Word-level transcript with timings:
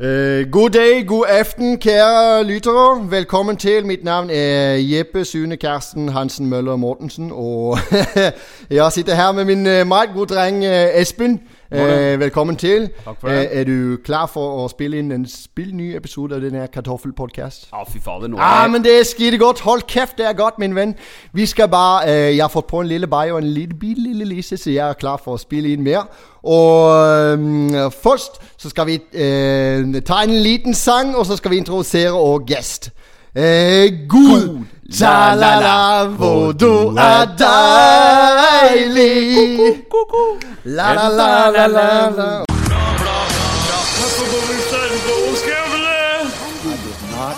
Uh, 0.00 0.50
god 0.52 0.70
dag, 0.70 1.06
god 1.06 1.24
aften, 1.28 1.78
kære 1.78 2.44
lyttere. 2.44 3.10
Velkommen 3.10 3.56
til. 3.56 3.86
Mitt 3.86 4.04
navn 4.04 4.30
er 4.30 4.74
Jeppe 4.74 5.24
Sune 5.24 5.56
Karsten 5.56 6.08
Hansen 6.08 6.46
Møller 6.46 6.76
Mortensen. 6.76 7.30
Og 7.34 7.78
jeg 8.70 8.92
sitter 8.92 9.14
her 9.14 9.32
med 9.32 9.44
min 9.44 9.66
uh, 9.66 9.86
meget 9.86 10.10
gode 10.14 10.34
dreng 10.34 10.56
uh, 10.56 11.00
Espen. 11.00 11.40
Uh, 11.72 12.20
velkommen 12.20 12.56
til. 12.56 12.90
Takk 13.04 13.20
for 13.20 13.28
det. 13.28 13.48
er 13.58 13.64
du 13.64 13.96
klar 14.04 14.28
for 14.30 14.60
å 14.62 14.68
spille 14.70 15.00
inn 15.02 15.08
en 15.10 15.24
spillny 15.26 15.96
episode 15.98 16.36
av 16.36 16.44
denne 16.44 16.68
kartoffelpodkast? 16.70 17.66
Ja, 17.72 17.82
fy 17.90 17.98
fader, 18.04 18.30
nå 18.30 18.38
Ah, 18.38 18.68
men 18.70 18.84
det 18.84 18.92
er 19.00 19.02
skide 19.08 19.38
godt. 19.42 19.64
Hold 19.66 19.82
kjeft, 19.90 20.14
det 20.18 20.28
er 20.28 20.36
godt, 20.38 20.60
min 20.62 20.76
venn. 20.76 20.94
Vi 21.34 21.46
skal 21.46 21.68
bare 21.68 22.06
eh, 22.06 22.36
Jeg 22.36 22.44
har 22.44 22.52
fått 22.52 22.70
på 22.70 22.84
en 22.84 22.86
lille 22.86 23.10
bayer 23.10 23.34
og 23.34 23.42
en 23.42 23.50
lille 23.50 23.74
bil, 23.74 23.98
lille 23.98 24.24
lise, 24.24 24.56
så 24.56 24.70
jeg 24.70 24.88
er 24.88 25.00
klar 25.00 25.18
for 25.24 25.34
å 25.34 25.42
spille 25.42 25.74
inn 25.74 25.82
mer. 25.82 26.06
Og 26.46 27.34
um, 27.34 27.74
først 27.90 28.38
så 28.56 28.70
skal 28.70 28.86
vi 28.86 29.00
ta 30.06 30.22
en 30.22 30.36
liten 30.38 30.74
sang, 30.74 31.16
og 31.16 31.26
så 31.26 31.36
skal 31.36 31.50
vi 31.50 31.58
introdusere 31.64 32.14
og 32.14 32.46
gjest. 32.46 32.92
Eh, 33.38 33.92
god 34.08 34.64
ta-la-la, 34.98 36.04
hvor 36.04 36.52
du 36.52 36.96
er 36.96 37.24
deilig. 37.38 39.58
La-la-la-la-la. 40.64 42.44
not 47.12 47.36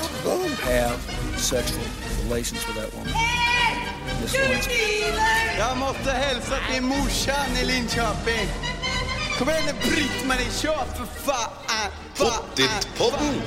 have 0.62 1.00
sexual 1.36 1.84
relations 2.24 2.66
with 2.66 2.76
that 2.76 2.94
woman. 2.94 3.12
Miss 4.22 4.34
Lewinsky. 4.34 5.04
Jag 5.58 5.76
måste 5.78 6.10
hälsa 6.10 6.54
till 6.72 6.82
morsan 6.82 7.56
i 7.62 7.64
Linköping. 7.64 8.48
Kom 9.38 9.48
igen 9.48 9.62
nu 9.66 9.72
Britt-Marie, 9.90 10.50
kör 10.62 10.84
för 10.96 11.06
fan! 11.24 11.50
Pottitpodden. 12.18 13.42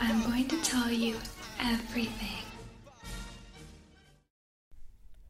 I'm 0.00 0.22
going 0.24 0.48
to 0.48 0.56
tell 0.64 0.90
you 0.90 1.16
everything. 1.60 2.38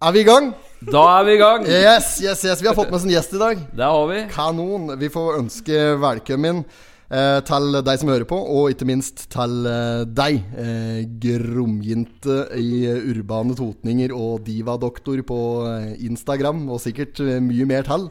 Er 0.00 0.12
vi 0.14 0.20
i 0.22 0.24
gang? 0.28 0.52
Da 0.92 1.02
er 1.18 1.24
vi 1.26 1.34
i 1.34 1.40
gang! 1.40 1.66
Yes, 1.66 2.20
yes, 2.22 2.44
yes. 2.46 2.62
Vi 2.62 2.68
har 2.70 2.76
fått 2.78 2.88
med 2.92 3.00
oss 3.00 3.04
en 3.04 3.10
gjest 3.12 3.34
i 3.34 3.40
dag. 3.42 3.64
Det 3.76 3.88
har 3.90 4.06
vi. 4.08 4.20
Kanon. 4.32 4.94
Vi 5.00 5.10
får 5.12 5.40
ønske 5.40 5.80
velkommen 6.00 6.62
eh, 6.62 7.40
til 7.50 7.80
deg 7.84 8.00
som 8.00 8.12
hører 8.14 8.28
på, 8.30 8.38
og 8.38 8.70
ikke 8.72 8.88
minst 8.88 9.26
til 9.34 9.66
eh, 9.68 10.04
deg, 10.06 10.38
eh, 10.54 11.02
gromjente 11.26 12.38
i 12.62 12.86
urbane 13.10 13.58
totninger 13.58 14.14
og 14.14 14.46
divadoktor 14.46 15.20
på 15.26 15.42
eh, 15.66 15.92
Instagram, 16.06 16.62
og 16.70 16.80
sikkert 16.86 17.20
eh, 17.26 17.42
mye 17.44 17.68
mer 17.74 17.90
til. 17.90 18.08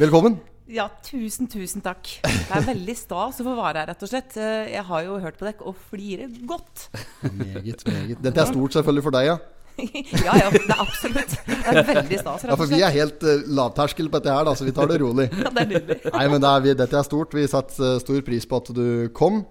Velkommen. 0.00 0.38
Ja, 0.72 0.86
tusen, 1.04 1.48
tusen 1.52 1.82
takk. 1.84 2.08
Det 2.24 2.52
er 2.56 2.64
veldig 2.64 2.94
stas 2.96 3.40
å 3.42 3.44
få 3.44 3.56
være 3.58 3.82
her, 3.82 3.90
rett 3.92 4.04
og 4.04 4.08
slett. 4.08 4.36
Eh, 4.40 4.70
Jeg 4.72 4.84
har 4.88 5.02
jo 5.04 5.18
hørt 5.20 5.36
på 5.36 5.44
dere 5.44 5.66
og 5.68 5.76
flirer 5.90 6.30
godt. 6.48 6.86
Meget, 7.28 7.82
meget. 7.84 8.22
Dette 8.24 8.40
er 8.40 8.48
stort 8.48 8.78
selvfølgelig 8.78 9.04
for 9.04 9.16
deg, 9.18 9.28
ja. 9.28 9.36
Ja, 10.26 10.36
ja, 10.36 10.48
det 10.52 10.62
er 10.64 10.80
absolutt. 10.80 11.34
Det 11.48 11.58
er 11.72 11.82
veldig 11.88 12.20
stas, 12.20 12.44
Rett 12.44 12.52
og 12.52 12.54
Ja, 12.54 12.58
For 12.60 12.72
vi 12.72 12.80
er 12.84 12.94
helt 12.94 13.24
uh, 13.24 13.44
lavterskel 13.58 14.08
på 14.08 14.20
dette 14.20 14.36
her, 14.36 14.46
da, 14.48 14.54
så 14.56 14.68
vi 14.68 14.72
tar 14.76 14.88
det 14.88 15.00
rolig. 15.02 15.28
Ja, 15.42 15.50
det 15.52 15.64
er 15.66 15.68
nydelig. 15.74 15.98
Nei, 16.08 16.24
men 16.32 16.44
det 16.44 16.52
er, 16.52 16.64
vi, 16.64 16.74
dette 16.84 16.98
er 17.02 17.08
stort. 17.08 17.36
Vi 17.36 17.44
setter 17.52 17.88
eh, 17.90 17.98
stor 18.04 18.22
pris 18.30 18.48
på 18.48 18.60
at 18.62 18.72
du 18.76 18.86
kom. 19.16 19.42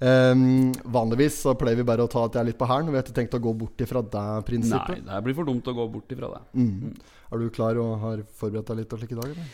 Um, 0.00 0.44
vanligvis 0.88 1.42
så 1.44 1.52
pleier 1.60 1.76
vi 1.76 1.84
bare 1.84 2.06
å 2.06 2.08
ta 2.08 2.22
at 2.24 2.38
jeg 2.38 2.44
er 2.44 2.48
litt 2.52 2.60
på 2.60 2.68
hælen. 2.70 2.92
Vi 2.92 3.00
har 3.00 3.04
ikke 3.04 3.16
tenkt 3.18 3.34
å 3.36 3.42
gå 3.42 3.56
bort 3.64 3.82
ifra 3.84 4.00
det 4.00 4.60
Nei, 4.62 5.00
det 5.10 5.18
blir 5.26 5.36
for 5.36 5.50
dumt 5.50 5.66
å 5.66 5.74
gå 5.76 5.88
bort 5.98 6.14
ifra 6.14 6.30
det. 6.36 6.44
Mm. 6.62 6.94
Er 7.30 7.42
du 7.42 7.50
klar 7.58 7.82
og 7.82 7.98
har 8.06 8.22
forberedt 8.38 8.70
deg 8.70 8.80
litt 8.84 8.94
og 8.96 9.02
slik 9.02 9.12
i 9.12 9.18
dag? 9.18 9.34
Eller? 9.34 9.50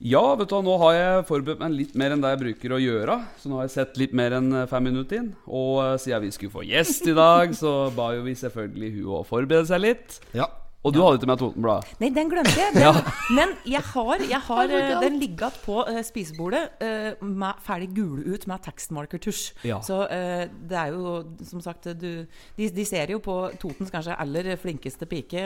Ja, 0.00 0.22
vet 0.32 0.48
du 0.48 0.54
hva, 0.56 0.62
nå 0.64 0.74
har 0.80 0.94
jeg 0.96 1.24
forberedt 1.28 1.60
meg 1.60 1.74
litt 1.76 1.96
mer 2.00 2.14
enn 2.14 2.22
det 2.24 2.30
jeg 2.32 2.40
bruker 2.40 2.72
å 2.72 2.80
gjøre. 2.80 3.18
Så 3.36 3.50
nå 3.50 3.58
har 3.58 3.66
jeg 3.66 3.74
sett 3.74 4.00
litt 4.00 4.14
mer 4.16 4.32
enn 4.38 4.48
eh, 4.62 4.68
fem 4.70 4.86
minutter 4.88 5.20
inn. 5.20 5.28
Og 5.44 5.82
eh, 5.84 5.98
siden 6.00 6.24
vi 6.24 6.32
skulle 6.32 6.54
få 6.54 6.64
gjest 6.64 7.10
i 7.10 7.16
dag, 7.16 7.52
så 7.56 7.74
ba 7.92 8.14
jo 8.16 8.24
vi 8.24 8.32
selvfølgelig 8.40 8.90
hun 8.96 9.12
å 9.18 9.20
forberede 9.28 9.68
seg 9.68 9.84
litt. 9.84 10.16
Ja. 10.32 10.48
Og 10.80 10.94
du 10.96 11.02
hadde 11.04 11.18
ikke 11.18 11.28
med 11.28 11.40
Totenbladet? 11.42 11.92
Nei, 12.00 12.08
den 12.16 12.30
glemte 12.32 12.56
jeg. 12.56 12.72
Den, 12.72 13.00
Men 13.36 13.50
jeg 13.68 13.84
har, 13.90 14.22
jeg 14.24 14.40
har 14.46 14.72
oh 14.72 15.02
den 15.04 15.18
ligget 15.20 15.58
på 15.66 15.82
uh, 15.84 15.98
spisebordet 16.06 16.62
uh, 16.80 17.20
med, 17.20 17.60
ferdig 17.66 17.90
gule 17.98 18.24
ut 18.24 18.46
med 18.48 18.64
tekstmarkertusj. 18.64 19.42
Ja. 19.68 19.82
Så 19.84 20.00
uh, 20.08 20.46
det 20.48 20.78
er 20.80 20.94
jo 20.94 21.18
som 21.44 21.60
sagt 21.60 21.90
du, 22.00 22.24
de, 22.56 22.70
de 22.72 22.86
ser 22.88 23.12
jo 23.12 23.20
på 23.20 23.42
Totens 23.60 23.92
kanskje 23.92 24.16
aller 24.16 24.54
flinkeste 24.56 25.04
pike 25.10 25.44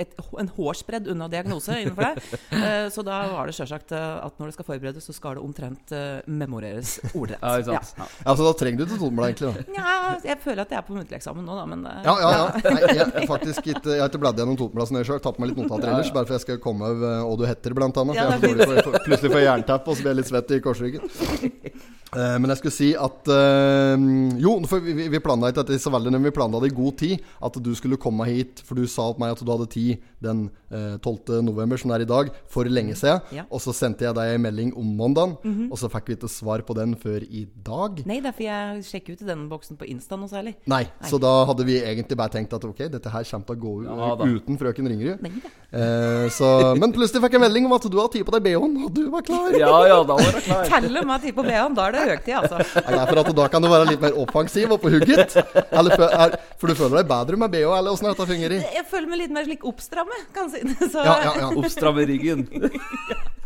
et, 0.00 0.14
en 0.40 0.48
hårsbredd 0.56 1.10
unna 1.12 1.28
diagnose 1.32 1.80
innenfor 1.82 2.08
det. 2.10 2.14
Eh, 2.62 2.86
så 2.92 3.02
da 3.02 3.16
var 3.32 3.48
det 3.48 3.54
sjølsagt 3.56 3.92
eh, 3.96 4.18
at 4.22 4.36
når 4.38 4.50
det 4.50 4.54
skal 4.54 4.66
forberedes, 4.66 5.06
så 5.08 5.14
skal 5.16 5.38
det 5.38 5.42
omtrent 5.42 5.92
eh, 5.96 6.20
memoreres 6.30 6.98
ordrett. 7.12 7.40
Ja, 7.42 7.56
ikke 7.58 7.80
sant? 7.80 7.94
Ja. 7.98 8.06
ja, 8.26 8.34
Så 8.36 8.44
da 8.46 8.52
trenger 8.58 8.82
du 8.82 8.84
ikke 8.84 8.98
Totenblad, 9.00 9.32
egentlig? 9.32 9.64
da 9.66 9.78
Ja, 9.78 9.94
jeg 10.26 10.38
føler 10.44 10.62
at 10.62 10.74
jeg 10.74 10.78
er 10.78 10.84
på 10.86 10.94
muntlig 10.96 11.18
eksamen 11.18 11.46
nå, 11.48 11.56
da, 11.58 11.64
men 11.68 11.82
Ja, 12.04 12.14
ja, 12.22 12.30
ja. 12.36 12.44
Nei, 12.68 12.92
jeg, 12.92 13.08
har 13.08 13.26
faktisk 13.30 13.66
ikke, 13.66 13.96
jeg 13.96 14.02
har 14.04 14.12
ikke 14.12 14.22
bladd 14.22 14.42
gjennom 14.42 14.58
Totenbladet 14.60 15.08
sjøl. 15.08 15.22
Tatt 15.22 15.38
på 15.38 15.44
meg 15.44 15.52
litt 15.52 15.62
notater 15.62 15.92
ellers, 15.92 16.12
bare 16.14 16.28
for 16.28 16.36
jeg 16.36 16.44
skal 16.44 16.60
komme 16.62 16.92
over 16.92 17.08
eh, 17.08 17.24
hva 17.26 17.40
du 17.40 17.48
heter, 17.48 17.76
blant 17.78 17.98
annet. 18.02 18.20
For 18.20 18.46
jeg 18.46 18.68
er 18.68 18.86
for 18.86 19.00
plutselig 19.06 19.32
får 19.32 19.40
jeg 19.40 19.48
jernteppe, 19.48 19.90
og 19.90 19.98
så 19.98 20.04
blir 20.04 20.12
jeg 20.14 20.20
litt 20.20 20.30
svett 20.32 20.54
i 20.56 20.62
korsryggen. 20.68 21.10
Eh, 22.12 22.34
men 22.36 22.50
jeg 22.52 22.58
skulle 22.60 22.74
si 22.76 22.88
at 22.92 23.28
eh, 23.32 24.02
Jo, 24.42 24.50
for 24.68 24.84
vi, 24.84 25.06
vi 25.08 25.20
planla 25.24 25.48
ikke 25.48 25.62
dette 25.62 25.78
så 25.80 25.88
veldig, 25.94 26.10
men 26.12 26.26
vi 26.26 26.34
planla 26.36 26.58
det 26.60 26.68
i 26.68 26.74
god 26.76 26.98
tid. 27.00 27.22
At 27.40 27.56
du 27.56 27.70
skulle 27.78 27.96
komme 27.96 28.26
hit, 28.28 28.60
for 28.66 28.76
du 28.76 28.84
sa 28.84 29.06
til 29.14 29.22
meg 29.22 29.32
at 29.32 29.40
du 29.40 29.48
hadde 29.48 29.70
tid 29.72 29.81
den 30.22 30.44
eh, 30.70 30.96
12. 31.02 31.42
november, 31.44 31.80
som 31.80 31.90
det 31.92 31.98
er 32.00 32.04
i 32.06 32.10
dag, 32.10 32.30
for 32.50 32.68
lenge 32.68 32.94
siden. 32.98 33.22
Ja. 33.34 33.44
Og 33.50 33.62
så 33.64 33.74
sendte 33.76 34.06
jeg 34.06 34.16
deg 34.16 34.36
en 34.36 34.44
melding 34.44 34.72
om 34.78 34.92
mandagen, 34.98 35.36
og 35.68 35.78
så 35.80 35.90
fikk 35.92 36.12
vi 36.12 36.16
ikke 36.18 36.30
svar 36.30 36.64
på 36.66 36.76
den 36.78 36.94
før 37.00 37.24
i 37.26 37.44
dag. 37.66 38.02
Nei, 38.08 38.20
derfor 38.24 38.46
jeg 38.46 38.84
sjekker 38.88 39.16
ut 39.16 39.24
den 39.26 39.46
boksen 39.50 39.78
på 39.80 39.88
Insta 39.90 40.18
noe 40.20 40.30
særlig. 40.30 40.54
Nei, 40.70 40.84
så 41.08 41.18
da 41.22 41.32
hadde 41.48 41.66
vi 41.68 41.80
egentlig 41.82 42.18
bare 42.20 42.36
tenkt 42.36 42.54
at 42.56 42.64
ok, 42.68 42.84
dette 42.92 43.12
her 43.12 43.26
kommer 43.32 43.48
til 43.48 43.58
å 43.58 43.62
gå 43.62 43.74
Ja, 43.88 44.12
uten 44.38 44.60
frøken 44.60 44.88
Ringerud. 44.92 45.22
Nei. 45.24 45.32
Eh, 45.72 46.26
så, 46.34 46.48
men 46.78 46.92
plutselig 46.94 47.22
fikk 47.24 47.38
jeg 47.38 47.44
melding 47.46 47.66
om 47.68 47.74
at 47.78 47.86
du 47.88 47.98
har 47.98 48.10
tid 48.12 48.26
på 48.28 48.34
deg 48.36 48.44
BH-en, 48.46 48.74
og 48.86 48.94
du 48.94 49.02
var 49.12 49.26
klar. 49.26 49.50
Ja, 49.56 49.72
ja, 49.88 49.98
da 50.06 50.18
var 50.18 50.38
jeg 50.38 50.44
klar. 50.46 50.68
Telle 50.68 51.02
meg 51.02 51.08
med 51.10 51.26
tid 51.26 51.36
på 51.36 51.46
BH-en, 51.46 51.76
da 51.78 51.88
er 51.88 51.96
det 51.96 52.02
høytid, 52.10 52.34
altså. 52.42 52.60
Nei, 52.60 52.92
det 52.92 53.00
er 53.00 53.12
for 53.12 53.22
at 53.22 53.32
da 53.40 53.48
kan 53.52 53.64
du 53.64 53.70
være 53.72 53.88
litt 53.90 54.04
mer 54.04 54.18
offensiv 54.22 54.74
og 54.76 54.82
på 54.82 54.92
hugget. 54.92 55.36
Eller, 55.72 56.06
er, 56.08 56.36
for 56.60 56.70
du 56.70 56.78
føler 56.78 57.00
deg 57.00 57.10
bedre 57.10 57.40
med 57.40 57.52
BH, 57.54 57.72
eller 57.78 57.96
åssen 57.96 58.10
dette 58.10 58.28
fungerer? 58.28 58.66
Jeg 58.76 58.86
føler 58.90 59.08
meg 59.10 59.22
litt 59.24 59.34
mer 59.34 59.48
slik 59.48 59.64
oppstramme, 59.72 60.18
kan 60.36 60.52
si 60.52 60.62
det. 60.68 60.78
Så 60.92 61.02
Ja, 61.02 61.18
ja, 61.26 61.34
ja. 61.46 61.50
Oppstramme 61.56 62.06
ryggen. 62.08 62.46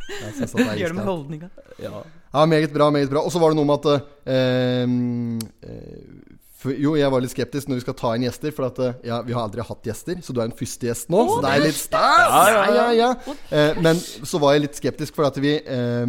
Gjør 0.06 0.92
det 0.92 0.94
med 0.94 1.04
holdninga. 1.06 1.48
Ja. 1.82 2.04
Ja, 2.32 2.44
meget 2.46 2.72
bra, 2.74 2.90
meget 2.94 3.10
bra. 3.10 3.24
Og 3.24 3.32
så 3.32 3.40
var 3.42 3.50
det 3.52 3.58
noe 3.58 3.66
med 3.66 3.86
at 3.86 4.04
eh, 4.28 4.84
eh, 5.66 6.36
for, 6.56 6.74
Jo, 6.76 6.94
jeg 6.98 7.10
var 7.12 7.22
litt 7.24 7.32
skeptisk 7.34 7.68
når 7.70 7.80
vi 7.80 7.84
skal 7.86 7.96
ta 7.98 8.12
inn 8.16 8.26
gjester, 8.26 8.54
for 8.54 8.68
at 8.68 8.78
eh, 8.82 8.94
ja, 9.08 9.20
vi 9.26 9.34
har 9.36 9.46
aldri 9.46 9.64
hatt 9.66 9.88
gjester. 9.88 10.20
Så 10.24 10.34
du 10.36 10.40
er 10.42 10.50
en 10.50 10.56
første 10.56 10.88
gjest 10.88 11.10
nå, 11.12 11.24
så 11.32 11.40
det 11.44 11.52
er 11.52 11.64
litt 11.66 11.78
stas! 11.80 12.30
Ja, 12.52 12.64
ja, 12.76 12.86
ja. 12.96 13.10
Eh, 13.50 13.82
men 13.82 14.00
så 14.00 14.40
var 14.42 14.56
jeg 14.56 14.66
litt 14.66 14.78
skeptisk, 14.78 15.16
for 15.18 15.28
at 15.28 15.40
vi 15.42 15.56
eh, 15.58 16.06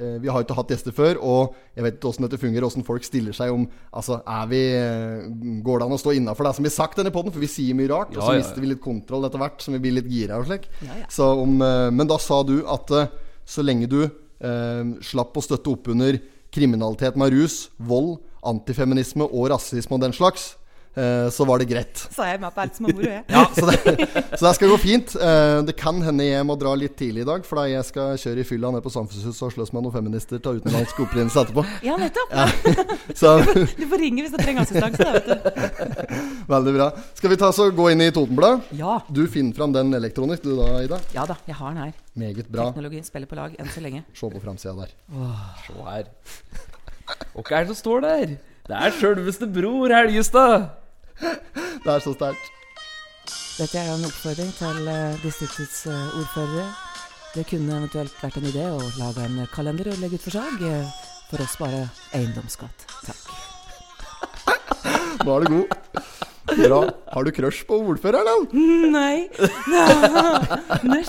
vi 0.00 0.30
har 0.30 0.40
jo 0.40 0.46
ikke 0.46 0.56
hatt 0.56 0.72
gjester 0.72 0.94
før, 0.96 1.18
og 1.20 1.56
jeg 1.76 1.84
vet 1.84 1.98
ikke 1.98 2.10
åssen 2.10 2.26
dette 2.26 2.40
fungerer, 2.40 2.66
åssen 2.66 2.86
folk 2.86 3.04
stiller 3.06 3.36
seg 3.36 3.52
om 3.54 3.66
Altså, 3.96 4.20
er 4.28 4.48
vi 4.50 4.60
eh, 4.76 5.26
Går 5.64 5.80
det 5.80 5.86
an 5.86 5.96
å 5.96 6.00
stå 6.00 6.14
innafor 6.16 6.46
det 6.46 6.54
som 6.56 6.66
blir 6.66 6.74
sagt 6.74 7.00
denne 7.00 7.12
poden? 7.14 7.34
For 7.34 7.42
vi 7.42 7.50
sier 7.50 7.76
mye 7.78 7.90
rart, 7.90 8.14
og 8.14 8.22
så 8.22 8.34
ja, 8.34 8.38
ja. 8.38 8.44
mister 8.44 8.64
vi 8.64 8.70
litt 8.72 8.82
kontroll 8.84 9.26
etter 9.28 9.42
hvert, 9.42 9.60
som 9.64 9.76
vi 9.76 9.82
blir 9.82 9.96
litt 9.98 10.10
gira 10.10 10.40
og 10.40 10.48
slik. 10.48 10.68
Ja, 10.84 11.02
ja. 11.02 11.08
Så 11.12 11.28
om, 11.42 11.56
eh, 11.64 11.88
men 11.94 12.10
da 12.10 12.18
sa 12.22 12.40
du 12.46 12.60
at 12.70 12.94
eh, 12.96 13.10
så 13.50 13.64
lenge 13.66 13.90
du 13.90 14.00
eh, 14.04 14.92
slapp 15.04 15.36
å 15.36 15.44
støtte 15.44 15.72
opp 15.72 15.90
under 15.92 16.18
kriminalitet 16.54 17.18
med 17.20 17.34
rus, 17.34 17.68
vold, 17.78 18.18
antifeminisme 18.46 19.26
og 19.26 19.50
rasisme 19.52 19.96
og 19.96 20.04
den 20.04 20.16
slags, 20.16 20.54
eh, 20.54 20.59
så 21.30 21.44
var 21.46 21.62
det 21.62 21.68
greit. 21.70 22.00
Så 22.10 22.24
jeg 22.26 22.40
med 22.42 22.50
på 22.54 22.60
alt 22.64 22.76
som 22.76 22.88
er 22.88 22.94
moro, 22.96 23.06
jeg. 23.06 23.22
Ja, 23.30 23.44
så 23.54 23.66
det, 23.70 24.08
så 24.34 24.42
det 24.46 24.52
skal 24.56 24.72
gå 24.72 24.78
fint. 24.82 25.12
Eh, 25.14 25.60
det 25.68 25.74
kan 25.78 26.00
hende 26.02 26.26
jeg 26.26 26.46
må 26.48 26.56
dra 26.58 26.72
litt 26.78 26.96
tidlig 26.98 27.22
i 27.22 27.28
dag, 27.28 27.44
for 27.46 27.60
da 27.60 27.66
jeg 27.70 27.86
skal 27.86 28.18
kjøre 28.20 28.42
i 28.42 28.46
fylla 28.48 28.72
ned 28.74 28.82
på 28.84 28.92
Samfunnshuset 28.92 29.44
og 29.46 29.54
slåss 29.54 29.72
med 29.76 29.86
noen 29.86 29.94
feminister 29.94 30.42
til 30.42 30.58
utenlandsk 30.58 30.98
opprinnelse 31.06 31.44
etterpå. 31.44 31.64
Ja, 31.86 31.94
nettopp. 32.00 32.34
Så 33.20 33.36
Du 33.46 33.86
får 33.86 34.02
ringe 34.02 34.24
hvis 34.24 34.34
du 34.34 34.38
trenger 34.42 34.66
assistanse, 34.66 35.06
da, 35.06 35.14
vet 35.14 35.30
du. 35.30 35.34
veldig 36.54 36.74
bra. 36.76 36.90
Skal 37.18 37.34
vi 37.34 37.40
ta 37.40 37.52
så 37.54 37.68
gå 37.74 37.88
inn 37.94 38.02
i 38.04 38.10
Totenbladet? 38.14 38.74
Ja. 38.80 38.98
Du 39.08 39.22
finner 39.30 39.54
fram 39.56 39.74
den 39.76 39.94
elektronisk, 39.96 40.42
du 40.46 40.56
da, 40.58 40.68
Ida. 40.84 41.00
Ja 41.14 41.26
da, 41.30 41.38
jeg 41.46 41.58
har 41.60 41.74
den 41.74 41.84
her. 41.86 41.96
Meget 42.18 42.50
bra. 42.50 42.70
Teknologien 42.70 43.06
spiller 43.06 43.30
på 43.30 43.38
lag 43.38 43.54
enn 43.58 43.70
så 43.70 43.82
lenge. 43.84 44.02
Se 44.18 44.30
på 44.30 44.42
framsida 44.42 44.74
der. 44.82 44.94
Se 45.66 45.76
her. 45.86 46.10
Hva 47.34 47.44
er 47.58 47.64
det 47.64 47.70
som 47.72 47.78
står 47.78 48.06
der? 48.06 48.38
Det 48.68 48.76
er 48.76 48.94
sjølveste 48.94 49.46
Bror 49.50 49.92
Helgestad. 49.94 50.70
Det 51.20 51.92
er 51.92 52.02
så 52.04 52.12
sterkt. 52.14 52.50
Dette 53.60 53.76
er 53.76 53.90
en 53.92 54.06
oppfordring 54.08 54.52
til 54.56 54.88
eh, 54.88 55.18
distriktets 55.24 55.86
eh, 55.90 56.18
ordførere. 56.20 56.66
Det 57.34 57.44
kunne 57.50 57.76
eventuelt 57.76 58.16
vært 58.22 58.38
en 58.40 58.48
idé 58.48 58.64
å 58.66 58.80
lage 58.98 59.26
en 59.26 59.42
kalender 59.52 59.92
og 59.92 60.00
legge 60.02 60.16
ut 60.16 60.24
forslag 60.24 60.64
eh, 60.66 60.94
for 61.28 61.44
oss 61.44 61.58
bare 61.60 61.82
eiendomsskatt. 62.16 62.86
Takk. 63.04 63.22
Nå 65.26 65.36
er 65.36 65.44
du 65.44 65.52
god. 65.58 65.68
Bra. 66.48 66.80
Har 67.12 67.26
du 67.26 67.30
crush 67.34 67.66
på 67.68 67.76
ordføreren, 67.90 68.26
eller? 68.26 68.48
Nei. 68.96 69.28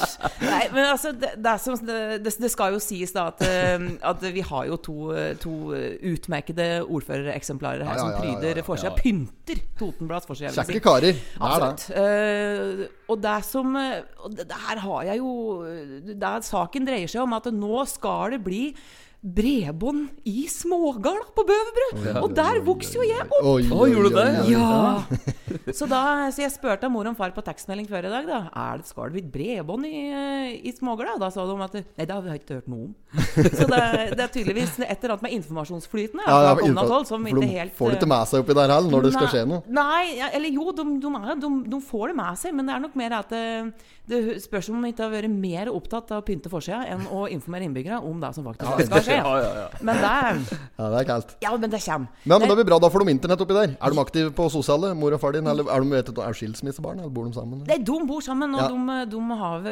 Nei, 0.51 0.63
men 0.73 0.85
altså, 0.85 1.13
det, 1.15 1.33
det, 1.41 1.55
som, 1.63 1.77
det, 1.87 2.33
det 2.43 2.51
skal 2.51 2.75
jo 2.75 2.81
sies 2.83 3.13
da 3.15 3.29
at, 3.31 3.43
eh, 3.47 3.87
at 4.11 4.25
vi 4.33 4.43
har 4.45 4.67
jo 4.69 4.79
to, 4.83 4.97
to 5.41 5.55
utmerkede 6.11 6.69
ordførereksemplarer 6.83 7.85
her 7.87 7.95
Ja, 7.95 7.97
ja, 7.97 8.07
ja, 8.07 8.17
som 8.17 8.21
pryder 8.21 8.61
ja. 8.61 8.65
forsida. 8.65 8.93
Pynter 8.97 9.61
Totenblads 9.79 10.29
forside. 10.29 10.53
Kjekke 10.55 10.83
karer. 10.83 11.15
Er. 11.15 11.21
Absolutt. 11.41 11.87
Uh, 11.95 12.87
og 13.11 13.21
det 13.23 13.37
som 13.47 13.75
eh, 13.79 14.01
og 14.23 14.35
det, 14.37 14.47
her 14.67 14.81
har 14.85 15.05
jeg 15.09 15.21
jo 15.21 15.31
det 16.07 16.33
Saken 16.47 16.85
dreier 16.87 17.11
seg 17.11 17.23
om 17.23 17.33
at 17.37 17.49
nå 17.53 17.83
skal 17.89 18.35
det 18.35 18.41
bli 18.45 18.63
bredbånd 19.21 20.07
i 20.25 20.47
smågard 20.49 21.27
på 21.35 21.43
Bøverbrød. 21.45 22.07
Og 22.23 22.31
der 22.33 22.57
vokser 22.65 22.97
jo 22.97 23.05
jeg 23.05 23.21
opp! 23.27 23.35
Oi, 23.51 23.67
Å, 23.69 23.85
gjorde 23.91 24.09
du 24.09 24.17
det? 24.17 24.29
Ja! 24.49 25.03
Så, 25.77 25.85
da, 25.89 26.29
så 26.31 26.45
jeg 26.45 26.51
spurte 26.53 26.87
mor 26.89 27.05
og 27.09 27.17
far 27.19 27.33
på 27.35 27.43
tekstmelding 27.43 27.85
før 27.89 28.05
i 28.07 28.11
dag. 28.11 28.27
da 28.27 28.37
Er 28.47 28.79
det, 28.79 28.87
Skal 28.87 29.11
det 29.11 29.19
bli 29.19 29.23
bredbånd 29.33 29.85
i, 29.85 29.99
eh, 30.15 30.53
i 30.63 30.71
Smågard. 30.73 31.19
Da 31.21 31.27
sa 31.33 31.43
de 31.45 31.57
at 31.65 31.75
Nei, 31.75 32.05
det 32.07 32.15
har 32.15 32.23
vi 32.23 32.37
ikke 32.39 32.57
hørt 32.61 32.69
noe 32.71 32.87
om. 32.87 32.93
Så 33.59 33.67
det, 33.67 33.81
det 34.15 34.25
er 34.25 34.31
tydeligvis 34.31 34.79
et 34.79 34.95
eller 34.95 35.17
annet 35.17 35.25
med 35.27 35.35
informasjonsflyten. 35.37 36.23
Ja, 36.25 36.39
ja, 36.47 37.01
som 37.05 37.27
ikke 37.27 37.43
de 37.43 37.51
helt 37.51 37.75
får 37.77 37.91
det 37.91 37.97
eh, 37.97 38.01
ikke 38.01 38.11
med 38.13 38.31
seg 38.31 38.45
oppi 38.45 38.57
der 38.57 38.73
heller 38.73 38.95
når 38.95 39.07
det 39.07 39.13
skal 39.17 39.31
skje 39.35 39.43
noe. 39.51 39.61
Nei, 39.81 40.03
eller 40.31 40.55
jo, 40.55 40.71
de, 40.79 40.87
de, 41.03 41.13
de, 41.43 41.51
de 41.75 41.81
får 41.91 42.13
det 42.13 42.19
med 42.23 42.41
seg, 42.41 42.55
men 42.57 42.71
det 42.71 42.77
er 42.77 42.85
nok 42.87 42.97
mer 43.03 43.19
at 43.19 43.35
det, 44.09 44.41
spørs 44.43 44.67
om 44.73 44.81
de 44.81 44.89
ikke 44.91 45.03
har 45.05 45.11
vært 45.13 45.29
mer 45.31 45.69
opptatt 45.71 46.09
av 46.11 46.23
å 46.23 46.25
pynte 46.25 46.49
forsida 46.51 46.81
enn 46.89 47.03
å 47.13 47.27
informere 47.31 47.67
innbyggere 47.67 47.99
om 48.03 48.19
det 48.19 48.31
som 48.35 48.47
faktisk 48.47 48.87
skal 48.89 49.03
skje. 49.05 49.17
Ja, 49.21 49.33
ja, 49.39 49.51
ja. 49.61 49.67
Men 49.85 49.99
det 50.01 50.09
er 50.11 50.39
Ja, 50.81 50.87
det 50.89 50.99
er 51.03 51.07
kaldt. 51.11 51.35
Ja, 51.45 51.51
men 51.57 51.69
det 51.71 51.79
kommer. 51.85 52.09
Men, 52.25 52.41
men 52.41 52.49
det 52.49 52.55
blir 52.59 52.67
bra, 52.71 52.79
da 52.81 52.89
får 52.91 53.05
de 53.05 53.13
internett 53.13 53.43
oppi 53.45 53.55
der. 53.55 53.75
Er 53.77 53.93
de 53.95 54.01
aktive 54.01 54.33
på 54.35 54.47
sosiale, 54.51 54.91
mor 54.97 55.13
og 55.15 55.21
far 55.21 55.35
din? 55.37 55.47
Eller 55.47 55.69
er 55.69 55.85
de, 55.85 55.91
vet 55.93 56.09
du, 56.11 56.21
er 56.25 56.37
skilsmissebarn, 56.37 56.99
eller 57.03 57.13
bor 57.13 57.29
de 57.29 57.35
sammen? 57.37 57.61
Nei, 57.69 57.77
de 57.91 57.99
bor 58.09 58.25
sammen, 58.25 58.57
og 58.57 58.63
Ja. 58.65 58.69
de, 58.73 58.97
de 59.13 59.39
har 59.43 59.69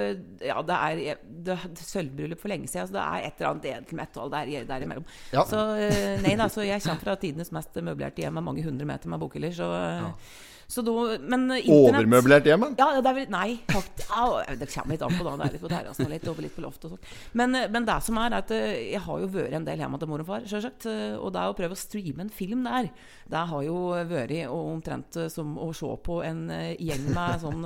Ja, 0.51 0.61
det 0.69 0.77
er 0.77 1.23
det, 1.49 1.55
er 1.57 1.83
sølvbryllup 1.89 2.39
for 2.39 2.53
lenge 2.53 2.69
siden, 2.69 2.87
så 2.91 2.95
det 2.99 3.01
er 3.03 3.27
et 3.31 3.39
eller 3.41 3.51
annet 3.53 3.65
edelt 3.73 3.91
metal 3.97 4.29
der, 4.33 4.53
derimellom. 4.69 5.05
Ja. 5.33 5.43
Så 5.49 5.65
eh, 5.79 6.19
nei 6.23 6.35
da, 6.39 6.47
så 6.53 6.63
jeg 6.67 6.83
kommer 6.85 7.01
fra 7.03 7.17
tidenes 7.19 7.51
mest 7.55 7.75
møblerte 7.81 8.21
hjem 8.23 8.37
med 8.39 8.45
mange 8.45 8.63
hundre 8.65 8.85
meter 8.87 9.09
med 9.11 9.19
bokhyller, 9.25 9.51
så, 9.57 9.69
eh, 9.73 10.05
så 10.05 10.48
da 10.85 11.17
Men 11.17 11.47
internett 11.49 11.97
Overmøblert 11.97 12.45
hjem? 12.45 12.65
Ja, 12.77 12.87
det 13.01 13.09
er 13.09 13.15
vel 13.17 13.31
Nei, 13.33 13.47
det 13.65 14.67
kommer 14.69 14.93
litt 14.93 15.01
an 15.05 15.15
på 15.17 15.25
da. 15.25 15.31
Det 15.39 15.45
er 15.47 15.53
litt 15.55 15.63
på 15.63 15.71
terrassen 15.71 16.05
og 16.05 16.11
litt 16.13 16.27
over 16.29 16.45
litt 16.45 16.53
på 16.53 16.61
loftet 16.61 16.85
og 16.85 16.91
sånn. 16.93 17.15
Men, 17.41 17.55
eh, 17.57 17.65
men 17.73 17.87
det 17.87 17.95
som 18.05 18.19
er, 18.21 18.29
er 18.29 18.43
at 18.43 18.53
eh, 18.53 18.75
jeg 18.91 19.01
har 19.07 19.23
jo 19.23 19.29
vært 19.33 19.55
en 19.57 19.65
del 19.65 19.81
hjemme 19.81 19.99
til 20.01 20.11
mor 20.11 20.21
og 20.21 20.29
far, 20.29 20.45
sjølsagt. 20.45 20.85
eh, 20.91 21.15
Og 21.17 21.33
det 21.33 21.45
å 21.49 21.55
prøve 21.57 21.73
å 21.73 21.79
streame 21.79 22.21
en 22.27 22.29
film 22.29 22.67
der, 22.69 22.91
det 23.33 23.41
har 23.49 23.63
jo 23.65 23.79
vært 24.11 24.35
omtrent 24.53 25.17
som 25.33 25.57
å 25.57 25.71
se 25.73 25.89
på 26.05 26.19
en 26.27 26.45
gjeng 26.77 27.09
med 27.17 27.41
sånn 27.41 27.65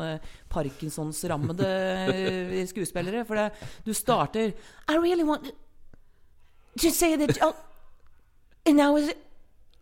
Parkinsons-rammede 0.53 1.69
skuespillere. 2.71 3.25
For 3.27 3.35
det, 3.39 3.49
du 3.83 3.91
starter 3.93 4.53
I 4.87 4.95
really 4.95 5.27
want 5.27 5.51
to 6.79 6.89
say 6.89 7.15
that 7.15 7.37
oh, 7.43 7.53
and 8.65 8.77
now 8.77 8.95
is 8.95 9.09
it 9.09 9.17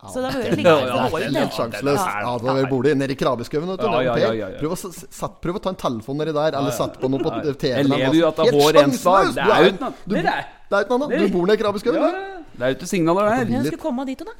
Så 0.10 0.22
det 0.24 0.32
har 0.34 0.42
vært 0.42 0.56
litt 0.58 0.66
Ja, 0.66 0.76
det 0.76 0.88
ja, 0.88 1.10
Det 1.10 1.26
er 1.28 1.40
helt 1.42 1.54
sjanseløst. 1.54 2.06
Ja. 2.10 2.54
Det 2.58 2.70
bolig 2.72 2.94
nede 2.98 3.12
i 3.14 3.16
krabiskauen. 3.16 3.68
Ja, 3.78 4.02
ja, 4.02 4.16
ja, 4.18 4.32
ja, 4.34 4.48
ja. 4.50 4.58
Prøv, 4.58 5.36
prøv 5.44 5.56
å 5.56 5.62
ta 5.62 5.70
en 5.70 5.76
telefon 5.84 6.18
nedi 6.18 6.34
der, 6.34 6.58
eller 6.58 6.72
sett 6.74 6.98
på 7.00 7.10
noe 7.12 7.20
på. 7.22 7.30
TV. 7.54 7.76
Jeg 7.78 7.86
lever 7.86 8.16
jo 8.18 8.28
at 8.28 8.36
det 8.42 8.46
Helt 8.50 8.58
hår 8.62 8.82
en! 8.82 8.90
Det 8.90 9.06
er 9.06 9.62
jo 9.62 9.72
ikke 9.72 9.84
noe- 9.86 9.94
du- 10.08 10.16
det 10.16 10.26
er- 10.26 10.46
Det 10.72 10.78
er 10.80 10.94
annet. 10.96 11.10
Du 11.20 11.28
bor 11.38 11.46
nede 11.46 11.60
i 11.60 11.62
krabiskauen. 11.62 11.96
Ja, 12.02 12.12
Det 12.58 12.62
er 12.62 12.70
jo 12.72 12.76
ikke 12.80 12.88
signaler 12.88 13.30
der. 13.30 13.46
Jeg 13.52 13.66
skulle 13.66 13.82
komme 13.86 14.06
dit, 14.06 14.18
da. 14.18 14.32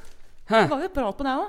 Det 0.48 0.70
var 0.70 0.82
jo 0.82 0.88
prat 0.88 1.16
på 1.18 1.22
det 1.22 1.34
òg. 1.38 1.48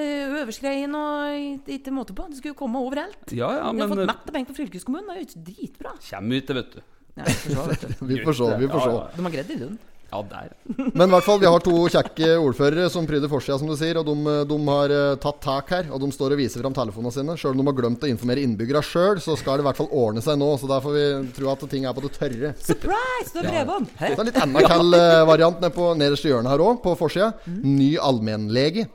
Øverskreien 0.00 0.94
og 0.94 1.68
ikke 1.68 1.90
måte 1.92 2.14
på. 2.14 2.26
Det 2.30 2.38
skulle 2.38 2.54
jo 2.54 2.58
komme 2.58 2.78
overalt. 2.80 3.32
Ja, 3.34 3.50
ja, 3.58 3.72
Vi 3.72 3.80
har 3.80 3.88
fått 3.90 4.06
mett 4.06 4.26
og 4.28 4.32
penger 4.32 4.46
fra 4.46 4.54
fylkeskommunen. 4.64 5.06
Det 5.06 5.16
er 5.16 5.20
jo 5.20 5.42
dritbra. 5.50 5.92
Kjem 6.00 6.32
ut 6.36 6.46
det, 6.46 6.56
vet 6.56 6.70
du. 6.76 6.80
Ja, 7.16 7.24
du. 7.24 8.06
Vi 8.06 8.16
får 8.24 8.34
se. 8.38 8.56
vi 8.56 8.68
får 8.70 8.80
se. 8.86 9.16
De 9.16 9.22
har 9.26 9.30
greid 9.34 9.46
det 9.48 9.56
i 9.56 9.60
Lund. 9.64 9.78
Ja, 10.10 10.20
der. 10.26 10.50
Men 10.98 11.06
i 11.06 11.12
hvert 11.12 11.26
fall, 11.26 11.38
vi 11.42 11.46
har 11.46 11.62
to 11.62 11.74
kjekke 11.92 12.30
ordførere 12.42 12.88
som 12.90 13.06
pryder 13.06 13.30
forsida, 13.30 13.58
som 13.60 13.70
du 13.70 13.76
sier. 13.78 14.00
Og 14.00 14.08
de, 14.08 14.34
de 14.50 14.58
har 14.66 14.94
eh, 14.94 15.14
tatt 15.22 15.40
tak 15.44 15.70
her, 15.74 15.90
og 15.94 16.02
de 16.02 16.10
står 16.14 16.34
og 16.34 16.40
viser 16.42 16.64
fram 16.64 16.74
telefonene 16.76 17.14
sine. 17.14 17.36
Sjøl 17.38 17.54
om 17.54 17.62
de 17.62 17.68
har 17.70 17.78
glemt 17.78 18.06
å 18.06 18.10
informere 18.10 18.42
innbyggerne 18.42 18.82
sjøl, 18.86 19.22
så 19.22 19.36
skal 19.38 19.60
det 19.60 19.66
i 19.66 19.68
hvert 19.70 19.80
fall 19.80 19.90
ordne 20.02 20.24
seg 20.24 20.40
nå. 20.40 20.50
Så 20.58 20.70
der 20.70 20.82
får 20.84 20.96
vi 20.98 21.06
tro 21.38 21.50
at 21.54 21.66
ting 21.70 21.86
er 21.86 21.96
på 21.96 22.04
det 22.06 22.14
tørre. 22.18 22.54
Surprise! 22.58 23.30
Det 23.34 23.44
er 23.44 23.50
bredbånd! 23.52 23.92
Ja. 24.00 24.14
Så 24.14 24.24
er 24.24 24.30
litt 24.32 24.40
enda 24.42 24.64
kald 24.66 24.98
eh, 24.98 25.18
variant 25.30 25.62
nede 25.62 25.74
på 25.78 25.92
nederste 25.98 26.32
hjørne 26.32 26.50
her 26.50 26.64
òg, 26.66 26.80
på 26.82 26.96
forsida. 26.98 27.32
Ny 27.62 27.92
allmennlege. 28.02 28.88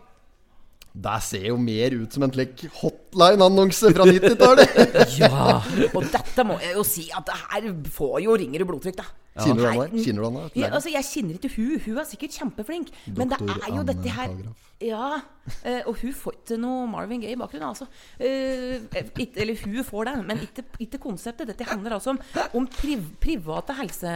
Det 0.95 1.17
ser 1.23 1.49
jo 1.49 1.57
mer 1.59 1.95
ut 1.95 2.13
som 2.15 2.23
en 2.23 2.31
slik 2.31 2.67
hotline-annonse 3.15 3.91
fra 3.95 4.05
90-tallet. 4.05 4.69
Ja! 5.19 5.61
Og 5.95 6.03
dette 6.11 6.43
må 6.47 6.57
jeg 6.61 6.75
jo 6.75 6.83
si 6.87 7.07
at 7.15 7.25
det 7.29 7.37
her 7.49 7.69
får 7.95 8.19
jo 8.25 8.35
ringer 8.39 8.61
i 8.63 8.67
blodtrykk, 8.67 8.97
da. 8.99 9.05
Ja. 9.35 9.43
Kjenner 9.43 10.21
du 10.21 10.25
han 10.29 10.35
der? 10.37 10.51
Ja, 10.55 10.69
altså, 10.71 10.91
jeg 10.93 11.03
kjenner 11.09 11.35
ikke 11.35 11.49
hun. 11.57 11.73
Hun 11.83 11.97
er 11.99 12.05
sikkert 12.07 12.35
kjempeflink. 12.39 12.91
Men 13.17 13.31
det 13.31 13.41
er 13.43 13.49
jo 13.67 13.81
Anne 13.81 13.83
dette 13.89 14.13
her. 14.15 14.35
Ja. 14.83 15.09
eh, 15.63 15.81
og 15.87 15.95
hun 16.01 16.11
får 16.15 16.33
ikke 16.37 16.57
noe 16.59 16.85
Marvin 16.91 17.21
Gaye 17.23 17.35
i 17.35 17.39
bakgrunnen, 17.39 17.67
altså. 17.67 17.85
Eh, 18.19 18.79
eller 19.35 19.59
hun 19.63 19.77
får 19.87 20.07
det, 20.09 20.13
men 20.27 20.41
ikke, 20.43 20.63
ikke 20.87 20.99
konseptet. 21.03 21.47
Dette 21.51 21.67
handler 21.67 21.95
altså 21.97 22.13
om, 22.15 22.19
om 22.59 22.67
priv, 22.67 23.03
private 23.23 23.75
helse, 23.79 24.15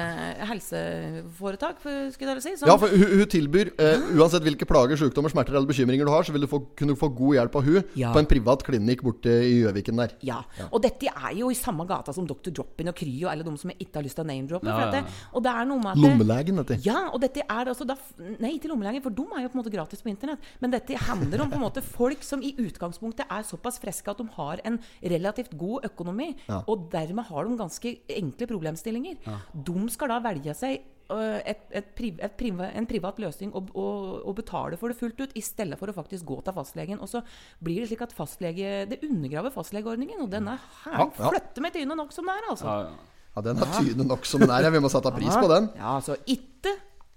helseforetak, 0.49 1.79
skulle 2.15 2.35
jeg 2.37 2.43
si. 2.43 2.55
Som, 2.59 2.71
Ja, 2.71 2.75
for 2.79 2.87
hun, 2.91 3.05
hun 3.19 3.29
tilbyr 3.31 3.71
uh, 3.79 4.09
Uansett 4.19 4.43
hvilke 4.45 4.67
plager, 4.67 4.99
sykdommer, 4.99 5.31
smerter 5.31 5.55
eller 5.55 5.67
bekymringer 5.69 6.07
du 6.07 6.11
har, 6.15 6.23
så 6.27 6.31
vil 6.35 6.43
du 6.47 6.51
få, 6.51 6.61
kunne 6.79 6.95
få 6.99 7.11
god 7.11 7.37
hjelp 7.39 7.55
av 7.59 7.67
hun 7.67 7.79
Ja. 7.99 8.11
på 8.15 8.19
en 8.23 8.27
privat 8.29 8.63
klinikk 8.67 8.88
borte 8.97 9.29
i 9.29 9.61
Gjøviken 9.61 9.95
der. 10.01 10.09
Ja. 10.25 10.39
Og 10.71 10.81
dette 10.81 11.07
er 11.07 11.33
jo 11.37 11.49
i 11.49 11.53
samme 11.53 11.85
gata 11.85 12.11
som 12.11 12.25
Dr. 12.25 12.49
Drop-In 12.49 12.89
og 12.89 12.95
Kry 12.95 13.23
og 13.25 13.31
alle 13.31 13.43
de 13.43 13.53
som 13.57 13.69
jeg 13.69 13.77
ikke 13.85 13.95
har 13.99 14.03
lyst 14.03 14.15
til 14.15 14.25
å 14.25 14.27
name-droppe. 14.27 14.65
Ja, 14.67 14.89
ja. 14.91 15.03
Og 15.33 15.43
det 15.43 15.51
er 15.51 15.65
noe 15.69 15.77
med 15.77 15.91
at 15.91 15.97
Lommelegen, 15.97 16.55
dette. 16.63 16.79
Ja, 16.83 17.09
og 17.13 17.21
dette 17.21 17.43
er 17.45 17.69
altså 17.69 17.85
da, 17.85 17.95
Nei, 18.39 18.55
ikke 18.57 18.67
lommelegen, 18.67 19.01
for 19.05 19.09
de 19.11 19.21
er 19.29 19.43
jo 19.45 19.49
på 19.53 19.57
en 19.59 19.61
måte 19.63 19.71
gratis 19.73 20.01
på 20.01 20.09
internett. 20.09 20.39
Men 20.59 20.71
dette 20.71 20.97
handler 20.97 21.41
om 21.45 21.49
på 21.53 21.59
en 21.59 21.65
måte 21.67 21.81
folk 21.85 22.23
som 22.25 22.41
i 22.41 22.55
utgangspunktet 22.57 23.25
er 23.29 23.43
såpass 23.47 23.79
friske 23.79 24.09
at 24.09 24.17
de 24.17 24.27
har 24.35 24.61
en 24.65 24.79
relativt 25.03 25.53
god 25.57 25.85
økonomi, 25.91 26.35
Ja. 26.47 26.63
og 26.67 26.89
dermed 26.91 27.25
har 27.29 27.45
de 27.45 27.57
ganske 27.57 27.97
enkle 28.09 28.47
problemstillinger. 28.47 29.17
De 29.53 29.89
skal 29.89 30.07
da 30.09 30.19
velge 30.19 30.55
seg 30.55 30.81
et, 31.09 31.61
et, 31.73 31.91
priv, 31.97 32.19
et 32.21 32.35
priv, 32.37 32.59
en 32.61 32.87
privat 32.89 33.19
løsning 33.21 33.53
og, 33.57 33.71
og, 33.73 34.19
og 34.29 34.35
betale 34.37 34.77
for 34.77 34.91
det 34.91 34.99
fullt 34.99 35.23
ut, 35.23 35.35
i 35.35 35.43
stedet 35.45 35.77
for 35.79 35.89
å 35.89 35.95
faktisk 35.95 36.27
gå 36.29 36.39
til 36.45 36.55
fastlegen. 36.55 37.01
Og 37.01 37.09
så 37.09 37.23
blir 37.63 37.81
det 37.81 37.89
slik 37.89 38.03
at 38.05 38.15
fastlege 38.15 38.85
Det 38.89 39.01
undergraver 39.07 39.53
fastlegeordningen, 39.55 40.21
og 40.25 40.29
den 40.33 40.51
er 40.51 40.59
her. 40.83 40.99
Ja, 40.99 41.31
ja. 41.33 41.45
Meg 41.63 41.73
tyne 41.75 41.97
nok 41.97 42.13
som 42.15 42.29
det 42.29 42.37
er, 42.37 42.51
altså. 42.53 42.67
Ja, 42.69 42.91
ja. 42.91 43.15
Ja, 43.35 43.43
den 43.45 43.61
er 43.61 43.73
tyne 43.77 44.05
nok 44.09 44.25
som 44.27 44.41
den 44.43 44.51
er. 44.51 44.65
ja. 44.65 44.71
Vi 44.73 44.81
må 44.83 44.89
sette 44.91 45.11
pris 45.15 45.35
på 45.37 45.49
den. 45.51 45.69
Ja, 45.79 45.97
så 46.03 46.17
ikke 46.25 46.48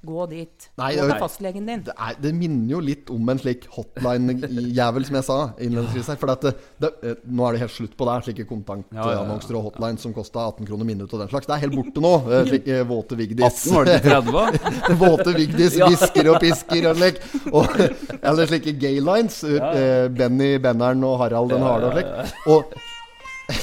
gå 0.04 0.26
dit. 0.31 0.69
Nei, 0.81 0.90
gå 0.99 1.04
til 1.06 1.20
fastlegen 1.22 1.66
din. 1.69 1.82
Det, 1.87 1.94
er, 1.94 2.16
det 2.22 2.32
minner 2.34 2.72
jo 2.75 2.81
litt 2.82 3.10
om 3.14 3.29
en 3.32 3.38
slik 3.41 3.69
hotline-jævel, 3.74 5.05
som 5.06 5.19
jeg 5.19 5.26
sa 5.26 5.36
innledningsvis 5.62 6.10
her. 6.12 6.19
For 6.20 6.32
at 6.34 6.46
det, 6.46 6.53
det, 6.82 6.91
eh, 7.06 7.17
nå 7.31 7.46
er 7.46 7.56
det 7.56 7.62
helt 7.65 7.74
slutt 7.76 7.96
på 7.98 8.08
det, 8.08 8.17
slike 8.26 8.46
kontantannonser 8.50 9.58
og 9.58 9.69
hotline 9.70 10.03
som 10.03 10.15
kosta 10.17 10.46
18 10.50 10.69
kroner 10.70 10.88
minuttet 10.88 11.15
og 11.17 11.22
den 11.24 11.32
slags. 11.32 11.48
Det 11.50 11.56
er 11.56 11.65
helt 11.67 11.79
borte 11.79 12.05
nå. 12.05 12.12
eh, 12.29 12.44
Slike 12.50 12.81
våte 12.91 13.19
Vigdis. 13.20 13.62
18 13.67 13.76
var 13.76 13.91
det 13.91 13.98
30? 14.06 14.98
Våte 15.03 15.36
Vigdis 15.36 15.79
hvisker 15.81 16.32
og 16.32 16.41
pisker 16.43 16.88
og 16.91 16.98
slik. 17.00 17.20
Og, 17.53 17.82
eller 18.26 18.50
slike 18.50 18.74
gaylines. 18.82 19.43
Ja. 19.46 19.72
Benny 20.12 20.56
Benneren 20.62 21.05
og 21.06 21.19
Harald 21.22 21.55
den 21.55 21.62
harde 21.67 21.91
og 21.91 21.96
slik. 21.98 22.34
Og 22.53 22.74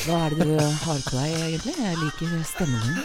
Hva 0.05 0.17
er 0.27 0.36
det 0.38 0.46
du 0.50 0.53
har 0.60 1.00
på 1.05 1.13
deg, 1.15 1.34
egentlig? 1.48 1.74
Jeg 1.79 1.98
liker 2.00 2.43
stemmen 2.48 2.81
din. 2.86 2.96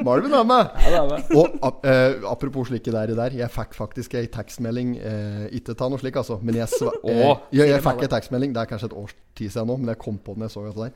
Det 0.00 0.38
er 0.40 0.48
med! 0.48 0.72
Ja, 0.80 0.90
det 0.90 0.98
er 1.00 1.08
med. 1.10 1.30
Og 1.36 1.58
ap- 1.66 1.86
eh, 1.86 2.16
apropos 2.30 2.70
slike 2.70 2.92
der, 2.94 3.12
der 3.18 3.36
Jeg 3.36 3.50
fikk 3.54 3.76
faktisk 3.76 4.14
ei 4.18 4.26
tekstmelding 4.32 4.96
uh, 4.98 5.46
Ikke 5.56 5.74
ta 5.76 5.88
noe 5.90 6.00
slik, 6.00 6.16
altså. 6.20 6.38
Men 6.42 6.58
jeg, 6.60 6.68
uh, 6.80 7.38
jeg, 7.52 7.68
jeg 7.74 7.84
fikk 7.84 8.04
ei 8.06 8.12
tekstmelding. 8.16 8.54
Det 8.56 8.62
er 8.64 8.70
kanskje 8.72 8.90
et 8.90 8.98
års 9.02 9.14
tid 9.38 9.52
siden 9.52 9.70
nå, 9.70 9.76
men 9.80 9.92
jeg 9.92 10.00
kom 10.02 10.18
på 10.18 10.34
den 10.36 10.46
jeg 10.48 10.54
så 10.56 10.64
det 10.66 10.76
der. 10.78 10.94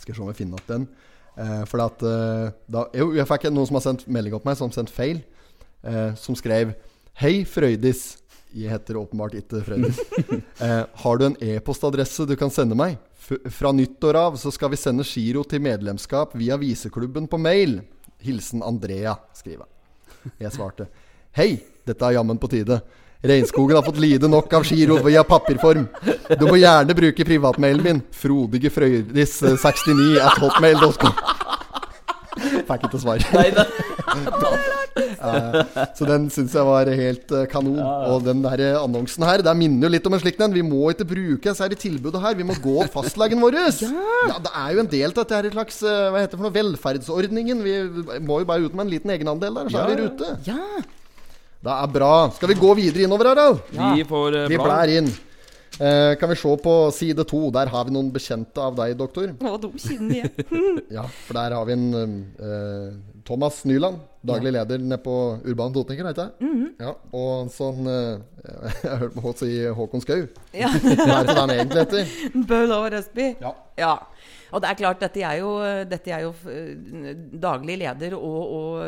Skal 0.00 0.16
se 0.16 0.24
om 0.24 0.32
jeg 0.32 0.40
finner 0.42 0.58
opp 0.58 0.70
den. 0.70 0.88
Eh, 1.34 1.62
for 1.66 1.82
at 1.82 2.02
eh, 2.06 2.50
da, 2.70 2.84
Jo, 2.94 3.08
jeg 3.16 3.26
fikk 3.26 3.48
noen 3.50 3.66
som 3.66 3.78
har 3.78 3.84
sendt 3.88 4.04
melding 4.10 4.36
opp 4.36 4.44
meg, 4.46 4.58
som 4.58 4.70
sendt 4.74 4.92
feil. 4.94 5.22
Eh, 5.84 6.12
som 6.18 6.36
skrev 6.38 6.74
Hei, 7.20 7.44
Frøydis. 7.46 8.04
Jeg 8.54 8.70
heter 8.70 9.00
åpenbart 9.00 9.34
ikke 9.34 9.64
Freddy. 9.66 9.90
eh, 10.64 10.82
har 11.02 11.18
du 11.18 11.24
en 11.26 11.36
e-postadresse 11.42 12.26
du 12.28 12.36
kan 12.38 12.52
sende 12.54 12.76
meg? 12.78 13.00
F 13.18 13.32
fra 13.50 13.72
nyttår 13.74 14.18
av 14.20 14.36
så 14.38 14.52
skal 14.54 14.70
vi 14.70 14.78
sende 14.78 15.06
giro 15.08 15.42
til 15.48 15.62
medlemskap 15.64 16.36
via 16.38 16.58
Viseklubben 16.60 17.26
på 17.30 17.40
mail. 17.40 17.80
Hilsen 18.22 18.62
Andrea, 18.62 19.16
skriver 19.34 19.64
jeg. 19.64 20.34
Jeg 20.46 20.54
svarte 20.54 20.86
Hei, 21.34 21.56
dette 21.84 22.06
er 22.06 22.14
jammen 22.14 22.38
på 22.38 22.48
tide. 22.52 22.78
Regnskogen 23.24 23.74
har 23.76 23.82
fått 23.82 23.98
lide 23.98 24.28
nok 24.30 24.52
av 24.54 24.66
giro 24.68 25.00
via 25.02 25.24
papirform. 25.26 25.88
Du 26.38 26.44
må 26.46 26.58
gjerne 26.60 26.94
bruke 26.94 27.26
privatmailen 27.26 27.82
min. 27.82 28.02
Frodige 28.14 28.70
Frøydis 28.70 29.38
69 29.42 30.20
at 30.20 30.38
hotmail.com. 30.44 31.16
Fikk 32.68 32.86
ikke 32.86 33.00
svar. 33.02 33.24
Nei, 33.34 33.48
så 35.94 36.06
den 36.08 36.28
syns 36.32 36.54
jeg 36.54 36.66
var 36.66 36.88
helt 36.88 37.34
eh, 37.34 37.46
kanon. 37.50 37.80
Og 38.12 38.24
den 38.26 38.42
der 38.44 38.62
eh, 38.62 38.78
annonsen 38.80 39.26
her, 39.26 39.42
det 39.44 39.54
minner 39.58 39.88
jo 39.88 39.92
litt 39.96 40.08
om 40.08 40.16
en 40.16 40.22
slik 40.22 40.40
en. 40.44 40.54
Vi 40.54 40.64
må 40.66 40.92
ikke 40.92 41.08
bruke 41.08 41.54
særlig 41.56 41.64
her 41.64 41.78
i 41.78 41.82
tilbudet 41.86 42.22
her. 42.22 42.36
Vi 42.38 42.46
må 42.46 42.56
gå 42.62 42.86
fastlegen 42.94 43.42
vår. 43.42 43.54
Ja. 44.24 44.38
Det 44.40 44.50
er 44.56 44.70
jo 44.74 44.80
en 44.80 44.88
del 44.88 45.10
av 45.10 45.16
dette 45.18 45.36
her 45.36 45.46
slags 45.52 45.76
eh, 45.84 46.06
Hva 46.10 46.22
heter 46.22 46.32
det 46.32 46.38
for 46.38 46.46
noe 46.46 46.54
velferdsordningen. 46.54 47.60
Vi 47.64 47.74
må 48.24 48.40
jo 48.40 48.48
bare 48.48 48.64
ut 48.64 48.74
med 48.74 48.86
en 48.86 48.92
liten 48.94 49.12
egenandel 49.12 49.58
der, 49.58 49.70
så 49.70 49.82
er 49.82 49.90
vi 49.90 49.94
i 49.94 50.00
rute. 50.00 50.30
Ja. 50.46 50.80
Det 51.64 51.74
er 51.74 51.92
bra. 51.92 52.14
Skal 52.36 52.50
vi 52.50 52.56
gå 52.60 52.72
videre 52.78 53.06
innover 53.06 53.30
her, 53.30 53.40
da? 53.40 53.92
Vi 53.94 54.04
får 54.08 54.38
Vi 54.50 54.58
blær 54.60 54.92
inn. 54.98 55.10
Eh, 55.80 56.14
kan 56.20 56.30
vi 56.30 56.36
se 56.38 56.56
på 56.62 56.74
side 56.94 57.24
to. 57.26 57.50
Der 57.54 57.70
har 57.72 57.86
vi 57.88 57.94
noen 57.94 58.12
bekjente 58.14 58.62
av 58.62 58.76
deg, 58.78 58.94
doktor. 58.98 59.32
Å, 59.34 59.56
de 59.60 59.70
kjenner 59.82 60.20
jeg. 60.22 60.46
Ja, 60.94 61.06
for 61.26 61.38
der 61.40 61.56
har 61.56 61.66
vi 61.68 61.74
en 61.74 61.88
eh, 62.38 63.13
Thomas 63.24 63.62
Nyland, 63.64 63.98
daglig 64.26 64.52
leder 64.52 64.78
nede 64.78 64.98
på 65.00 65.14
Urban 65.44 65.72
Totninger, 65.72 66.06
heter 66.06 66.24
det? 66.24 66.46
-hmm. 66.46 66.66
Ja, 66.80 66.92
og 67.12 67.50
sånn 67.50 67.86
eh, 67.86 68.18
Jeg 68.84 68.90
har 68.90 68.98
hørt 68.98 69.16
meg 69.16 69.36
si 69.38 69.50
Håkon 69.66 70.00
Skau. 70.00 70.26
Ja. 70.52 70.68
Hva 71.06 71.20
er 71.20 71.26
det 71.26 71.36
han 71.38 71.50
egentlig 71.50 71.80
heter? 71.86 72.06
Bøhl 72.48 72.72
over 72.72 72.98
Østby. 72.98 73.34
Ja. 73.40 73.52
Ja. 73.78 73.94
Og 74.52 74.60
det 74.62 74.70
er 74.70 74.74
klart, 74.74 75.00
dette 75.00 75.22
er 75.22 75.38
jo, 75.40 75.58
dette 75.90 76.10
er 76.10 76.20
jo 76.20 76.34
eh, 76.50 77.14
daglig 77.42 77.78
leder 77.78 78.14
og, 78.14 78.42
og 78.52 78.86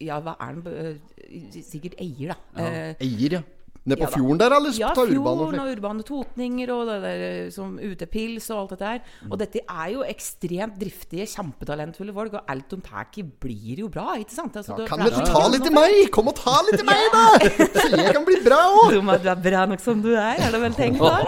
Ja, 0.00 0.18
hva 0.20 0.34
er 0.40 0.44
han? 0.44 0.62
eh, 0.66 1.62
Sikkert 1.62 1.94
eier, 2.00 2.34
da. 2.34 2.62
Ja. 2.62 2.94
Eier, 3.00 3.32
ja. 3.32 3.42
Nede 3.84 3.98
på 3.98 4.06
Ja 4.06 4.10
fjorden 4.14 4.38
der, 4.38 4.52
eller? 4.54 4.74
Ja, 4.78 4.90
Ta 4.94 5.02
Urban 5.02 5.26
og 5.42 5.48
fjorden 5.50 5.60
og 5.60 5.70
urbane 5.74 6.04
totninger 6.06 6.70
og 6.70 6.82
det 6.86 6.98
der 7.02 7.22
eh, 7.28 7.50
som 7.50 7.72
utepils 7.82 8.44
og 8.54 8.60
alt 8.60 8.70
dette 8.76 8.90
her. 8.92 9.00
Mm. 9.24 9.32
Og 9.32 9.38
dette 9.40 9.58
er 9.64 9.88
jo 9.90 10.04
ekstremt 10.06 10.76
driftige, 10.78 11.26
kjempetalentfulle 11.32 12.14
folk, 12.14 12.36
og 12.38 12.52
alt 12.54 12.68
de 12.70 12.78
tar 12.86 13.08
i 13.18 13.24
blir 13.42 13.82
jo 13.82 13.88
bra, 13.90 14.14
ikke 14.22 14.30
sant? 14.36 14.54
Altså, 14.60 14.76
det- 14.78 14.86
Kan 14.88 15.02
du 15.02 15.10
ta 15.10 15.42
litt 15.50 15.66
i 15.66 15.74
meg? 15.74 16.10
Kom 16.14 16.28
og 16.30 16.36
ta 16.38 16.60
litt 16.70 16.78
i 16.78 16.86
meg, 16.92 17.02
da! 17.10 17.26
Så 17.74 17.90
jeg 17.98 18.14
kan 18.14 18.24
bli 18.28 18.38
bra 18.46 18.60
òg! 18.70 18.94
Du, 18.94 19.00
du 19.26 19.28
er 19.34 19.42
bra 19.50 19.66
nok 19.66 19.80
som 19.82 20.00
du 20.04 20.12
er, 20.14 20.38
er 20.38 20.54
det 20.54 20.62
vel 20.62 20.78
tenkt 20.78 21.02
da? 21.02 21.18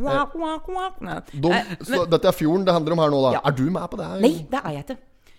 Quack, 0.00 0.32
quack, 0.32 0.62
quack. 0.64 1.00
Nei. 1.04 1.18
Nei, 1.44 1.62
Så 1.84 2.06
dette 2.08 2.28
er 2.30 2.32
fjorden 2.36 2.64
det 2.64 2.72
handler 2.72 2.94
om 2.96 3.02
her 3.04 3.10
nå, 3.12 3.18
da. 3.26 3.32
Ja. 3.36 3.40
Er 3.50 3.56
du 3.58 3.66
med 3.70 3.84
på 3.92 3.98
det? 4.00 4.06
her? 4.08 4.20
Nei, 4.24 4.32
det 4.50 4.60
er 4.64 4.70
jeg 4.78 4.84
ikke. 4.86 4.96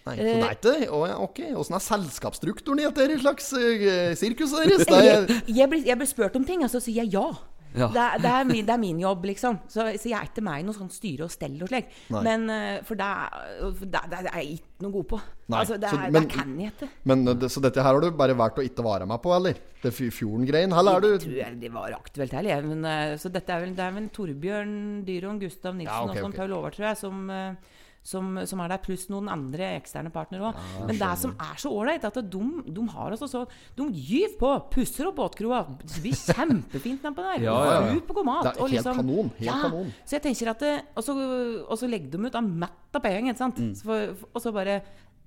Nei, 0.07 0.15
så 0.17 0.23
det 0.23 0.33
er 0.41 0.55
ikke 0.57 0.91
oh, 0.97 1.05
ja, 1.09 1.15
ok. 1.21 1.39
Åssen 1.61 1.75
er 1.77 1.83
selskapsstrukturen 1.85 2.79
i 2.81 2.87
dette 2.89 3.19
slags 3.21 3.51
uh, 3.53 4.11
sirkuset 4.17 4.65
deres? 4.65 4.87
Er, 4.89 5.05
Jeg, 5.05 5.43
jeg, 5.61 5.69
blir, 5.69 5.85
jeg 5.85 5.97
blir 6.01 6.09
spurt 6.09 6.35
om 6.39 6.45
ting, 6.47 6.63
og 6.65 6.71
så 6.73 6.81
sier 6.81 7.03
jeg 7.03 7.13
ja. 7.13 7.27
Ja. 7.71 7.87
Det, 7.87 8.01
er, 8.03 8.17
det, 8.19 8.31
er 8.35 8.47
min, 8.49 8.65
det 8.67 8.73
er 8.73 8.79
min 8.81 8.97
jobb, 8.99 9.23
liksom. 9.29 9.61
Så, 9.71 9.85
så 9.95 10.09
jeg 10.09 10.17
er 10.17 10.25
ikke 10.27 10.41
meg 10.43 10.59
i 10.59 10.63
noe 10.67 10.75
sånn 10.75 10.89
styre 10.91 11.23
og 11.23 11.31
stell 11.31 11.53
og 11.63 11.69
slik. 11.71 11.87
Men 12.11 12.41
eh, 12.51 12.81
For 12.83 12.99
det, 12.99 13.07
det, 13.85 14.01
det 14.11 14.17
er 14.25 14.41
jeg 14.41 14.57
ikke 14.57 14.83
noe 14.83 14.91
god 14.97 15.05
på. 15.13 15.19
Nei, 15.53 15.61
Altså, 15.61 15.77
det, 15.79 15.87
så- 15.93 16.01
men- 16.01 16.17
det 16.17 16.23
kan 16.33 16.51
jeg 16.59 16.73
ikke. 16.73 16.89
men 17.07 17.23
eh, 17.31 17.37
det, 17.45 17.49
Så 17.53 17.63
dette 17.63 17.79
her 17.85 17.93
har 17.95 18.03
du 18.03 18.09
bare 18.19 18.35
valgt 18.35 18.59
å 18.59 18.65
ikke 18.67 18.83
være 18.83 19.07
med 19.07 19.21
på, 19.23 19.31
eller? 19.37 19.61
Det 19.85 19.93
fj- 19.95 20.11
fjorden-greien? 20.17 20.75
Eller 20.81 20.99
er 20.99 21.05
du 21.05 21.09
tror 21.23 21.37
jeg 21.45 21.59
det 21.63 21.71
var 21.77 21.95
aktuelt 21.95 22.35
heller. 22.35 22.67
Men, 22.73 22.83
eh, 22.91 23.13
så 23.23 23.31
dette 23.31 23.55
er 23.55 23.63
vel, 23.63 23.71
det 23.79 23.85
er 23.87 23.95
vel 24.01 24.09
Torbjørn 24.19 24.75
Dyron, 25.07 25.39
Gustav 25.39 25.77
Nilsen 25.79 25.93
Ja, 25.95 26.03
okay, 26.09 26.19
og 26.19 26.27
sånn. 26.27 26.35
Paul 26.41 26.57
Over, 26.59 26.75
tror 26.75 26.89
jeg, 26.91 26.99
som, 27.05 27.23
eh, 27.31 27.53
som, 28.03 28.33
som 28.49 28.61
er 28.63 28.71
der, 28.73 28.81
pluss 28.81 29.05
noen 29.11 29.29
andre 29.29 29.75
eksterne 29.77 30.09
partnere 30.13 30.49
òg. 30.49 30.61
Men 30.87 30.97
det 30.97 31.11
som 31.21 31.35
er 31.37 31.59
så 31.61 31.69
ålreit, 31.69 32.05
at 32.07 32.17
de, 32.33 32.41
de 32.65 32.85
har 32.95 33.13
altså 33.13 33.29
så 33.29 33.43
De 33.77 33.85
gyver 33.93 34.33
på, 34.39 34.53
pusser 34.73 35.09
opp 35.11 35.19
båtkroa. 35.19 35.61
Det 35.83 36.01
blir 36.01 36.17
kjempefint 36.17 37.05
nedpå 37.05 37.27
der. 37.27 37.45
Ja, 37.45 37.57
ja, 37.67 37.75
ja. 37.85 37.93
Super 37.99 38.17
god 38.17 38.29
mat. 38.31 38.49
Det 38.49 38.53
er 38.55 38.61
helt 38.63 38.77
liksom- 38.77 39.01
kanon, 39.03 39.31
helt 39.37 39.47
ja, 39.47 39.59
kanon. 39.67 39.93
Så 40.01 40.17
jeg 40.17 40.25
tenker 40.25 40.53
at 40.55 40.65
det, 40.65 40.73
og, 40.95 41.05
så, 41.05 41.17
og 41.67 41.77
så 41.77 41.91
legger 41.91 42.17
de 42.17 42.25
ut 42.25 42.41
av 42.41 42.51
mett 42.65 42.97
av 42.97 43.05
penger, 43.05 43.31
ikke 43.31 43.43
sant. 43.45 43.61
Mm. 43.61 43.73
Så 43.77 43.87
for, 43.87 44.27
og 44.33 44.41
så 44.43 44.53
bare 44.55 44.81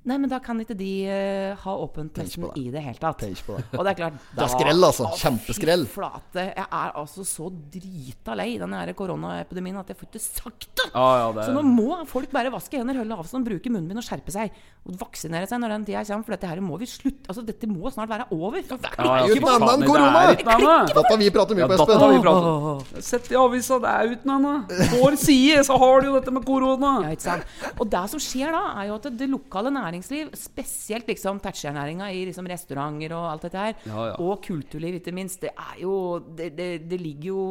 Nei, 0.04 0.18
men 0.20 0.28
da 0.28 0.36
kan 0.44 0.58
ikke 0.60 0.74
de 0.76 0.90
uh, 1.08 1.62
ha 1.62 1.74
åpent 1.80 2.18
nesten 2.20 2.44
i 2.60 2.66
det 2.72 2.82
hele 2.84 3.00
tatt. 3.00 3.22
Tenk 3.22 3.40
på 3.46 3.56
det. 3.56 3.64
Og 3.78 3.86
det 3.86 3.94
er 3.94 3.98
klart 4.02 4.18
Det 4.34 4.42
er 4.44 4.50
skrell, 4.52 4.86
altså. 4.90 5.06
Å, 5.08 5.16
Kjempeskrell. 5.20 5.86
Flate. 5.88 6.44
Jeg 6.50 6.66
er 6.66 6.90
altså 7.00 7.24
så 7.24 7.48
drita 7.48 8.36
lei 8.36 8.50
den 8.60 8.74
her 8.76 8.92
koronaepidemien 8.98 9.78
at 9.80 9.92
jeg 9.92 10.00
får 10.00 10.10
ikke 10.10 10.22
sagt 10.24 10.68
det. 10.76 10.90
Ah, 10.92 11.14
ja, 11.22 11.30
det 11.38 11.46
Så 11.48 11.54
nå 11.56 11.62
må 11.64 11.96
folk 12.10 12.28
bare 12.34 12.52
vaske 12.52 12.76
hender, 12.80 13.00
holde 13.00 13.16
avstand, 13.16 13.48
bruke 13.48 13.72
munnbind 13.72 14.02
og 14.02 14.04
skjerpe 14.04 14.34
seg. 14.34 14.52
Og 14.84 14.98
vaksinere 15.00 15.48
seg 15.48 15.62
når 15.62 15.72
den 15.78 15.86
tida 15.88 16.04
kommer, 16.04 16.26
for 16.28 16.36
dette 16.36 16.50
her 16.52 16.60
må 16.60 16.76
vi 16.80 16.90
slutte 16.90 17.30
Altså, 17.32 17.40
dette 17.46 17.64
må 17.70 17.88
snart 17.88 18.10
være 18.10 18.26
over. 18.36 18.60
For 18.68 18.76
ja, 18.84 18.90
er 18.92 19.24
jo 19.24 19.32
ja, 19.32 19.38
ikke 19.38 19.46
noe 19.46 19.54
annet 19.56 19.72
enn 19.72 19.84
det 19.84 19.88
korona. 19.88 20.24
er. 20.28 20.92
Dette 20.92 21.16
vi 21.22 21.30
prater 21.32 21.56
mye 21.56 21.64
Ja, 21.64 21.70
på, 21.72 22.84
Espen. 22.92 23.02
Sett 23.08 23.30
i 23.32 23.38
avisa, 23.40 23.78
det 23.80 23.94
er 23.94 24.12
uten 24.12 24.34
annet. 24.36 24.74
Vår 24.92 25.16
side, 25.20 25.64
så 25.64 25.78
har 25.80 26.04
du 26.04 26.10
jo 26.10 26.14
dette 26.18 26.34
med 26.34 26.44
korona. 26.44 26.92
Ja, 27.06 27.14
ikke 27.16 27.26
sant? 27.30 27.56
Og 27.78 27.88
det 27.96 28.04
som 28.12 28.20
skjer 28.22 28.52
da, 28.52 28.62
er 28.82 28.90
jo 28.90 28.98
at 29.00 29.08
det 29.16 29.30
lokale 29.32 29.72
næringsliv, 29.94 30.34
spesielt 30.36 31.06
liksom 31.08 31.40
taxinæringa 31.44 32.10
i 32.12 32.24
liksom 32.28 32.46
restauranter 32.50 33.14
og 33.16 33.30
alt 33.32 33.46
dette 33.46 33.58
her, 33.62 33.74
Ja, 33.86 34.06
ja. 34.10 34.14
og 34.20 34.42
kulturliv 34.44 34.98
ikke 35.00 35.14
minst, 35.14 35.40
det 35.44 35.52
er 35.54 35.80
jo 35.82 35.94
Det, 36.34 36.50
det, 36.56 36.68
det 36.90 36.98
ligger 37.00 37.30
jo 37.30 37.42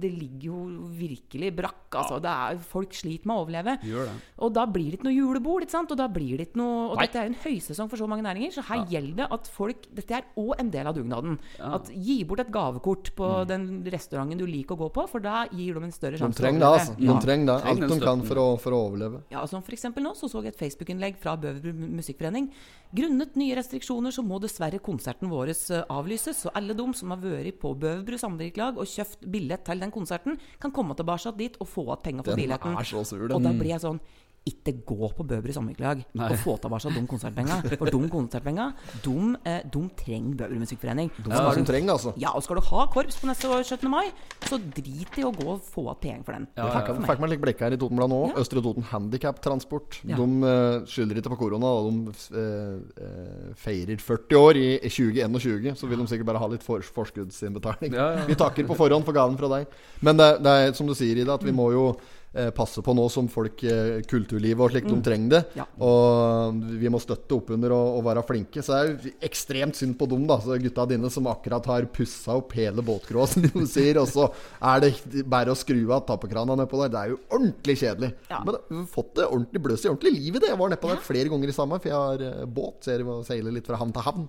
Det 0.00 0.10
ligger 0.10 0.46
jo 0.50 0.58
virkelig 0.96 1.50
brakk, 1.56 1.88
altså. 2.00 2.20
Det 2.22 2.30
er, 2.30 2.58
folk 2.70 2.94
sliter 2.94 3.26
med 3.26 3.36
å 3.36 3.44
overleve. 3.44 3.74
Gjør 3.86 4.08
det. 4.10 4.14
Og 4.46 4.52
da 4.56 4.64
blir 4.70 4.90
det 4.90 4.98
ikke 5.00 5.08
noe 5.08 5.16
julebord, 5.16 5.64
ikke 5.64 5.74
sant? 5.74 5.90
Og 5.94 5.98
da 6.00 6.06
blir 6.08 6.36
det 6.38 6.48
ikke 6.50 6.60
noe 6.60 6.90
Og 6.90 6.96
Nei. 6.98 7.06
dette 7.06 7.22
er 7.22 7.30
en 7.30 7.38
høysesong 7.42 7.90
for 7.90 8.00
så 8.00 8.08
mange 8.10 8.24
næringer, 8.26 8.52
så 8.54 8.64
her 8.70 8.84
gjelder 8.90 9.16
det 9.22 9.28
at 9.38 9.50
folk 9.52 9.88
Dette 9.96 10.18
er 10.20 10.28
òg 10.40 10.52
en 10.60 10.70
del 10.72 10.86
av 10.90 10.94
dugnaden. 10.96 11.38
At 11.60 11.90
Gi 11.90 12.20
bort 12.28 12.40
et 12.44 12.52
gavekort 12.54 13.10
på 13.16 13.30
den 13.50 13.66
restauranten 13.90 14.38
du 14.40 14.46
liker 14.46 14.76
å 14.76 14.84
gå 14.84 14.90
på, 14.94 15.06
for 15.10 15.20
da 15.24 15.42
gir 15.52 15.74
de 15.78 15.84
en 15.88 15.94
større 15.94 16.20
sjanse 16.20 16.36
De 16.38 16.42
trenger 16.44 16.60
det, 16.62 16.70
altså. 16.70 16.94
De 17.00 17.16
trenger 17.24 17.46
det. 17.50 17.56
Alt 17.70 17.84
de 17.90 17.98
kan 18.04 18.22
for 18.26 18.40
å, 18.40 18.46
for 18.60 18.76
å 18.76 18.80
overleve. 18.88 19.22
Ja, 19.32 19.44
som 19.50 19.64
for 19.66 19.74
eksempel 19.76 20.04
nå 20.04 20.14
så 20.18 20.28
så 20.30 20.42
jeg 20.44 20.54
et 20.54 20.60
Facebook-innlegg 20.60 21.18
fra 21.20 21.34
Bøverbru 21.42 21.72
Musikkforening. 21.98 22.48
Grunnet 22.96 23.36
nye 23.38 23.56
restriksjoner 23.58 24.14
så 24.14 24.24
må 24.26 24.40
dessverre 24.42 24.80
konserten 24.82 25.30
vår 25.30 25.52
eh, 25.52 25.84
avlyses, 25.90 26.44
så 26.44 26.54
alle 26.54 26.76
de 26.78 26.86
som 26.98 27.14
har 27.14 27.22
vært 27.22 27.60
på 27.62 27.74
Bøverbru 27.82 28.18
samvirkelag 28.20 28.80
og 28.80 28.88
kjøpt 28.90 29.28
billett 29.30 29.64
til 29.66 29.82
den 29.82 29.94
konserten, 29.94 30.40
kan 30.62 30.74
komme 30.74 30.96
tilbake 30.98 31.34
dit 31.38 31.56
og 31.60 31.68
få 31.68 31.86
igjen 31.90 32.04
penger 32.04 32.26
for 32.26 32.34
Den 32.34 32.44
billetten. 32.44 32.76
er. 32.76 33.36
Og 33.36 33.42
da 33.44 33.52
blir 33.56 33.74
jeg 33.74 33.84
sånn 33.84 34.00
ikke 34.48 34.72
gå 34.88 35.08
på 35.16 35.24
Bøbry 35.28 35.52
Sommerklag 35.52 36.00
og 36.16 36.32
få 36.40 36.54
tilbake 36.62 36.92
de 36.94 37.02
konsertpenga. 37.08 37.58
For 37.76 37.90
de 37.92 38.08
konsertpenga, 38.08 38.70
de, 39.04 39.16
eh, 39.44 39.60
de 39.68 39.82
trenger 39.98 40.38
Bøbry 40.40 40.60
Musikkforening. 40.62 41.10
De 41.18 41.30
ja, 41.30 41.42
det 41.54 41.66
trenger, 41.68 41.92
altså. 41.92 42.14
Ja, 42.16 42.32
og 42.34 42.42
skal 42.42 42.56
du 42.56 42.62
ha 42.70 42.86
korps 42.92 43.18
på 43.20 43.28
neste 43.28 43.50
år 43.52 43.62
17. 43.62 43.90
mai, 43.92 44.08
så 44.48 44.56
drit 44.56 45.18
i 45.20 45.26
å 45.26 45.32
gå 45.34 45.44
og 45.44 45.60
få 45.60 45.84
igjen 45.90 46.00
penger 46.00 46.24
for 46.24 46.38
den. 46.38 46.46
Ja, 46.56 46.68
ja. 46.72 46.94
meg. 46.96 47.08
fikk 47.10 47.22
meg 47.22 47.32
litt 47.34 47.42
blikk 47.44 47.60
her 47.66 47.76
i 47.76 47.80
Totenbladet 47.80 48.14
nå. 48.14 48.20
Ja. 48.30 48.36
Østre 48.40 48.62
Toten 48.64 48.86
Handikaptransport. 48.90 50.00
Ja. 50.08 50.16
De 50.20 50.52
eh, 50.52 50.86
skylder 50.90 51.20
ikke 51.20 51.34
på 51.34 51.40
korona, 51.44 51.74
og 51.76 51.90
de 51.90 52.14
eh, 52.40 53.04
eh, 53.04 53.50
feirer 53.60 54.00
40 54.00 54.40
år 54.40 54.60
i, 54.60 54.68
i 54.80 54.92
2021. 54.92 55.76
Så 55.76 55.90
vil 55.90 56.00
de 56.00 56.08
sikkert 56.10 56.30
bare 56.32 56.40
ha 56.42 56.48
litt 56.48 56.64
for, 56.64 56.80
forskuddsinnbetaling. 56.96 57.92
Ja, 57.92 58.08
ja. 58.16 58.24
Vi 58.30 58.38
takker 58.40 58.68
på 58.68 58.78
forhånd 58.78 59.04
for 59.04 59.16
gaven 59.16 59.36
fra 59.40 59.52
deg. 59.58 59.76
Men 60.00 60.16
det, 60.16 60.32
det 60.44 60.56
er 60.56 60.74
som 60.78 60.88
du 60.88 60.96
sier, 60.96 61.20
Ida, 61.20 61.36
at 61.36 61.44
vi 61.44 61.54
må 61.54 61.70
jo 61.74 61.90
eh, 62.34 62.50
passe 62.54 62.82
på 62.84 62.94
nå 62.96 63.04
som 63.10 63.28
folk 63.30 63.62
eh, 63.66 64.00
kulturlivet 64.08 64.62
og 64.64 64.70
slik 64.74 64.86
de 64.90 64.98
trenger 65.06 65.32
det. 65.34 65.40
Ja. 65.58 65.66
Og 65.82 66.60
vi 66.80 66.90
må 66.92 67.00
støtte 67.02 67.36
opp 67.38 67.50
under 67.56 67.74
og, 67.76 67.98
og 67.98 68.04
være 68.06 68.22
flinke. 68.28 68.62
Så 68.62 68.72
det 68.74 68.80
er 68.80 68.90
jo 69.10 69.12
ekstremt 69.30 69.78
synd 69.78 69.96
på 70.00 70.08
dem, 70.10 70.26
da. 70.30 70.38
Så 70.44 70.58
gutta 70.62 70.86
dine 70.90 71.10
som 71.12 71.26
akkurat 71.30 71.66
har 71.70 71.88
pussa 71.94 72.36
opp 72.38 72.54
hele 72.58 72.84
båtkroa, 72.86 73.26
som 73.32 73.46
de 73.46 73.64
sier. 73.70 73.98
Og 74.02 74.08
så 74.10 74.28
er 74.72 74.84
det 74.86 75.24
bare 75.30 75.54
å 75.54 75.58
skru 75.58 75.80
av 75.96 76.04
tappekrana 76.08 76.56
nedpå 76.62 76.80
der. 76.84 76.92
Det 76.94 77.00
er 77.04 77.14
jo 77.14 77.20
ordentlig 77.34 77.78
kjedelig. 77.82 78.12
Ja. 78.30 78.42
Men 78.46 78.60
vi 78.68 78.80
har 78.82 78.90
fått 78.94 79.14
det 79.18 79.26
ordentlig 79.28 79.64
bløs 79.66 79.86
i 79.86 79.90
ordentlig 79.92 80.14
liv 80.18 80.36
i 80.38 80.44
det. 80.44 80.52
Jeg 80.52 80.60
var 80.62 80.74
nedpå 80.74 80.92
der 80.94 81.02
flere 81.06 81.32
ganger 81.32 81.50
i 81.52 81.56
sommer, 81.56 81.82
for 81.82 81.92
jeg 81.92 81.98
har 81.98 82.26
eh, 82.30 82.44
båt. 82.46 82.78
Så 82.84 82.94
jeg 82.96 83.08
seiler 83.30 83.54
litt 83.58 83.66
fra 83.70 83.80
havn 83.80 83.94
til 83.96 84.06
havn. 84.06 84.28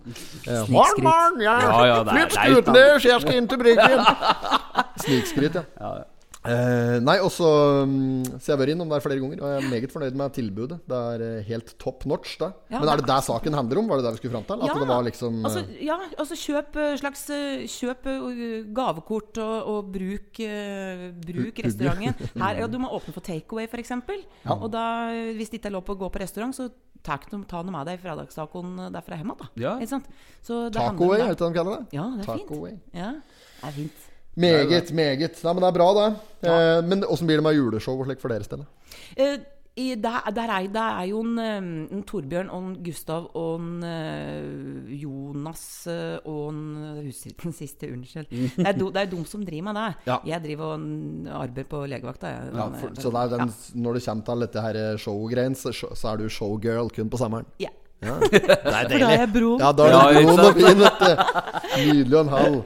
Morgen, 0.71 1.39
jeg 1.41 1.69
Ja, 1.71 1.85
ja, 1.87 1.99
det 2.03 2.11
er- 2.11 2.17
flytt 2.21 2.31
det 2.31 2.41
er 2.41 2.55
skuten 2.55 2.75
deres, 2.77 3.05
jeg 3.05 3.21
skal 3.23 3.37
inn 3.37 3.47
til 3.51 3.59
bryggen. 3.61 4.03
Snikskryt, 5.05 5.55
ja. 5.59 5.63
Ja, 5.81 5.91
ja. 6.01 6.07
Eh, 6.41 6.95
nei, 7.05 7.19
og 7.21 7.29
så 7.29 7.47
um, 7.85 8.23
Så 8.41 8.49
jeg 8.49 8.55
har 8.55 8.59
vært 8.63 8.71
innom 8.73 8.89
der 8.89 9.03
flere 9.03 9.21
ganger, 9.21 9.43
og 9.43 9.51
jeg 9.51 9.59
er 9.59 9.67
meget 9.69 9.91
fornøyd 9.93 10.15
med 10.17 10.33
tilbudet. 10.33 10.79
Det 10.89 11.01
er 11.13 11.23
uh, 11.23 11.43
helt 11.45 11.73
top 11.81 12.07
notch, 12.09 12.33
det. 12.41 12.49
Ja, 12.73 12.79
Men 12.81 12.89
er 12.89 13.01
det 13.03 13.09
der 13.11 13.21
saken 13.27 13.57
handler 13.59 13.81
om? 13.81 13.91
Var 13.91 14.01
det 14.01 14.07
der 14.07 14.15
vi 14.15 14.21
skulle 14.23 14.33
fram 14.33 14.47
til? 14.49 14.63
At 14.65 14.81
det 14.81 14.87
var 14.89 15.05
liksom 15.05 15.37
uh, 15.37 15.45
altså, 15.45 15.63
ja, 15.85 15.99
altså 16.17 16.39
kjøp 16.41 16.81
slags 17.03 17.25
Kjøp 17.75 18.09
gavekort 18.73 19.37
og, 19.43 19.55
og 19.69 19.93
bruk, 19.93 20.41
bruk 21.29 21.65
restauranten. 21.67 22.29
Her, 22.41 22.63
ja, 22.63 22.69
du 22.73 22.79
må 22.81 22.89
åpne 22.97 23.13
for 23.13 23.25
takeaway, 23.25 23.69
f.eks. 23.69 23.93
Og 24.57 24.69
da, 24.73 24.85
hvis 25.37 25.53
det 25.53 25.61
ikke 25.61 25.69
er 25.69 25.77
lov 25.77 25.85
på 25.85 25.93
å 25.93 26.01
gå 26.01 26.09
på 26.09 26.23
restaurant, 26.23 26.57
så 26.57 26.71
ta, 27.05 27.19
noe 27.29 27.69
med 27.69 27.85
deg 27.91 28.01
fredagstacoen 28.01 28.87
derfra 28.89 29.21
hjemme. 29.21 29.37
Da. 29.37 29.51
Ja. 29.61 29.77
Tacoaway, 29.77 31.21
det. 31.21 31.27
er 31.27 31.35
det 31.35 31.41
de 31.43 31.51
kaller 31.59 31.77
det? 31.77 31.99
Ja, 31.99 32.09
det 32.17 32.25
er 32.25 32.41
fint. 32.41 32.87
Ja, 32.97 33.11
det 33.19 33.69
er 33.69 33.77
fint. 33.83 34.07
Meget, 34.35 34.91
meget. 34.95 35.41
Nei, 35.43 35.53
men 35.53 35.63
det 35.63 35.69
er 35.69 35.79
bra, 35.79 35.87
det. 35.97 36.11
Eh, 36.47 36.77
men 36.87 37.03
åssen 37.03 37.27
blir 37.27 37.41
det 37.41 37.47
med 37.47 37.57
juleshow 37.57 37.99
og 37.99 38.07
slik 38.07 38.21
for 38.23 38.31
deres 38.31 38.47
del? 38.51 38.63
Eh, 39.17 39.39
i, 39.79 39.95
der, 39.95 40.31
der, 40.35 40.51
er, 40.51 40.67
der 40.67 40.99
er 40.99 41.05
jo 41.07 41.21
en, 41.23 41.37
eh, 41.39 41.57
en 41.95 42.03
Torbjørn 42.03 42.49
og 42.51 42.63
en 42.63 42.73
Gustav 42.83 43.29
og 43.39 43.61
en 43.61 43.83
eh, 43.87 44.91
Jonas 44.99 45.63
eh, 45.87 46.17
og 46.27 46.49
en 46.51 46.63
husker 47.05 47.37
den 47.39 47.55
siste, 47.55 47.87
unnskyld. 47.87 48.27
Det 48.31 48.67
er, 48.67 48.75
do, 48.75 48.89
det 48.91 49.05
er 49.05 49.11
de 49.13 49.21
som 49.25 49.45
driver 49.47 49.69
med 49.69 49.79
det. 49.79 49.89
Ja. 50.11 50.17
Jeg 50.27 50.43
driver 50.43 50.73
og 50.73 50.79
mm, 50.79 51.27
arbeider 51.31 51.69
på 51.71 51.85
legevakta. 51.87 52.33
Ja, 52.51 52.65
for, 52.81 52.95
så 52.99 53.13
det 53.13 53.21
er 53.21 53.37
den, 53.37 53.53
når 53.83 53.93
det 53.93 54.03
kommer 54.05 54.25
til 54.27 54.43
dette 54.47 54.65
her 54.65 54.97
showgreien, 54.99 55.55
så, 55.55 55.71
så 55.71 56.11
er 56.11 56.19
du 56.19 56.27
showgirl 56.29 56.91
kun 56.91 57.09
på 57.09 57.21
sommeren? 57.21 57.47
Ja. 57.59 57.71
Ja. 58.01 58.17
Det 58.31 58.41
er 58.49 58.89
For 58.89 58.97
da 58.97 59.07
er 59.07 59.19
jeg 59.19 59.29
broen. 59.31 59.61
Ja, 59.61 59.71
da 59.77 59.87
er 59.87 59.91
Ja, 59.93 60.21
broen 60.25 60.39
og 60.41 60.55
fin, 60.57 60.79
vet 60.81 61.01
du. 61.01 61.11
Nydelig 61.77 62.17
og 62.17 62.23
en 62.25 62.31
halv. 62.35 62.61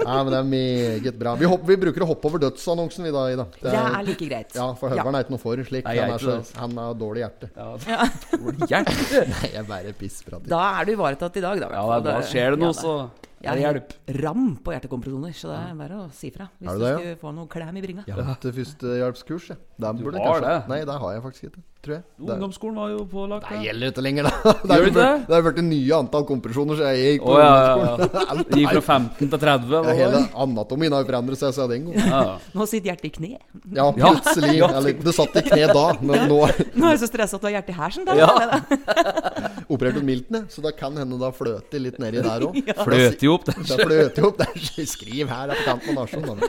Ja, 0.00 0.16
men 0.24 0.30
det 0.32 0.38
er 0.40 0.48
meget 0.48 1.18
bra. 1.20 1.34
Vi, 1.40 1.48
hopp, 1.50 1.64
vi 1.68 1.76
bruker 1.84 2.04
å 2.04 2.08
hoppe 2.10 2.30
over 2.30 2.42
dødsannonsen 2.46 3.06
vi 3.06 3.12
da, 3.14 3.24
Ida. 3.34 3.46
Det 3.60 3.74
er 3.76 4.04
like 4.06 4.28
greit. 4.30 4.54
Ja, 4.56 4.68
for 4.78 4.92
Høveren 4.92 5.18
er 5.18 5.26
ikke 5.26 5.34
noe 5.36 5.42
for 5.42 5.64
slik. 5.70 5.84
Nei, 5.86 5.96
er 5.98 6.08
Han, 6.08 6.14
er 6.16 6.24
så, 6.24 6.36
det. 6.40 6.60
han 6.60 6.76
har 6.80 6.98
dårlig 7.00 7.24
hjerte. 7.24 7.50
Ja, 7.56 7.70
Dårlig 8.34 8.70
hjerte. 8.70 9.24
Nei, 9.34 9.50
jeg 9.54 9.66
bare 9.68 9.96
pissprater. 10.00 10.48
Da 10.50 10.62
er 10.80 10.88
du 10.88 10.94
ivaretatt 10.96 11.40
i 11.40 11.44
dag, 11.44 11.64
da. 11.64 11.72
Ja, 11.76 11.84
da 11.90 12.00
det 12.06 12.14
er. 12.16 12.30
Skjer 12.32 12.56
det 12.56 12.62
noe, 12.64 12.76
så 12.76 12.96
Jeg 13.40 13.48
har 13.48 13.56
det 13.56 13.62
hjelp. 13.64 13.92
helt 14.04 14.20
ram 14.20 14.46
på 14.60 14.72
hjertekompresjoner, 14.74 15.32
så 15.32 15.48
det 15.48 15.58
er 15.64 15.76
bare 15.78 15.96
å 16.02 16.06
si 16.12 16.28
fra. 16.34 16.50
Hvis 16.60 16.68
det, 16.68 16.76
du 16.76 16.84
det, 16.84 16.90
ja? 16.90 16.98
skulle 17.00 17.16
få 17.22 17.30
noe 17.32 17.48
klem 17.48 17.78
i 17.80 17.82
bringa. 17.86 18.02
Jeg 18.04 18.18
har 18.18 18.26
hatt 18.34 18.44
førstehjelpskurs, 18.44 19.46
jeg. 19.54 19.60
Der 19.80 19.92
burde 19.96 20.18
du 20.18 20.20
har 20.20 20.34
kanskje 20.36 20.50
det? 20.50 20.68
Nei, 20.68 20.80
det 20.84 20.96
har 21.00 21.14
jeg 21.16 21.22
faktisk 21.24 21.46
ikke. 21.48 21.62
Tror 21.80 21.94
jeg. 21.94 22.02
Det, 22.20 22.34
Ungdomsskolen 22.34 22.76
var 22.76 22.90
jo 22.92 23.04
pålagt. 23.08 23.46
det 23.48 23.62
gjelder 23.64 23.88
ikke 23.94 24.02
lenger, 24.04 24.26
da. 24.28 24.32
Det 24.68 24.74
er 24.74 24.82
det 24.84 24.88
jo 24.90 24.92
det? 24.98 25.06
det 25.30 25.36
er 25.38 25.44
blitt 25.46 25.60
nye 25.64 25.94
antall 25.96 26.26
kompresjoner, 26.28 26.76
så 26.76 26.90
jeg 26.92 27.14
gikk 27.14 27.24
på 27.24 27.32
oh, 27.32 27.38
ja, 27.40 27.46
ja, 27.48 27.54
ja. 27.56 27.70
ungdomsskolen. 27.80 28.44
Det 28.50 28.60
gikk 28.60 28.74
fra 28.74 28.82
15 28.98 29.30
til 29.32 29.40
30. 29.46 29.72
ja, 29.72 29.80
hva 29.86 29.94
hele 29.96 30.20
anatomien 30.44 30.92
har 30.92 31.00
jo 31.00 31.08
forandret 31.08 31.40
seg 31.40 31.54
siden 31.56 31.72
den 31.72 31.88
gangen. 31.88 32.12
Ja. 32.12 32.36
Nå 32.60 32.66
sitter 32.68 32.92
hjertet 32.92 33.08
i 33.08 33.12
kne. 33.16 33.32
Ja, 33.78 33.86
plutselig. 33.96 34.60
Eller, 34.68 34.92
det 35.08 35.16
satt 35.16 35.40
i 35.40 35.44
kne 35.48 35.70
da, 35.72 35.86
men 36.04 36.26
nå 36.28 36.38
Nå 36.44 36.84
er 36.84 36.92
jeg 36.92 37.00
så 37.06 37.08
stressa 37.08 37.40
at 37.40 37.40
du 37.40 37.48
har 37.48 37.56
hjertet 37.56 37.72
i 37.72 37.78
hersen. 37.80 38.04
Da, 38.04 38.18
Ja. 38.20 38.28
eller? 38.44 39.48
opererte 39.70 40.02
Milton, 40.04 40.42
jeg, 40.42 40.52
så 40.52 40.62
da 40.64 40.72
kan 40.76 40.96
hende 41.00 41.16
da 41.20 41.30
fløte 41.32 41.80
litt 41.80 41.96
nedi 42.02 42.20
der 42.24 42.44
òg. 42.44 42.56
Fløt 42.84 43.24
jo 43.30 43.36
opp 43.38 43.46
det. 43.48 43.54
Det 43.70 43.78
fløter 43.80 44.22
jo 44.24 44.28
opp. 44.30 44.38
Det 44.40 44.48
er, 44.50 44.86
skriv 44.96 45.30
her, 45.32 45.52
er 45.54 45.60
på 45.60 45.66
kanten 45.68 45.90
av 45.94 46.04
nasjonen. 46.04 46.42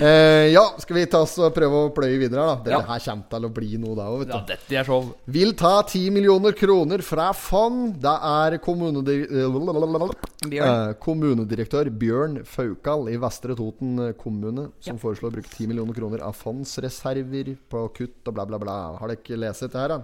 Eh, 0.00 0.48
ja, 0.52 0.64
skal 0.82 0.96
vi 0.98 1.04
ta 1.10 1.20
oss 1.24 1.36
og 1.38 1.52
prøve 1.56 1.84
å 1.86 1.92
pløye 1.94 2.18
videre 2.20 2.42
her, 2.42 2.50
da? 2.50 2.56
Dette 2.64 2.74
Ja. 2.74 2.82
her 2.88 3.04
kommer 3.04 3.28
til 3.34 3.48
å 3.48 3.52
bli 3.60 3.70
noe 3.82 3.94
da 3.98 4.08
òg, 4.10 4.24
vet 4.24 4.32
du. 4.32 4.34
Ja, 4.34 4.42
dette 4.48 4.78
er 4.80 4.88
show. 4.88 5.12
Vil 5.38 5.54
ta 5.60 5.74
10 5.86 6.10
millioner 6.14 6.56
kroner 6.58 7.04
fra 7.06 7.30
fond. 7.36 7.94
Det 8.02 8.16
er 8.30 8.58
kommunedir 8.64 9.28
eh, 9.30 10.94
kommunedirektør 11.00 11.90
Bjørn 12.00 12.40
Faukal 12.48 13.08
i 13.12 13.16
Vestre 13.20 13.56
Toten 13.58 14.00
kommune 14.20 14.68
som 14.84 14.98
foreslår 15.00 15.30
å 15.30 15.36
bruke 15.38 15.50
10 15.52 15.70
millioner 15.70 15.96
kroner 15.96 16.24
av 16.26 16.36
fondsreserver 16.38 17.54
på 17.70 17.86
kutt 17.96 18.28
og 18.30 18.36
bla, 18.36 18.44
bla, 18.48 18.58
bla. 18.62 18.76
Har 18.98 19.08
dere 19.12 19.20
ikke 19.22 19.38
lest 19.40 19.64
dette 19.66 19.80
her, 19.80 19.94
da? 19.94 20.02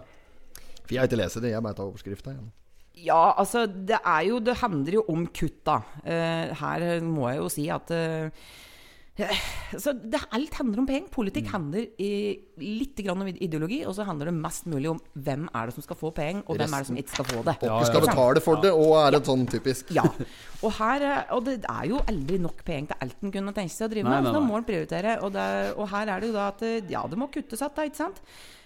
For 0.85 0.95
jeg 0.97 1.03
har 1.03 1.11
ikke 1.11 1.21
lest 1.21 1.41
det, 1.43 1.53
jeg 1.53 1.63
bare 1.63 1.77
tar 1.79 1.87
overskrifta. 1.91 2.35
Ja. 2.35 2.49
Ja, 2.95 3.35
altså 3.39 3.67
det 3.67 3.97
er 4.05 4.25
jo 4.29 4.41
Det 4.41 4.57
handler 4.61 4.93
jo 4.99 5.05
om 5.09 5.27
kutt, 5.27 5.61
da. 5.65 5.79
Uh, 6.05 6.51
her 6.61 7.01
må 7.07 7.29
jeg 7.31 7.39
jo 7.39 7.49
si 7.49 7.69
at 7.73 7.91
uh, 7.91 8.31
så 9.77 9.93
det, 9.93 10.17
Alt 10.33 10.55
handler 10.57 10.81
om 10.81 10.87
penger. 10.89 11.09
Politikk 11.13 11.45
Mm. 11.45 11.53
handler 11.53 11.87
i, 12.01 12.39
litt 12.57 12.97
grann 13.05 13.21
om 13.21 13.29
ideologi, 13.29 13.83
og 13.85 13.93
så 13.95 14.05
handler 14.07 14.31
det 14.31 14.35
mest 14.41 14.65
mulig 14.71 14.89
om 14.89 15.01
hvem 15.19 15.49
er 15.55 15.67
det 15.69 15.75
som 15.75 15.83
skal 15.85 15.97
få 15.97 16.11
penger, 16.15 16.43
og 16.47 16.57
hvem 16.57 16.73
er 16.73 16.79
det 16.79 16.87
som 16.89 16.97
ikke 16.97 17.15
skal 17.19 17.25
få 17.29 17.43
det. 17.45 17.57
Dere 17.61 17.85
skal 17.85 18.01
betale 18.07 18.41
for 18.41 18.63
det, 18.63 18.73
og 18.73 18.95
er 18.97 19.19
et 19.19 19.29
sånn 19.29 19.45
typisk 19.51 19.91
Ja. 19.93 20.05
Og, 20.63 20.73
her, 20.79 21.03
eh, 21.03 21.35
og 21.37 21.45
det 21.45 21.59
er 21.69 21.85
jo 21.91 22.01
aldri 22.09 22.39
nok 22.41 22.65
penger 22.65 22.95
til 22.95 22.97
alt 23.05 23.17
en 23.23 23.33
kunne 23.33 23.53
tenke 23.57 23.73
seg 23.75 23.89
å 23.89 23.93
drive 23.93 24.05
Nei, 24.09 24.15
med. 24.15 24.25
nei, 24.25 24.33
Så 24.33 24.39
da 24.41 24.47
må 24.47 24.57
en 24.57 24.65
prioritere. 24.65 25.19
Og, 25.23 25.33
det, 25.33 25.75
og 25.77 25.89
her 25.93 26.09
er 26.15 26.21
det 26.21 26.29
jo 26.31 26.39
da 26.39 26.49
at 26.49 26.91
ja, 26.91 27.07
det 27.07 27.19
må 27.21 27.29
kuttes 27.33 27.61
igjen, 27.61 27.91
ikke 27.93 27.97
sant? 27.97 28.21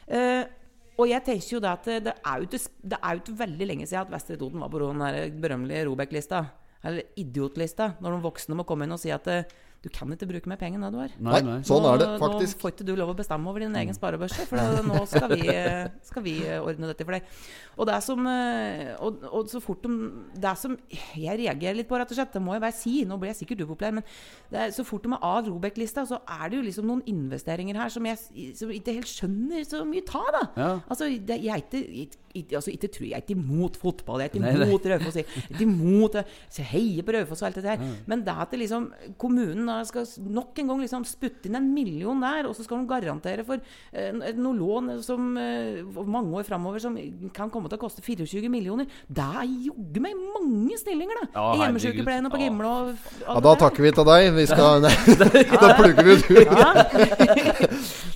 Eh, 0.07 0.45
og 0.95 1.09
jeg 1.11 1.25
tenker 1.27 1.57
jo 1.57 1.61
da 1.63 1.75
at 1.75 1.89
det 2.05 2.13
er 2.15 2.43
jo 2.43 2.49
ikke, 2.49 3.39
veldig 3.39 3.67
lenge 3.67 3.87
siden 3.89 4.05
at 4.05 4.13
Vestre 4.13 4.37
Toten 4.39 4.63
var 4.63 4.71
på 4.71 4.83
den 4.83 5.41
berømmelige 5.43 5.89
Robek-lista. 5.89 6.45
Eller 6.85 7.09
idiotlista. 7.17 7.95
Når 8.05 8.15
de 8.15 8.25
voksne 8.27 8.59
må 8.59 8.67
komme 8.69 8.87
inn 8.87 8.95
og 8.95 9.01
si 9.01 9.11
at 9.15 9.27
eh, 9.33 9.49
du 9.85 9.91
kan 9.93 10.09
ikke 10.15 10.27
bruke 10.31 10.49
mer 10.49 10.57
penger 10.61 10.79
enn 10.81 10.87
det 10.87 10.93
du 10.95 11.01
har. 11.03 11.13
Nei, 11.27 11.41
nei. 11.45 11.57
Sånn 11.69 11.85
er 11.91 11.99
det 12.01 12.07
faktisk. 12.23 12.57
Nå 12.57 12.63
får 12.63 12.73
ikke 12.73 12.87
du 12.89 12.93
lov 12.97 13.13
å 13.13 13.17
bestemme 13.19 13.51
over 13.51 13.61
din 13.65 13.77
egen 13.77 13.97
sparebørse, 13.97 14.47
for 14.49 14.57
da- 14.57 14.83
nå 14.87 15.03
skal 15.11 15.35
vi, 15.35 15.45
skal 16.09 16.25
vi 16.25 16.35
ordne 16.57 16.89
dette 16.89 17.05
for 17.05 17.19
deg. 17.19 17.29
Og 17.77 17.89
det 17.91 17.99
som 18.07 18.27
eh, 18.31 18.95
og, 19.03 19.25
og 19.29 19.51
så 19.51 19.61
fort 19.61 19.83
de 19.83 19.91
Det 20.39 20.53
som 20.61 20.77
Jeg 21.19 21.39
reagerer 21.41 21.77
litt 21.77 21.89
på, 21.91 21.99
rett 22.01 22.11
og 22.11 22.17
slett. 22.17 22.33
Det 22.33 22.43
må 22.43 22.55
jeg 22.57 22.65
bare 22.65 22.77
si. 22.79 22.95
Nå 23.05 23.19
blir 23.21 23.33
jeg 23.35 23.41
sikkert 23.43 23.65
upopulær, 23.67 23.97
men 24.01 24.07
det 24.53 24.61
er, 24.63 24.75
så 24.75 24.87
fort 24.87 25.05
de 25.05 25.13
er 25.13 25.25
av 25.31 25.49
Robek-lista, 25.51 26.07
så 26.09 26.21
er 26.25 26.49
det 26.49 26.61
jo 26.61 26.67
liksom 26.71 26.89
noen 26.89 27.05
investeringer 27.11 27.77
her 27.83 27.93
som 27.93 28.07
jeg 28.09 28.55
som 28.57 28.73
ikke 28.73 28.95
helt 28.97 29.11
skjønner 29.11 29.65
så 29.69 29.83
mye 29.89 30.05
ta, 30.07 30.23
da. 30.35 30.45
Ja. 30.57 30.71
Altså, 30.89 31.11
det, 31.19 31.41
jeg 31.45 31.53
er 31.55 31.65
ikke, 31.65 32.21
ikke, 32.35 32.59
altså, 32.59 32.73
ikke 32.75 32.91
tror 32.95 33.07
jeg 33.07 33.17
er 33.19 33.23
ikke 33.25 33.37
imot 33.39 33.77
fotball. 33.81 34.21
Jeg 34.23 34.31
er 34.31 34.35
ikke 34.35 34.65
imot 34.67 34.89
Raufoss. 34.91 35.17
Jeg 35.21 35.27
er 35.29 35.55
ikke 35.55 35.67
imot 35.67 36.19
det. 36.19 36.25
Så 36.49 36.63
jeg 36.63 36.71
heier 36.73 37.07
på 37.07 37.15
Raufoss 37.17 37.45
og 37.45 37.49
alt 37.49 37.61
det 37.61 37.65
der. 37.67 37.85
Men 38.11 38.25
det 38.27 38.35
at 38.45 38.51
det 38.55 38.61
liksom 38.65 38.89
kommunen 39.21 39.67
da 39.71 39.79
skal 39.87 40.07
nok 40.35 40.59
en 40.61 40.73
gang 40.73 40.83
liksom 40.85 41.07
spytte 41.09 41.49
inn 41.49 41.59
en 41.59 41.71
million 41.75 42.21
der, 42.23 42.49
og 42.49 42.57
så 42.57 42.67
skal 42.67 42.83
de 42.83 42.91
garantere 42.91 43.45
for 43.47 43.61
eh, 43.93 44.11
noe 44.35 44.55
lån 44.59 44.91
som 45.05 45.37
eh, 45.41 45.83
mange 46.05 46.35
år 46.39 46.47
framover 46.49 46.83
som 46.83 46.99
kan 47.35 47.53
komme 47.55 47.71
til 47.71 47.79
å 47.79 47.85
koste 47.85 48.05
24 48.05 48.51
millioner, 48.53 48.89
det 49.09 49.25
er 49.25 49.47
jogge 49.69 50.03
meg 50.05 50.19
mange 50.35 50.79
stillinger, 50.81 51.23
da! 51.23 51.29
Ja, 51.35 51.47
I 51.55 51.63
hjemmesykepleien 51.65 52.27
og 52.29 52.35
på 52.35 52.41
Ja. 52.41 52.49
Gimle 52.49 52.69
og 52.69 52.91
Ja, 53.25 53.39
da 53.47 53.55
takker 53.61 53.87
vi 53.87 53.93
til 53.95 54.09
deg. 54.11 54.31
Vi 54.37 54.47
skal 54.51 54.85
da 55.63 55.69
plugger 55.79 56.05
vi 56.05 56.13
ut. 56.19 56.25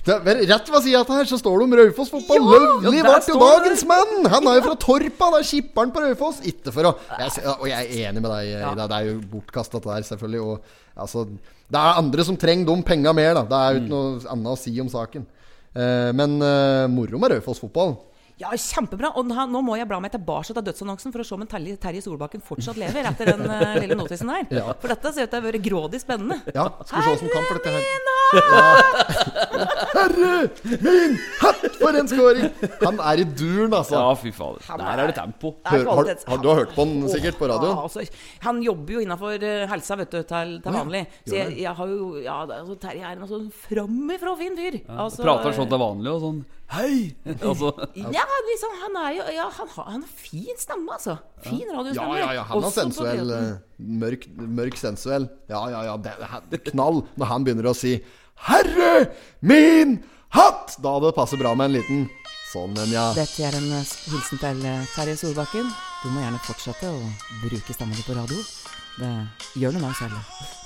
Det 0.09 0.35
rett 0.49 0.71
ved 0.73 0.85
sida 0.85 1.01
av 1.03 1.11
her 1.13 1.29
så 1.29 1.37
står 1.39 1.61
det 1.61 1.65
om 1.67 1.75
Raufoss 1.79 2.11
fotball. 2.13 2.47
Løvli 2.49 2.99
ja, 2.99 3.05
der 3.05 3.21
ble 3.21 3.33
jo 3.35 3.39
dagens 3.43 3.85
mann! 3.89 4.29
Han 4.33 4.49
er 4.49 4.59
jo 4.59 4.65
fra 4.65 4.75
Torpa, 4.81 5.29
det 5.35 5.41
er 5.43 5.47
skipperen 5.51 5.93
på 5.93 6.03
Raufoss. 6.03 6.41
Ikke 6.49 6.73
for 6.73 6.89
å 6.89 6.93
jeg, 7.21 7.45
Og 7.55 7.65
jeg 7.69 7.85
er 7.85 8.09
enig 8.09 8.23
med 8.25 8.31
deg, 8.33 8.51
Ida. 8.57 8.87
Det 8.89 8.99
er 8.99 9.09
jo 9.11 9.15
bortkasta, 9.33 9.81
der, 9.85 10.05
selvfølgelig. 10.07 10.41
Og, 10.45 10.75
altså, 11.05 11.25
det 11.69 11.81
er 11.83 12.01
andre 12.01 12.25
som 12.25 12.39
trenger 12.41 12.71
de 12.71 12.87
penga 12.87 13.13
mer, 13.15 13.35
da. 13.37 13.45
Det 13.49 13.59
er 13.59 13.75
jo 13.75 13.83
ikke 13.83 13.93
noe 13.93 14.33
annet 14.35 14.53
å 14.55 14.59
si 14.59 14.75
om 14.81 14.91
saken. 14.91 15.27
Uh, 15.69 16.09
men 16.17 16.39
uh, 16.41 16.85
moro 16.89 17.21
med 17.21 17.35
Raufoss 17.35 17.61
fotball. 17.61 17.97
Ja, 18.39 18.53
kjempebra. 18.55 19.09
Og 19.19 19.25
nå, 19.27 19.35
nå 19.51 19.59
må 19.65 19.75
jeg 19.75 19.87
bla 19.89 19.97
meg 19.99 20.13
tilbake 20.13 20.47
til 20.47 20.63
dødsannonsen 20.63 21.11
for 21.11 21.23
å 21.23 21.27
se 21.27 21.35
om 21.35 21.41
en 21.43 21.49
Terje, 21.51 21.75
Terje 21.81 22.03
Solbakken 22.05 22.43
fortsatt 22.45 22.77
lever 22.79 23.09
etter 23.09 23.33
den 23.33 23.43
uh, 23.43 23.73
lille 23.83 23.97
notisen 23.99 24.31
der. 24.31 24.45
Ja. 24.61 24.75
For 24.79 24.91
dette 24.93 25.11
ser 25.15 25.27
ut 25.27 25.33
til 25.33 25.41
å 25.41 25.47
være 25.49 25.59
grådig 25.65 25.99
spennende. 25.99 26.37
Ja, 26.55 26.69
skal 26.87 27.01
vi 27.01 27.09
se 27.09 27.15
åssen 27.17 27.33
kamp 27.33 27.49
for 27.49 27.59
dette 27.59 27.73
her. 27.75 27.83
Ja. 28.39 28.63
Herre 29.89 30.29
min 30.85 31.15
hatt, 31.41 31.63
for 31.81 31.97
en 31.99 32.07
scoring! 32.07 32.47
Han 32.83 33.01
er 33.11 33.23
i 33.23 33.25
duren, 33.27 33.73
altså. 33.73 33.97
Ja, 33.97 34.13
fy 34.21 34.31
fader. 34.35 34.63
Der 34.69 35.01
er 35.03 35.11
det 35.11 35.15
tempo. 35.17 35.51
Hør, 35.65 35.83
har, 35.89 36.11
har, 36.29 36.39
du 36.43 36.47
har 36.51 36.61
hørt 36.61 36.75
på 36.77 36.85
han 36.85 37.09
sikkert 37.11 37.39
på 37.41 37.49
radioen? 37.49 37.73
Ja, 37.75 37.87
altså, 37.89 38.05
han 38.45 38.61
jobber 38.63 38.95
jo 38.95 39.03
innafor 39.03 39.43
helsa, 39.73 39.97
vet 39.99 40.13
du, 40.15 40.21
til, 40.29 40.55
til 40.63 40.77
vanlig. 40.77 41.03
Så 41.25 41.35
jeg, 41.35 41.57
jeg 41.65 41.75
har 41.81 41.91
jo 41.91 42.07
Ja, 42.23 42.37
er- 42.45 42.55
altså, 42.61 42.77
Terje 42.79 43.03
er 43.09 43.17
en 43.19 43.27
sånn 43.33 43.49
framifrå 43.65 44.37
fin 44.39 44.55
fyr. 44.59 44.79
Altså, 44.95 45.25
Prater 45.25 45.57
sånn 45.59 45.73
til 45.73 45.83
vanlig 45.83 46.13
og 46.15 46.23
sånn 46.23 46.39
Hei! 46.69 47.15
Altså, 47.49 47.71
Ja, 47.97 48.25
liksom, 48.49 48.75
han 48.83 48.97
er 49.01 49.09
jo 49.17 49.23
Ja, 49.33 49.47
han 49.57 49.67
har, 49.75 49.87
han 49.95 50.03
har 50.05 50.11
fin 50.21 50.57
stemme, 50.61 50.91
altså. 50.93 51.15
Fin 51.41 51.65
radiostemme. 51.73 52.17
ja, 52.19 52.27
ja. 52.27 52.33
ja. 52.39 52.43
Han 52.51 52.63
er 52.67 52.73
sensuell. 52.75 53.31
eh, 53.33 53.49
Mørk, 54.03 54.27
mørk 54.37 54.77
sensuell. 54.77 55.25
Ja, 55.49 55.63
ja, 55.73 55.81
ja. 55.89 55.97
Det, 55.97 56.13
det, 56.51 56.61
knall 56.71 57.01
når 57.17 57.31
han 57.33 57.47
begynner 57.47 57.71
å 57.71 57.75
si 57.77 57.95
'Herre 58.39 59.09
min 59.41 59.97
hatt'! 60.35 60.77
Da 60.83 60.93
det 61.03 61.15
passer 61.17 61.37
bra 61.41 61.55
med 61.55 61.71
en 61.71 61.77
liten 61.79 62.05
sånn 62.53 62.77
en, 62.77 62.93
ja. 62.93 63.09
Dette 63.17 63.43
er 63.49 63.57
en 63.57 63.71
eh, 63.81 63.91
hilsen 64.13 64.39
til 64.41 64.63
eh, 64.65 64.85
Terje 64.95 65.17
Solbakken. 65.17 65.67
Du 66.03 66.07
må 66.13 66.21
gjerne 66.23 66.39
fortsette 66.45 66.87
å 66.93 67.01
bruke 67.43 67.73
stemmen 67.75 67.97
din 67.97 68.07
på 68.07 68.15
radio. 68.17 68.39
Det 68.99 69.11
gjør 69.61 69.75
noe 69.75 69.87
med 69.87 69.91
oss 69.95 70.05
alle. 70.05 70.58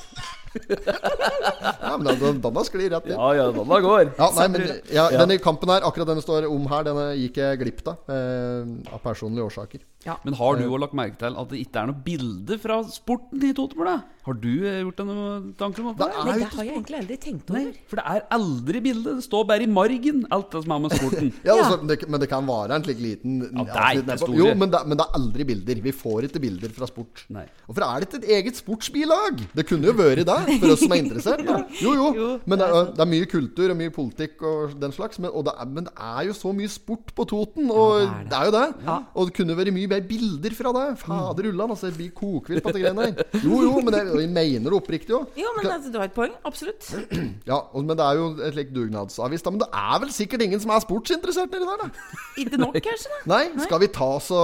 Ja 0.53 1.95
men 1.97 2.09
den, 2.19 2.41
den 2.43 2.59
sklir 2.67 2.91
rett 2.93 3.07
inn. 3.09 3.17
ja, 3.17 3.29
ja, 3.37 3.47
den 3.55 3.69
da 3.69 3.79
går. 3.83 4.11
Ja, 4.17 4.29
nei, 4.37 4.47
men 4.53 4.67
ja, 4.93 5.07
Denne 5.13 5.39
kampen 5.43 5.71
her, 5.73 5.85
akkurat 5.87 6.09
den 6.11 6.21
det 6.21 6.25
står 6.25 6.47
om 6.49 6.67
her, 6.71 6.85
denne 6.87 7.09
gikk 7.19 7.39
jeg 7.41 7.61
glipp 7.63 7.83
av. 7.89 8.13
Eh, 8.13 8.93
av 8.93 9.01
personlige 9.03 9.49
årsaker. 9.49 9.83
Men 10.27 10.35
har 10.35 10.57
du 10.59 10.65
også 10.65 10.79
lagt 10.83 10.95
merke 10.99 11.15
til 11.21 11.37
at 11.39 11.51
det 11.53 11.61
ikke 11.63 11.79
er 11.79 11.87
noe 11.87 12.01
bilde 12.03 12.57
fra 12.59 12.81
sporten 12.91 13.43
i 13.47 13.53
Totebordet? 13.55 14.01
Har 14.23 14.35
du 14.39 14.51
eh, 14.63 14.81
gjort 14.83 14.99
deg 14.99 15.07
noen 15.09 15.47
tanker 15.59 15.83
om 15.83 15.89
det? 15.91 15.99
Det 15.99 16.07
er 16.07 16.27
Nei, 16.27 16.35
det 16.39 16.49
har 16.53 16.67
jeg 16.67 16.75
egentlig 16.77 16.97
aldri 16.99 17.17
tenkt 17.23 17.49
Nei, 17.51 17.61
over. 17.67 17.79
for 17.91 17.99
det 17.99 18.05
er 18.13 18.25
aldri 18.37 18.81
bilde. 18.85 19.15
Det 19.19 19.25
står 19.25 19.47
bare 19.49 19.65
i 19.65 19.69
margen, 19.71 20.21
alt 20.35 20.51
det 20.53 20.61
som 20.63 20.75
er 20.75 20.83
med 20.85 20.95
sporten. 20.95 21.31
Ja, 21.47 21.55
altså, 21.59 21.79
det, 21.87 21.97
Men 22.07 22.23
det 22.23 22.29
kan 22.31 22.47
være 22.47 22.77
en 22.77 22.85
slik 22.85 23.01
liten 23.03 23.39
Ja, 23.43 23.65
det 23.67 23.79
er 23.83 23.99
ikke 24.01 24.17
store. 24.21 24.37
Jo, 24.39 24.51
men 24.59 24.71
det, 24.71 24.83
men 24.87 24.99
det 24.99 25.07
er 25.07 25.17
aldri 25.19 25.47
bilder. 25.49 25.81
Vi 25.87 25.95
får 26.03 26.29
ikke 26.29 26.43
bilder 26.43 26.75
fra 26.75 26.87
sport. 26.91 27.25
Nei. 27.35 27.45
Hvorfor 27.67 27.87
er 27.87 28.03
det 28.03 28.09
ikke 28.09 28.21
et 28.21 28.29
eget 28.37 28.59
sportsbilag? 28.59 29.43
Det 29.55 29.67
kunne 29.67 29.91
jo 29.91 29.95
vært 29.97 30.23
det, 30.27 30.39
for 30.61 30.73
oss 30.75 30.83
som 30.83 30.95
er 30.95 31.01
interessert. 31.03 31.45
Da. 31.47 31.59
Jo, 31.81 31.93
jo. 31.97 32.29
Men 32.49 32.61
det 32.61 32.67
er, 32.69 32.89
det 32.93 33.03
er 33.05 33.11
mye 33.13 33.29
kultur 33.29 33.73
og 33.73 33.79
mye 33.79 33.93
politikk 33.93 34.43
og 34.47 34.75
den 34.81 34.95
slags. 34.95 35.19
Men, 35.23 35.31
og 35.33 35.47
det 35.47 35.55
er, 35.57 35.69
men 35.69 35.87
det 35.89 35.93
er 35.97 36.27
jo 36.29 36.37
så 36.37 36.53
mye 36.55 36.71
sport 36.71 37.13
på 37.15 37.27
Toten, 37.29 37.69
og 37.73 38.03
Ja, 38.03 38.09
det 38.29 38.37
er 38.39 38.43
det 38.43 38.49
jo 38.49 38.53
det. 38.57 38.97
Og 39.13 39.29
det 39.29 39.35
kunne 39.37 39.57
vært 39.57 39.73
mye 39.75 39.91
mer 39.91 40.05
bilder 40.07 40.57
fra 40.57 40.73
det. 40.77 40.85
Fader 41.03 41.49
ullan, 41.51 41.73
altså. 41.73 41.89
Jeg 41.89 41.97
blir 41.99 42.13
kokvilt 42.17 42.65
på 42.65 42.73
de 42.75 42.83
greiene 42.83 43.09
der. 43.09 43.41
Jo, 43.43 43.61
jo, 43.65 43.73
men 43.83 43.97
jeg, 43.97 44.09
jeg 44.23 44.31
mener 44.33 44.69
det 44.69 44.79
oppriktig 44.79 45.15
òg. 45.17 45.37
Jo, 45.39 45.53
men 45.57 45.69
altså, 45.71 45.91
du 45.93 45.99
har 46.01 46.09
et 46.09 46.17
poeng. 46.17 46.35
Absolutt. 46.47 46.91
Ja, 47.43 47.57
og, 47.75 47.83
men 47.83 47.97
det 47.97 48.03
er 48.05 48.17
jo 48.19 48.27
et 48.45 48.53
slikt 48.55 48.71
dugnadsavis, 48.75 49.41
da. 49.43 49.51
Men 49.51 49.61
det 49.63 49.67
er 49.75 49.97
vel 50.03 50.11
sikkert 50.15 50.43
ingen 50.45 50.61
som 50.63 50.71
er 50.73 50.83
sportsinteressert 50.83 51.51
nedi 51.51 51.67
der, 51.67 51.81
da? 51.81 52.13
Ikke 52.41 52.59
nok, 52.61 52.77
kanskje? 52.85 53.11
da 53.11 53.29
Nei, 53.33 53.41
skal 53.65 53.81
vi 53.83 53.89
ta 53.93 54.09
så 54.23 54.39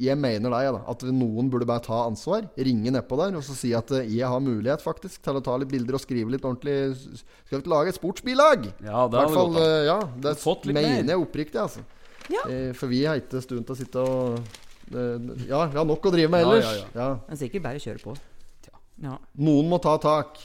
Jeg 0.00 0.16
mener 0.20 0.52
deg, 0.54 0.70
da. 0.76 0.82
At 0.90 1.04
noen 1.08 1.50
burde 1.52 1.68
bare 1.68 1.82
ta 1.84 2.04
ansvar. 2.06 2.46
Ringe 2.58 2.92
nedpå 2.94 3.18
der 3.20 3.38
og 3.38 3.44
så 3.46 3.56
si 3.58 3.72
at 3.76 3.90
eh, 3.96 4.06
jeg 4.18 4.28
har 4.30 4.42
mulighet 4.42 4.63
faktisk 4.84 5.22
til 5.22 5.36
å 5.36 5.42
ta 5.44 5.56
litt 5.60 5.68
bilder 5.68 5.94
og 5.94 6.00
skrive 6.00 6.30
litt 6.30 6.42
ordentlig. 6.44 6.96
Skal 7.46 7.58
vi 7.58 7.62
ikke 7.62 7.72
lage 7.74 7.88
et 7.92 7.98
sportsbilag? 7.98 8.64
Ja, 8.84 9.06
det 9.08 9.18
hadde 9.20 9.34
fall, 9.34 9.52
gått 9.52 9.56
an. 9.56 9.62
eh, 9.62 9.84
ja, 9.86 9.98
det 10.24 10.36
Fått 10.38 10.64
litt 10.66 10.74
mener 10.74 11.12
jeg 11.14 11.20
oppriktig, 11.20 11.60
altså. 11.60 11.80
Ja. 12.32 12.40
Eh, 12.48 12.72
For 12.72 12.86
vi 12.88 13.04
har 13.04 13.16
ikke 13.20 13.42
stund 13.44 13.66
til 13.66 13.74
å 13.74 13.76
sitte 13.76 14.00
og 14.00 14.38
Ja, 15.48 15.66
vi 15.66 15.76
har 15.78 15.84
nok 15.84 16.04
å 16.06 16.12
drive 16.12 16.28
med 16.30 16.40
Ja, 16.44 16.50
ellers. 16.50 16.64
ja, 16.94 17.00
Ja, 17.00 17.18
Men 17.28 17.36
sikkert 17.36 17.62
bare 17.62 17.78
kjøre 17.80 18.00
på. 18.02 18.16
Ja. 19.02 19.18
Noen 19.36 19.68
må 19.68 19.80
ta 19.82 19.96
tak. 19.98 20.38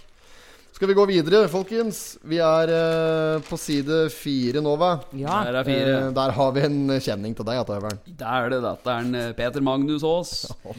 Skal 0.79 0.87
vi 0.87 0.95
gå 0.95 1.03
videre, 1.09 1.41
folkens? 1.51 1.97
Vi 2.23 2.37
er 2.39 2.69
uh, 2.71 3.41
på 3.43 3.57
side 3.59 3.97
fire 4.15 4.61
nå, 4.63 4.77
hva? 4.79 4.93
ja. 5.11 5.41
Der 5.43 5.57
er 5.59 5.67
fire. 5.67 5.95
Uh, 6.05 6.11
der 6.15 6.31
har 6.37 6.53
vi 6.55 6.61
en 6.63 6.77
kjenning 7.03 7.33
til 7.35 7.47
deg, 7.49 7.57
Atøveren. 7.65 7.99
Der 8.21 8.45
er 8.45 8.53
det 8.53 8.59
dette 8.63 8.93
er 8.93 9.01
en 9.03 9.17
eh, 9.19 9.33
Peter 9.35 9.65
Magnus 9.67 10.05
Aas. 10.07 10.31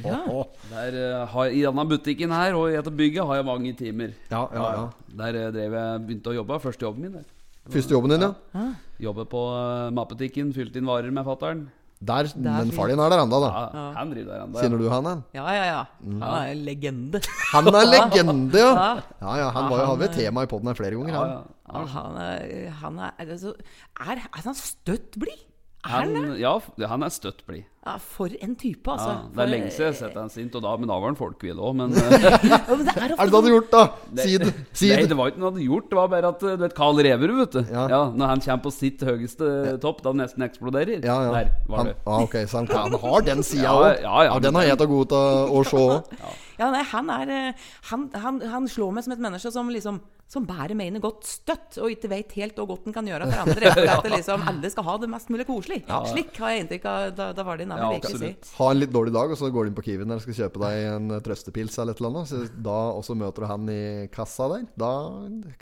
ja. 0.06 0.22
Der, 0.70 0.96
uh, 0.96 1.26
har, 1.34 1.52
I 1.52 1.60
denne 1.66 1.84
butikken 1.90 2.32
her 2.32 2.56
og 2.56 2.70
i 2.70 2.78
dette 2.78 2.94
bygget 2.96 3.28
har 3.28 3.42
jeg 3.42 3.48
mange 3.50 3.74
timer. 3.76 4.16
Ja, 4.30 4.46
ja, 4.56 4.70
ja. 4.78 4.88
Der 5.20 5.38
drev 5.58 5.76
jeg 5.82 6.00
begynte 6.06 6.32
å 6.32 6.38
jobbe. 6.38 6.62
Første 6.64 6.88
jobben 6.88 7.04
min. 7.04 7.20
Der. 7.20 7.28
Første 7.76 7.98
jobben 7.98 8.16
din, 8.16 8.24
ja. 8.24 8.64
Jobbe 9.04 9.28
på 9.28 9.44
uh, 9.52 9.92
matbutikken, 10.00 10.56
fylte 10.56 10.80
inn 10.80 10.88
varer 10.88 11.12
med 11.12 11.28
fatter'n. 11.28 11.66
Der, 12.00 12.24
men 12.40 12.70
far 12.72 12.88
din 12.88 12.98
er 12.98 13.10
der 13.12 13.20
ennå, 13.26 13.38
da. 13.44 13.48
Ja, 13.76 13.82
Han 13.98 14.08
driver 14.14 14.30
der 14.32 14.44
ennå. 14.46 14.56
Kjenner 14.62 14.78
du 14.80 14.86
han, 14.88 15.04
han? 15.04 15.18
Ja, 15.36 15.44
ja, 15.52 15.64
ja. 15.68 15.80
Han 16.06 16.22
er 16.22 16.52
en 16.54 16.62
legende. 16.64 17.20
Han 17.52 17.68
er 17.68 17.84
legende, 17.90 18.56
ja! 18.56 18.70
Ja. 18.72 18.88
Ja, 19.20 19.34
ja, 19.42 19.48
Han 19.52 19.68
var 19.68 19.82
jo 19.82 19.86
hadde 19.92 20.08
er- 20.08 20.14
tema 20.16 20.42
i 20.46 20.48
poden 20.48 20.70
her 20.72 20.78
flere 20.78 20.96
ganger. 20.96 21.12
Ja, 21.12 21.20
Han. 21.20 21.28
ja. 21.36 21.56
Ja, 21.70 21.84
han 21.92 22.16
er, 22.16 22.70
han 22.80 22.96
er, 22.98 23.10
altså, 23.20 23.52
er, 24.00 24.16
er 24.16 24.42
han 24.48 24.56
støtt 24.58 25.18
blid? 25.20 25.44
Han 25.88 26.36
ja, 26.36 26.58
han 26.90 27.02
er 27.06 27.08
støtt 27.08 27.38
blid. 27.48 27.64
Ja, 27.80 27.94
for 27.96 28.28
en 28.44 28.50
type, 28.60 28.84
altså. 28.92 29.08
Ja, 29.08 29.20
det 29.24 29.34
For- 29.34 29.42
er 29.42 29.48
lenge 29.48 29.68
siden 29.72 29.86
jeg 29.86 29.94
har 29.94 29.96
sett 29.96 30.16
han 30.20 30.28
sint, 30.28 30.54
og 30.58 30.62
da, 30.66 30.74
men 30.76 30.90
da 30.90 30.98
var 31.00 31.08
han 31.08 31.16
folkevill 31.16 31.56
òg. 31.64 31.72
Men 31.78 31.94
eh, 31.96 32.26
Ja, 32.50 32.58
men 32.68 32.82
det 32.84 32.92
er 32.92 33.14
Er 33.14 33.14
det 33.16 33.30
du 33.32 33.36
hadde 33.38 33.52
gjort, 33.54 33.70
da? 33.72 33.80
Si 34.20 34.34
det. 34.42 34.50
Si 34.76 34.90
Nei, 34.92 35.06
det. 35.08 35.16
var 35.16 35.30
ikke 35.32 35.40
noe 35.40 35.48
han 35.48 35.56
hadde 35.56 35.64
gjort. 35.70 35.88
Det 35.88 35.96
var 35.96 36.10
bare 36.12 36.32
at 36.34 36.44
eh, 36.44 36.58
du 36.60 36.64
vet 36.66 36.76
Carl 36.76 37.00
Reverud, 37.00 37.38
vet 37.40 37.56
du. 37.56 37.72
Ja. 37.72 37.86
Ja. 37.94 38.02
Når 38.12 38.32
han 38.34 38.44
kommer 38.44 38.64
på 38.68 38.74
sitt 38.76 39.00
høyeste 39.08 39.48
topp, 39.80 40.04
da 40.04 40.12
nesten 40.20 40.44
eksploderer. 40.44 41.00
Ja, 41.00 41.16
ja. 41.24 41.32
Der 41.38 41.50
var 41.72 41.78
Han, 41.80 41.86
det. 41.88 41.96
ah, 42.04 42.20
ok, 42.28 42.36
så 42.44 42.60
han, 42.60 42.68
han 42.76 43.00
har 43.06 43.26
den 43.32 43.42
sida 43.42 43.64
Ja, 43.64 43.74
òg. 43.80 44.04
ja, 44.04 44.22
ja, 44.28 44.38
den 44.44 44.54
har 44.60 44.68
jeg 44.68 44.78
til 44.84 44.92
gode 44.92 45.08
til 45.16 45.56
å 45.56 45.64
se 45.72 45.80
òg. 45.88 46.14
Ja, 46.60 46.70
nei, 46.76 46.84
han 46.92 47.08
er 47.16 47.34
eh, 47.40 47.68
han, 47.88 48.10
han, 48.20 48.42
han 48.52 48.68
slår 48.68 48.92
meg 48.98 49.08
som 49.08 49.16
et 49.16 49.24
menneske 49.30 49.56
som 49.56 49.72
liksom 49.72 50.02
Som 50.30 50.44
bærer 50.46 50.76
mener 50.78 51.02
godt 51.02 51.24
støtt, 51.26 51.74
og 51.82 51.90
ikke 51.90 52.06
vet 52.12 52.32
helt 52.38 52.54
hvor 52.54 52.68
godt 52.70 52.84
den 52.86 52.94
kan 52.94 53.02
gjøre 53.10 53.26
for 53.26 53.40
andre. 53.42 53.70
For 53.74 53.88
at 53.96 54.04
det 54.06 54.10
liksom, 54.12 54.44
alle 54.46 54.68
skal 54.70 54.84
ha 54.86 54.92
det 55.02 55.08
mest 55.10 55.30
mulig 55.34 55.42
koselig. 55.48 55.80
Slik 56.12 56.36
har 56.38 56.52
jeg 56.54 56.60
inntrykk 56.62 56.84
av 56.86 57.06
da, 57.18 57.24
da 57.34 57.44
var 57.48 57.58
det 57.58 57.66
navnet 57.66 57.96
Ja, 57.96 58.12
si. 58.12 58.14
absolutt. 58.14 58.50
Ha 58.60 58.68
en 58.70 58.78
litt 58.78 58.92
dårlig 58.94 59.10
dag, 59.16 59.32
og 59.34 59.40
så 59.40 59.50
går 59.50 59.66
du 59.66 59.70
inn 59.72 59.74
på 59.80 59.82
Kiwien 59.88 60.06
der 60.12 60.20
og 60.20 60.22
skal 60.22 60.36
kjøpe 60.38 60.62
deg 60.62 60.84
en 60.92 61.10
eh, 61.16 61.22
trøstepils 61.26 61.74
eller 61.82 61.96
et 61.96 62.02
eller 62.04 62.12
annet. 62.12 62.30
Så 62.30 62.62
da 62.68 62.76
også 63.00 63.16
møter 63.18 63.42
du 63.42 63.48
han 63.50 63.66
i 63.74 63.80
kassa 64.14 64.46
der. 64.54 64.68
Da 64.84 64.92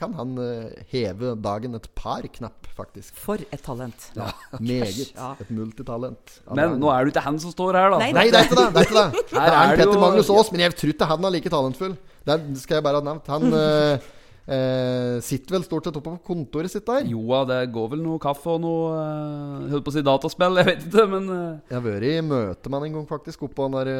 kan 0.02 0.18
han 0.20 0.36
eh, 0.44 0.84
heve 0.92 1.32
dagen 1.48 1.80
et 1.80 1.88
par 1.96 2.28
knapp, 2.36 2.68
faktisk. 2.76 3.16
For 3.24 3.40
et 3.48 3.64
talent. 3.64 4.10
Ja, 4.20 4.28
Meget. 4.60 5.14
Ja. 5.16 5.30
Et 5.40 5.48
multitalent. 5.48 6.36
Men 6.52 6.76
nå 6.84 6.92
er 6.92 7.08
det 7.08 7.14
ikke 7.16 7.24
han 7.24 7.40
som 7.40 7.56
står 7.56 7.80
her, 7.80 7.88
da. 7.96 8.02
Nei, 8.04 8.12
Nei, 8.20 8.26
det 8.28 8.42
er 8.44 8.50
ikke 8.50 8.60
det! 8.60 8.68
Det 8.76 8.84
er 8.84 8.90
ikke 8.92 9.00
det. 9.00 9.24
Det 9.32 9.40
Her 9.40 9.48
er 9.48 9.58
er 9.62 9.72
en 9.72 9.80
Petter 9.80 9.96
jo- 9.96 10.04
Magnus 10.04 10.30
Aas, 10.36 10.52
men 10.52 10.66
jeg 10.66 10.76
tror 10.76 10.92
ikke 10.98 11.08
han 11.16 11.24
er 11.32 11.36
like 11.38 11.56
talentfull. 11.56 11.96
Det 12.28 12.38
skal 12.66 12.82
jeg 12.82 12.88
bare 12.90 13.00
ha 13.00 13.08
nevnt. 13.08 13.32
Han 13.32 13.48
eh, 14.48 15.16
sitter 15.24 15.56
vel 15.56 15.64
stort 15.66 15.88
sett 15.88 15.98
oppe 16.00 16.14
på 16.16 16.22
kontoret 16.30 16.72
sitt 16.72 16.86
der. 16.88 17.06
Jo 17.08 17.22
da, 17.28 17.42
det 17.50 17.72
går 17.74 17.90
vel 17.94 18.04
noe 18.04 18.20
kaffe 18.22 18.54
og 18.54 18.62
noe 18.64 18.92
eh, 18.96 19.66
Holdt 19.74 19.86
på 19.86 19.92
å 19.92 19.96
si 19.98 20.04
dataspill, 20.06 20.58
jeg 20.60 20.70
vet 20.70 20.86
ikke, 20.88 21.06
men 21.14 21.28
eh, 21.34 21.58
Jeg 21.70 21.78
har 21.78 21.84
vært 21.84 22.08
i 22.08 22.14
møte 22.24 22.72
med 22.72 22.80
han 22.80 22.88
en 22.88 22.96
gang, 22.98 23.08
faktisk. 23.10 23.44
Oppå 23.48 23.68
den 23.68 23.78
der 23.78 23.92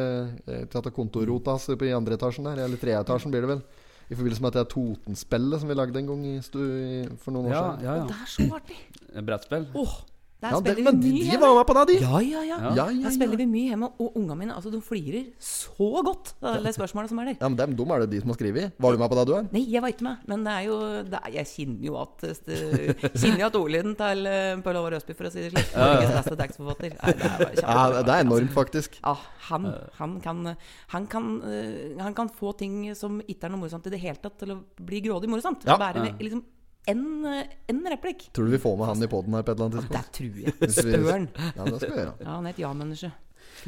eh, 0.59 0.89
kontorrota 0.95 1.55
hans 1.55 1.69
i 1.69 1.93
andre 1.95 2.17
etasjen 2.19 2.49
der. 2.49 2.63
Eller 2.65 2.81
tredje 2.81 3.03
etasjen 3.05 3.33
blir 3.33 3.45
det 3.45 3.53
vel. 3.55 3.63
I 4.09 4.17
forbindelse 4.17 4.41
med 4.41 4.49
at 4.49 4.55
det 4.57 4.61
er 4.63 4.71
Totenspillet 4.73 5.61
som 5.61 5.69
vi 5.69 5.75
lagde 5.77 5.99
en 6.01 6.07
gang 6.09 6.21
i 6.25 6.37
stu, 6.41 6.57
i, 6.59 7.01
for 7.21 7.35
noen 7.35 7.51
år 7.51 7.53
ja, 7.53 7.65
siden. 7.65 7.85
ja, 7.85 7.97
Det 8.09 8.15
er 8.17 8.31
så 8.33 8.47
artig. 8.57 8.79
Brettspill. 9.29 9.67
Åh, 9.77 9.93
der 10.39 10.53
Ja, 10.55 10.59
det, 10.63 10.73
men 10.79 10.99
vi 11.01 11.09
de, 11.09 11.11
mye 11.11 11.19
de 11.19 11.29
hjemme. 11.33 11.41
var 11.43 11.55
med 11.59 11.65
på 11.67 11.73
det, 11.75 11.83
de! 11.89 11.95
Ja, 12.03 12.19
ja, 12.23 12.41
ja. 12.47 12.57
Ja, 12.71 12.85
ja, 12.89 13.03
Der 13.03 13.11
spiller 13.11 13.35
vi 13.41 13.45
mye 13.49 13.71
hjemme, 13.73 13.89
og 13.99 14.15
ungene 14.15 14.37
mine 14.39 14.53
altså, 14.55 14.71
de 14.71 14.79
flirer 14.81 15.25
så 15.43 15.89
godt 16.07 16.31
av 16.41 16.61
det 16.63 16.71
spørsmålet 16.77 17.11
som 17.11 17.19
er 17.19 17.25
der. 17.31 17.37
Ja, 17.41 17.49
men 17.49 17.57
dem, 17.59 17.73
dem 17.75 17.91
er 17.91 17.99
det 18.05 18.09
de 18.13 18.21
som 18.23 18.31
har 18.31 18.37
skrevet. 18.39 18.71
Var 18.79 18.91
du 18.95 19.01
med 19.01 19.09
på 19.11 19.17
det, 19.19 19.25
du 19.27 19.33
er? 19.35 19.49
Nei, 19.51 19.63
jeg 19.73 19.81
var 19.83 19.91
ikke 19.91 20.05
med, 20.07 20.21
men 20.31 20.45
det 20.47 20.53
er 20.53 20.63
jo 20.69 20.77
det 21.11 21.19
er, 21.19 21.29
Jeg 21.39 21.49
kjenner 21.51 21.87
jo 21.89 21.97
at 21.99 22.23
det- 22.47 22.95
Kjenner 23.19 23.39
jo 23.43 23.47
at 23.49 23.57
ordlyden 23.59 23.95
til 23.99 24.29
uh, 24.31 24.61
Pøl 24.63 24.79
Håvard 24.79 24.95
Østby, 25.01 25.15
for 25.19 25.27
å 25.27 25.31
si 25.33 25.43
det 25.43 25.51
slik, 25.51 25.73
Norges 25.75 26.13
beste 26.15 26.37
tekstforfatter 26.39 26.95
Nei, 26.99 27.13
det 27.19 27.31
er 27.49 27.59
Ja, 27.65 28.03
det 28.07 28.13
er 28.15 28.23
enormt, 28.23 28.53
faktisk. 28.55 28.99
Ja, 29.03 29.15
han, 29.49 29.67
han, 29.99 30.15
kan, 30.23 30.53
han, 30.95 31.07
kan, 31.11 31.27
eh, 31.43 31.99
han 31.99 32.15
kan 32.15 32.29
få 32.31 32.53
ting 32.57 32.79
som 32.95 33.19
ikke 33.27 33.49
er 33.49 33.53
noe 33.55 33.65
morsomt 33.65 33.85
i 33.91 33.93
det 33.93 33.99
hele 34.03 34.15
tatt, 34.23 34.37
til 34.39 34.55
å 34.55 34.57
bli 34.87 35.01
grådig 35.03 35.27
morsomt. 35.31 35.67
Ja. 35.67 35.75
Bare 35.81 36.13
liksom 36.19 36.45
en, 36.91 37.07
eh, 37.29 37.55
en 37.71 37.81
replikk. 37.93 38.29
Tror 38.35 38.49
du 38.49 38.57
vi 38.57 38.61
får 38.61 38.77
med 38.79 38.93
han 38.93 39.05
i 39.07 39.09
poden 39.11 39.37
her 39.37 39.45
på 39.47 39.53
et 39.53 39.57
eller 39.57 39.69
annet 39.69 39.79
tidspunkt? 39.79 40.11
Det 40.11 40.19
tror 40.19 40.37
jeg. 40.43 40.75
Støren. 40.75 41.25
Ja, 41.55 41.65
det 41.65 41.81
skal 41.81 41.91
vi 41.91 41.99
gjøre. 42.03 42.13
Ja, 42.19 42.29
han 42.35 42.45
er 42.47 42.55
et 42.55 42.63
ja-menneske. 42.63 43.11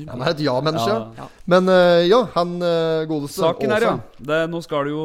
Han 0.07 0.21
er 0.23 0.31
et 0.31 0.41
ja-menneske. 0.45 0.93
Ja. 1.17 1.25
Men 1.51 1.67
uh, 1.67 1.99
ja, 2.05 2.19
han 2.35 2.53
uh, 2.63 3.03
godeste 3.09 3.43
Saken 3.43 3.73
er, 3.75 3.83
ja 3.83 3.93
det, 4.23 4.37
Nå 4.47 4.61
skal 4.63 4.87
det 4.87 4.93
jo 4.93 5.01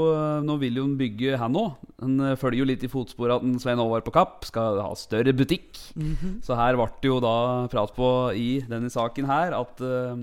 Nå 0.47 0.55
vil 0.61 0.79
jo 0.79 0.85
han 0.85 0.93
bygge 1.01 1.41
han 1.41 1.59
òg. 1.59 1.73
Han 2.05 2.21
følger 2.39 2.61
jo 2.61 2.69
litt 2.69 2.85
i 2.87 2.91
fotsporet 2.93 3.41
at 3.41 3.63
Svein 3.65 3.81
Håvard 3.81 4.05
på 4.07 4.15
Kapp 4.15 4.45
skal 4.47 4.79
ha 4.85 4.93
større 4.99 5.35
butikk. 5.35 5.81
Så 6.45 6.59
her 6.59 6.79
ble 6.79 6.87
det 7.03 7.11
jo 7.11 7.19
da 7.25 7.37
prat 7.73 7.95
på 7.97 8.11
i 8.37 8.61
denne 8.69 8.93
saken 8.93 9.27
her 9.31 9.57
at 9.59 9.83
uh, 9.83 10.15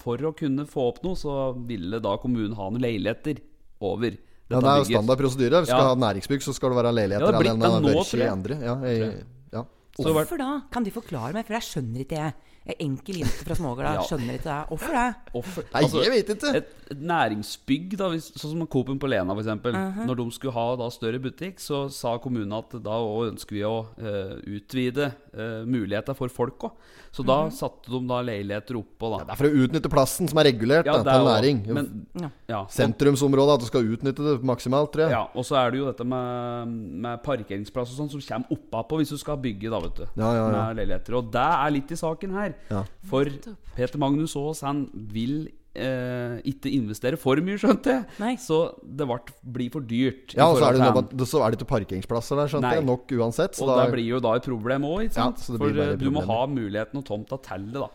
for 0.00 0.26
å 0.26 0.34
kunne 0.34 0.66
få 0.70 0.90
opp 0.90 1.04
noe, 1.06 1.18
så 1.18 1.52
ville 1.68 2.02
da 2.02 2.16
kommunen 2.22 2.56
ha 2.58 2.70
noen 2.70 2.82
leiligheter 2.82 3.44
over 3.84 4.18
Ja, 4.50 4.58
det 4.60 4.70
er 4.70 4.78
jo 4.82 4.84
standard 4.90 5.18
prosedyre. 5.20 5.60
Hvis 5.62 5.70
du 5.70 5.74
Ja. 5.74 5.78
skal 5.78 5.88
ha 5.88 5.94
næringsbygg, 5.94 6.42
så 6.42 6.52
skal 6.54 6.70
det 6.72 6.76
være 6.82 6.92
leiligheter. 6.94 7.26
Ja, 7.26 7.30
det 7.30 7.34
er 7.34 7.42
blitt 7.44 7.54
eller 7.54 7.76
en 7.76 7.82
det 7.84 7.92
nå, 7.94 7.98
børse 8.00 8.10
tror 8.10 8.20
jeg. 8.20 8.32
endre. 8.32 8.56
Ja, 8.60 8.74
jeg, 8.90 9.24
ja. 9.52 9.62
Hvorfor 10.00 10.38
da? 10.38 10.50
Kan 10.72 10.84
de 10.84 10.90
forklare 10.90 11.32
meg, 11.32 11.46
for 11.46 11.54
jeg 11.54 11.62
skjønner 11.62 12.00
ikke 12.04 12.16
det. 12.16 12.34
Er 12.68 12.76
enkel 12.84 13.22
jente 13.22 13.44
fra 13.46 13.54
Smågårda, 13.56 13.94
Ja. 13.96 14.02
skjønner 14.04 14.36
ikke 14.36 14.44
det. 14.44 14.58
Hvorfor 14.68 14.92
det? 14.92 15.14
Offer, 15.40 15.64
Nei, 15.72 15.80
altså, 15.82 16.02
jeg 16.04 16.10
vet 16.12 16.28
ikke. 16.34 16.56
et, 16.56 16.98
næringsbygg, 17.00 17.96
da, 17.96 18.08
hvis, 18.12 18.26
sånn 18.36 18.52
som 18.52 18.66
Coop-en 18.66 18.98
på 19.00 19.08
Lena 19.08 19.32
f.eks. 19.32 19.46
eksempel 19.46 19.76
Når 20.06 20.16
de 20.20 20.26
skulle 20.34 20.52
ha 20.52 20.76
da 20.76 20.88
større 20.92 21.20
butikk, 21.22 21.58
så 21.62 21.86
sa 21.90 22.18
kommunen 22.18 22.52
at 22.52 22.74
da 22.84 22.98
ønsker 23.30 23.56
vi 23.56 23.62
å 23.66 23.86
uh, 23.96 24.34
utvide 24.44 25.08
uh, 25.32 25.62
muligheter 25.64 26.14
for 26.18 26.28
folk 26.28 26.66
òg. 26.68 26.72
Så 27.10 27.24
da 27.26 27.48
satte 27.50 27.90
de 27.90 27.98
da 28.06 28.20
leiligheter 28.22 28.76
oppå, 28.78 29.08
da. 29.16 29.24
Det 29.24 29.34
er 29.34 29.40
for 29.40 29.48
å 29.48 29.64
utnytte 29.64 29.90
plassen 29.90 30.28
som 30.30 30.38
er 30.38 30.46
regulert 30.52 30.86
Ja, 30.86 30.98
da, 31.02 31.16
til 31.16 31.26
næring. 31.26 31.62
Men, 31.74 31.88
Ja. 32.20 32.28
ja, 32.46 32.60
Sentrumsområdet, 32.70 33.56
at 33.56 33.64
du 33.64 33.66
skal 33.66 33.88
utnytte 33.96 34.22
det 34.22 34.36
maksimalt, 34.46 34.92
tror 34.92 35.08
jeg. 35.08 35.16
ja, 35.16 35.24
og 35.34 35.44
så 35.44 35.56
er 35.58 35.72
det 35.72 35.80
jo 35.80 35.88
dette 35.88 36.04
med, 36.06 36.68
med 37.02 37.22
parkeringsplass 37.24 37.90
og 37.94 37.98
sånn 38.04 38.12
som 38.12 38.22
kommer 38.28 38.54
oppapå 38.54 39.00
hvis 39.00 39.10
du 39.10 39.18
skal 39.18 39.40
bygge, 39.42 39.70
da, 39.72 39.80
vet 39.80 39.96
du. 39.96 40.04
Ja, 40.20 40.30
ja, 40.34 40.44
ja. 40.44 40.50
Med 40.68 40.82
leiligheter. 40.82 41.18
Og 41.18 41.32
det 41.32 41.48
er 41.48 41.70
litt 41.74 41.90
i 41.90 41.98
saken 41.98 42.36
her. 42.38 42.54
Ja. 42.70 42.84
For 43.10 43.30
Peter 43.76 43.98
Magnus 44.02 44.36
Aas, 44.38 44.60
han 44.66 44.84
vil 44.92 45.48
eh, 45.74 46.40
ikke 46.50 46.72
investere 46.74 47.18
for 47.20 47.40
mye, 47.44 47.58
skjønte 47.60 47.94
jeg. 47.94 48.06
Nei. 48.22 48.34
Så 48.40 48.60
det 48.82 49.06
ble, 49.08 49.18
blir 49.58 49.70
for 49.74 49.86
dyrt. 49.86 50.34
Ja, 50.36 50.48
og 50.50 50.58
så 50.60 50.70
er, 50.70 50.80
det 51.12 51.28
så 51.30 51.42
er 51.44 51.52
det 51.52 51.60
ikke 51.60 51.70
parkeringsplasser 51.74 52.40
der, 52.40 52.50
skjønte 52.52 52.68
Nei. 52.68 52.76
jeg. 52.80 52.88
Nok 52.88 53.14
uansett. 53.18 53.58
Så 53.58 53.66
Og 53.66 53.72
da, 53.72 53.84
det 53.84 53.96
blir 53.96 54.08
jo 54.08 54.20
da 54.24 54.34
et 54.38 54.50
problem 54.50 54.88
òg, 54.90 55.06
ikke 55.08 55.24
Ja, 55.24 55.30
For 55.62 55.82
eh, 55.86 55.96
du 56.00 56.10
må 56.14 56.24
ha 56.26 56.42
muligheten 56.50 57.02
og 57.02 57.06
tomta 57.08 57.40
til 57.46 57.70
det, 57.70 57.80
da. 57.82 57.90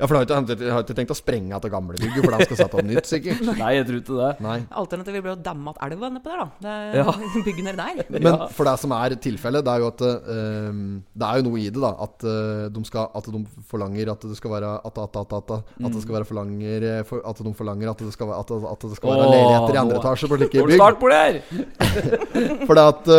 Ja, 0.00 0.06
for 0.08 0.16
jeg 0.16 0.26
har, 0.32 0.42
ikke, 0.48 0.70
har 0.72 0.84
ikke 0.86 0.94
tenkt 0.96 1.12
å 1.12 1.18
sprenge 1.18 1.52
etter 1.58 1.70
gamlebygget, 1.74 2.24
for 2.24 2.32
de 2.38 2.46
skal 2.48 2.58
sette 2.62 2.78
opp 2.80 2.86
nytt, 2.88 3.06
sikkert. 3.10 3.42
Nei, 3.60 3.70
jeg 3.76 3.86
tror 3.90 3.98
ikke 4.00 4.16
det. 4.16 4.30
Nei. 4.46 4.56
Alternativet 4.80 5.22
blir 5.26 5.34
å 5.34 5.38
damme 5.44 5.74
att 5.74 5.82
elva 5.86 6.08
nedpå 6.16 6.32
der, 6.32 6.40
da. 6.40 6.48
Det, 6.64 6.76
Ja. 7.00 7.12
Bygge 7.46 7.64
ned 7.68 7.76
der. 7.78 8.00
Men 8.16 8.38
for 8.56 8.64
det 8.70 8.74
som 8.80 8.94
er 8.96 9.14
tilfellet, 9.20 9.64
det 9.66 9.74
er 9.76 9.84
jo 9.84 9.88
at 9.92 10.02
um, 10.08 10.80
Det 11.12 11.26
er 11.28 11.40
jo 11.40 11.46
noe 11.50 11.60
i 11.60 11.68
det, 11.68 11.80
da. 11.84 11.90
At, 12.06 12.24
eh, 12.26 12.64
de, 12.72 12.82
skal, 12.88 13.10
at 13.20 13.28
de 13.30 13.40
forlanger 13.70 14.10
at 14.14 14.24
det 14.30 14.36
skal 14.38 14.54
være 14.56 14.72
At, 14.88 14.98
at, 15.04 15.16
at, 15.20 15.32
at, 15.38 15.52
at 15.60 15.92
det 15.94 16.02
skal 16.04 16.16
være 16.18 16.28
forlanger 16.28 16.86
eh, 16.94 17.02
for, 17.08 17.20
At 17.28 17.40
de 17.44 17.52
forlanger 17.58 17.92
at 17.92 18.02
det 18.06 18.12
skal, 18.16 18.30
være- 18.30 18.40
at, 18.40 18.52
at 18.72 18.86
det 18.88 18.96
skal 18.98 19.12
være 19.12 19.26
Åh, 19.28 19.34
leiligheter 19.34 19.76
i 19.76 19.80
andre 19.84 19.96
nå- 19.98 20.02
etasje 20.02 20.30
på 20.32 20.38
slike 20.40 20.56
du 20.64 20.70
bygg. 20.70 20.80
start 20.80 21.00
på 21.00 21.12
det 21.12 21.20
her? 21.20 22.64
For 22.66 22.78
det 22.80 22.86
at, 22.94 23.12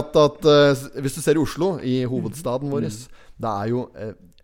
at, 0.00 0.20
at 0.24 1.00
Hvis 1.04 1.18
du 1.18 1.22
ser 1.24 1.38
i 1.38 1.42
Oslo, 1.42 1.72
i 1.82 1.96
hovedstaden 2.10 2.70
vår, 2.72 2.86
det 3.40 3.50
er 3.50 3.70
jo 3.72 3.86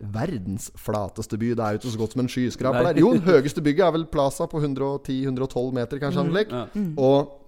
verdens 0.00 0.68
flateste 0.80 1.38
by. 1.40 1.54
Det 1.56 1.64
er 1.64 1.74
jo 1.74 1.80
ikke 1.80 1.94
så 1.94 2.02
godt 2.02 2.14
som 2.16 2.22
en 2.24 2.30
skyskraper 2.30 2.90
der. 2.90 3.00
Jo, 3.00 3.14
den 3.16 3.24
høyeste 3.26 3.64
bygget 3.64 3.86
er 3.86 3.96
vel 3.96 4.06
Plaza 4.12 4.46
på 4.50 4.60
110-112 4.60 5.72
meter, 5.76 6.00
kanskje. 6.02 6.24
Mm. 6.26 6.38
Ja. 6.50 6.64
Og 6.96 7.42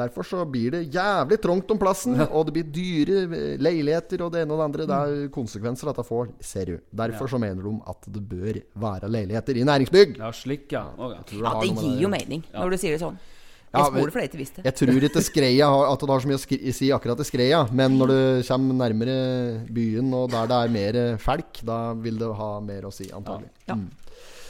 derfor 0.00 0.26
så 0.26 0.44
blir 0.48 0.74
det 0.74 0.82
jævlig 0.94 1.40
trangt 1.42 1.70
om 1.70 1.80
plassen. 1.80 2.20
Og 2.28 2.46
det 2.48 2.54
blir 2.58 2.68
dyre 2.74 3.24
eh, 3.24 3.56
leiligheter 3.62 4.24
og 4.26 4.32
det 4.34 4.44
ene 4.44 4.54
og 4.54 4.60
det 4.60 4.68
andre. 4.68 4.88
Det 4.90 5.00
er 5.00 5.32
konsekvenser 5.34 5.90
dette 5.90 6.06
får, 6.06 6.30
ser 6.44 6.72
du. 6.72 6.78
Derfor 7.02 7.32
så 7.32 7.40
mener 7.42 7.66
de 7.66 7.74
at 7.92 8.08
det 8.14 8.22
bør 8.30 8.62
være 8.86 9.10
leiligheter 9.10 9.60
i 9.60 9.66
næringsbygg. 9.68 10.16
Ja, 10.20 10.32
slik, 10.36 10.70
ja. 10.72 10.86
Oh, 10.96 11.12
ja. 11.14 11.24
Ja, 11.36 11.58
det 11.60 11.74
gir 11.74 12.06
jo 12.06 12.12
mening 12.12 12.44
når 12.54 12.76
du 12.76 12.80
sier 12.80 12.96
det 12.96 13.04
sånn. 13.04 13.20
Ja, 13.70 13.84
Jeg 13.84 13.92
men- 13.92 14.00
spoler 14.02 14.10
for 14.10 14.18
det 14.18 14.24
jeg 14.24 14.30
ikke 14.32 14.42
visste. 14.42 14.62
Jeg 14.64 14.74
tror 14.74 15.04
ikke 15.06 15.22
skreia 15.22 15.66
har, 15.70 15.92
at 15.92 16.00
det 16.00 16.08
har 16.10 16.20
så 16.20 16.26
mye 16.26 16.38
å 16.40 16.42
skri 16.42 16.72
si 16.74 16.88
akkurat 16.90 17.16
til 17.16 17.28
skreia, 17.28 17.60
men 17.72 17.98
når 17.98 18.08
du 18.08 18.42
kommer 18.48 18.74
nærmere 18.74 19.64
byen 19.70 20.12
og 20.12 20.30
der 20.30 20.46
det 20.50 20.58
er 20.58 20.68
mer 20.74 21.18
folk, 21.18 21.60
da 21.62 21.94
vil 21.94 22.18
det 22.18 22.34
ha 22.34 22.60
mer 22.60 22.82
å 22.82 22.92
si, 22.92 23.06
antagelig. 23.14 23.48
Ja. 23.68 23.76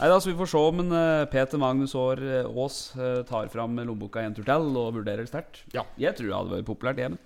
Nei, 0.01 0.09
da, 0.09 0.17
så 0.19 0.31
Vi 0.33 0.39
får 0.39 0.49
se 0.49 0.57
om 0.57 0.81
en, 0.81 0.93
eh, 0.97 1.27
Peter 1.27 1.59
Magnus 1.59 1.95
Aar 1.95 2.17
eh, 2.17 2.47
Aas 2.49 2.97
eh, 2.97 3.23
tar 3.29 3.49
fram 3.53 3.77
lommeboka 3.77 4.25
en 4.25 4.33
tur 4.33 4.43
til 4.45 4.77
og 4.81 4.95
vurderer 4.95 5.29
sterkt. 5.29 5.61
Ja. 5.75 5.85
Jeg 5.99 6.17
tror 6.17 6.27
det 6.31 6.37
hadde 6.39 6.55
vært 6.57 6.71
populært 6.71 6.97
hjemme. 6.97 7.19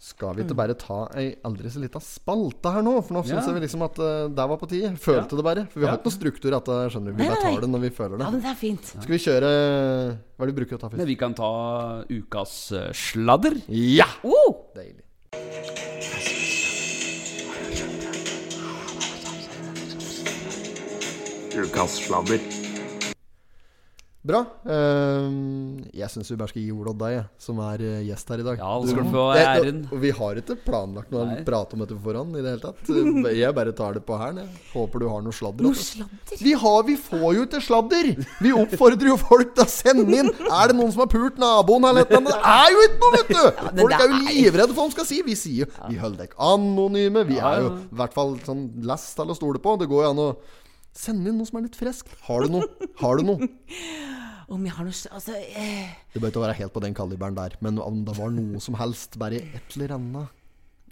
Skal 0.00 0.32
vi 0.32 0.46
ikke 0.46 0.56
bare 0.56 0.72
ta 0.80 1.02
ei 1.20 1.34
aldri 1.44 1.68
så 1.68 1.76
lita 1.82 2.00
spalte 2.00 2.70
her 2.72 2.80
nå? 2.86 2.94
For 3.04 3.18
nå 3.18 3.20
Ja. 3.26 3.34
syns 3.36 3.50
jeg 3.50 3.60
liksom 3.66 3.82
at 3.84 3.98
uh, 4.00 4.28
det 4.32 4.46
var 4.48 4.56
på 4.56 4.68
tide. 4.70 4.94
Følte 4.96 5.36
det 5.36 5.44
bare. 5.44 5.66
For 5.68 5.80
vi 5.80 5.84
har 5.86 5.92
Ja. 5.92 5.98
ikke 6.00 6.08
noe 6.08 6.16
struktur 6.16 6.48
i 6.48 6.54
dette. 6.56 6.78
Skjønner 6.94 7.12
du 7.12 7.18
Vi 7.20 7.28
bare 7.28 7.42
tar 7.42 7.60
det 7.60 7.68
når 7.68 7.80
vi 7.84 7.90
føler 7.90 8.16
det. 8.16 8.24
Ja, 8.24 8.30
men 8.30 8.40
det 8.40 8.48
er 8.48 8.56
fint. 8.56 8.84
Skal 8.96 9.12
vi 9.12 9.20
kjøre 9.20 9.50
Hva 10.38 10.40
er 10.40 10.46
det 10.48 10.54
du 10.56 10.60
bruker 10.64 10.78
å 10.78 10.80
ta 10.80 10.88
først? 10.88 10.96
Men 11.04 11.06
vi 11.12 11.16
kan 11.20 11.34
ta 11.36 11.50
ukas 12.08 12.72
eh, 12.72 12.88
sladder. 12.96 13.60
Ja! 13.68 14.08
Oh! 14.24 14.72
Deilig. 14.74 15.04
Ukas 21.56 21.90
sladder. 22.06 22.40
Bra. 24.30 24.40
Ehm, 24.70 25.80
jeg 25.96 26.08
syns 26.12 26.30
vi 26.30 26.36
bare 26.38 26.52
skal 26.52 26.62
gi 26.62 26.70
ordet 26.74 26.92
til 26.94 27.00
deg, 27.02 27.30
som 27.42 27.60
er 27.64 27.82
eh, 27.82 28.02
gjest 28.06 28.30
her 28.30 28.42
i 28.42 28.46
dag. 28.46 28.60
Ja, 28.62 28.72
du 28.80 28.90
skal 28.90 29.08
få 29.10 29.24
æren. 29.34 29.80
vi 30.04 30.12
har 30.20 30.40
ikke 30.40 30.56
planlagt 30.64 31.10
noe 31.14 31.26
Nei. 31.26 31.40
å 31.40 31.46
om 31.76 31.82
dette 31.82 31.96
på 31.96 32.04
forhånd 32.04 32.38
i 32.38 32.44
det 32.44 32.54
hele 32.54 32.62
tatt. 32.62 32.92
Jeg 33.40 33.56
bare 33.56 33.74
tar 33.76 33.98
det 33.98 34.04
på 34.06 34.18
hælen. 34.20 34.46
Håper 34.74 35.02
du 35.02 35.08
har 35.10 35.24
noe 35.26 35.34
sladder. 35.34 35.66
Noe 35.66 35.78
sladder. 35.78 36.38
Vi, 36.40 36.54
har, 36.62 36.80
vi 36.86 36.96
får 37.00 37.26
jo 37.36 37.46
ikke 37.48 37.62
sladder! 37.64 38.10
Vi 38.40 38.54
oppfordrer 38.54 39.10
jo 39.12 39.18
folk 39.20 39.54
til 39.56 39.66
å 39.66 39.70
sende 39.70 40.06
inn. 40.22 40.30
Er 40.46 40.70
det 40.70 40.78
noen 40.78 40.94
som 40.94 41.04
har 41.04 41.10
pult 41.12 41.40
naboen 41.40 41.88
eller 41.90 42.06
noe? 42.14 42.30
Det 42.30 42.54
er 42.54 42.76
jo 42.76 42.86
ikke 42.86 43.00
noe, 43.02 43.12
vet 43.18 43.34
du! 43.34 43.42
Folk 43.82 43.96
er 43.98 44.06
jo 44.06 44.22
livredde 44.28 44.70
for 44.72 44.82
hva 44.84 44.88
de 44.90 44.98
skal 44.98 45.08
si. 45.10 45.20
Vi 45.26 45.36
sier 45.38 45.66
jo 45.66 45.90
Vi 45.90 45.98
holder 46.00 46.26
dere 46.26 46.50
anonyme. 46.50 47.26
Vi 47.28 47.40
er 47.40 47.64
jo 47.64 47.74
i 47.82 48.00
hvert 48.00 48.16
fall 48.16 48.36
sånn 48.46 48.66
lest 48.86 49.14
til 49.18 49.32
å 49.32 49.36
stole 49.38 49.62
på. 49.62 49.76
Det 49.80 49.90
går 49.90 50.06
jo 50.06 50.12
an 50.14 50.24
å 50.28 50.30
sende 50.96 51.30
inn 51.30 51.38
noe 51.38 51.48
som 51.48 51.60
er 51.60 51.68
litt 51.68 51.78
friskt. 51.78 52.10
Har 52.26 52.46
du 52.46 52.56
noe? 52.58 52.88
Har 53.02 53.20
du 53.20 53.26
noe? 53.26 53.50
Om 54.50 54.64
jeg 54.66 54.74
har 54.74 54.86
noe 54.86 55.10
Altså 55.14 55.36
eh, 55.38 55.90
Det 56.10 56.20
bør 56.22 56.32
ikke 56.32 56.42
være 56.42 56.58
helt 56.58 56.74
på 56.74 56.82
den 56.82 56.94
kaliberen 56.96 57.36
der, 57.38 57.54
men 57.62 57.78
om 57.82 58.00
det 58.06 58.16
var 58.18 58.32
noe 58.34 58.60
som 58.62 58.74
helst, 58.80 59.18
bare 59.20 59.38
et 59.38 59.76
eller 59.76 59.94
annet. 59.96 60.38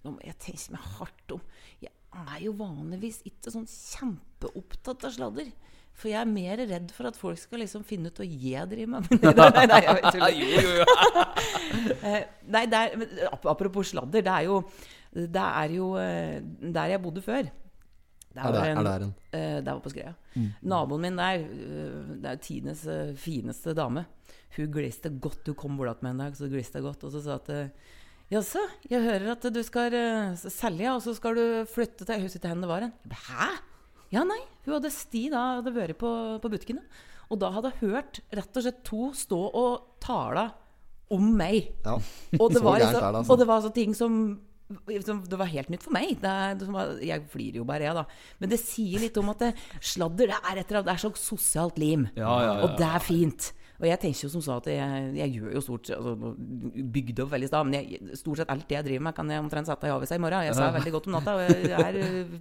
Nå 0.05 0.15
må 0.15 0.23
jeg 0.23 0.39
tenke 0.43 0.77
meg 0.77 0.85
hardt 0.99 1.35
om. 1.35 1.41
Jeg 1.83 1.91
er 2.15 2.45
jo 2.45 2.53
vanligvis 2.59 3.19
ikke 3.29 3.51
sånn 3.53 3.67
kjempeopptatt 3.69 5.09
av 5.09 5.17
sladder. 5.17 5.51
For 5.99 6.13
jeg 6.13 6.21
er 6.21 6.31
mer 6.31 6.61
redd 6.63 6.93
for 6.95 7.09
at 7.11 7.17
folk 7.19 7.41
skal 7.43 7.59
liksom 7.65 7.83
finne 7.87 8.13
ut 8.13 8.21
hva 8.23 8.27
jeg 8.29 8.71
driver 8.71 8.93
med. 8.95 9.09
nei, 9.41 9.65
nei, 9.67 9.81
jeg 9.83 9.97
vet 9.99 10.19
jo, 10.39 10.51
jo, 10.55 10.77
jo. 10.79 10.87
Eh, 12.09 12.23
Nei, 12.49 12.63
det 12.71 12.79
er, 12.79 13.27
apropos 13.51 13.91
sladder. 13.91 14.23
Det 14.25 14.33
er 14.33 14.47
jo, 14.47 14.61
det 15.13 15.43
er 15.45 15.75
jo 15.75 15.89
eh, 16.01 16.39
der 16.79 16.95
jeg 16.95 17.03
bodde 17.03 17.23
før. 17.27 17.51
Er 18.37 18.53
det- 18.53 18.61
var 18.61 18.67
er 18.69 18.85
der, 18.85 19.05
en? 19.05 19.15
eh, 19.33 19.61
Der 19.65 19.73
var 19.73 19.81
på 19.81 19.91
Skreia. 19.91 20.15
Naboen 20.63 21.01
min 21.01 21.17
der, 21.17 21.39
uh, 21.39 22.17
det 22.21 22.25
er 22.25 22.37
jo 22.37 22.43
tidenes 22.43 22.87
uh, 22.87 23.15
fineste 23.17 23.75
dame. 23.75 24.05
Hun 24.57 24.71
gliste 24.73 25.11
godt. 25.21 25.47
Hun 25.47 25.55
kom 25.55 25.77
bort 25.77 26.03
med 26.03 26.11
en 26.13 26.19
dag, 26.19 26.37
så 26.37 26.49
gliste 26.49 26.81
godt. 26.81 27.03
Og 27.05 27.13
så 27.13 27.23
sa 27.25 27.35
at 27.41 27.71
Jaså, 28.31 28.61
jeg 28.91 29.01
hører 29.03 29.31
at 29.33 29.43
du 29.55 29.63
skal 29.65 29.91
selge, 30.37 30.91
og 30.93 31.01
så 31.01 31.15
skal 31.17 31.35
du 31.35 31.65
flytte 31.65 32.05
til 32.05 32.15
Jeg 32.15 32.23
husker 32.29 32.49
henne 32.49 32.61
det 32.61 32.69
var 32.69 32.81
hen. 32.85 32.93
Hæ? 33.11 33.49
Ja, 34.13 34.23
nei. 34.25 34.39
Hun 34.67 34.75
hadde 34.75 34.91
sti 34.93 35.29
da, 35.33 35.57
hadde 35.63 35.73
vært 35.75 35.97
på, 35.99 36.11
på 36.41 36.51
butikken. 36.53 36.79
Og 37.31 37.39
da 37.41 37.51
hadde 37.51 37.73
jeg 37.73 37.91
hørt 37.91 38.21
rett 38.33 38.57
og 38.57 38.63
slett 38.63 38.85
to 38.85 39.13
stå 39.17 39.41
og 39.53 39.83
tale 40.01 40.51
om 41.11 41.25
meg. 41.37 41.73
Ja. 41.85 41.97
Og 42.39 42.51
det, 42.53 42.59
Så 42.61 42.65
var 42.65 42.79
det, 42.79 42.87
altså. 42.95 43.25
og 43.33 43.39
det 43.39 43.47
var 43.49 43.61
så 43.65 43.73
ting 43.73 43.95
som- 43.97 44.41
det 44.69 45.39
var 45.41 45.49
helt 45.49 45.71
nytt 45.73 45.85
for 45.87 45.95
meg. 45.97 46.17
Det 46.21 46.29
er, 46.29 46.65
jeg 47.09 47.25
flirer 47.33 47.61
jo 47.63 47.65
bare, 47.69 47.87
jeg, 47.89 47.95
da. 47.97 48.05
Men 48.41 48.51
det 48.53 48.59
sier 48.61 49.01
litt 49.01 49.17
om 49.21 49.31
at 49.33 49.47
det, 49.47 49.53
sladder 49.81 50.29
det 50.35 50.41
er, 50.43 50.61
etter, 50.65 50.83
det 50.85 50.93
er 50.93 51.01
så 51.01 51.13
sosialt 51.17 51.79
lim. 51.81 52.09
Ja, 52.19 52.35
ja, 52.45 52.53
Og 52.67 52.77
det 52.81 52.89
er 52.89 53.01
fint. 53.05 53.53
Og 53.79 53.87
jeg 53.87 54.01
tenker 54.03 54.25
jo 54.27 54.29
som 54.33 54.43
så 54.43 54.57
at 54.59 54.67
jeg, 54.73 55.03
jeg 55.15 55.33
gjør 55.37 55.53
jo 55.55 55.61
stort 55.63 55.89
altså, 55.95 56.13
nå 56.19 56.33
Bygde 56.91 57.23
opp 57.23 57.31
veldig 57.31 57.47
i 57.47 57.51
stad, 57.53 57.69
men 57.69 57.77
jeg, 57.79 58.01
stort 58.19 58.41
sett 58.41 58.51
alt 58.51 58.65
det 58.67 58.75
jeg 58.75 58.87
driver 58.89 59.05
med, 59.07 59.15
kan 59.15 59.31
jeg 59.31 59.43
omtrent 59.45 59.71
sette 59.71 59.87
i 59.87 59.93
avisa 59.95 60.19
i 60.19 60.23
morgen. 60.25 60.49
Jeg 60.49 60.57
sa 60.59 60.67
veldig 60.75 60.93
godt 60.97 61.07
om 61.07 61.15
natta, 61.15 61.35
og 61.39 61.63
jeg 61.63 61.85
er, 61.87 61.99
øh, 62.03 62.33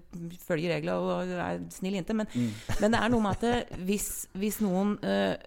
følger 0.47 0.73
regler 0.73 0.97
og 0.97 1.35
er 1.37 1.61
snill 1.77 1.99
jente. 1.99 2.15
Men, 2.17 2.25
Mm. 2.33 2.49
men 2.81 2.91
det 2.91 2.99
er 3.03 3.13
noe 3.13 3.21
med 3.21 3.37
at 3.37 3.45
det, 3.45 3.79
hvis, 3.85 4.09
hvis 4.33 4.57
noen 4.65 4.97
øh, 5.05 5.37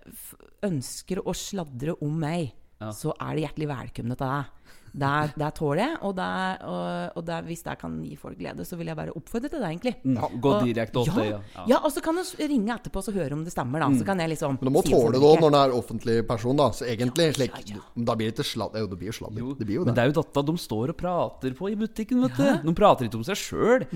ønsker 0.71 1.21
å 1.27 1.35
sladre 1.37 1.99
om 2.01 2.15
meg, 2.23 2.53
så 2.97 3.13
er 3.21 3.35
det 3.37 3.43
hjertelig 3.45 3.69
velkomne 3.69 4.17
til 4.17 4.31
deg. 4.31 4.79
Det, 4.93 5.33
der 5.39 5.51
tåler 5.55 5.83
jeg, 5.85 5.97
og, 6.03 6.15
det, 6.17 6.25
er- 6.25 6.65
og, 6.67 7.13
og 7.17 7.25
det, 7.27 7.35
er- 7.37 7.43
hvis 7.47 7.63
det 7.63 7.79
kan 7.79 7.93
gi 8.05 8.17
folk 8.17 8.39
glede, 8.39 8.65
så 8.67 8.77
vil 8.77 8.87
jeg 8.91 8.97
bare 8.99 9.13
oppfordre 9.15 9.49
til 9.49 9.61
det, 9.63 9.69
egentlig. 9.71 9.95
Ja, 10.05 10.29
gå 10.41 10.51
Og- 10.57 10.65
direkte 10.67 10.99
opp 11.03 11.07
ja, 11.07 11.15
det, 11.15 11.27
ja. 11.31 11.65
ja. 11.69 11.79
og 11.85 11.93
så 11.95 12.03
kan 12.03 12.15
du 12.19 12.23
ringe 12.41 12.75
etterpå 12.75 12.99
og 13.07 13.15
høre 13.15 13.33
om 13.39 13.45
det 13.45 13.53
stemmer, 13.55 13.81
da. 13.85 13.91
Så 13.99 14.05
kan 14.07 14.19
jeg 14.19 14.31
liksom 14.35 14.59
Men 14.61 14.73
du 14.73 14.75
må 14.75 14.83
si 14.85 14.93
tåle 14.93 15.13
det 15.15 15.23
òg 15.23 15.41
når 15.45 15.51
du 15.55 15.59
er 15.61 15.75
offentlig 15.79 16.17
person, 16.29 16.57
da. 16.57 16.71
Så 16.75 16.87
egentlig 16.91 17.29
slik 17.37 17.55
ja, 17.71 17.77
ja. 17.77 17.85
Da 18.11 18.15
blir 18.19 18.31
det 18.31 18.35
ikke 18.39 18.49
sladder. 18.51 18.81
Jo, 18.85 18.87
det 18.91 18.99
blir 18.99 19.11
jo 19.13 19.17
sladder. 19.21 19.39
Jo, 19.45 19.55
Det 19.55 19.67
blir 19.67 19.77
jo 19.81 19.85
men 19.85 19.95
det. 19.95 19.95
det 19.95 20.03
er 20.03 20.13
jo 20.13 20.23
dette 20.23 20.45
de 20.51 20.57
står 20.59 20.93
og 20.95 20.97
prater 21.01 21.55
på 21.59 21.71
i 21.71 21.77
butikken, 21.79 22.23
vet 22.27 22.37
du. 22.37 22.69
De 22.69 22.75
prater 22.75 23.07
ikke 23.09 23.21
om 23.21 23.25
seg 23.27 23.39
sjøl. 23.41 23.87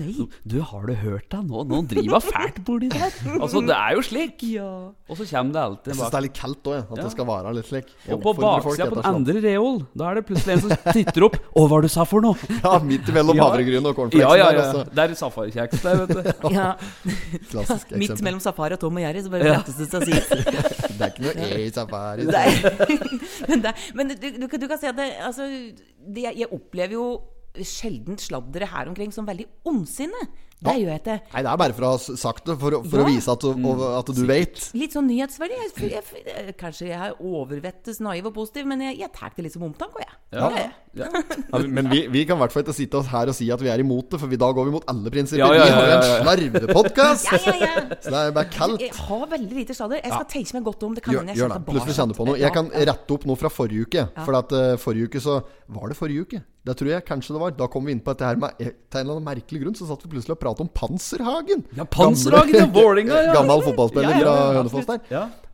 Du, 0.45 0.59
har 0.61 0.85
du 0.87 0.93
hørt 0.93 1.29
deg 1.31 1.43
Nå, 1.45 1.63
nå 1.69 1.81
driver 1.89 2.17
hun 2.19 2.25
fælt 2.31 2.59
borti 2.65 2.89
der. 2.93 3.11
Altså, 3.45 3.61
det 3.65 3.75
er 3.75 3.95
jo 3.97 4.01
slik. 4.05 4.43
Ja. 4.55 4.69
Og 5.09 5.17
så 5.19 5.25
kommer 5.29 5.53
det 5.53 5.61
alltid 5.61 5.91
Jeg 5.93 5.99
syns 5.99 6.11
det 6.13 6.19
er 6.19 6.25
litt 6.25 6.37
kaldt 6.39 6.69
òg, 6.71 6.77
at 6.79 6.97
Ja. 6.97 7.03
det 7.03 7.11
skal 7.13 7.27
være 7.29 7.53
litt 7.57 7.67
slik. 7.69 7.91
Og 8.15 8.21
på 8.23 8.33
baksida 8.39 8.87
på 8.89 8.95
den 9.01 9.09
andre 9.11 9.41
reol, 9.43 9.81
da 9.95 10.09
er 10.11 10.15
det 10.21 10.25
plutselig 10.29 10.55
en 10.55 10.63
som 10.65 10.71
titter 10.93 11.25
opp. 11.27 11.35
Å, 11.41 11.63
hva 11.63 11.67
var 11.71 11.81
det 11.85 11.89
du 11.89 11.93
sa 11.95 12.05
for 12.09 12.21
noe? 12.25 12.37
Ja, 12.65 12.75
midt 12.83 13.07
mellom 13.15 13.39
havregryn 13.41 13.85
og 13.85 13.91
Ja, 13.91 13.97
cornflakes. 13.97 14.21
ja, 14.21 14.35
ja, 14.37 14.49
ja. 14.53 14.71
Der, 14.73 14.91
Det 14.95 15.05
er 15.05 15.19
safarikjeks 15.21 15.83
der, 15.85 16.01
vet 16.03 16.13
du. 16.15 16.49
Ja, 16.55 16.67
Klassisk 17.51 17.93
Midt 17.99 18.21
mellom 18.25 18.39
Safari 18.43 18.77
og 18.77 18.81
Tom 18.85 18.97
og 18.99 19.05
Jerry, 19.05 19.23
så 19.25 19.33
bare 19.33 19.51
Ja. 19.51 19.59
det 19.65 19.75
seg 19.75 19.99
å 19.99 20.05
si. 20.05 20.15
Det 20.97 21.01
er 21.01 21.11
ikke 21.11 21.25
noe 21.25 21.47
E 21.51 21.61
i 21.65 21.71
safari. 21.75 22.25
Nei. 22.29 22.49
men 23.49 23.63
det, 23.65 23.73
men 23.97 24.13
du, 24.13 24.27
du, 24.39 24.45
kan- 24.51 24.61
du 24.61 24.67
kan 24.71 24.79
si 24.79 24.87
at 24.87 24.95
det, 24.99 25.09
altså, 25.27 25.47
det, 26.15 26.23
jeg 26.39 26.47
opplever 26.55 26.95
jo 26.95 27.05
sjelden 27.55 28.17
sladdere 28.19 28.67
her 28.71 28.89
omkring 28.91 29.11
som 29.15 29.27
veldig 29.27 29.45
ondsinne. 29.67 30.25
Det 30.63 30.73
gjør 30.79 30.87
jeg 30.93 31.01
ikke. 31.03 31.15
Nei, 31.33 31.41
det 31.43 31.49
er 31.51 31.57
bare 31.59 31.73
for 31.75 31.85
å 31.85 31.89
ha 31.91 31.97
sagt 31.99 32.45
det, 32.47 32.55
for, 32.61 32.71
å- 32.77 32.83
ja. 32.85 33.01
å 33.03 33.05
vise 33.09 33.31
at 33.35 33.43
du, 33.43 33.49
og, 33.67 33.81
at 33.99 34.07
du 34.15 34.21
vet. 34.25 34.61
Litt 34.73 34.95
sånn 34.95 35.07
nyhetsverdi. 35.11 35.57
Jeg, 35.59 35.91
jeg, 35.91 36.23
jeg, 36.25 36.55
kanskje 36.57 36.87
jeg 36.87 36.99
er 37.09 37.19
overvettes 37.19 37.99
naiv 38.01 38.31
og 38.31 38.33
positiv, 38.39 38.65
men 38.71 38.81
jeg, 38.87 38.97
jeg 39.03 39.11
tar 39.13 39.35
det 39.35 39.43
litt 39.45 39.53
som 39.53 39.67
omtanke, 39.67 39.99
jeg. 40.05 40.15
Ja. 40.31 40.49
Ja. 40.95 41.09
Men 41.67 41.89
vi, 41.91 42.05
vi 42.11 42.23
kan 42.27 42.37
i 42.37 42.43
hvert 42.43 42.53
fall 42.55 42.63
ikke 42.63 42.75
sitte 42.77 42.99
oss 43.01 43.09
her 43.11 43.31
og 43.31 43.35
si 43.35 43.49
at 43.51 43.61
vi 43.61 43.69
er 43.71 43.83
imot 43.83 44.13
det, 44.13 44.19
for 44.21 44.31
vi, 44.31 44.39
da 44.39 44.49
går 44.55 44.69
vi 44.69 44.75
mot 44.77 44.87
alle 44.91 45.11
prinsipper. 45.13 45.43
Ja, 45.43 45.51
ja, 45.53 45.65
Vi 45.65 45.75
har 45.75 45.89
jo 45.89 45.91
en 45.91 45.93
ja, 45.93 46.07
ja. 46.07 46.23
slarvepodkast! 46.23 47.29
Ja, 47.31 47.41
ja, 47.45 47.55
ja. 47.61 47.99
Så 47.99 48.13
det 48.13 48.21
er 48.21 48.33
bare 48.39 48.51
kaldt. 48.53 48.83
Jeg 48.85 48.95
har 48.95 49.27
veldig 49.35 49.59
lite 49.59 49.77
sladder. 49.77 50.01
Jeg 50.01 50.13
skal 50.13 50.27
tenke 50.31 50.57
meg 50.57 50.67
godt 50.71 50.87
om. 50.87 50.97
Det 50.97 51.05
kan 51.05 51.15
Gjør, 51.15 51.23
hende 51.25 51.35
jeg 51.35 51.43
gjør 51.43 51.55
det. 51.55 51.61
Plutselig 51.69 51.99
kjenner 51.99 52.19
på 52.19 52.27
noe. 52.29 52.39
Jeg 52.41 52.55
kan 52.55 52.73
rette 52.91 53.17
opp 53.17 53.29
noe 53.29 53.39
fra 53.43 53.51
forrige 53.53 53.87
uke. 53.87 54.09
For 54.25 54.39
at 54.39 54.55
uh, 54.55 54.73
forrige 54.81 55.11
uke 55.11 55.23
så 55.23 55.39
Var 55.75 55.91
det 55.91 55.97
forrige 55.97 56.27
uke? 56.27 56.41
Det 56.65 56.73
tror 56.79 56.89
jeg 56.89 57.05
kanskje 57.05 57.35
det 57.35 57.41
var. 57.41 57.53
Da 57.59 57.67
kom 57.69 57.85
vi 57.85 57.93
inn 57.93 58.01
på 58.01 58.13
dette 58.15 58.25
her 58.25 58.39
med 58.41 58.61
eh, 58.61 58.71
Til 58.89 59.01
en 59.01 59.03
eller 59.03 59.19
annen 59.19 59.27
merkelig 59.27 59.61
grunn 59.61 59.75
så 59.77 59.85
satt 59.89 60.01
vi 60.05 60.09
plutselig 60.15 60.33
og 60.33 60.41
pratet 60.41 60.65
om 60.65 60.69
Panserhagen. 60.73 61.61
Ja, 61.77 61.85
Panserhagen, 61.85 62.57
ja, 62.57 62.69
Vålinga, 62.73 63.19
ja. 63.27 63.35
Gammel 63.37 63.61
fotballspiller 63.67 64.15
Ja, 64.15 64.17
ja, 64.17 64.23
ja, 64.23 64.31
fra. 64.33 64.55
Hønefoss 64.59 64.89
der. 64.89 65.03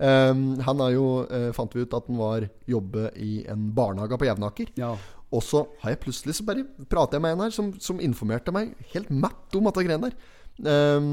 Um, 0.01 0.55
han 0.65 0.79
er 0.81 0.95
jo, 0.95 1.07
eh, 1.29 1.51
fant 1.53 1.73
vi 1.75 1.83
ut 1.83 1.93
at 1.93 2.07
han 2.09 2.17
var 2.17 2.47
jobbe 2.69 3.11
i 3.21 3.43
en 3.51 3.67
barnehage 3.77 4.17
på 4.17 4.25
Jevnaker. 4.25 4.71
Ja. 4.79 4.95
Og 5.31 5.43
så 5.45 5.61
har 5.83 5.93
jeg 5.93 6.01
plutselig 6.01 6.35
så 6.35 6.45
bare 6.47 6.65
prater 6.89 7.19
jeg 7.19 7.23
med 7.23 7.35
en 7.35 7.43
her 7.45 7.53
som, 7.55 7.69
som 7.79 8.01
informerte 8.03 8.51
meg 8.55 8.73
helt 8.95 9.11
matt 9.13 9.55
om 9.55 9.69
dette 9.69 9.85
greiene 9.85 10.09
der. 10.09 10.17
Um, 10.97 11.11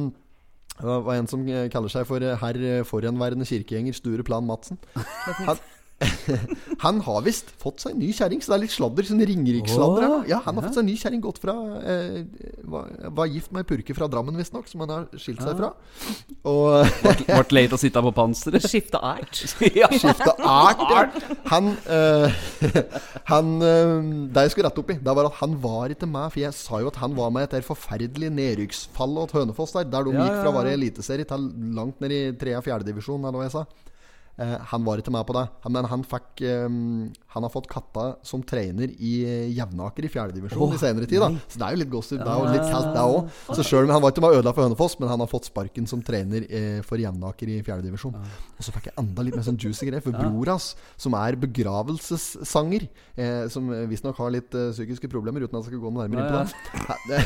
det 0.78 0.86
var 0.86 1.18
en 1.18 1.28
som 1.30 1.42
eh, 1.50 1.66
kaller 1.72 1.90
seg 1.90 2.06
for 2.06 2.22
eh, 2.22 2.38
herr 2.38 2.84
forhenværende 2.86 3.46
kirkegjenger 3.48 3.96
Sture 3.98 4.24
Plan 4.26 4.46
Madsen. 4.46 4.78
Han, 5.48 5.60
han 6.84 7.00
har 7.06 7.22
visst 7.26 7.50
fått 7.60 7.82
seg 7.82 7.94
en 7.94 8.02
ny 8.02 8.08
kjerring, 8.14 8.42
så 8.42 8.52
det 8.52 8.56
er 8.56 8.64
litt 8.64 8.74
sladder. 8.74 9.06
Sånn 9.08 9.22
Ringerikssladder. 9.30 10.28
Ja, 10.30 10.40
han 10.44 10.58
har 10.58 10.66
fått 10.68 10.78
seg 10.78 10.84
en 10.84 10.90
ny 10.90 10.96
kjerring. 11.00 11.22
Gått 11.24 11.40
fra 11.42 11.54
eh, 11.82 12.20
var, 12.70 12.90
var 13.18 13.30
gift 13.30 13.52
med 13.54 13.64
ei 13.64 13.68
purke 13.68 13.96
fra 13.98 14.08
Drammen, 14.10 14.38
visstnok, 14.38 14.68
som 14.70 14.84
han 14.84 14.94
har 14.94 15.06
skilt 15.18 15.42
seg 15.44 15.58
fra. 15.58 15.72
Og 16.48 16.86
Ble 17.28 17.58
leit 17.58 17.74
å 17.74 17.80
sitte 17.80 18.02
på 18.04 18.14
panseret. 18.16 18.66
Skifte 18.72 19.00
art. 19.02 19.42
ja. 19.74 19.90
skifta 19.92 20.34
art. 20.42 20.84
Ja. 20.88 21.38
Han, 21.52 21.72
eh, 21.90 22.42
han 23.30 23.54
eh, 23.64 23.94
Det 24.34 24.46
jeg 24.46 24.54
skulle 24.54 24.68
rette 24.68 24.82
opp 24.82 24.90
i, 24.92 24.98
Det 25.02 25.14
var 25.18 25.28
at 25.30 25.38
han 25.40 25.56
var 25.62 25.94
ikke 25.94 26.08
med. 26.10 26.30
For 26.34 26.42
jeg 26.44 26.56
sa 26.56 26.82
jo 26.82 26.92
at 26.92 27.02
han 27.02 27.16
var 27.18 27.32
med 27.34 27.46
etter 27.48 27.58
et 27.58 27.64
der 27.64 27.66
forferdelig 27.66 28.30
nedrykksfall 28.34 29.18
til 29.28 29.42
Hønefoss, 29.42 29.74
der, 29.76 29.88
der 29.90 30.06
de 30.06 30.14
Ja, 30.14 30.24
gikk 30.24 30.38
fra 30.38 30.48
ja, 30.48 30.52
å 30.52 30.56
være 30.60 30.74
eliteserie 30.78 31.28
til 31.28 31.50
langt 31.76 32.00
ned 32.00 32.14
i 32.14 32.22
tredje- 32.38 32.60
og 32.60 32.66
4. 32.68 32.86
divisjon, 32.86 33.24
eller 33.24 33.42
hva 33.42 33.48
jeg 33.48 33.56
sa. 33.56 33.64
Eh, 34.38 34.52
han 34.70 34.84
var 34.86 35.00
ikke 35.02 35.10
med 35.10 35.26
på 35.26 35.34
det. 35.34 35.44
Men 35.74 35.84
han 35.90 36.04
fikk 36.06 36.42
eh, 36.46 36.68
Han 37.34 37.42
har 37.44 37.50
fått 37.50 37.66
katta 37.70 38.04
som 38.22 38.42
trener 38.46 38.92
i 38.94 39.12
eh, 39.26 39.48
Jevnaker 39.56 40.06
i 40.06 40.10
fjerdedivisjon 40.14 40.62
oh, 40.62 40.74
i 40.76 40.78
senere 40.78 41.08
tid. 41.10 41.18
da 41.24 41.28
Så 41.50 41.58
det 41.58 41.66
er 41.66 41.74
jo 41.74 41.80
litt 41.82 41.90
gossip. 41.90 42.20
Det 42.22 42.30
er 42.30 42.38
jo 42.38 42.52
litt 42.54 42.68
kaldt, 42.70 42.92
det 42.94 43.02
òg. 43.02 43.32
Så 43.58 43.64
selv 43.66 43.88
om 43.88 43.94
han 43.96 44.04
var 44.04 44.14
ikke 44.14 44.22
med 44.22 44.36
ødela 44.38 44.52
for 44.54 44.68
Hønefoss, 44.68 44.94
men 45.00 45.10
han 45.10 45.24
har 45.24 45.30
fått 45.32 45.48
sparken 45.50 45.88
som 45.90 46.04
trener 46.06 46.46
eh, 46.46 46.78
for 46.86 47.02
Jevnaker 47.02 47.50
i 47.50 47.58
4. 47.66 47.80
divisjon. 47.88 48.14
Og 48.14 48.62
så 48.62 48.74
fikk 48.76 48.88
jeg 48.92 48.96
enda 49.02 49.26
litt 49.26 49.34
mer 49.38 49.46
sånn 49.48 49.58
juicy 49.58 49.90
greier. 49.90 50.04
For 50.06 50.14
bror 50.14 50.52
hans, 50.54 50.70
som 50.96 51.18
er 51.18 51.34
begravelsessanger, 51.42 52.86
eh, 53.18 53.42
som 53.52 53.68
visstnok 53.90 54.16
har 54.22 54.30
litt 54.36 54.54
eh, 54.54 54.70
psykiske 54.70 55.10
problemer, 55.10 55.42
uten 55.48 55.58
at 55.58 55.66
jeg 55.66 55.72
skal 55.74 55.82
gå 55.82 55.90
noe 55.92 56.06
nærmere 56.06 56.22
inn 56.22 56.30
på 56.30 57.10
det. 57.10 57.22